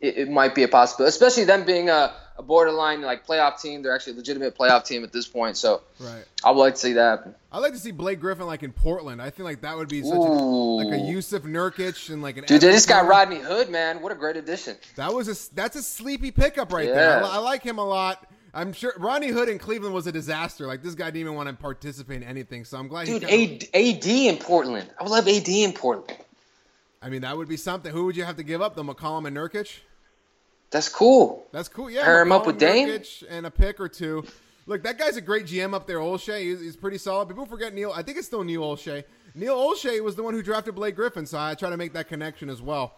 it, 0.00 0.16
it 0.16 0.30
might 0.30 0.54
be 0.54 0.62
a 0.62 0.68
possibility, 0.68 1.10
especially 1.10 1.44
them 1.44 1.64
being 1.64 1.90
a, 1.90 2.14
a 2.36 2.42
borderline 2.42 3.00
like 3.02 3.26
playoff 3.26 3.60
team. 3.60 3.82
They're 3.82 3.94
actually 3.94 4.14
a 4.14 4.16
legitimate 4.16 4.56
playoff 4.56 4.84
team 4.84 5.04
at 5.04 5.12
this 5.12 5.26
point, 5.26 5.56
so 5.56 5.82
Right. 6.00 6.24
I 6.42 6.50
would 6.50 6.60
like 6.60 6.74
to 6.74 6.80
see 6.80 6.92
that. 6.94 7.26
I'd 7.52 7.58
like 7.60 7.72
to 7.72 7.78
see 7.78 7.92
Blake 7.92 8.20
Griffin 8.20 8.46
like 8.46 8.62
in 8.62 8.72
Portland. 8.72 9.22
I 9.22 9.30
think 9.30 9.44
like 9.44 9.60
that 9.60 9.76
would 9.76 9.88
be 9.88 10.02
such 10.02 10.12
a, 10.12 10.18
like 10.18 10.88
a 10.88 11.02
Jusuf 11.02 11.40
Nurkic 11.40 12.10
and 12.10 12.22
like 12.22 12.36
an. 12.36 12.44
Dude, 12.44 12.60
they 12.60 12.72
just 12.72 12.88
got 12.88 13.06
Rodney 13.06 13.38
Hood, 13.38 13.70
man. 13.70 14.02
What 14.02 14.12
a 14.12 14.16
great 14.16 14.36
addition. 14.36 14.76
That 14.96 15.12
was 15.14 15.28
a 15.28 15.54
that's 15.54 15.76
a 15.76 15.82
sleepy 15.82 16.30
pickup 16.30 16.72
right 16.72 16.88
there. 16.88 17.22
I, 17.22 17.36
I 17.36 17.38
like 17.38 17.62
him 17.62 17.78
a 17.78 17.84
lot. 17.86 18.26
I'm 18.52 18.72
sure 18.72 18.92
Rodney 18.98 19.28
Hood 19.28 19.48
in 19.48 19.58
Cleveland 19.58 19.94
was 19.94 20.06
a 20.06 20.12
disaster. 20.12 20.66
Like 20.66 20.82
this 20.82 20.94
guy 20.94 21.06
didn't 21.06 21.20
even 21.20 21.34
want 21.34 21.48
to 21.48 21.54
participate 21.54 22.18
in 22.18 22.28
anything. 22.28 22.64
So 22.64 22.78
I'm 22.78 22.88
glad. 22.88 23.06
Dude, 23.06 23.24
AD, 23.24 23.64
AD 23.74 24.06
in 24.06 24.36
Portland. 24.38 24.88
I 24.98 25.02
would 25.02 25.10
love 25.10 25.26
AD 25.26 25.48
in 25.48 25.72
Portland. 25.72 26.18
I 27.02 27.10
mean, 27.10 27.22
that 27.22 27.36
would 27.36 27.48
be 27.48 27.56
something. 27.56 27.92
Who 27.92 28.06
would 28.06 28.16
you 28.16 28.24
have 28.24 28.36
to 28.36 28.42
give 28.42 28.62
up? 28.62 28.76
The 28.76 28.82
McCollum 28.82 29.26
and 29.26 29.36
Nurkic. 29.36 29.78
That's 30.74 30.88
cool. 30.88 31.46
That's 31.52 31.68
cool. 31.68 31.88
Yeah, 31.88 32.02
Pair 32.02 32.20
him 32.20 32.32
up 32.32 32.46
with 32.48 32.58
Dame? 32.58 33.00
And 33.30 33.46
a 33.46 33.50
pick 33.52 33.78
or 33.78 33.88
two. 33.88 34.24
Look, 34.66 34.82
that 34.82 34.98
guy's 34.98 35.16
a 35.16 35.20
great 35.20 35.46
GM 35.46 35.72
up 35.72 35.86
there, 35.86 35.98
Olshey. 35.98 36.40
He's, 36.40 36.60
he's 36.60 36.76
pretty 36.76 36.98
solid. 36.98 37.28
People 37.28 37.46
forget 37.46 37.72
Neil. 37.72 37.92
I 37.94 38.02
think 38.02 38.18
it's 38.18 38.26
still 38.26 38.42
Neil 38.42 38.62
Olshey. 38.62 39.04
Neil 39.36 39.56
Olshey 39.56 40.02
was 40.02 40.16
the 40.16 40.24
one 40.24 40.34
who 40.34 40.42
drafted 40.42 40.74
Blake 40.74 40.96
Griffin, 40.96 41.26
so 41.26 41.38
I 41.38 41.54
try 41.54 41.70
to 41.70 41.76
make 41.76 41.92
that 41.92 42.08
connection 42.08 42.50
as 42.50 42.60
well. 42.60 42.94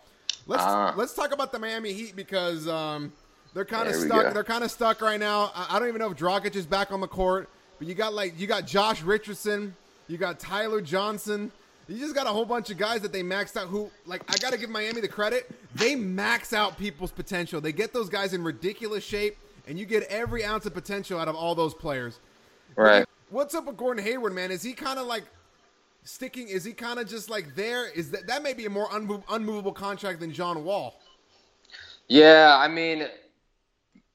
Let's 0.47 0.63
Ah. 0.63 0.95
let's 0.97 1.13
talk 1.13 1.35
about 1.35 1.53
the 1.53 1.59
Miami 1.59 1.93
Heat 1.93 2.17
because 2.17 2.67
um, 2.67 3.13
they're 3.53 3.67
kind 3.67 3.89
of 3.91 3.95
stuck. 3.95 4.33
They're 4.33 4.43
kind 4.43 4.65
of 4.65 4.71
stuck 4.71 5.03
right 5.03 5.21
now. 5.21 5.51
I, 5.55 5.77
I 5.77 5.79
don't 5.79 5.89
even 5.89 5.99
know 6.01 6.11
if 6.11 6.17
Dragic 6.17 6.57
is 6.57 6.65
back 6.65 6.91
on 6.93 7.03
the 7.03 7.09
court, 7.09 7.51
but 7.79 7.87
you 7.87 7.95
got 7.95 8.15
like 8.15 8.41
you 8.41 8.47
got 8.47 8.67
Josh 8.67 9.03
Richardson, 9.03 9.75
you 10.09 10.17
got 10.17 10.41
Tyler 10.41 10.81
Johnson. 10.81 11.53
You 11.89 11.99
just 11.99 12.15
got 12.15 12.27
a 12.27 12.31
whole 12.31 12.45
bunch 12.45 12.71
of 12.71 12.79
guys 12.79 13.01
that 13.03 13.13
they 13.13 13.23
maxed 13.23 13.57
out. 13.57 13.69
Who 13.69 13.91
like 14.07 14.23
I 14.29 14.37
got 14.39 14.53
to 14.53 14.59
give 14.59 14.71
Miami 14.71 15.01
the 15.01 15.09
credit. 15.09 15.51
They 15.75 15.95
max 15.95 16.53
out 16.53 16.77
people's 16.79 17.13
potential. 17.13 17.61
They 17.61 17.73
get 17.73 17.93
those 17.93 18.09
guys 18.09 18.33
in 18.33 18.43
ridiculous 18.43 19.05
shape, 19.05 19.37
and 19.69 19.79
you 19.79 19.87
get 19.87 20.03
every 20.05 20.45
ounce 20.45 20.67
of 20.67 20.75
potential 20.75 21.19
out 21.19 21.29
of 21.29 21.37
all 21.37 21.55
those 21.55 21.75
players. 21.75 22.19
Right. 22.75 23.07
What's 23.31 23.55
up 23.55 23.67
with 23.67 23.77
Gordon 23.77 24.05
Hayward, 24.05 24.35
man? 24.35 24.51
Is 24.51 24.63
he 24.63 24.73
kind 24.73 24.99
of 24.99 25.07
like 25.07 25.25
sticking? 26.03 26.49
Is 26.49 26.65
he 26.65 26.73
kind 26.73 26.99
of 26.99 27.09
just 27.09 27.31
like 27.31 27.55
there? 27.55 27.89
Is 27.89 28.11
that 28.11 28.27
that 28.27 28.43
may 28.43 28.53
be 28.53 28.67
a 28.67 28.71
more 28.71 28.89
unmov- 28.89 29.25
unmovable 29.31 29.73
contract 29.73 30.21
than 30.21 30.33
John 30.33 30.65
Wall? 30.65 31.01
Yeah, 32.09 32.57
I 32.59 32.69
mean, 32.69 33.07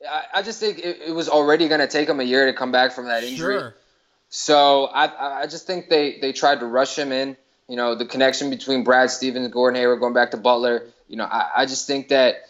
I, 0.09 0.23
I 0.35 0.41
just 0.41 0.59
think 0.59 0.79
it, 0.79 0.99
it 1.07 1.15
was 1.15 1.29
already 1.29 1.67
going 1.67 1.81
to 1.81 1.87
take 1.87 2.07
him 2.07 2.19
a 2.19 2.23
year 2.23 2.45
to 2.45 2.53
come 2.53 2.71
back 2.71 2.91
from 2.91 3.05
that 3.05 3.23
injury. 3.23 3.59
Sure. 3.59 3.75
So 4.29 4.85
I, 4.85 5.41
I 5.41 5.47
just 5.47 5.67
think 5.67 5.89
they, 5.89 6.17
they 6.21 6.31
tried 6.31 6.61
to 6.61 6.65
rush 6.65 6.97
him 6.97 7.11
in. 7.11 7.35
You 7.71 7.77
know, 7.77 7.95
the 7.95 8.05
connection 8.05 8.49
between 8.49 8.83
Brad 8.83 9.11
Stevens 9.11 9.47
Gordon 9.47 9.79
Hayward 9.79 10.01
going 10.01 10.13
back 10.13 10.31
to 10.31 10.37
Butler. 10.37 10.87
You 11.07 11.15
know, 11.15 11.23
I, 11.23 11.51
I 11.55 11.65
just 11.65 11.87
think 11.87 12.09
that 12.09 12.41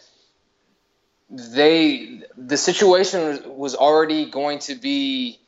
they 1.30 2.22
the 2.36 2.56
situation 2.56 3.56
was, 3.56 3.76
already 3.76 4.28
going 4.28 4.58
to 4.58 4.74
be 4.74 5.38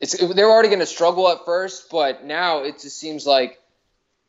it's 0.00 0.16
they 0.16 0.42
were 0.42 0.50
already 0.50 0.68
going 0.68 0.80
to 0.80 0.86
struggle 0.86 1.28
at 1.28 1.44
first, 1.44 1.90
but 1.90 2.24
now 2.24 2.62
it 2.62 2.80
just 2.80 2.98
seems 2.98 3.26
like 3.26 3.60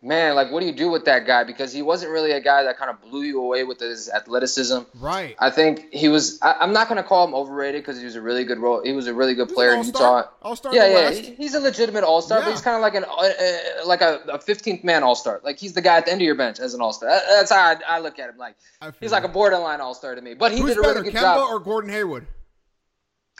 man, 0.03 0.35
like 0.35 0.51
what 0.51 0.59
do 0.59 0.65
you 0.65 0.73
do 0.73 0.91
with 0.91 1.05
that 1.05 1.25
guy 1.25 1.43
because 1.45 1.71
he 1.71 1.81
wasn't 1.81 2.11
really 2.11 2.31
a 2.33 2.41
guy 2.41 2.63
that 2.63 2.77
kind 2.77 2.91
of 2.91 3.01
blew 3.01 3.21
you 3.23 3.41
away 3.41 3.63
with 3.63 3.79
his 3.79 4.09
athleticism. 4.09 4.79
Right. 4.99 5.35
I 5.39 5.49
think 5.49 5.91
he 5.93 6.09
was. 6.09 6.37
I, 6.41 6.57
I'm 6.59 6.73
not 6.73 6.89
going 6.89 7.01
to 7.01 7.07
call 7.07 7.25
him 7.27 7.33
overrated 7.33 7.81
because 7.81 7.97
he 7.97 8.05
was 8.05 8.15
a 8.15 8.21
really 8.21 8.43
good 8.43 8.59
role. 8.59 8.83
He 8.83 8.91
was 8.93 9.07
a 9.07 9.13
really 9.13 9.33
good 9.33 9.47
He's 9.47 9.55
player 9.55 9.69
an 9.69 9.79
in 9.79 9.85
all-star. 9.85 10.17
Utah. 10.19 10.29
All-star 10.41 10.75
Yeah, 10.75 10.87
yeah. 10.87 11.11
He- 11.11 11.33
He's 11.35 11.55
a 11.55 11.59
legitimate 11.59 12.03
all 12.03 12.21
star, 12.21 12.39
Yeah. 12.39 12.45
but 12.45 12.51
he's 12.51 12.61
kind 12.61 12.75
of 12.75 12.81
like 12.81 12.95
an 12.95 13.05
uh, 13.05 13.15
uh, 13.17 13.87
like 13.87 14.01
a, 14.01 14.19
a 14.31 14.39
15th 14.39 14.83
man 14.83 15.03
all 15.03 15.15
star. 15.15 15.39
Like 15.43 15.57
he's 15.57 15.73
the 15.73 15.81
guy 15.81 15.97
at 15.97 16.05
the 16.05 16.11
end 16.11 16.21
of 16.21 16.25
your 16.25 16.35
bench 16.35 16.59
as 16.59 16.73
an 16.73 16.81
all 16.81 16.91
star. 16.93 17.09
That's 17.09 17.51
how 17.51 17.59
I, 17.61 17.75
I 17.87 17.99
look 17.99 18.19
at 18.19 18.29
him. 18.29 18.37
Like 18.37 18.55
he's 18.99 19.11
like 19.11 19.23
a 19.23 19.27
borderline 19.29 19.79
all 19.81 19.93
star 19.95 20.13
to 20.15 20.21
me. 20.21 20.33
But 20.33 20.51
he 20.51 20.59
Who's 20.59 20.71
did 20.71 20.79
a 20.79 20.81
better, 20.81 20.99
really 20.99 21.11
good 21.11 21.19
Kemba 21.19 21.35
job. 21.37 21.49
or 21.49 21.59
Gordon 21.59 21.89
Hayward? 21.91 22.27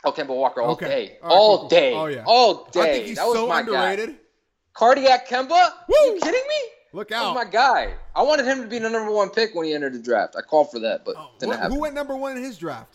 oh, 0.04 0.12
Kemba 0.12 0.28
Walker 0.36 0.60
all 0.60 0.72
Okay. 0.72 0.86
day, 0.86 1.18
all 1.22 1.30
cool, 1.30 1.58
cool. 1.60 1.68
day, 1.68 1.94
Oh, 1.94 2.06
yeah. 2.06 2.24
all 2.26 2.64
day. 2.72 2.80
I 2.80 2.84
think 2.92 3.06
he's 3.06 3.16
that 3.16 3.26
was 3.26 3.36
so 3.36 3.46
my 3.48 3.60
underrated. 3.60 4.08
guy. 4.10 4.14
Cardiac 4.74 5.28
Kemba? 5.28 5.50
Are 5.52 5.72
you 5.88 6.18
kidding 6.20 6.32
me? 6.48 6.56
Look 6.92 7.08
That 7.08 7.20
was 7.20 7.28
out. 7.30 7.34
my 7.34 7.44
guy. 7.44 7.94
I 8.14 8.22
wanted 8.22 8.46
him 8.46 8.62
to 8.62 8.68
be 8.68 8.78
the 8.78 8.88
number 8.88 9.10
one 9.10 9.30
pick 9.30 9.54
when 9.54 9.66
he 9.66 9.74
entered 9.74 9.94
the 9.94 9.98
draft. 9.98 10.36
I 10.36 10.42
called 10.42 10.70
for 10.70 10.78
that, 10.80 11.04
but 11.04 11.16
Oh, 11.16 11.30
didn't 11.38 11.48
what- 11.50 11.58
happen. 11.58 11.72
who 11.74 11.80
went 11.80 11.94
number 11.94 12.16
one 12.16 12.36
in 12.36 12.42
his 12.44 12.56
draft? 12.58 12.94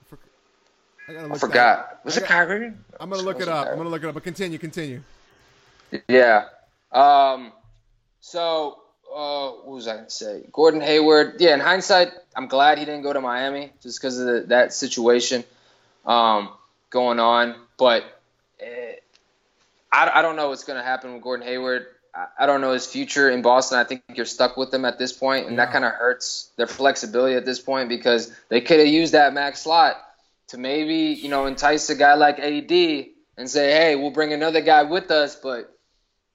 I 0.00 0.04
for- 0.08 0.18
I, 1.08 1.12
gotta 1.12 1.34
I 1.34 1.38
forgot. 1.38 1.90
that- 1.90 2.04
Was 2.04 2.14
I 2.14 2.18
it 2.18 2.20
got- 2.22 2.28
Kyrie? 2.28 2.72
I'm 2.98 3.10
gonna 3.10 3.22
look 3.22 3.40
it 3.40 3.48
up. 3.48 3.68
I'm 3.68 3.76
gonna 3.76 3.88
look 3.90 4.02
it 4.02 4.08
up. 4.08 4.14
But 4.14 4.24
continue, 4.24 4.58
continue. 4.58 5.02
Yeah. 6.08 6.46
Um. 6.90 7.52
So, 8.20 8.78
uh, 9.14 9.48
what 9.50 9.66
was 9.74 9.88
I 9.88 9.96
gonna 9.96 10.10
say? 10.10 10.44
Gordon 10.52 10.80
Hayward. 10.80 11.40
Yeah. 11.40 11.54
In 11.54 11.60
hindsight, 11.60 12.12
I'm 12.36 12.46
glad 12.48 12.78
he 12.78 12.84
didn't 12.84 13.02
go 13.02 13.12
to 13.12 13.20
Miami 13.20 13.72
just 13.82 14.00
because 14.00 14.18
of 14.18 14.26
the, 14.26 14.40
that 14.48 14.72
situation 14.72 15.44
um, 16.06 16.50
going 16.90 17.18
on. 17.20 17.54
But 17.76 18.04
eh, 18.60 18.91
I, 19.92 20.10
I 20.14 20.22
don't 20.22 20.36
know 20.36 20.48
what's 20.48 20.64
gonna 20.64 20.82
happen 20.82 21.12
with 21.12 21.22
Gordon 21.22 21.46
Hayward. 21.46 21.86
I, 22.14 22.26
I 22.40 22.46
don't 22.46 22.60
know 22.60 22.72
his 22.72 22.86
future 22.86 23.30
in 23.30 23.42
Boston. 23.42 23.78
I 23.78 23.84
think 23.84 24.02
you're 24.14 24.26
stuck 24.26 24.56
with 24.56 24.70
them 24.70 24.84
at 24.84 24.98
this 24.98 25.12
point, 25.12 25.46
and 25.46 25.58
that 25.58 25.72
kind 25.72 25.84
of 25.84 25.92
hurts 25.92 26.50
their 26.56 26.66
flexibility 26.66 27.34
at 27.34 27.44
this 27.44 27.60
point 27.60 27.88
because 27.88 28.32
they 28.48 28.60
could 28.60 28.78
have 28.78 28.88
used 28.88 29.12
that 29.12 29.34
max 29.34 29.62
slot 29.62 29.96
to 30.48 30.58
maybe 30.58 31.18
you 31.20 31.28
know 31.28 31.46
entice 31.46 31.90
a 31.90 31.94
guy 31.94 32.14
like 32.14 32.38
AD 32.38 32.72
and 33.36 33.48
say, 33.48 33.72
hey, 33.72 33.96
we'll 33.96 34.10
bring 34.10 34.32
another 34.32 34.60
guy 34.60 34.82
with 34.82 35.10
us, 35.10 35.34
but 35.36 35.76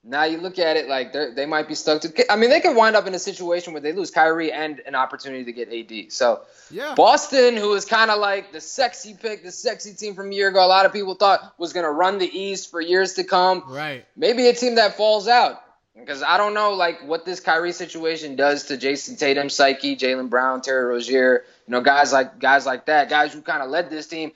now 0.04 0.24
you 0.24 0.38
look 0.38 0.58
at 0.58 0.78
it 0.78 0.88
like 0.88 1.12
they 1.12 1.32
they 1.32 1.46
might 1.46 1.68
be 1.68 1.76
stuck 1.76 2.02
to. 2.02 2.32
I 2.32 2.36
mean, 2.36 2.50
they 2.50 2.62
could 2.62 2.76
wind 2.76 2.96
up 2.96 3.08
in 3.08 3.14
a 3.14 3.20
situation 3.20 3.74
where 3.74 3.82
they 3.82 3.94
lose 3.94 4.12
Kyrie 4.12 4.52
and 4.52 4.82
an 4.86 4.96
opportunity 4.96 5.44
to 5.46 5.52
get 5.52 5.72
AD. 5.72 6.12
So 6.12 6.42
Yeah. 6.72 6.94
Boston, 6.96 7.58
who 7.58 7.70
was 7.70 7.86
kind 7.86 8.10
of 8.10 8.20
like 8.20 8.52
the 8.52 8.62
sexy 8.62 9.14
pick, 9.14 9.44
the 9.44 9.52
sexy 9.52 9.94
team 9.94 10.16
from 10.16 10.32
a 10.32 10.34
year 10.34 10.50
ago, 10.50 10.64
a 10.64 10.68
lot 10.68 10.86
of 10.86 10.94
people 10.94 11.16
thought 11.16 11.54
was 11.58 11.74
going 11.74 11.86
to 11.86 11.92
run 11.92 12.20
the 12.20 12.26
East 12.28 12.72
for 12.72 12.80
years 12.80 13.16
to 13.16 13.24
come. 13.24 13.64
Right. 13.68 14.06
Maybe 14.16 14.48
a 14.48 14.54
team 14.54 14.76
that 14.76 14.96
falls 14.96 15.28
out 15.28 15.62
because 16.00 16.22
I 16.24 16.38
don't 16.38 16.54
know 16.54 16.74
like 16.74 17.06
what 17.06 17.26
this 17.26 17.40
Kyrie 17.40 17.72
situation 17.72 18.36
does 18.36 18.66
to 18.66 18.78
Jayson 18.78 19.18
Tatum, 19.18 19.50
Psyche, 19.50 19.96
Jaylen 19.96 20.30
Brown, 20.30 20.62
Terry 20.62 20.86
Rozier, 20.86 21.44
you 21.68 21.72
know, 21.72 21.82
guys 21.82 22.14
like 22.14 22.40
guys 22.40 22.66
like 22.66 22.86
that, 22.86 23.10
guys 23.10 23.34
who 23.34 23.42
kind 23.42 23.64
of 23.64 23.70
led 23.70 23.90
this 23.90 24.08
team. 24.08 24.32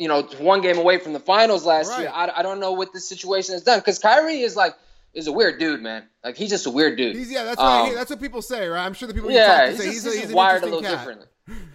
You 0.00 0.08
know, 0.08 0.22
one 0.38 0.60
game 0.62 0.78
away 0.78 0.98
from 0.98 1.12
the 1.12 1.20
finals 1.20 1.64
last 1.66 1.90
Right. 1.90 2.00
year. 2.00 2.10
I, 2.12 2.30
I 2.38 2.42
don't 2.42 2.58
know 2.58 2.72
what 2.72 2.92
this 2.92 3.06
situation 3.08 3.52
has 3.52 3.62
done 3.62 3.78
because 3.78 3.98
Kyrie 3.98 4.40
is 4.40 4.56
like 4.56 4.74
is 5.14 5.26
a 5.26 5.32
weird 5.32 5.58
dude, 5.60 5.82
man. 5.82 6.04
Like 6.24 6.36
he's 6.36 6.50
just 6.50 6.66
a 6.66 6.70
weird 6.70 6.96
dude. 6.96 7.14
He's 7.16 7.30
yeah. 7.30 7.44
That's 7.44 7.58
what 7.58 7.66
I 7.66 7.88
Um. 7.90 7.94
That's 7.94 8.10
what 8.10 8.20
people 8.20 8.42
say, 8.42 8.66
right? 8.66 8.84
I'm 8.84 8.94
sure 8.94 9.06
the 9.06 9.14
people 9.14 9.30
you 9.30 9.36
yeah, 9.36 9.46
talk 9.46 9.64
to 9.64 9.70
he's, 9.72 9.78
say 9.78 9.84
just, 9.84 9.94
he's, 9.94 10.04
he's 10.14 10.22
a, 10.24 10.26
he's 10.26 10.34
wired 10.34 10.62
a 10.62 10.66
little 10.66 10.80
cat. 10.82 10.90
differently. 10.92 11.26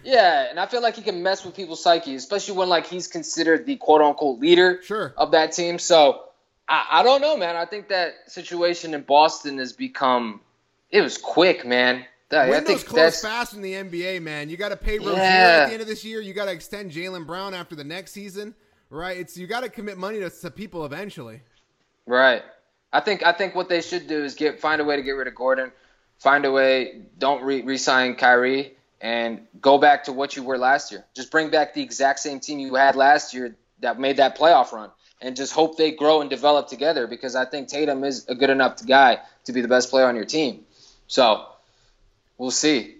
Yeah, 0.04 0.46
and 0.50 0.58
I 0.58 0.66
feel 0.66 0.80
like 0.82 0.96
he 0.96 1.02
can 1.02 1.22
mess 1.22 1.44
with 1.44 1.54
people's 1.54 1.82
psyche, 1.82 2.14
especially 2.14 2.56
when 2.56 2.68
like 2.68 2.86
he's 2.86 3.08
considered 3.08 3.66
the 3.66 3.76
quote 3.76 4.00
unquote 4.00 4.40
leader 4.40 4.80
Sure. 4.82 5.12
of 5.16 5.32
that 5.32 5.52
team. 5.52 5.78
So 5.78 6.22
I, 6.68 6.86
I 6.90 7.02
don't 7.02 7.20
know, 7.20 7.36
man. 7.36 7.56
I 7.56 7.66
think 7.66 7.88
that 7.88 8.14
situation 8.26 8.94
in 8.94 9.02
Boston 9.02 9.58
has 9.58 9.72
become 9.72 10.40
it 10.90 11.00
was 11.02 11.18
quick, 11.18 11.66
man. 11.66 12.06
I 12.32 12.50
Windows 12.50 12.66
think 12.66 12.86
close 12.86 12.96
that's 13.02 13.20
fast 13.22 13.54
in 13.54 13.62
the 13.62 13.72
NBA, 13.74 14.20
man. 14.22 14.48
You 14.50 14.56
got 14.56 14.70
to 14.70 14.76
pay 14.76 14.98
Rozier 14.98 15.14
Yeah. 15.14 15.60
at 15.62 15.66
the 15.68 15.72
end 15.74 15.82
of 15.82 15.86
this 15.88 16.04
year. 16.04 16.20
You 16.20 16.34
got 16.34 16.46
to 16.46 16.52
extend 16.52 16.90
Jaylen 16.90 17.26
Brown 17.26 17.54
after 17.54 17.76
the 17.76 17.84
next 17.84 18.12
season, 18.12 18.54
right? 18.90 19.16
It's 19.16 19.36
you 19.36 19.46
got 19.46 19.62
to 19.62 19.68
commit 19.68 19.96
money 19.96 20.18
to, 20.20 20.28
to 20.30 20.50
people 20.50 20.84
eventually. 20.84 21.40
right. 22.06 22.42
I 22.92 23.00
think 23.00 23.24
I 23.26 23.32
think 23.32 23.54
what 23.54 23.68
they 23.68 23.80
should 23.82 24.06
do 24.06 24.24
is 24.24 24.34
get 24.36 24.60
find 24.60 24.80
a 24.80 24.84
way 24.84 24.96
to 24.96 25.02
get 25.02 25.10
rid 25.12 25.26
of 25.28 25.34
Gordon, 25.34 25.70
find 26.18 26.44
a 26.46 26.50
way 26.52 27.02
don't 27.18 27.42
re- 27.42 27.62
re-sign 27.62 28.14
Kyrie, 28.14 28.74
and 29.00 29.40
go 29.60 29.76
back 29.76 30.04
to 30.04 30.12
what 30.12 30.34
you 30.34 30.42
were 30.42 30.56
last 30.56 30.92
year. 30.92 31.04
Just 31.14 31.30
bring 31.30 31.50
back 31.50 31.74
the 31.74 31.82
exact 31.82 32.20
same 32.20 32.40
team 32.40 32.58
you 32.58 32.74
had 32.76 32.96
last 32.96 33.34
year 33.34 33.56
that 33.80 33.98
made 34.00 34.16
that 34.16 34.38
playoff 34.38 34.72
run, 34.72 34.90
and 35.20 35.36
just 35.36 35.52
hope 35.52 35.76
they 35.76 35.90
grow 35.90 36.22
and 36.22 36.30
develop 36.30 36.68
together. 36.68 37.06
Because 37.06 37.34
I 37.36 37.44
think 37.44 37.68
Tatum 37.68 38.02
is 38.04 38.24
a 38.28 38.34
good 38.34 38.50
enough 38.50 38.84
guy 38.86 39.18
to 39.44 39.52
be 39.52 39.60
the 39.60 39.68
best 39.68 39.90
player 39.90 40.06
on 40.06 40.16
your 40.16 40.24
team. 40.24 40.64
So 41.08 41.44
we'll 42.38 42.50
see. 42.50 42.96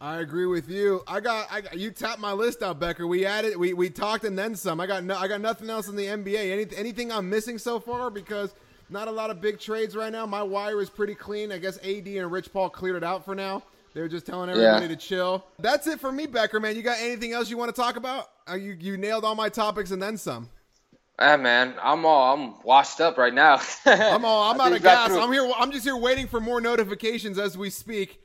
I 0.00 0.20
agree 0.20 0.46
with 0.46 0.70
you. 0.70 1.02
I 1.06 1.20
got, 1.20 1.48
I 1.50 1.60
got 1.60 1.78
you 1.78 1.90
tapped 1.90 2.20
my 2.20 2.32
list 2.32 2.62
out, 2.62 2.80
Becker. 2.80 3.06
We 3.06 3.26
added, 3.26 3.56
we, 3.56 3.74
we 3.74 3.90
talked 3.90 4.24
and 4.24 4.38
then 4.38 4.56
some. 4.56 4.80
I 4.80 4.86
got 4.86 5.04
no, 5.04 5.16
I 5.16 5.28
got 5.28 5.42
nothing 5.42 5.68
else 5.68 5.88
in 5.88 5.96
the 5.96 6.06
NBA. 6.06 6.50
Any, 6.50 6.66
anything 6.76 7.12
I'm 7.12 7.28
missing 7.28 7.58
so 7.58 7.78
far 7.78 8.08
because 8.08 8.54
not 8.88 9.08
a 9.08 9.10
lot 9.10 9.28
of 9.28 9.42
big 9.42 9.60
trades 9.60 9.94
right 9.94 10.10
now. 10.10 10.24
My 10.24 10.42
wire 10.42 10.80
is 10.80 10.88
pretty 10.88 11.14
clean. 11.14 11.52
I 11.52 11.58
guess 11.58 11.76
AD 11.84 12.06
and 12.06 12.32
Rich 12.32 12.52
Paul 12.52 12.70
cleared 12.70 12.96
it 12.96 13.04
out 13.04 13.26
for 13.26 13.34
now. 13.34 13.62
They 13.92 14.00
were 14.00 14.08
just 14.08 14.24
telling 14.24 14.48
everybody 14.48 14.86
yeah. 14.86 14.88
to 14.88 14.96
chill. 14.96 15.44
That's 15.58 15.86
it 15.86 16.00
for 16.00 16.12
me, 16.12 16.26
Becker. 16.26 16.60
Man, 16.60 16.76
you 16.76 16.82
got 16.82 16.98
anything 17.00 17.32
else 17.32 17.50
you 17.50 17.58
want 17.58 17.74
to 17.74 17.80
talk 17.80 17.96
about? 17.96 18.30
Uh, 18.48 18.54
you 18.54 18.76
you 18.80 18.96
nailed 18.96 19.24
all 19.24 19.34
my 19.34 19.48
topics 19.48 19.90
and 19.90 20.00
then 20.00 20.16
some. 20.16 20.48
Yeah, 21.18 21.36
man, 21.36 21.74
I'm 21.82 22.06
all 22.06 22.34
I'm 22.34 22.62
washed 22.62 23.00
up 23.00 23.18
right 23.18 23.34
now. 23.34 23.60
I'm 23.84 24.24
all 24.24 24.50
I'm 24.50 24.60
out 24.60 24.72
of 24.72 24.82
gas. 24.82 25.10
I'm 25.10 25.32
here. 25.32 25.50
I'm 25.58 25.70
just 25.72 25.84
here 25.84 25.96
waiting 25.96 26.26
for 26.26 26.40
more 26.40 26.60
notifications 26.60 27.38
as 27.38 27.58
we 27.58 27.68
speak. 27.68 28.19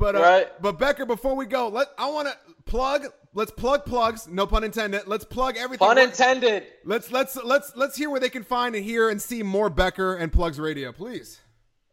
But 0.00 0.16
uh, 0.16 0.20
right. 0.22 0.62
but 0.62 0.78
Becker, 0.78 1.04
before 1.04 1.36
we 1.36 1.44
go, 1.44 1.68
let 1.68 1.88
I 1.98 2.10
want 2.10 2.26
to 2.26 2.34
plug. 2.64 3.04
Let's 3.34 3.50
plug 3.50 3.84
plugs. 3.84 4.26
No 4.26 4.46
pun 4.46 4.64
intended. 4.64 5.02
Let's 5.06 5.26
plug 5.26 5.58
everything. 5.58 5.86
Pun 5.86 5.98
intended. 5.98 6.66
Let's 6.86 7.12
let's 7.12 7.36
let's 7.36 7.72
let's 7.76 7.98
hear 7.98 8.08
where 8.08 8.18
they 8.18 8.30
can 8.30 8.42
find 8.42 8.74
and 8.74 8.82
hear 8.82 9.10
and 9.10 9.20
see 9.20 9.42
more 9.42 9.68
Becker 9.68 10.16
and 10.16 10.32
Plugs 10.32 10.58
Radio, 10.58 10.90
please. 10.90 11.38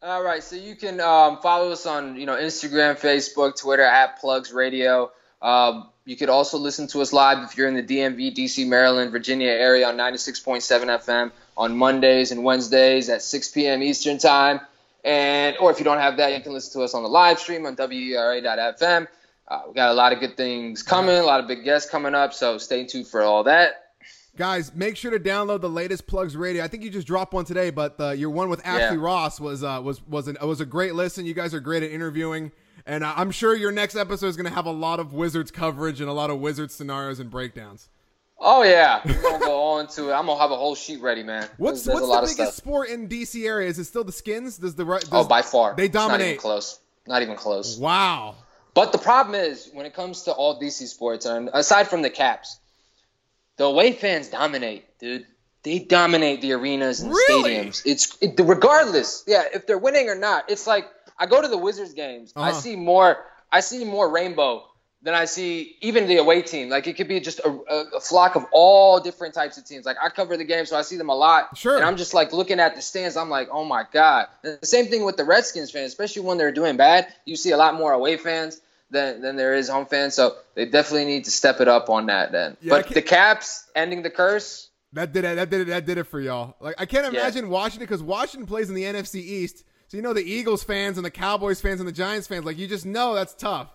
All 0.01 0.23
right, 0.23 0.41
so 0.41 0.55
you 0.55 0.75
can 0.75 1.01
um, 1.01 1.39
follow 1.41 1.69
us 1.71 1.85
on 1.85 2.15
you 2.15 2.25
know 2.25 2.37
Instagram, 2.37 2.97
Facebook, 2.97 3.59
Twitter 3.59 3.83
at 3.83 4.21
Plugs 4.21 4.53
Radio. 4.53 5.11
Um, 5.41 5.89
you 6.05 6.15
could 6.15 6.29
also 6.29 6.57
listen 6.57 6.87
to 6.87 7.01
us 7.01 7.11
live 7.11 7.43
if 7.43 7.57
you're 7.57 7.67
in 7.67 7.75
the 7.75 7.83
DMV, 7.83 8.33
DC, 8.33 8.65
Maryland, 8.65 9.11
Virginia 9.11 9.49
area 9.49 9.85
on 9.85 9.97
96.7 9.97 10.61
FM 10.61 11.31
on 11.57 11.75
Mondays 11.75 12.31
and 12.31 12.45
Wednesdays 12.45 13.09
at 13.09 13.21
6 13.21 13.49
p.m. 13.49 13.83
Eastern 13.83 14.17
Time. 14.17 14.61
And 15.03 15.55
or 15.57 15.71
if 15.71 15.79
you 15.79 15.85
don't 15.85 15.99
have 15.99 16.17
that, 16.17 16.35
you 16.35 16.41
can 16.41 16.53
listen 16.53 16.79
to 16.79 16.83
us 16.83 16.93
on 16.93 17.03
the 17.03 17.09
live 17.09 17.39
stream 17.39 17.65
on 17.65 17.75
WERA.fm. 17.75 19.07
Uh, 19.47 19.61
we 19.67 19.73
got 19.73 19.91
a 19.91 19.93
lot 19.93 20.11
of 20.11 20.19
good 20.19 20.35
things 20.35 20.83
coming, 20.83 21.15
a 21.15 21.23
lot 21.23 21.39
of 21.39 21.47
big 21.47 21.63
guests 21.63 21.89
coming 21.89 22.13
up, 22.13 22.33
so 22.33 22.57
stay 22.57 22.85
tuned 22.85 23.07
for 23.07 23.21
all 23.21 23.45
that. 23.45 23.91
Guys, 24.35 24.75
make 24.75 24.97
sure 24.97 25.09
to 25.09 25.19
download 25.19 25.61
the 25.61 25.69
latest 25.69 26.05
Plugs 26.05 26.35
Radio. 26.35 26.63
I 26.63 26.67
think 26.67 26.83
you 26.83 26.89
just 26.89 27.07
dropped 27.07 27.33
one 27.33 27.45
today, 27.45 27.69
but 27.69 27.97
the, 27.97 28.11
your 28.11 28.29
one 28.29 28.49
with 28.49 28.61
Ashley 28.65 28.97
yeah. 28.97 29.03
Ross 29.03 29.39
was 29.39 29.63
uh, 29.63 29.81
was 29.83 30.05
was 30.05 30.27
an, 30.27 30.37
was 30.41 30.59
a 30.61 30.65
great 30.65 30.93
listen. 30.93 31.25
You 31.25 31.33
guys 31.33 31.53
are 31.53 31.59
great 31.59 31.81
at 31.81 31.91
interviewing. 31.91 32.51
And 32.85 33.03
I'm 33.03 33.31
sure 33.31 33.53
your 33.53 33.73
next 33.73 33.97
episode 33.97 34.27
is 34.27 34.37
going 34.37 34.47
to 34.47 34.53
have 34.53 34.65
a 34.65 34.71
lot 34.71 35.01
of 35.01 35.11
Wizards 35.11 35.51
coverage 35.51 35.99
and 35.99 36.09
a 36.09 36.13
lot 36.13 36.29
of 36.29 36.39
Wizards 36.39 36.73
scenarios 36.73 37.19
and 37.19 37.29
breakdowns. 37.29 37.89
Oh 38.39 38.63
yeah, 38.63 39.01
we're 39.03 39.21
gonna 39.21 39.39
go 39.39 39.63
on 39.63 39.87
to 39.87 40.09
it. 40.09 40.13
I'm 40.13 40.27
gonna 40.27 40.39
have 40.39 40.51
a 40.51 40.55
whole 40.55 40.75
sheet 40.75 41.01
ready, 41.01 41.23
man. 41.23 41.47
What's 41.57 41.83
there's, 41.83 41.97
there's 41.99 42.09
what's 42.09 42.35
the 42.35 42.43
biggest 42.43 42.57
sport 42.57 42.89
in 42.89 43.09
DC 43.09 43.45
area? 43.45 43.67
Is 43.67 43.79
it 43.79 43.85
still 43.85 44.03
the 44.03 44.11
Skins? 44.11 44.57
Does 44.57 44.75
the 44.75 44.85
does, 44.85 45.09
oh 45.11 45.27
by 45.27 45.41
far 45.41 45.75
they 45.75 45.87
dominate? 45.87 46.19
not 46.19 46.25
even 46.27 46.39
close. 46.39 46.79
Not 47.07 47.21
even 47.23 47.35
close. 47.35 47.77
Wow. 47.77 48.35
But 48.73 48.91
the 48.91 48.99
problem 48.99 49.33
is 49.33 49.69
when 49.73 49.87
it 49.87 49.95
comes 49.95 50.23
to 50.23 50.33
all 50.33 50.61
DC 50.61 50.87
sports, 50.87 51.25
and 51.25 51.49
aside 51.51 51.87
from 51.87 52.03
the 52.03 52.11
Caps, 52.11 52.59
the 53.57 53.63
away 53.63 53.93
fans 53.93 54.27
dominate, 54.27 54.85
dude. 54.99 55.25
They 55.63 55.79
dominate 55.79 56.41
the 56.41 56.53
arenas 56.53 57.01
and 57.01 57.11
really? 57.11 57.55
stadiums. 57.55 57.81
It's 57.85 58.17
it, 58.21 58.39
regardless, 58.39 59.23
yeah, 59.27 59.45
if 59.51 59.65
they're 59.65 59.79
winning 59.79 60.07
or 60.09 60.15
not. 60.15 60.49
It's 60.49 60.67
like 60.67 60.87
I 61.17 61.25
go 61.25 61.41
to 61.41 61.47
the 61.47 61.57
Wizards 61.57 61.93
games. 61.93 62.31
Uh-huh. 62.35 62.49
I 62.49 62.51
see 62.53 62.75
more. 62.75 63.25
I 63.51 63.61
see 63.61 63.83
more 63.83 64.09
rainbow 64.09 64.65
than 65.07 65.15
I 65.15 65.23
see 65.23 65.77
even 65.79 66.05
the 66.05 66.17
away 66.17 66.41
team. 66.41 66.67
Like 66.67 66.85
it 66.85 66.97
could 66.97 67.07
be 67.07 67.21
just 67.21 67.39
a, 67.39 67.49
a, 67.95 68.01
flock 68.01 68.35
of 68.35 68.45
all 68.51 68.99
different 68.99 69.33
types 69.33 69.57
of 69.57 69.63
teams. 69.63 69.85
Like 69.85 69.95
I 70.03 70.09
cover 70.09 70.35
the 70.35 70.43
game, 70.43 70.65
so 70.65 70.75
I 70.75 70.81
see 70.81 70.97
them 70.97 71.07
a 71.07 71.15
lot. 71.15 71.57
Sure. 71.57 71.77
And 71.77 71.85
I'm 71.85 71.95
just 71.95 72.13
like 72.13 72.33
looking 72.33 72.59
at 72.59 72.75
the 72.75 72.81
stands. 72.81 73.15
I'm 73.15 73.29
like, 73.29 73.47
oh 73.49 73.63
my 73.63 73.85
god. 73.93 74.27
And 74.43 74.57
the 74.59 74.67
same 74.67 74.87
thing 74.87 75.05
with 75.05 75.15
the 75.15 75.23
Redskins 75.23 75.71
fans, 75.71 75.87
especially 75.87 76.23
when 76.23 76.37
they're 76.37 76.51
doing 76.51 76.75
bad. 76.75 77.07
You 77.23 77.37
see 77.37 77.51
a 77.51 77.57
lot 77.57 77.75
more 77.75 77.93
away 77.93 78.17
fans 78.17 78.59
than 78.91 79.21
than 79.21 79.37
there 79.37 79.55
is 79.55 79.69
home 79.69 79.85
fans. 79.85 80.13
So 80.13 80.35
they 80.55 80.65
definitely 80.65 81.05
need 81.05 81.23
to 81.23 81.31
step 81.31 81.61
it 81.61 81.69
up 81.69 81.89
on 81.89 82.07
that. 82.07 82.33
Then, 82.33 82.57
yeah, 82.59 82.71
but 82.71 82.89
the 82.89 83.01
Caps 83.01 83.65
ending 83.73 84.01
the 84.01 84.09
curse. 84.09 84.69
That 84.91 85.13
did 85.13 85.23
it. 85.23 85.37
That 85.37 85.49
did 85.49 85.61
it. 85.61 85.67
That 85.67 85.85
did 85.85 85.99
it 85.99 86.03
for 86.03 86.19
y'all. 86.19 86.57
Like 86.59 86.75
I 86.77 86.85
can't 86.85 87.05
imagine 87.05 87.45
yeah. 87.45 87.51
Washington 87.51 87.87
because 87.87 88.03
Washington 88.03 88.45
plays 88.45 88.67
in 88.67 88.75
the 88.75 88.83
NFC 88.83 89.21
East 89.21 89.63
so 89.87 89.95
you 89.95 90.03
know 90.03 90.13
the 90.13 90.21
Eagles 90.21 90.63
fans 90.63 90.97
and 90.97 91.05
the 91.05 91.11
Cowboys 91.11 91.61
fans 91.61 91.79
and 91.79 91.87
the 91.87 91.93
Giants 91.93 92.27
fans, 92.27 92.43
like 92.43 92.57
you 92.57 92.67
just 92.67 92.85
know 92.85 93.15
that's 93.15 93.33
tough. 93.33 93.69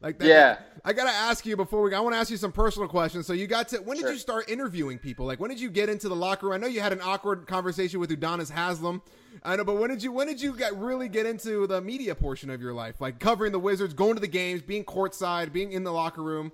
Like 0.00 0.18
that, 0.18 0.26
yeah. 0.26 0.58
I 0.84 0.92
gotta 0.92 1.10
ask 1.10 1.46
you 1.46 1.56
before 1.56 1.82
we. 1.82 1.94
I 1.94 2.00
want 2.00 2.14
to 2.14 2.18
ask 2.18 2.30
you 2.30 2.36
some 2.36 2.52
personal 2.52 2.88
questions. 2.88 3.26
So 3.26 3.32
you 3.32 3.46
got 3.46 3.68
to. 3.68 3.78
When 3.78 3.96
did 3.96 4.10
you 4.10 4.18
start 4.18 4.50
interviewing 4.50 4.98
people? 4.98 5.24
Like 5.24 5.40
when 5.40 5.48
did 5.48 5.58
you 5.58 5.70
get 5.70 5.88
into 5.88 6.08
the 6.08 6.16
locker 6.16 6.46
room? 6.46 6.54
I 6.54 6.58
know 6.58 6.66
you 6.66 6.80
had 6.80 6.92
an 6.92 7.00
awkward 7.02 7.46
conversation 7.46 8.00
with 8.00 8.10
Udonis 8.10 8.50
Haslem. 8.50 9.00
I 9.42 9.56
know, 9.56 9.64
but 9.64 9.76
when 9.76 9.90
did 9.90 10.02
you 10.02 10.12
when 10.12 10.26
did 10.26 10.40
you 10.40 10.54
get 10.56 10.76
really 10.76 11.08
get 11.08 11.24
into 11.26 11.66
the 11.66 11.80
media 11.80 12.14
portion 12.14 12.50
of 12.50 12.60
your 12.60 12.74
life, 12.74 13.00
like 13.00 13.18
covering 13.18 13.52
the 13.52 13.58
Wizards, 13.58 13.94
going 13.94 14.14
to 14.14 14.20
the 14.20 14.26
games, 14.26 14.62
being 14.62 14.84
courtside, 14.84 15.52
being 15.52 15.72
in 15.72 15.84
the 15.84 15.92
locker 15.92 16.22
room? 16.22 16.52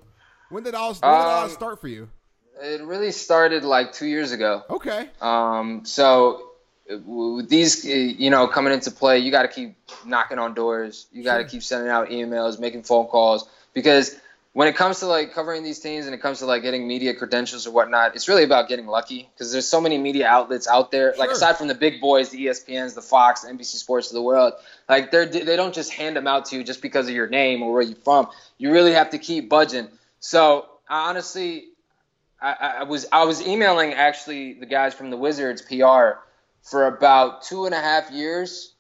When 0.51 0.63
did 0.63 0.75
all 0.75 0.95
when 0.95 1.13
did 1.13 1.27
all 1.27 1.45
um, 1.45 1.51
start 1.51 1.81
for 1.81 1.89
you? 1.89 2.09
It 2.63 2.83
really 2.83 3.13
started 3.13 3.65
like 3.65 3.93
two 3.93 4.07
years 4.07 4.33
ago. 4.33 4.63
Okay. 4.71 5.09
Um. 5.21 5.85
So 5.85 6.50
with 7.05 7.49
these, 7.49 7.85
uh, 7.85 7.89
you 7.89 8.31
know, 8.31 8.47
coming 8.47 8.73
into 8.73 8.91
play, 8.91 9.19
you 9.19 9.31
got 9.31 9.43
to 9.43 9.49
keep 9.49 9.77
knocking 10.05 10.39
on 10.39 10.55
doors. 10.55 11.07
You 11.13 11.23
got 11.23 11.39
to 11.39 11.45
keep 11.45 11.63
sending 11.63 11.89
out 11.91 12.09
emails, 12.09 12.59
making 12.59 12.83
phone 12.83 13.07
calls, 13.07 13.49
because 13.75 14.19
when 14.53 14.67
it 14.67 14.75
comes 14.75 14.99
to 14.99 15.07
like 15.07 15.33
covering 15.33 15.63
these 15.63 15.79
teams 15.79 16.07
and 16.07 16.15
it 16.15 16.19
comes 16.19 16.41
to 16.41 16.47
like 16.47 16.63
getting 16.63 16.87
media 16.89 17.15
credentials 17.15 17.67
or 17.67 17.71
whatnot, 17.71 18.17
it's 18.17 18.29
really 18.29 18.43
about 18.43 18.69
getting 18.69 18.87
lucky 18.87 19.29
because 19.33 19.53
there's 19.53 19.67
so 19.67 19.81
many 19.81 19.97
media 19.97 20.27
outlets 20.27 20.67
out 20.67 20.91
there. 20.91 21.15
Sure. 21.15 21.25
Like 21.25 21.31
aside 21.31 21.57
from 21.57 21.69
the 21.69 21.75
big 21.75 22.01
boys, 22.01 22.31
the 22.31 22.47
ESPNs, 22.47 22.95
the 22.95 23.03
Fox, 23.03 23.43
the 23.43 23.53
NBC 23.53 23.77
Sports 23.77 24.11
of 24.11 24.15
the 24.15 24.23
world, 24.23 24.55
like 24.89 25.13
they're 25.13 25.27
they 25.27 25.57
don't 25.57 25.75
just 25.75 25.93
hand 25.93 26.17
them 26.17 26.27
out 26.27 26.47
to 26.47 26.57
you 26.57 26.65
just 26.65 26.83
because 26.83 27.09
of 27.09 27.15
your 27.15 27.29
name 27.29 27.63
or 27.63 27.73
where 27.73 27.83
you're 27.83 27.97
from. 27.97 28.29
You 28.59 28.73
really 28.73 28.93
have 28.93 29.11
to 29.11 29.19
keep 29.19 29.49
budging. 29.49 29.89
So 30.19 30.67
I 30.89 31.09
honestly, 31.09 31.69
I, 32.43 32.79
I 32.81 32.83
was 32.85 33.07
I 33.13 33.25
was 33.25 33.47
emailing 33.47 33.95
actually 33.95 34.55
the 34.55 34.67
guys 34.67 34.95
from 34.95 35.11
the 35.11 35.17
Wizards 35.17 35.63
PR 35.63 36.19
for 36.63 36.87
about 36.87 37.43
two 37.43 37.67
and 37.67 37.75
a 37.75 37.81
half 37.81 38.11
years 38.11 38.75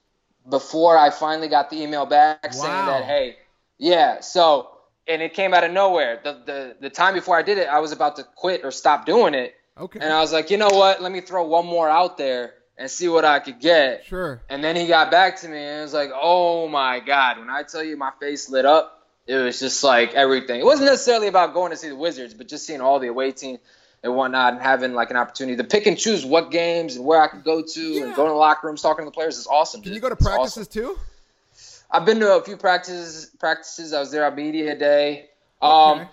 before 0.48 0.96
I 0.96 1.10
finally 1.10 1.48
got 1.48 1.70
the 1.70 1.82
email 1.82 2.06
back 2.06 2.42
wow. 2.44 2.50
saying 2.50 2.86
that, 2.86 3.04
hey, 3.04 3.36
yeah, 3.78 4.20
so 4.20 4.70
and 5.06 5.22
it 5.22 5.34
came 5.34 5.54
out 5.54 5.64
of 5.64 5.72
nowhere. 5.72 6.20
The, 6.22 6.32
the 6.44 6.76
the 6.80 6.90
time 6.90 7.14
before 7.14 7.36
I 7.36 7.42
did 7.42 7.58
it, 7.58 7.68
I 7.68 7.80
was 7.80 7.92
about 7.92 8.16
to 8.16 8.24
quit 8.36 8.64
or 8.64 8.70
stop 8.70 9.06
doing 9.06 9.34
it. 9.34 9.54
Okay. 9.76 9.98
And 10.00 10.12
I 10.12 10.20
was 10.20 10.32
like, 10.32 10.50
you 10.50 10.58
know 10.58 10.68
what? 10.68 11.02
Let 11.02 11.10
me 11.10 11.20
throw 11.20 11.44
one 11.46 11.66
more 11.66 11.88
out 11.88 12.18
there 12.18 12.54
and 12.76 12.90
see 12.90 13.08
what 13.08 13.24
I 13.24 13.40
could 13.40 13.60
get. 13.60 14.04
Sure. 14.04 14.42
And 14.48 14.62
then 14.62 14.76
he 14.76 14.86
got 14.86 15.10
back 15.10 15.40
to 15.40 15.48
me 15.48 15.58
and 15.58 15.80
it 15.80 15.82
was 15.82 15.94
like, 15.94 16.10
oh 16.14 16.68
my 16.68 17.00
God. 17.00 17.38
When 17.38 17.48
I 17.48 17.62
tell 17.62 17.82
you 17.82 17.96
my 17.96 18.10
face 18.20 18.50
lit 18.50 18.66
up, 18.66 19.06
it 19.26 19.36
was 19.36 19.58
just 19.58 19.82
like 19.82 20.14
everything. 20.14 20.60
It 20.60 20.64
wasn't 20.64 20.90
necessarily 20.90 21.28
about 21.28 21.54
going 21.54 21.70
to 21.70 21.76
see 21.76 21.88
the 21.88 21.96
Wizards, 21.96 22.34
but 22.34 22.48
just 22.48 22.66
seeing 22.66 22.80
all 22.80 22.98
the 22.98 23.08
away 23.08 23.32
teams 23.32 23.60
and 24.02 24.14
whatnot, 24.14 24.54
and 24.54 24.62
having 24.62 24.94
like 24.94 25.10
an 25.10 25.16
opportunity 25.16 25.56
to 25.56 25.64
pick 25.64 25.86
and 25.86 25.98
choose 25.98 26.24
what 26.24 26.50
games 26.50 26.96
and 26.96 27.04
where 27.04 27.20
I 27.20 27.28
could 27.28 27.44
go 27.44 27.62
to, 27.62 27.80
yeah. 27.80 28.04
and 28.04 28.14
go 28.14 28.24
to 28.24 28.30
the 28.30 28.36
locker 28.36 28.66
rooms, 28.66 28.82
talking 28.82 29.04
to 29.04 29.10
the 29.10 29.14
players 29.14 29.36
is 29.36 29.46
awesome. 29.46 29.82
Can 29.82 29.92
you 29.92 30.00
go 30.00 30.08
to 30.08 30.16
practices 30.16 30.68
awesome. 30.68 30.82
too? 30.82 30.98
I've 31.90 32.06
been 32.06 32.20
to 32.20 32.36
a 32.36 32.42
few 32.42 32.56
practices. 32.56 33.30
Practices. 33.38 33.92
I 33.92 34.00
was 34.00 34.10
there 34.10 34.24
on 34.24 34.34
media 34.34 34.76
day. 34.76 35.26
Um, 35.60 36.08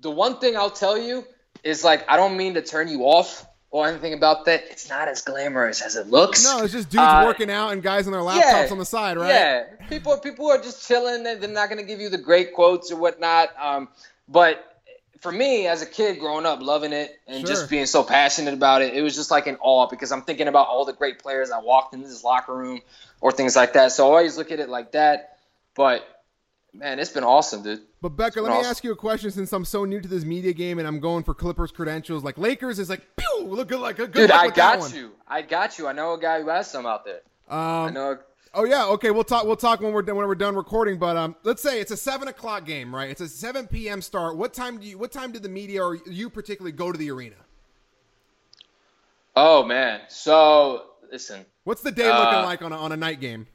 the 0.00 0.10
one 0.10 0.38
thing 0.38 0.56
I'll 0.56 0.70
tell 0.70 0.98
you 0.98 1.24
is 1.62 1.82
like 1.82 2.04
I 2.08 2.16
don't 2.16 2.36
mean 2.36 2.54
to 2.54 2.62
turn 2.62 2.88
you 2.88 3.02
off 3.02 3.46
or 3.70 3.88
anything 3.88 4.12
about 4.12 4.44
that. 4.44 4.62
It's 4.70 4.88
not 4.88 5.08
as 5.08 5.22
glamorous 5.22 5.82
as 5.82 5.96
it 5.96 6.06
looks. 6.06 6.44
No, 6.44 6.62
it's 6.62 6.72
just 6.72 6.90
dudes 6.90 7.02
uh, 7.02 7.24
working 7.26 7.50
out 7.50 7.70
and 7.70 7.82
guys 7.82 8.06
on 8.06 8.12
their 8.12 8.22
laptops 8.22 8.66
yeah, 8.66 8.68
on 8.70 8.78
the 8.78 8.84
side, 8.84 9.16
right? 9.16 9.28
Yeah, 9.28 9.64
people 9.88 10.16
people 10.18 10.48
are 10.50 10.60
just 10.60 10.86
chilling. 10.86 11.24
They're 11.24 11.48
not 11.48 11.70
going 11.70 11.80
to 11.80 11.86
give 11.86 12.00
you 12.00 12.08
the 12.08 12.18
great 12.18 12.54
quotes 12.54 12.92
or 12.92 12.96
whatnot. 12.96 13.48
Um, 13.60 13.88
but 14.28 14.73
for 15.24 15.32
me 15.32 15.66
as 15.66 15.80
a 15.80 15.86
kid 15.86 16.18
growing 16.18 16.44
up 16.44 16.60
loving 16.60 16.92
it 16.92 17.18
and 17.26 17.38
sure. 17.38 17.46
just 17.46 17.70
being 17.70 17.86
so 17.86 18.04
passionate 18.04 18.52
about 18.52 18.82
it 18.82 18.92
it 18.92 19.00
was 19.00 19.14
just 19.14 19.30
like 19.30 19.46
an 19.46 19.56
awe 19.62 19.86
because 19.86 20.12
i'm 20.12 20.20
thinking 20.20 20.48
about 20.48 20.68
all 20.68 20.84
the 20.84 20.92
great 20.92 21.18
players 21.18 21.50
i 21.50 21.58
walked 21.58 21.94
into 21.94 22.06
this 22.06 22.22
locker 22.22 22.54
room 22.54 22.78
or 23.22 23.32
things 23.32 23.56
like 23.56 23.72
that 23.72 23.90
so 23.90 24.04
i 24.04 24.06
always 24.06 24.36
look 24.36 24.52
at 24.52 24.60
it 24.60 24.68
like 24.68 24.92
that 24.92 25.38
but 25.74 26.22
man 26.74 26.98
it's 26.98 27.10
been 27.10 27.24
awesome 27.24 27.62
dude 27.62 27.80
but 28.02 28.10
becca 28.10 28.42
let 28.42 28.50
me 28.50 28.58
awesome. 28.58 28.70
ask 28.70 28.84
you 28.84 28.92
a 28.92 28.96
question 28.96 29.30
since 29.30 29.50
I'm 29.54 29.64
so 29.64 29.86
new 29.86 29.98
to 29.98 30.06
this 30.06 30.26
media 30.26 30.52
game 30.52 30.78
and 30.78 30.86
I'm 30.86 31.00
going 31.00 31.24
for 31.24 31.32
Clippers 31.32 31.72
credentials. 31.72 32.22
Like 32.22 32.36
Lakers 32.36 32.78
is 32.78 32.90
like, 32.90 33.00
pew, 33.16 33.46
look 33.46 33.68
good, 33.68 33.80
like 33.80 33.98
a 33.98 34.06
good. 34.06 34.28
Dude, 34.28 34.30
I 34.30 34.50
got 34.50 34.94
you. 34.94 35.12
I 35.26 35.40
got 35.40 35.78
you. 35.78 35.86
I 35.86 35.92
know 35.92 36.12
a 36.12 36.20
guy 36.20 36.42
who 36.42 36.50
has 36.50 36.70
some 36.70 36.84
out 36.84 37.06
there. 37.06 37.22
Um, 37.48 37.58
I 37.58 37.90
know 37.92 38.18
Oh 38.56 38.64
yeah, 38.64 38.86
okay. 38.86 39.10
We'll 39.10 39.24
talk. 39.24 39.44
We'll 39.44 39.56
talk 39.56 39.80
when 39.80 39.92
we're 39.92 40.02
done. 40.02 40.16
When 40.16 40.26
we're 40.28 40.36
done 40.36 40.54
recording. 40.54 40.98
But 40.98 41.16
um, 41.16 41.34
let's 41.42 41.60
say 41.60 41.80
it's 41.80 41.90
a 41.90 41.96
seven 41.96 42.28
o'clock 42.28 42.64
game, 42.64 42.94
right? 42.94 43.10
It's 43.10 43.20
a 43.20 43.28
seven 43.28 43.66
p.m. 43.66 44.00
start. 44.00 44.36
What 44.36 44.54
time 44.54 44.78
do 44.78 44.86
you? 44.86 44.96
What 44.96 45.10
time 45.10 45.32
did 45.32 45.42
the 45.42 45.48
media 45.48 45.82
or 45.82 45.96
you 46.06 46.30
particularly 46.30 46.72
go 46.72 46.92
to 46.92 46.98
the 46.98 47.10
arena? 47.10 47.36
Oh 49.34 49.64
man. 49.64 50.02
So 50.08 50.84
listen. 51.10 51.44
What's 51.64 51.82
the 51.82 51.90
day 51.90 52.06
looking 52.06 52.34
uh, 52.34 52.44
like 52.44 52.62
on 52.62 52.72
a, 52.72 52.76
on 52.76 52.92
a 52.92 52.96
night 52.96 53.20
game? 53.20 53.48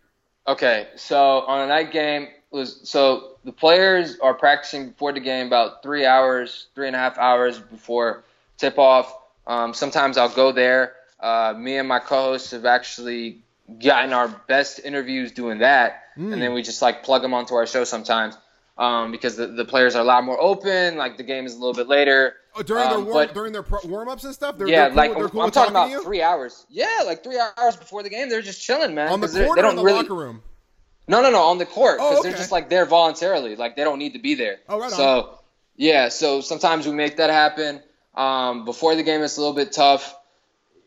Okay, 0.47 0.87
so 0.95 1.41
on 1.41 1.61
a 1.61 1.67
night 1.67 1.91
game 1.91 2.27
was 2.51 2.81
so 2.83 3.37
the 3.45 3.51
players 3.51 4.17
are 4.19 4.33
practicing 4.33 4.89
before 4.89 5.13
the 5.13 5.19
game 5.19 5.47
about 5.47 5.81
three 5.81 6.05
hours, 6.05 6.67
three 6.75 6.87
and 6.87 6.95
a 6.95 6.99
half 6.99 7.17
hours 7.17 7.59
before 7.59 8.23
tip 8.57 8.77
off. 8.77 9.13
Um, 9.47 9.73
sometimes 9.73 10.17
I'll 10.17 10.27
go 10.27 10.51
there. 10.51 10.95
Uh, 11.19 11.53
me 11.57 11.77
and 11.77 11.87
my 11.87 11.99
co-hosts 11.99 12.51
have 12.51 12.65
actually 12.65 13.39
gotten 13.77 14.13
our 14.13 14.27
best 14.47 14.79
interviews 14.83 15.31
doing 15.31 15.59
that, 15.59 16.03
mm. 16.17 16.33
and 16.33 16.41
then 16.41 16.53
we 16.53 16.61
just 16.61 16.81
like 16.81 17.03
plug 17.03 17.21
them 17.21 17.33
onto 17.33 17.55
our 17.55 17.67
show 17.67 17.83
sometimes. 17.83 18.37
Um, 18.77 19.11
because 19.11 19.35
the, 19.35 19.47
the 19.47 19.65
players 19.65 19.95
are 19.95 20.01
a 20.01 20.05
lot 20.05 20.23
more 20.23 20.39
open. 20.39 20.95
Like 20.95 21.17
the 21.17 21.23
game 21.23 21.45
is 21.45 21.53
a 21.53 21.59
little 21.59 21.73
bit 21.73 21.89
later. 21.89 22.35
Oh, 22.55 22.63
during 22.63 22.85
um, 22.85 22.89
their 22.89 22.99
warm, 22.99 23.13
but, 23.13 23.33
during 23.33 23.51
their 23.51 23.65
warm 23.83 24.07
ups 24.07 24.23
and 24.23 24.33
stuff. 24.33 24.57
They're, 24.57 24.69
yeah, 24.69 24.87
they're 24.87 25.07
cool, 25.09 25.23
like 25.23 25.31
cool 25.31 25.41
I'm 25.41 25.51
talking, 25.51 25.71
about 25.71 26.03
three 26.03 26.21
hours. 26.21 26.65
Yeah, 26.69 27.01
like 27.05 27.21
three 27.21 27.37
hours 27.57 27.75
before 27.75 28.03
the 28.03 28.09
game, 28.09 28.29
they're 28.29 28.41
just 28.41 28.61
chilling, 28.61 28.95
man. 28.95 29.09
On 29.11 29.19
the 29.19 29.27
court, 29.27 29.57
they 29.57 29.61
don't 29.61 29.71
in 29.71 29.75
the 29.75 29.83
really, 29.83 29.97
locker 29.97 30.15
room. 30.15 30.41
No, 31.09 31.21
no, 31.21 31.29
no, 31.29 31.41
on 31.41 31.57
the 31.57 31.65
court 31.65 31.97
because 31.97 32.17
Oh, 32.17 32.19
okay. 32.19 32.29
they're 32.29 32.37
just 32.37 32.51
like 32.51 32.69
there 32.69 32.85
voluntarily, 32.85 33.55
like 33.55 33.75
they 33.75 33.83
don't 33.83 33.99
need 33.99 34.13
to 34.13 34.19
be 34.19 34.35
there. 34.35 34.59
Oh, 34.69 34.79
right 34.79 34.85
on. 34.85 34.91
So, 34.91 35.39
yeah, 35.75 36.09
so 36.09 36.39
sometimes 36.39 36.87
we 36.87 36.93
make 36.93 37.17
that 37.17 37.29
happen. 37.29 37.81
Um, 38.15 38.63
before 38.63 38.95
the 38.95 39.03
game, 39.03 39.21
it's 39.23 39.37
a 39.37 39.41
little 39.41 39.55
bit 39.55 39.71
tough, 39.71 40.15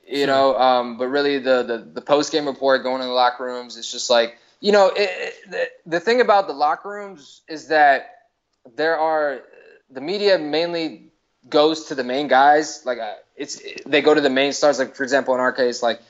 you 0.07 0.19
Sure. 0.19 0.27
know. 0.27 0.57
Um, 0.59 0.99
but 0.99 1.09
really, 1.09 1.39
the 1.39 1.63
the, 1.63 1.79
the 1.79 2.01
post 2.01 2.33
game 2.33 2.47
report, 2.47 2.83
going 2.83 3.03
in 3.03 3.09
the 3.09 3.15
locker 3.15 3.45
rooms, 3.45 3.77
it's 3.77 3.91
just 3.91 4.11
like 4.11 4.37
you 4.61 4.71
know, 4.71 4.89
it, 4.89 5.11
it, 5.11 5.35
the, 5.51 5.69
the 5.87 6.01
thing 6.01 6.21
about 6.21 6.47
the 6.47 6.53
locker 6.53 6.89
rooms 6.89 7.43
is 7.49 7.69
that 7.69 8.29
there 8.77 8.97
are 8.97 9.41
the 9.91 10.01
media 10.01 10.39
mainly 10.39 11.09
goes 11.49 11.87
to 11.87 11.95
the 11.95 12.05
main 12.05 12.29
guys. 12.29 12.83
Like 12.87 12.99
uh, 12.99 13.15
it's 13.37 13.61
they 13.85 14.01
go 14.03 14.15
to 14.15 14.21
the 14.21 14.31
main 14.31 14.53
stars. 14.53 14.79
Like 14.79 14.95
for 14.95 15.03
example, 15.03 15.35
in 15.35 15.41
our 15.41 15.53
case, 15.53 15.83
like 15.83 16.01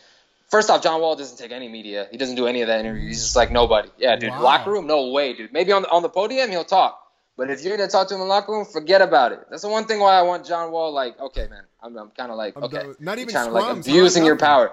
first 0.50 0.68
off, 0.68 0.82
John 0.82 1.00
Wall 1.00 1.16
doesn't 1.16 1.38
take 1.38 1.50
any 1.50 1.68
media. 1.68 2.08
He 2.10 2.18
doesn't 2.18 2.36
do 2.36 2.46
any 2.46 2.60
of 2.60 2.68
that 2.68 2.80
interview. 2.80 3.08
He's 3.08 3.22
just 3.22 3.36
like 3.36 3.50
nobody. 3.50 3.88
Yeah, 3.96 4.16
dude. 4.16 4.30
Wow. 4.30 4.42
Locker 4.42 4.70
room, 4.70 4.86
no 4.86 5.08
way, 5.08 5.32
dude. 5.32 5.52
Maybe 5.52 5.72
on 5.72 5.82
the, 5.82 5.90
on 5.90 6.02
the 6.02 6.10
podium 6.10 6.50
he'll 6.50 6.64
talk. 6.64 7.01
But 7.36 7.50
if 7.50 7.64
you're 7.64 7.76
gonna 7.76 7.88
talk 7.88 8.08
to 8.08 8.14
him 8.14 8.20
in 8.20 8.26
the 8.28 8.32
locker 8.32 8.52
room, 8.52 8.64
forget 8.64 9.00
about 9.00 9.32
it. 9.32 9.40
That's 9.50 9.62
the 9.62 9.68
one 9.68 9.86
thing 9.86 10.00
why 10.00 10.14
I 10.14 10.22
want 10.22 10.46
John 10.46 10.70
Wall. 10.70 10.92
Like, 10.92 11.18
okay, 11.18 11.48
man, 11.48 11.62
I'm, 11.82 11.96
I'm 11.96 12.10
kind 12.10 12.30
of 12.30 12.36
like, 12.36 12.56
I'm 12.56 12.64
okay, 12.64 12.84
not 13.00 13.18
even 13.18 13.34
kinda 13.34 13.50
like 13.50 13.78
abusing 13.78 14.24
your 14.24 14.36
power. 14.36 14.72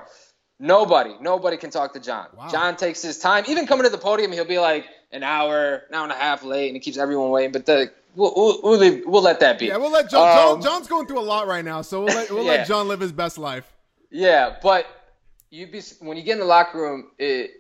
Nobody, 0.59 1.15
nobody 1.21 1.55
can 1.55 1.69
talk 1.69 1.93
to 1.93 2.01
John. 2.01 2.27
Wow. 2.35 2.49
John 2.49 2.75
takes 2.75 3.01
his 3.01 3.17
time. 3.17 3.45
Even 3.47 3.65
coming 3.65 3.85
to 3.85 3.89
the 3.89 3.97
podium, 3.97 4.33
he'll 4.33 4.43
be 4.43 4.59
like 4.59 4.85
an 5.11 5.23
hour, 5.23 5.83
an 5.87 5.95
hour 5.95 6.03
and 6.03 6.11
a 6.11 6.15
half 6.15 6.43
late, 6.43 6.67
and 6.67 6.75
he 6.75 6.81
keeps 6.81 6.97
everyone 6.97 7.29
waiting. 7.29 7.53
But 7.53 7.65
the 7.65 7.91
we'll 8.13 8.33
we'll, 8.35 8.59
we'll, 8.61 8.77
leave, 8.77 9.03
we'll 9.05 9.21
let 9.21 9.39
that 9.39 9.57
be. 9.57 9.67
Yeah, 9.67 9.77
we'll 9.77 9.91
let 9.91 10.09
John, 10.09 10.35
John. 10.35 10.55
Um, 10.57 10.61
John's 10.61 10.87
going 10.87 11.07
through 11.07 11.19
a 11.19 11.21
lot 11.21 11.47
right 11.47 11.63
now, 11.63 11.81
so 11.81 12.03
we'll 12.03 12.13
let 12.13 12.29
we'll 12.29 12.43
Yeah. 12.43 12.51
let 12.51 12.67
John 12.67 12.89
live 12.89 12.99
his 12.99 13.13
best 13.13 13.37
life. 13.37 13.71
Yeah, 14.11 14.57
but 14.61 14.85
you 15.49 15.67
be 15.67 15.81
when 16.01 16.17
you 16.17 16.23
get 16.23 16.33
in 16.33 16.39
the 16.39 16.45
locker 16.45 16.77
room, 16.77 17.11
it, 17.17 17.51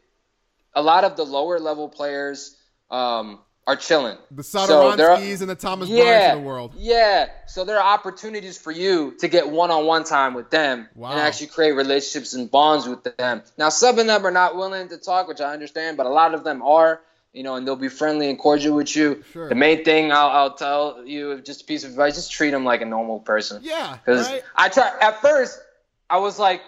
a 0.75 0.81
lot 0.81 1.05
of 1.05 1.15
the 1.15 1.25
lower 1.25 1.57
level 1.57 1.87
players 1.87 2.57
um, 2.91 3.39
are 3.69 3.75
chilling. 3.75 4.17
The 4.31 4.43
So 4.43 4.59
are- 4.61 4.97
Satoranskys 4.97 5.41
and 5.41 5.49
the 5.49 5.55
Thomas 5.55 5.89
yeah, 5.89 6.03
Bryants 6.03 6.33
of 6.35 6.41
the 6.41 6.47
world. 6.47 6.73
Yeah, 6.75 7.29
so 7.45 7.63
there 7.63 7.77
are 7.79 7.93
opportunities 7.93 8.57
for 8.57 8.71
you 8.71 9.13
to 9.19 9.27
get 9.27 9.47
one-on-one 9.49 10.05
time 10.05 10.33
with 10.33 10.49
them 10.49 10.89
Wow. 10.95 11.11
and 11.11 11.19
actually 11.19 11.47
create 11.47 11.73
relationships 11.73 12.33
and 12.33 12.49
bonds 12.49 12.87
with 12.87 13.03
them. 13.17 13.43
Now, 13.57 13.69
some 13.69 13.99
of 13.99 14.07
them 14.07 14.25
are 14.25 14.31
not 14.31 14.55
willing 14.55 14.89
to 14.89 14.97
talk, 14.97 15.27
which 15.27 15.39
I 15.39 15.53
understand, 15.53 15.97
but 15.97 16.07
a 16.07 16.09
lot 16.09 16.33
of 16.33 16.43
them 16.43 16.61
are. 16.63 17.01
You 17.31 17.43
know, 17.43 17.53
and 17.57 17.67
they'll 17.67 17.75
be 17.75 17.89
friendly 17.89 18.27
and 18.31 18.39
cordial 18.39 18.75
with 18.75 18.95
you. 18.95 19.23
Sure. 19.33 19.47
The 19.49 19.53
main 19.53 19.83
thing 19.85 20.11
I'll, 20.11 20.29
I'll 20.29 20.53
tell 20.55 21.05
you, 21.05 21.39
just 21.41 21.61
a 21.61 21.65
piece 21.65 21.83
of 21.83 21.91
advice, 21.91 22.15
just 22.15 22.31
treat 22.31 22.49
them 22.49 22.65
like 22.65 22.81
a 22.81 22.85
normal 22.85 23.19
person. 23.19 23.61
Yeah, 23.61 23.97
Because 24.03 24.27
right? 24.27 24.41
I 24.55 24.67
try 24.69 24.91
at 24.99 25.21
first, 25.21 25.61
I 26.09 26.17
was 26.17 26.39
like 26.39 26.61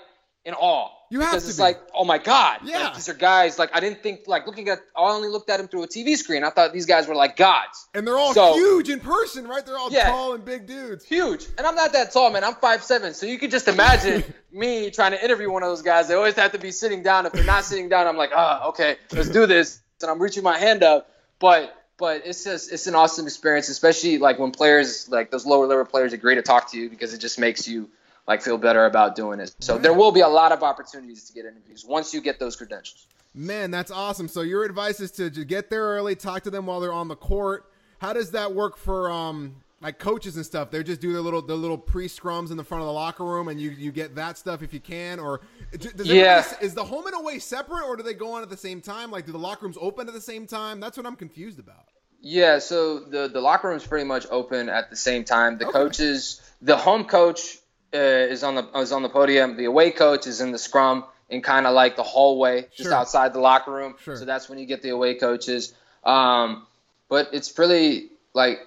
in 0.46 0.54
awe. 0.54 0.90
You 1.12 1.20
have 1.20 1.32
because 1.32 1.44
to 1.44 1.50
it's 1.50 1.58
be. 1.58 1.64
like, 1.64 1.80
oh 1.94 2.06
my 2.06 2.18
god, 2.18 2.62
Yeah. 2.64 2.86
like, 2.86 2.96
these 2.96 3.10
are 3.10 3.14
guys. 3.14 3.60
Like 3.60 3.76
I 3.76 3.80
didn't 3.82 4.02
think 4.02 4.22
like 4.28 4.48
looking 4.48 4.70
at. 4.70 4.80
I 4.96 5.02
only 5.02 5.28
looked 5.28 5.50
at 5.50 5.58
them 5.58 5.68
through 5.68 5.84
a 5.84 5.88
TV 5.88 6.16
screen. 6.16 6.44
I 6.44 6.50
thought 6.52 6.72
these 6.74 6.86
guys 6.86 7.08
were 7.08 7.16
like 7.16 7.36
gods, 7.36 7.88
And 7.94 8.08
they're 8.08 8.18
all 8.18 8.34
So- 8.34 8.54
huge 8.54 8.90
in 8.90 9.00
person, 9.02 9.48
right? 9.48 9.66
They're 9.66 9.78
all 9.78 9.92
Yeah. 9.92 10.10
tall 10.10 10.34
and 10.34 10.44
big 10.46 10.68
dudes. 10.68 11.04
huge. 11.06 11.46
And 11.58 11.68
I'm 11.68 11.76
not 11.76 11.92
that 11.94 12.12
tall, 12.14 12.30
man. 12.32 12.44
I'm 12.44 12.56
five 12.56 12.84
seven. 12.84 13.14
So 13.14 13.26
you 13.26 13.38
could 13.38 13.52
just 13.52 13.68
imagine 13.68 14.24
me 14.52 14.90
trying 14.90 15.12
to 15.12 15.24
interview 15.24 15.52
one 15.52 15.64
of 15.64 15.70
those 15.70 15.82
guys. 15.82 16.08
They 16.08 16.14
always 16.16 16.36
have 16.36 16.54
to 16.54 16.60
be 16.60 16.72
sitting 16.72 17.04
down. 17.04 17.26
If 17.26 17.34
they're 17.34 17.44
not 17.44 17.66
sitting 17.66 17.90
down, 17.90 18.08
I'm 18.08 18.18
like, 18.18 18.32
ah, 18.34 18.68
okay, 18.70 18.96
let's 19.12 19.30
do 19.30 19.46
this. 19.46 19.80
And 20.02 20.10
I'm 20.10 20.20
reaching 20.20 20.44
my 20.44 20.58
hand 20.58 20.82
up, 20.84 21.10
but. 21.40 21.76
But 21.98 22.24
it's 22.26 22.44
just 22.46 22.72
it's 22.72 22.88
an 22.88 22.96
awesome 22.96 23.28
experience, 23.28 23.70
especially 23.70 24.18
like 24.18 24.40
when 24.40 24.50
players 24.50 25.08
like 25.10 25.30
those 25.30 25.46
lower 25.46 25.68
level 25.68 25.86
players 25.86 26.14
agree 26.14 26.34
to 26.34 26.42
talk 26.42 26.72
to 26.72 26.78
you 26.80 26.90
because 26.90 27.14
it 27.14 27.20
just 27.20 27.38
makes 27.38 27.68
you 27.68 27.92
like 28.28 28.42
feel 28.42 28.58
better 28.58 28.86
about 28.86 29.16
doing 29.16 29.40
it. 29.40 29.54
So 29.60 29.78
there 29.78 29.94
will 29.94 30.12
be 30.12 30.22
a 30.22 30.28
lot 30.28 30.52
of 30.52 30.64
opportunities 30.64 31.26
to 31.26 31.34
get 31.34 31.46
interviews 31.46 31.86
once 31.86 32.14
you 32.14 32.22
get 32.22 32.40
those 32.40 32.56
credentials. 32.56 33.08
Man, 33.34 33.72
that's 33.72 33.92
awesome. 33.92 34.28
So 34.28 34.42
your 34.42 34.64
advice 34.64 35.00
is 35.00 35.12
to 35.12 35.30
just 35.30 35.48
get 35.48 35.70
there 35.70 35.84
early, 35.84 36.16
talk 36.16 36.44
to 36.44 36.50
them 36.50 36.66
while 36.66 36.80
they're 36.80 36.92
on 36.94 37.08
the 37.08 37.16
court. 37.16 37.72
How 38.00 38.14
does 38.14 38.32
that 38.32 38.54
work 38.54 38.78
for 38.78 39.10
um 39.10 39.56
like 39.82 39.98
coaches 40.00 40.36
and 40.36 40.46
stuff? 40.46 40.70
They 40.70 40.84
just 40.84 41.02
do 41.02 41.14
their 41.14 41.22
little 41.22 41.42
their 41.42 41.56
little 41.56 41.78
pre 41.78 42.08
scrums 42.08 42.52
in 42.52 42.58
the 42.58 42.64
front 42.64 42.82
of 42.82 42.88
the 42.88 42.94
locker 42.94 43.24
room, 43.24 43.48
and 43.48 43.60
you 43.60 43.70
you 43.72 43.92
get 43.92 44.16
that 44.16 44.38
stuff 44.38 44.62
if 44.62 44.74
you 44.74 44.80
can. 44.80 45.20
Or 45.20 45.42
does 45.72 46.08
Yeah. 46.08 46.44
is 46.62 46.74
the 46.74 46.84
home 46.84 47.08
and 47.08 47.16
away 47.16 47.40
separate, 47.40 47.86
or 47.86 47.96
do 47.96 48.04
they 48.04 48.14
go 48.14 48.34
on 48.34 48.44
at 48.44 48.50
the 48.50 48.58
same 48.58 48.82
time? 48.82 49.12
Like, 49.12 49.26
do 49.26 49.32
the 49.32 49.40
locker 49.40 49.66
rooms 49.66 49.78
open 49.80 50.08
at 50.08 50.14
the 50.14 50.22
same 50.22 50.46
time? 50.46 50.80
That's 50.80 50.98
what 50.98 51.06
I'm 51.06 51.16
confused 51.16 51.60
about. 51.60 51.86
Yeah, 52.20 52.60
so 52.60 53.00
the 53.00 53.30
the 53.30 53.40
locker 53.42 53.70
room's 53.70 53.88
pretty 53.88 54.06
much 54.06 54.28
open 54.30 54.68
at 54.68 54.90
the 54.90 54.96
same 54.96 55.24
time. 55.24 55.58
The 55.58 55.66
Okay. 55.68 55.74
coaches, 55.74 56.42
the 56.62 56.76
home 56.78 57.06
coach 57.06 57.58
uh, 57.94 57.98
is 57.98 58.44
on 58.44 58.56
the 58.56 58.68
is 58.80 58.92
on 58.92 59.04
the 59.04 59.10
podium. 59.10 59.58
The 59.58 59.66
away 59.66 59.92
coach 59.92 60.28
is 60.28 60.42
in 60.42 60.52
the 60.52 60.60
scrum 60.60 61.04
in 61.30 61.42
kind 61.42 61.66
of 61.66 61.74
like 61.74 61.96
the 61.96 62.04
hallway, 62.04 62.64
just 62.76 62.84
Sure. 62.90 62.94
outside 62.94 63.34
the 63.34 63.40
locker 63.40 63.72
room. 63.72 63.96
Sure. 64.04 64.16
So 64.18 64.26
that's 64.26 64.50
when 64.50 64.60
you 64.60 64.66
get 64.66 64.82
the 64.82 64.90
away 64.90 65.16
coaches. 65.16 65.74
Um, 66.04 66.66
but 67.10 67.30
it's 67.34 67.58
really 67.58 68.10
like 68.34 68.60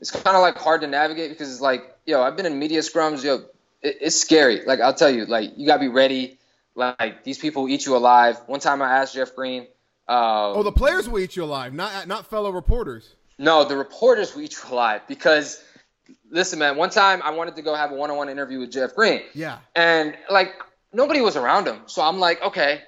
it's 0.00 0.10
kind 0.10 0.36
of 0.36 0.42
like 0.42 0.56
hard 0.58 0.80
to 0.82 0.86
navigate 0.86 1.30
because 1.30 1.50
it's 1.50 1.60
like 1.60 1.82
yo, 2.06 2.22
I've 2.22 2.36
been 2.36 2.46
in 2.46 2.58
media 2.58 2.80
scrums, 2.80 3.24
yo, 3.24 3.44
it, 3.82 3.98
it's 4.00 4.20
scary. 4.20 4.64
Like 4.64 4.80
I'll 4.80 4.94
tell 4.94 5.10
you, 5.10 5.24
like 5.26 5.52
you 5.56 5.66
gotta 5.66 5.80
be 5.80 5.88
ready. 5.88 6.38
Like 6.74 7.22
these 7.24 7.38
people 7.38 7.68
eat 7.68 7.86
you 7.86 7.96
alive. 7.96 8.38
One 8.46 8.60
time 8.60 8.82
I 8.82 8.98
asked 8.98 9.14
Jeff 9.14 9.34
Green. 9.36 9.66
Uh, 10.08 10.52
Oh, 10.52 10.62
the 10.62 10.72
players 10.72 11.08
will 11.08 11.20
eat 11.20 11.36
you 11.36 11.44
alive, 11.44 11.72
not 11.72 12.06
not 12.08 12.26
fellow 12.26 12.50
reporters. 12.50 13.14
no, 13.38 13.64
the 13.64 13.76
reporters 13.76 14.34
will 14.34 14.42
eat 14.42 14.54
you 14.54 14.72
alive 14.74 15.00
because, 15.08 15.62
listen, 16.30 16.58
man. 16.58 16.76
One 16.76 16.90
time 16.90 17.22
I 17.22 17.30
wanted 17.30 17.56
to 17.56 17.62
go 17.62 17.74
have 17.74 17.92
a 17.92 17.94
one-on-one 17.94 18.28
interview 18.28 18.60
with 18.60 18.70
Jeff 18.72 18.94
Green, 18.94 19.22
Yeah. 19.34 19.58
and 19.74 20.14
like 20.30 20.52
nobody 20.92 21.20
was 21.20 21.36
around 21.36 21.66
him. 21.66 21.80
So 21.86 22.02
I'm 22.02 22.18
like, 22.18 22.42
okay, 22.42 22.80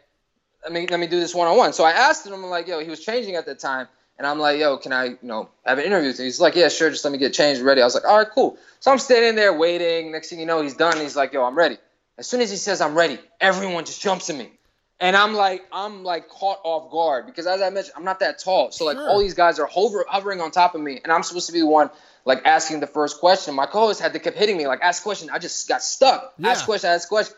let 0.62 0.72
me 0.72 0.86
let 0.86 1.00
me 1.00 1.06
do 1.06 1.20
this 1.20 1.34
one-on-one. 1.34 1.72
So 1.72 1.84
I 1.84 1.92
asked 1.92 2.26
him, 2.26 2.32
I'm 2.32 2.44
like, 2.46 2.66
yo, 2.66 2.80
he 2.80 2.88
was 2.90 3.04
changing 3.04 3.36
at 3.36 3.46
the 3.46 3.54
time, 3.54 3.88
and 4.18 4.26
I'm 4.26 4.38
like, 4.38 4.58
yo, 4.58 4.76
can 4.78 4.92
I, 4.92 5.04
you 5.04 5.18
know, 5.22 5.48
have 5.64 5.78
an 5.78 5.84
interview 5.84 6.08
with 6.08 6.18
you? 6.18 6.24
He's 6.24 6.40
like, 6.40 6.54
yeah, 6.56 6.68
sure, 6.68 6.90
just 6.90 7.04
let 7.04 7.12
me 7.12 7.18
get 7.18 7.32
changed, 7.34 7.60
ready. 7.62 7.80
I 7.82 7.84
was 7.84 7.94
like, 7.94 8.04
all 8.04 8.18
right, 8.18 8.28
cool. 8.34 8.56
So 8.80 8.90
I'm 8.90 8.98
standing 8.98 9.36
there 9.36 9.52
waiting. 9.52 10.12
Next 10.12 10.30
thing 10.30 10.40
you 10.40 10.46
know, 10.46 10.62
he's 10.62 10.74
done. 10.74 10.98
He's 10.98 11.16
like, 11.16 11.32
yo, 11.32 11.44
I'm 11.44 11.56
ready. 11.56 11.78
As 12.18 12.26
soon 12.26 12.40
as 12.40 12.50
he 12.50 12.56
says 12.56 12.80
I'm 12.80 12.94
ready, 12.96 13.18
everyone 13.40 13.84
just 13.84 14.00
jumps 14.00 14.30
at 14.30 14.36
me. 14.36 14.50
And 14.98 15.14
I'm 15.14 15.34
like, 15.34 15.66
I'm 15.70 16.02
like 16.02 16.30
caught 16.30 16.58
off 16.64 16.90
guard 16.90 17.26
because 17.26 17.46
as 17.46 17.60
I 17.60 17.68
mentioned, 17.68 17.92
I'm 17.98 18.04
not 18.04 18.20
that 18.20 18.38
tall. 18.38 18.70
So 18.70 18.86
like 18.86 18.96
Sure. 18.96 19.10
all 19.10 19.20
these 19.20 19.34
guys 19.34 19.58
are 19.58 19.66
hover, 19.66 20.06
hovering 20.08 20.40
on 20.40 20.50
top 20.50 20.74
of 20.74 20.80
me, 20.80 20.98
and 21.04 21.12
I'm 21.12 21.22
supposed 21.22 21.46
to 21.48 21.52
be 21.52 21.60
the 21.60 21.66
one 21.66 21.90
like 22.26 22.42
asking 22.44 22.80
the 22.80 22.86
first 22.86 23.18
question. 23.20 23.54
My 23.54 23.64
co-host 23.64 24.00
had 24.00 24.12
to 24.12 24.18
keep 24.18 24.34
hitting 24.34 24.58
me 24.58 24.66
like, 24.66 24.80
ask 24.82 25.02
question. 25.02 25.30
I 25.30 25.38
just 25.38 25.66
got 25.68 25.82
stuck. 25.82 26.34
Yeah. 26.38 26.50
Ask 26.50 26.66
question, 26.66 26.90
ask 26.90 27.08
question. 27.08 27.34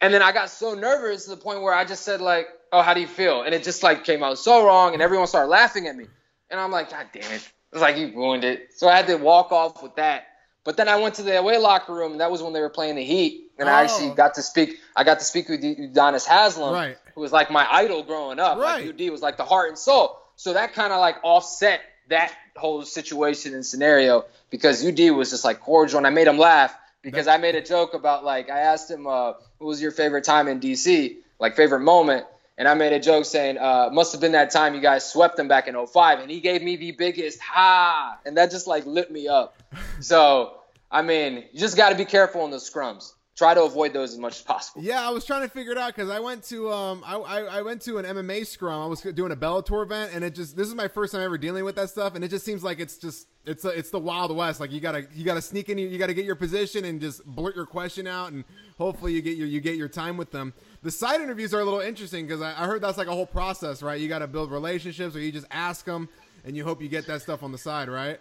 And 0.00 0.14
then 0.14 0.22
I 0.22 0.32
got 0.32 0.48
so 0.48 0.72
nervous 0.74 1.24
to 1.24 1.30
the 1.30 1.36
point 1.36 1.60
where 1.60 1.74
I 1.74 1.84
just 1.84 2.04
said 2.04 2.20
like, 2.20 2.46
"Oh, 2.72 2.80
how 2.82 2.94
do 2.94 3.00
you 3.00 3.08
feel?" 3.08 3.42
And 3.42 3.52
it 3.52 3.64
just 3.64 3.82
like 3.82 4.04
came 4.04 4.22
out 4.22 4.38
so 4.38 4.64
wrong, 4.64 4.94
and 4.94 5.02
everyone 5.02 5.26
started 5.26 5.48
laughing 5.50 5.88
at 5.88 5.96
me. 5.96 6.06
And 6.50 6.58
I'm 6.60 6.70
like, 6.70 6.88
"God 6.90 7.06
damn 7.12 7.30
it!" 7.32 7.46
It's 7.72 7.82
like 7.82 7.96
you 7.96 8.14
ruined 8.14 8.44
it. 8.44 8.68
So 8.76 8.88
I 8.88 8.96
had 8.96 9.08
to 9.08 9.16
walk 9.16 9.50
off 9.52 9.82
with 9.82 9.96
that. 9.96 10.28
But 10.64 10.76
then 10.76 10.88
I 10.88 10.96
went 10.96 11.16
to 11.16 11.22
the 11.24 11.36
away 11.38 11.58
locker 11.58 11.92
room, 11.92 12.12
and 12.12 12.20
that 12.20 12.30
was 12.30 12.42
when 12.44 12.52
they 12.52 12.60
were 12.60 12.68
playing 12.70 12.94
the 12.94 13.02
Heat, 13.04 13.50
and 13.58 13.68
I 13.68 13.80
Oh. 13.80 13.84
actually 13.84 14.10
got 14.10 14.34
to 14.34 14.42
speak. 14.42 14.78
I 14.94 15.02
got 15.02 15.18
to 15.18 15.24
speak 15.24 15.48
with 15.48 15.62
Udonis 15.62 16.24
Haslem, 16.26 16.72
Right. 16.74 16.96
who 17.16 17.20
was 17.20 17.32
like 17.32 17.50
my 17.50 17.66
idol 17.68 18.04
growing 18.04 18.38
up. 18.38 18.56
Right. 18.58 18.86
Like 18.86 19.00
UD 19.00 19.10
was 19.10 19.20
like 19.20 19.36
the 19.36 19.44
heart 19.44 19.68
and 19.70 19.76
soul. 19.78 20.16
So 20.36 20.52
that 20.52 20.74
kind 20.74 20.92
of 20.92 21.00
like 21.00 21.16
offset 21.24 21.80
that 22.08 22.32
whole 22.58 22.82
situation 22.82 23.54
and 23.54 23.64
scenario 23.64 24.24
because 24.50 24.84
UD 24.84 25.10
was 25.10 25.30
just 25.30 25.44
like 25.44 25.60
cordial, 25.60 25.98
and 25.98 26.06
I 26.06 26.10
made 26.10 26.26
him 26.26 26.38
laugh 26.38 26.76
because 27.02 27.26
I 27.26 27.38
made 27.38 27.54
a 27.54 27.62
joke 27.62 27.94
about 27.94 28.24
like 28.24 28.50
I 28.50 28.60
asked 28.60 28.90
him, 28.90 29.06
uh, 29.06 29.34
"What 29.58 29.66
was 29.66 29.80
your 29.80 29.92
favorite 29.92 30.24
time 30.24 30.48
in 30.48 30.60
DC? 30.60 31.16
Like 31.38 31.56
favorite 31.56 31.80
moment?" 31.80 32.26
And 32.56 32.66
I 32.66 32.74
made 32.74 32.92
a 32.92 33.00
joke 33.00 33.24
saying, 33.24 33.56
uh, 33.56 33.90
"Must 33.92 34.12
have 34.12 34.20
been 34.20 34.32
that 34.32 34.50
time 34.50 34.74
you 34.74 34.80
guys 34.80 35.10
swept 35.10 35.36
them 35.36 35.48
back 35.48 35.68
in 35.68 35.76
05. 35.86 36.20
and 36.20 36.30
he 36.30 36.40
gave 36.40 36.62
me 36.62 36.76
the 36.76 36.92
biggest 36.92 37.40
ha, 37.40 38.18
and 38.26 38.36
that 38.36 38.50
just 38.50 38.66
like 38.66 38.84
lit 38.86 39.10
me 39.10 39.28
up. 39.28 39.56
So 40.00 40.58
I 40.90 41.02
mean, 41.02 41.44
you 41.52 41.60
just 41.60 41.76
got 41.76 41.90
to 41.90 41.96
be 41.96 42.04
careful 42.04 42.44
in 42.44 42.50
the 42.50 42.56
scrums. 42.56 43.12
Try 43.38 43.54
to 43.54 43.62
avoid 43.62 43.92
those 43.92 44.14
as 44.14 44.18
much 44.18 44.38
as 44.38 44.42
possible. 44.42 44.82
Yeah, 44.82 45.06
I 45.06 45.10
was 45.10 45.24
trying 45.24 45.42
to 45.42 45.48
figure 45.48 45.70
it 45.70 45.78
out 45.78 45.94
because 45.94 46.10
I 46.10 46.18
went 46.18 46.42
to 46.46 46.72
um 46.72 47.04
I, 47.06 47.14
I 47.14 47.40
I 47.58 47.62
went 47.62 47.80
to 47.82 47.98
an 47.98 48.04
MMA 48.04 48.44
scrum. 48.44 48.82
I 48.82 48.86
was 48.86 49.00
doing 49.00 49.30
a 49.30 49.36
Bellator 49.36 49.84
event, 49.84 50.10
and 50.12 50.24
it 50.24 50.34
just 50.34 50.56
this 50.56 50.66
is 50.66 50.74
my 50.74 50.88
first 50.88 51.12
time 51.12 51.22
ever 51.22 51.38
dealing 51.38 51.64
with 51.64 51.76
that 51.76 51.88
stuff, 51.88 52.16
and 52.16 52.24
it 52.24 52.28
just 52.28 52.44
seems 52.44 52.64
like 52.64 52.80
it's 52.80 52.98
just 52.98 53.28
it's 53.46 53.64
a, 53.64 53.68
it's 53.68 53.90
the 53.90 53.98
Wild 54.00 54.34
West. 54.34 54.58
Like 54.58 54.72
you 54.72 54.80
gotta 54.80 55.06
you 55.14 55.24
gotta 55.24 55.40
sneak 55.40 55.68
in, 55.68 55.78
you 55.78 55.98
gotta 55.98 56.14
get 56.14 56.24
your 56.24 56.34
position 56.34 56.84
and 56.84 57.00
just 57.00 57.24
blurt 57.24 57.54
your 57.54 57.64
question 57.64 58.08
out, 58.08 58.32
and 58.32 58.42
hopefully 58.76 59.12
you 59.12 59.22
get 59.22 59.36
your 59.36 59.46
you 59.46 59.60
get 59.60 59.76
your 59.76 59.88
time 59.88 60.16
with 60.16 60.32
them. 60.32 60.52
The 60.82 60.90
side 60.90 61.20
interviews 61.20 61.54
are 61.54 61.60
a 61.60 61.64
little 61.64 61.78
interesting 61.78 62.26
because 62.26 62.42
I, 62.42 62.50
I 62.60 62.66
heard 62.66 62.82
that's 62.82 62.98
like 62.98 63.06
a 63.06 63.14
whole 63.14 63.24
process, 63.24 63.84
right? 63.84 64.00
You 64.00 64.08
got 64.08 64.18
to 64.18 64.26
build 64.26 64.50
relationships, 64.50 65.14
or 65.14 65.20
you 65.20 65.30
just 65.30 65.46
ask 65.52 65.84
them, 65.84 66.08
and 66.44 66.56
you 66.56 66.64
hope 66.64 66.82
you 66.82 66.88
get 66.88 67.06
that 67.06 67.22
stuff 67.22 67.44
on 67.44 67.52
the 67.52 67.58
side, 67.58 67.88
right? 67.88 68.18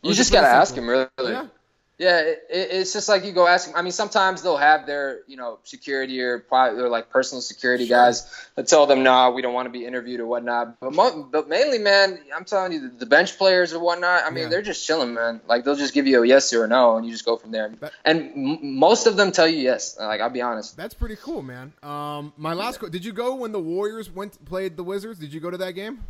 You 0.00 0.14
just 0.14 0.32
gotta 0.32 0.48
ask 0.48 0.74
them, 0.74 0.88
really. 0.88 1.08
Yeah. 1.18 1.48
Yeah, 1.98 2.20
it, 2.20 2.46
it- 2.48 2.68
it's 2.70 2.92
just 2.92 3.08
like 3.08 3.24
you 3.24 3.32
go 3.32 3.46
ask 3.48 3.66
them. 3.66 3.74
I 3.76 3.82
mean, 3.82 3.90
sometimes 3.90 4.40
they'll 4.42 4.56
have 4.56 4.86
their, 4.86 5.22
you 5.26 5.36
know, 5.36 5.58
security 5.64 6.20
or 6.20 6.38
private 6.38 6.78
or 6.80 6.88
like 6.88 7.10
personal 7.10 7.42
security 7.42 7.86
Sure. 7.88 7.96
guys 7.96 8.24
that 8.54 8.68
tell 8.68 8.86
them, 8.86 9.02
"No, 9.02 9.32
we 9.32 9.42
don't 9.42 9.52
want 9.52 9.66
to 9.66 9.70
be 9.70 9.84
interviewed 9.84 10.20
or 10.20 10.26
whatnot." 10.26 10.78
But 10.78 10.92
mo- 10.94 11.28
but 11.28 11.48
mainly, 11.48 11.78
man, 11.78 12.20
I'm 12.34 12.44
telling 12.44 12.72
you, 12.72 12.88
the, 12.96 13.04
bench 13.06 13.36
players 13.36 13.72
or 13.72 13.80
whatnot. 13.80 14.22
I 14.24 14.30
mean, 14.30 14.44
Yeah. 14.44 14.48
they're 14.48 14.62
just 14.62 14.86
chilling, 14.86 15.12
man. 15.12 15.40
Like 15.48 15.64
they'll 15.64 15.74
just 15.74 15.92
give 15.92 16.06
you 16.06 16.22
a 16.22 16.26
yes 16.26 16.52
or 16.52 16.64
a 16.64 16.68
no, 16.68 16.96
and 16.98 17.04
you 17.04 17.10
just 17.10 17.24
go 17.24 17.36
from 17.36 17.50
there. 17.50 17.68
That- 17.80 17.92
and 18.04 18.30
m- 18.32 18.76
most 18.78 19.08
of 19.08 19.16
them 19.16 19.32
tell 19.32 19.48
you 19.48 19.58
yes. 19.58 19.96
Like 19.98 20.20
I'll 20.20 20.30
be 20.30 20.40
honest. 20.42 20.76
That's 20.76 20.94
pretty 20.94 21.16
cool, 21.16 21.42
man. 21.42 21.72
Um, 21.82 22.32
my 22.36 22.52
last, 22.52 22.78
que- 22.78 22.90
did 22.90 23.04
you 23.04 23.12
go 23.12 23.34
when 23.34 23.50
the 23.50 23.58
Warriors 23.60 24.08
went 24.08 24.42
played 24.44 24.76
the 24.76 24.84
Wizards? 24.84 25.18
Did 25.18 25.32
you 25.32 25.40
go 25.40 25.50
to 25.50 25.56
that 25.58 25.72
game? 25.72 26.04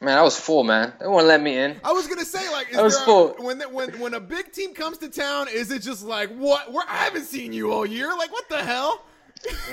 Man, 0.00 0.18
I 0.18 0.22
was 0.22 0.38
full, 0.38 0.64
man. 0.64 0.92
They 1.00 1.06
wouldn't 1.06 1.28
let 1.28 1.40
me 1.40 1.56
in. 1.56 1.76
I 1.84 1.92
was 1.92 2.06
gonna 2.08 2.24
say, 2.24 2.50
like, 2.50 2.70
is 2.70 2.76
I 2.78 2.82
was 2.82 2.94
there 2.94 3.02
a- 3.02 3.06
full. 3.06 3.28
when 3.38 3.60
when 3.72 3.98
when 4.00 4.14
a 4.14 4.20
big 4.20 4.52
team 4.52 4.74
comes 4.74 4.98
to 4.98 5.08
town, 5.08 5.48
is 5.48 5.70
it 5.70 5.82
just 5.82 6.04
like 6.04 6.30
what? 6.36 6.72
Where 6.72 6.84
I 6.88 6.96
haven't 7.04 7.24
seen 7.24 7.52
you 7.52 7.72
all 7.72 7.86
year. 7.86 8.08
Like, 8.16 8.32
what 8.32 8.48
the 8.48 8.62
hell? 8.62 9.04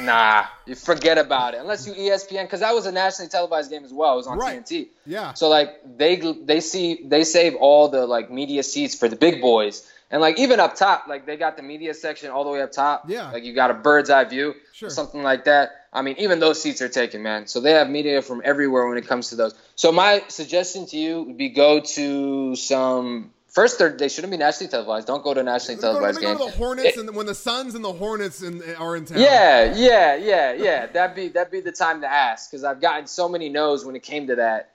Nah, 0.01 0.43
you 0.65 0.75
forget 0.75 1.17
about 1.17 1.53
it. 1.53 1.61
Unless 1.61 1.87
you 1.87 1.93
ESPN, 1.93 2.43
because 2.43 2.59
that 2.59 2.73
was 2.73 2.85
a 2.87 2.91
nationally 2.91 3.29
televised 3.29 3.69
game 3.71 3.85
as 3.85 3.93
well. 3.93 4.13
It 4.13 4.17
was 4.17 4.27
on 4.27 4.37
Right. 4.37 4.65
TNT. 4.65 4.89
Yeah. 5.05 5.33
So 5.33 5.47
like 5.47 5.69
they 5.97 6.17
they 6.17 6.59
see 6.59 7.01
they 7.05 7.23
save 7.23 7.55
all 7.55 7.87
the 7.87 8.05
like 8.05 8.29
media 8.29 8.63
seats 8.63 8.95
for 8.95 9.07
the 9.07 9.15
big 9.15 9.39
boys, 9.41 9.89
and 10.11 10.21
like 10.21 10.37
even 10.37 10.59
up 10.59 10.75
top, 10.75 11.07
like 11.07 11.25
they 11.25 11.37
got 11.37 11.57
the 11.57 11.63
media 11.63 11.93
section 11.93 12.29
all 12.29 12.43
the 12.43 12.49
way 12.51 12.61
up 12.61 12.71
top. 12.71 13.05
Yeah. 13.07 13.31
Like 13.31 13.43
you 13.43 13.53
got 13.53 13.71
a 13.71 13.73
bird's 13.73 14.09
eye 14.09 14.25
view, 14.25 14.53
Sure. 14.73 14.89
something 14.89 15.23
like 15.23 15.45
that. 15.45 15.71
I 15.93 16.01
mean, 16.03 16.15
even 16.19 16.39
those 16.39 16.61
seats 16.61 16.81
are 16.81 16.89
taken, 16.89 17.23
man. 17.23 17.47
So 17.47 17.59
they 17.61 17.71
have 17.71 17.89
media 17.89 18.21
from 18.21 18.41
everywhere 18.45 18.87
when 18.87 18.97
it 18.97 19.07
comes 19.07 19.29
to 19.29 19.35
those. 19.35 19.53
So 19.75 19.91
my 19.91 20.23
suggestion 20.27 20.85
to 20.87 20.97
you 20.97 21.23
would 21.23 21.37
be 21.37 21.49
go 21.49 21.79
to 21.79 22.55
some. 22.55 23.31
First, 23.49 23.79
they're, 23.79 24.07
shouldn't 24.07 24.31
be 24.31 24.37
nationally 24.37 24.71
televised. 24.71 25.07
Don't 25.07 25.23
go 25.25 25.33
to 25.33 25.43
nationally 25.43 25.75
Let 25.75 25.81
me 25.81 25.81
go- 25.81 25.99
televised 25.99 26.19
me 26.21 26.25
go 26.25 26.37
to 26.37 26.51
the 26.51 26.57
Hornets, 26.57 26.97
and 26.97 27.13
when 27.13 27.25
the 27.25 27.35
Suns 27.35 27.75
and 27.75 27.83
the 27.83 27.91
Hornets 27.91 28.41
in, 28.41 28.63
are 28.75 28.95
in 28.95 29.03
town. 29.03 29.19
Yeah, 29.19 29.75
yeah, 29.75 30.15
yeah, 30.15 30.53
yeah. 30.53 30.85
That'd 30.85 31.17
be 31.17 31.27
that'd 31.27 31.51
be 31.51 31.59
the 31.59 31.73
time 31.73 31.99
to 31.99 32.07
ask 32.07 32.49
because 32.49 32.63
I've 32.63 32.79
gotten 32.79 33.07
so 33.07 33.27
many 33.27 33.49
no's 33.49 33.83
when 33.83 33.97
it 33.97 34.03
came 34.03 34.27
to 34.27 34.35
that 34.37 34.69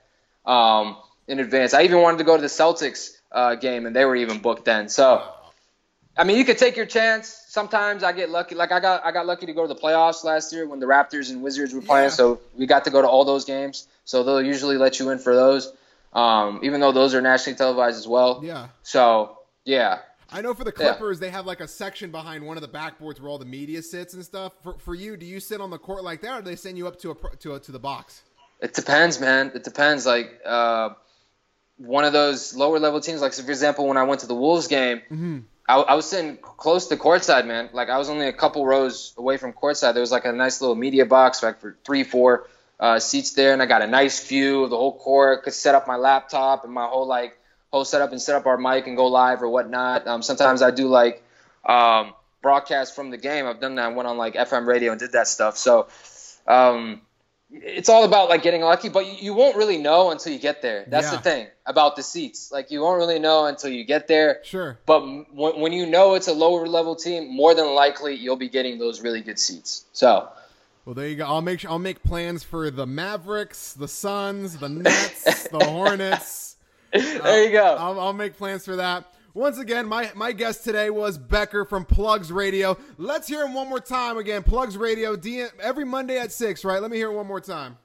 um, 0.44 0.98
in 1.26 1.40
advance. 1.40 1.72
I 1.72 1.84
even 1.84 2.02
wanted 2.02 2.18
to 2.18 2.24
go 2.24 2.36
to 2.36 2.42
the 2.42 2.48
Celtics 2.48 3.15
uh, 3.32 3.54
game, 3.54 3.86
and 3.86 3.94
they 3.94 4.04
were 4.04 4.16
even 4.16 4.38
booked 4.38 4.64
then. 4.64 4.88
So, 4.88 5.22
I 6.16 6.24
mean, 6.24 6.38
you 6.38 6.44
could 6.44 6.58
take 6.58 6.76
your 6.76 6.86
chance. 6.86 7.44
Sometimes 7.48 8.02
I 8.02 8.12
get 8.12 8.30
lucky. 8.30 8.54
Like 8.54 8.72
I 8.72 8.80
got 8.80 9.04
I 9.04 9.12
got 9.12 9.26
lucky 9.26 9.46
to 9.46 9.52
go 9.52 9.66
to 9.66 9.72
the 9.72 9.80
playoffs 9.80 10.24
last 10.24 10.52
year 10.52 10.66
when 10.66 10.80
the 10.80 10.86
Raptors 10.86 11.30
and 11.30 11.42
Wizards 11.42 11.74
were 11.74 11.80
playing. 11.80 12.10
Yeah. 12.10 12.14
So 12.14 12.40
we 12.56 12.66
got 12.66 12.84
to 12.84 12.90
go 12.90 13.02
to 13.02 13.08
all 13.08 13.24
those 13.24 13.44
games. 13.44 13.88
So 14.04 14.22
they'll 14.22 14.42
usually 14.42 14.76
let 14.76 15.00
you 15.00 15.10
in 15.10 15.18
for 15.18 15.34
those, 15.34 15.72
um, 16.12 16.60
even 16.62 16.80
though 16.80 16.92
those 16.92 17.14
are 17.14 17.20
nationally 17.20 17.56
televised 17.56 17.98
as 17.98 18.06
well. 18.06 18.40
Yeah. 18.42 18.68
So 18.82 19.38
yeah, 19.64 19.98
I 20.30 20.42
know 20.42 20.54
for 20.54 20.64
the 20.64 20.72
Yeah. 20.78 20.92
Clippers, 20.92 21.18
they 21.18 21.30
have 21.30 21.46
like 21.46 21.60
a 21.60 21.68
section 21.68 22.10
behind 22.10 22.46
one 22.46 22.56
of 22.56 22.62
the 22.62 22.68
backboards 22.68 23.20
where 23.20 23.28
all 23.28 23.38
the 23.38 23.44
media 23.44 23.82
sits 23.82 24.14
and 24.14 24.24
stuff. 24.24 24.52
For, 24.62 24.78
for 24.78 24.94
you, 24.94 25.16
do 25.16 25.26
you 25.26 25.40
sit 25.40 25.60
on 25.60 25.70
the 25.70 25.78
court 25.78 26.04
like 26.04 26.20
that, 26.22 26.38
or 26.38 26.42
do 26.42 26.50
they 26.50 26.56
send 26.56 26.78
you 26.78 26.86
up 26.86 26.98
to 27.00 27.10
a 27.12 27.36
to 27.38 27.54
a, 27.54 27.60
to 27.60 27.72
the 27.72 27.78
box? 27.78 28.22
It 28.60 28.74
depends, 28.74 29.20
man. 29.20 29.52
It 29.54 29.64
depends. 29.64 30.06
Like 30.06 30.40
uh, 30.46 30.90
one 31.78 32.04
of 32.04 32.12
those 32.12 32.54
lower 32.54 32.78
level 32.78 33.00
teams, 33.00 33.20
like 33.20 33.32
so 33.32 33.42
for 33.42 33.50
example, 33.50 33.86
when 33.86 33.96
I 33.96 34.04
went 34.04 34.20
to 34.22 34.26
the 34.26 34.34
Wolves 34.34 34.66
game, 34.66 35.02
I, 35.68 35.76
I 35.76 35.94
was 35.94 36.08
sitting 36.08 36.36
close 36.38 36.86
to 36.88 36.96
courtside, 36.96 37.46
man. 37.46 37.70
Like 37.72 37.90
I 37.90 37.98
was 37.98 38.08
only 38.08 38.28
a 38.28 38.32
couple 38.32 38.64
rows 38.66 39.14
away 39.18 39.36
from 39.36 39.52
courtside. 39.52 39.92
There 39.92 40.00
was 40.00 40.12
like 40.12 40.24
a 40.24 40.32
nice 40.32 40.60
little 40.60 40.76
media 40.76 41.06
box, 41.06 41.42
like 41.42 41.60
for 41.60 41.76
three, 41.84 42.04
four 42.04 42.48
uh, 42.80 42.98
seats 42.98 43.32
there, 43.32 43.52
and 43.52 43.62
I 43.62 43.66
got 43.66 43.82
a 43.82 43.86
nice 43.86 44.26
view 44.26 44.64
of 44.64 44.70
the 44.70 44.76
whole 44.76 44.96
court. 44.96 45.42
Could 45.42 45.52
set 45.52 45.74
up 45.74 45.86
my 45.86 45.96
laptop 45.96 46.64
and 46.64 46.72
my 46.72 46.86
whole 46.86 47.06
like 47.06 47.38
whole 47.72 47.84
setup 47.84 48.12
and 48.12 48.22
set 48.22 48.36
up 48.36 48.46
our 48.46 48.56
mic 48.56 48.86
and 48.86 48.96
go 48.96 49.06
live 49.06 49.42
or 49.42 49.48
whatnot. 49.48 50.06
Um, 50.06 50.22
sometimes 50.22 50.62
I 50.62 50.70
do 50.70 50.88
like 50.88 51.22
um, 51.64 52.14
broadcast 52.42 52.94
from 52.94 53.10
the 53.10 53.18
game. 53.18 53.46
I've 53.46 53.60
done 53.60 53.74
that. 53.74 53.86
I 53.86 53.88
went 53.88 54.08
on 54.08 54.16
like 54.16 54.34
FM 54.34 54.66
radio 54.66 54.92
and 54.92 55.00
did 55.00 55.12
that 55.12 55.28
stuff. 55.28 55.56
So. 55.56 55.88
Um, 56.46 57.00
it's 57.62 57.88
all 57.88 58.04
about 58.04 58.28
like 58.28 58.42
getting 58.42 58.60
lucky, 58.62 58.88
but 58.88 59.06
you, 59.06 59.12
you 59.12 59.34
won't 59.34 59.56
really 59.56 59.78
know 59.78 60.10
until 60.10 60.32
you 60.32 60.38
get 60.38 60.62
there. 60.62 60.84
That's 60.88 61.06
Yeah. 61.10 61.16
the 61.16 61.22
thing 61.22 61.46
about 61.64 61.96
the 61.96 62.02
seats. 62.02 62.50
Like 62.52 62.70
you 62.70 62.80
won't 62.80 62.98
really 62.98 63.18
know 63.18 63.46
until 63.46 63.70
you 63.70 63.84
get 63.84 64.08
there. 64.08 64.40
Sure. 64.44 64.78
But 64.86 65.02
m- 65.02 65.26
when, 65.32 65.60
when 65.60 65.72
you 65.72 65.86
know 65.86 66.14
it's 66.14 66.28
a 66.28 66.32
lower 66.32 66.66
level 66.66 66.94
team, 66.96 67.28
more 67.34 67.54
than 67.54 67.74
likely 67.74 68.14
you'll 68.14 68.36
be 68.36 68.48
getting 68.48 68.78
those 68.78 69.00
really 69.00 69.20
good 69.20 69.38
seats. 69.38 69.84
So 69.92 70.28
Well, 70.84 70.94
there 70.94 71.08
you 71.08 71.16
go. 71.16 71.26
I'll 71.26 71.42
make 71.42 71.60
sure 71.60 71.70
I'll 71.70 71.78
make 71.78 72.02
plans 72.02 72.42
for 72.44 72.70
the 72.70 72.86
Mavericks, 72.86 73.72
the 73.72 73.88
Suns, 73.88 74.58
the 74.58 74.68
Nets, 74.68 75.48
the 75.48 75.64
Hornets. 75.64 76.56
there 76.92 77.44
you 77.44 77.52
go. 77.52 77.76
I'll, 77.78 77.98
I'll 78.00 78.12
make 78.12 78.36
plans 78.36 78.64
for 78.64 78.76
that. 78.76 79.04
Once 79.36 79.58
again, 79.58 79.86
my, 79.86 80.10
my 80.14 80.32
guest 80.32 80.64
today 80.64 80.88
was 80.88 81.18
Becker 81.18 81.66
from 81.66 81.84
Plugs 81.84 82.32
Radio. 82.32 82.74
Let's 82.96 83.28
hear 83.28 83.44
him 83.44 83.52
one 83.52 83.68
more 83.68 83.80
time 83.80 84.16
again. 84.16 84.42
Plugs 84.42 84.78
Radio, 84.78 85.14
DM, 85.14 85.50
every 85.60 85.84
Monday 85.84 86.18
at 86.18 86.32
6, 86.32 86.64
right? 86.64 86.80
Let 86.80 86.90
me 86.90 86.96
hear 86.96 87.10
it 87.10 87.14
one 87.14 87.26
more 87.26 87.42
time. 87.42 87.76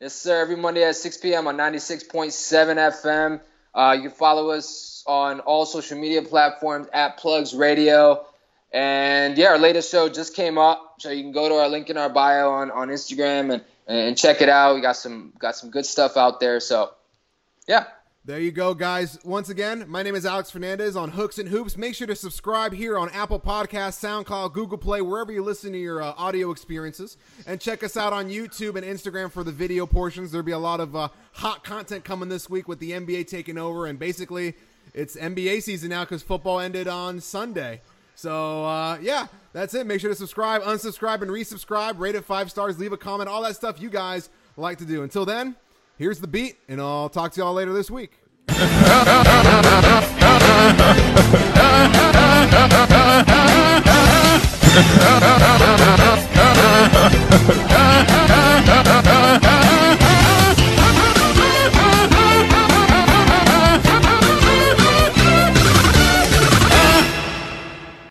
Yes, 0.00 0.14
sir. 0.14 0.40
Every 0.40 0.56
Monday 0.56 0.82
at 0.82 0.96
6 0.96 1.18
p.m. 1.18 1.46
on 1.46 1.56
96.7 1.56 2.10
FM. 2.10 3.40
Uh, 3.72 3.96
you 4.02 4.10
follow 4.10 4.50
us 4.50 5.04
on 5.06 5.38
all 5.38 5.64
social 5.64 5.96
media 5.96 6.22
platforms 6.22 6.88
at 6.92 7.18
Plugs 7.18 7.54
Radio. 7.54 8.26
And 8.72 9.38
yeah, 9.38 9.50
our 9.50 9.58
latest 9.58 9.92
show 9.92 10.08
just 10.08 10.34
came 10.34 10.58
up, 10.58 10.96
so 10.98 11.10
you 11.10 11.22
can 11.22 11.30
go 11.30 11.48
to 11.48 11.54
our 11.54 11.68
link 11.68 11.88
in 11.88 11.96
our 11.96 12.10
bio 12.10 12.50
on, 12.50 12.72
on 12.72 12.88
Instagram 12.88 13.52
and, 13.52 13.62
and 13.86 14.18
check 14.18 14.42
it 14.42 14.48
out. 14.48 14.74
We 14.74 14.80
got 14.80 14.96
some 14.96 15.34
got 15.38 15.54
some 15.54 15.70
good 15.70 15.86
stuff 15.86 16.16
out 16.16 16.40
there. 16.40 16.58
So 16.58 16.90
yeah, 17.68 17.84
There 18.26 18.40
you 18.40 18.52
go, 18.52 18.72
guys. 18.72 19.18
Once 19.22 19.50
again, 19.50 19.84
my 19.86 20.02
name 20.02 20.14
is 20.14 20.24
Alex 20.24 20.50
Fernandez 20.50 20.96
on 20.96 21.10
Hooks 21.10 21.36
and 21.36 21.46
Hoops. 21.46 21.76
Make 21.76 21.94
sure 21.94 22.06
to 22.06 22.16
subscribe 22.16 22.72
here 22.72 22.96
on 22.96 23.10
Apple 23.10 23.38
Podcasts, 23.38 24.00
SoundCloud, 24.02 24.54
Google 24.54 24.78
Play, 24.78 25.02
wherever 25.02 25.30
you 25.30 25.44
listen 25.44 25.72
to 25.72 25.78
your 25.78 26.00
uh, 26.00 26.14
audio 26.16 26.50
experiences. 26.50 27.18
And 27.46 27.60
check 27.60 27.84
us 27.84 27.98
out 27.98 28.14
on 28.14 28.30
YouTube 28.30 28.76
and 28.76 28.86
Instagram 28.86 29.30
for 29.30 29.44
the 29.44 29.52
video 29.52 29.84
portions. 29.84 30.32
There'll 30.32 30.42
be 30.42 30.52
a 30.52 30.58
lot 30.58 30.80
of 30.80 30.96
uh, 30.96 31.08
hot 31.32 31.64
content 31.64 32.04
coming 32.04 32.30
this 32.30 32.48
week 32.48 32.66
with 32.66 32.78
the 32.78 32.92
NBA 32.92 33.26
taking 33.26 33.58
over. 33.58 33.84
And 33.84 33.98
basically, 33.98 34.54
it's 34.94 35.16
NBA 35.16 35.62
season 35.62 35.90
now 35.90 36.04
because 36.04 36.22
football 36.22 36.60
ended 36.60 36.88
on 36.88 37.20
Sunday. 37.20 37.82
So, 38.14 38.64
uh, 38.64 38.96
yeah, 39.02 39.26
that's 39.52 39.74
it. 39.74 39.86
Make 39.86 40.00
sure 40.00 40.08
to 40.08 40.16
subscribe, 40.16 40.62
unsubscribe, 40.62 41.20
and 41.20 41.30
resubscribe. 41.30 41.98
Rate 41.98 42.14
it 42.14 42.24
five 42.24 42.50
stars, 42.50 42.78
leave 42.78 42.94
a 42.94 42.96
comment, 42.96 43.28
all 43.28 43.42
that 43.42 43.56
stuff 43.56 43.82
you 43.82 43.90
guys 43.90 44.30
like 44.56 44.78
to 44.78 44.86
do. 44.86 45.02
Until 45.02 45.26
then, 45.26 45.56
Here's 45.96 46.18
the 46.18 46.26
beat, 46.26 46.56
and 46.68 46.80
I'll 46.80 47.08
talk 47.08 47.30
to 47.32 47.40
y'all 47.40 47.54
later 47.54 47.72
this 47.72 47.88
week. 47.88 48.18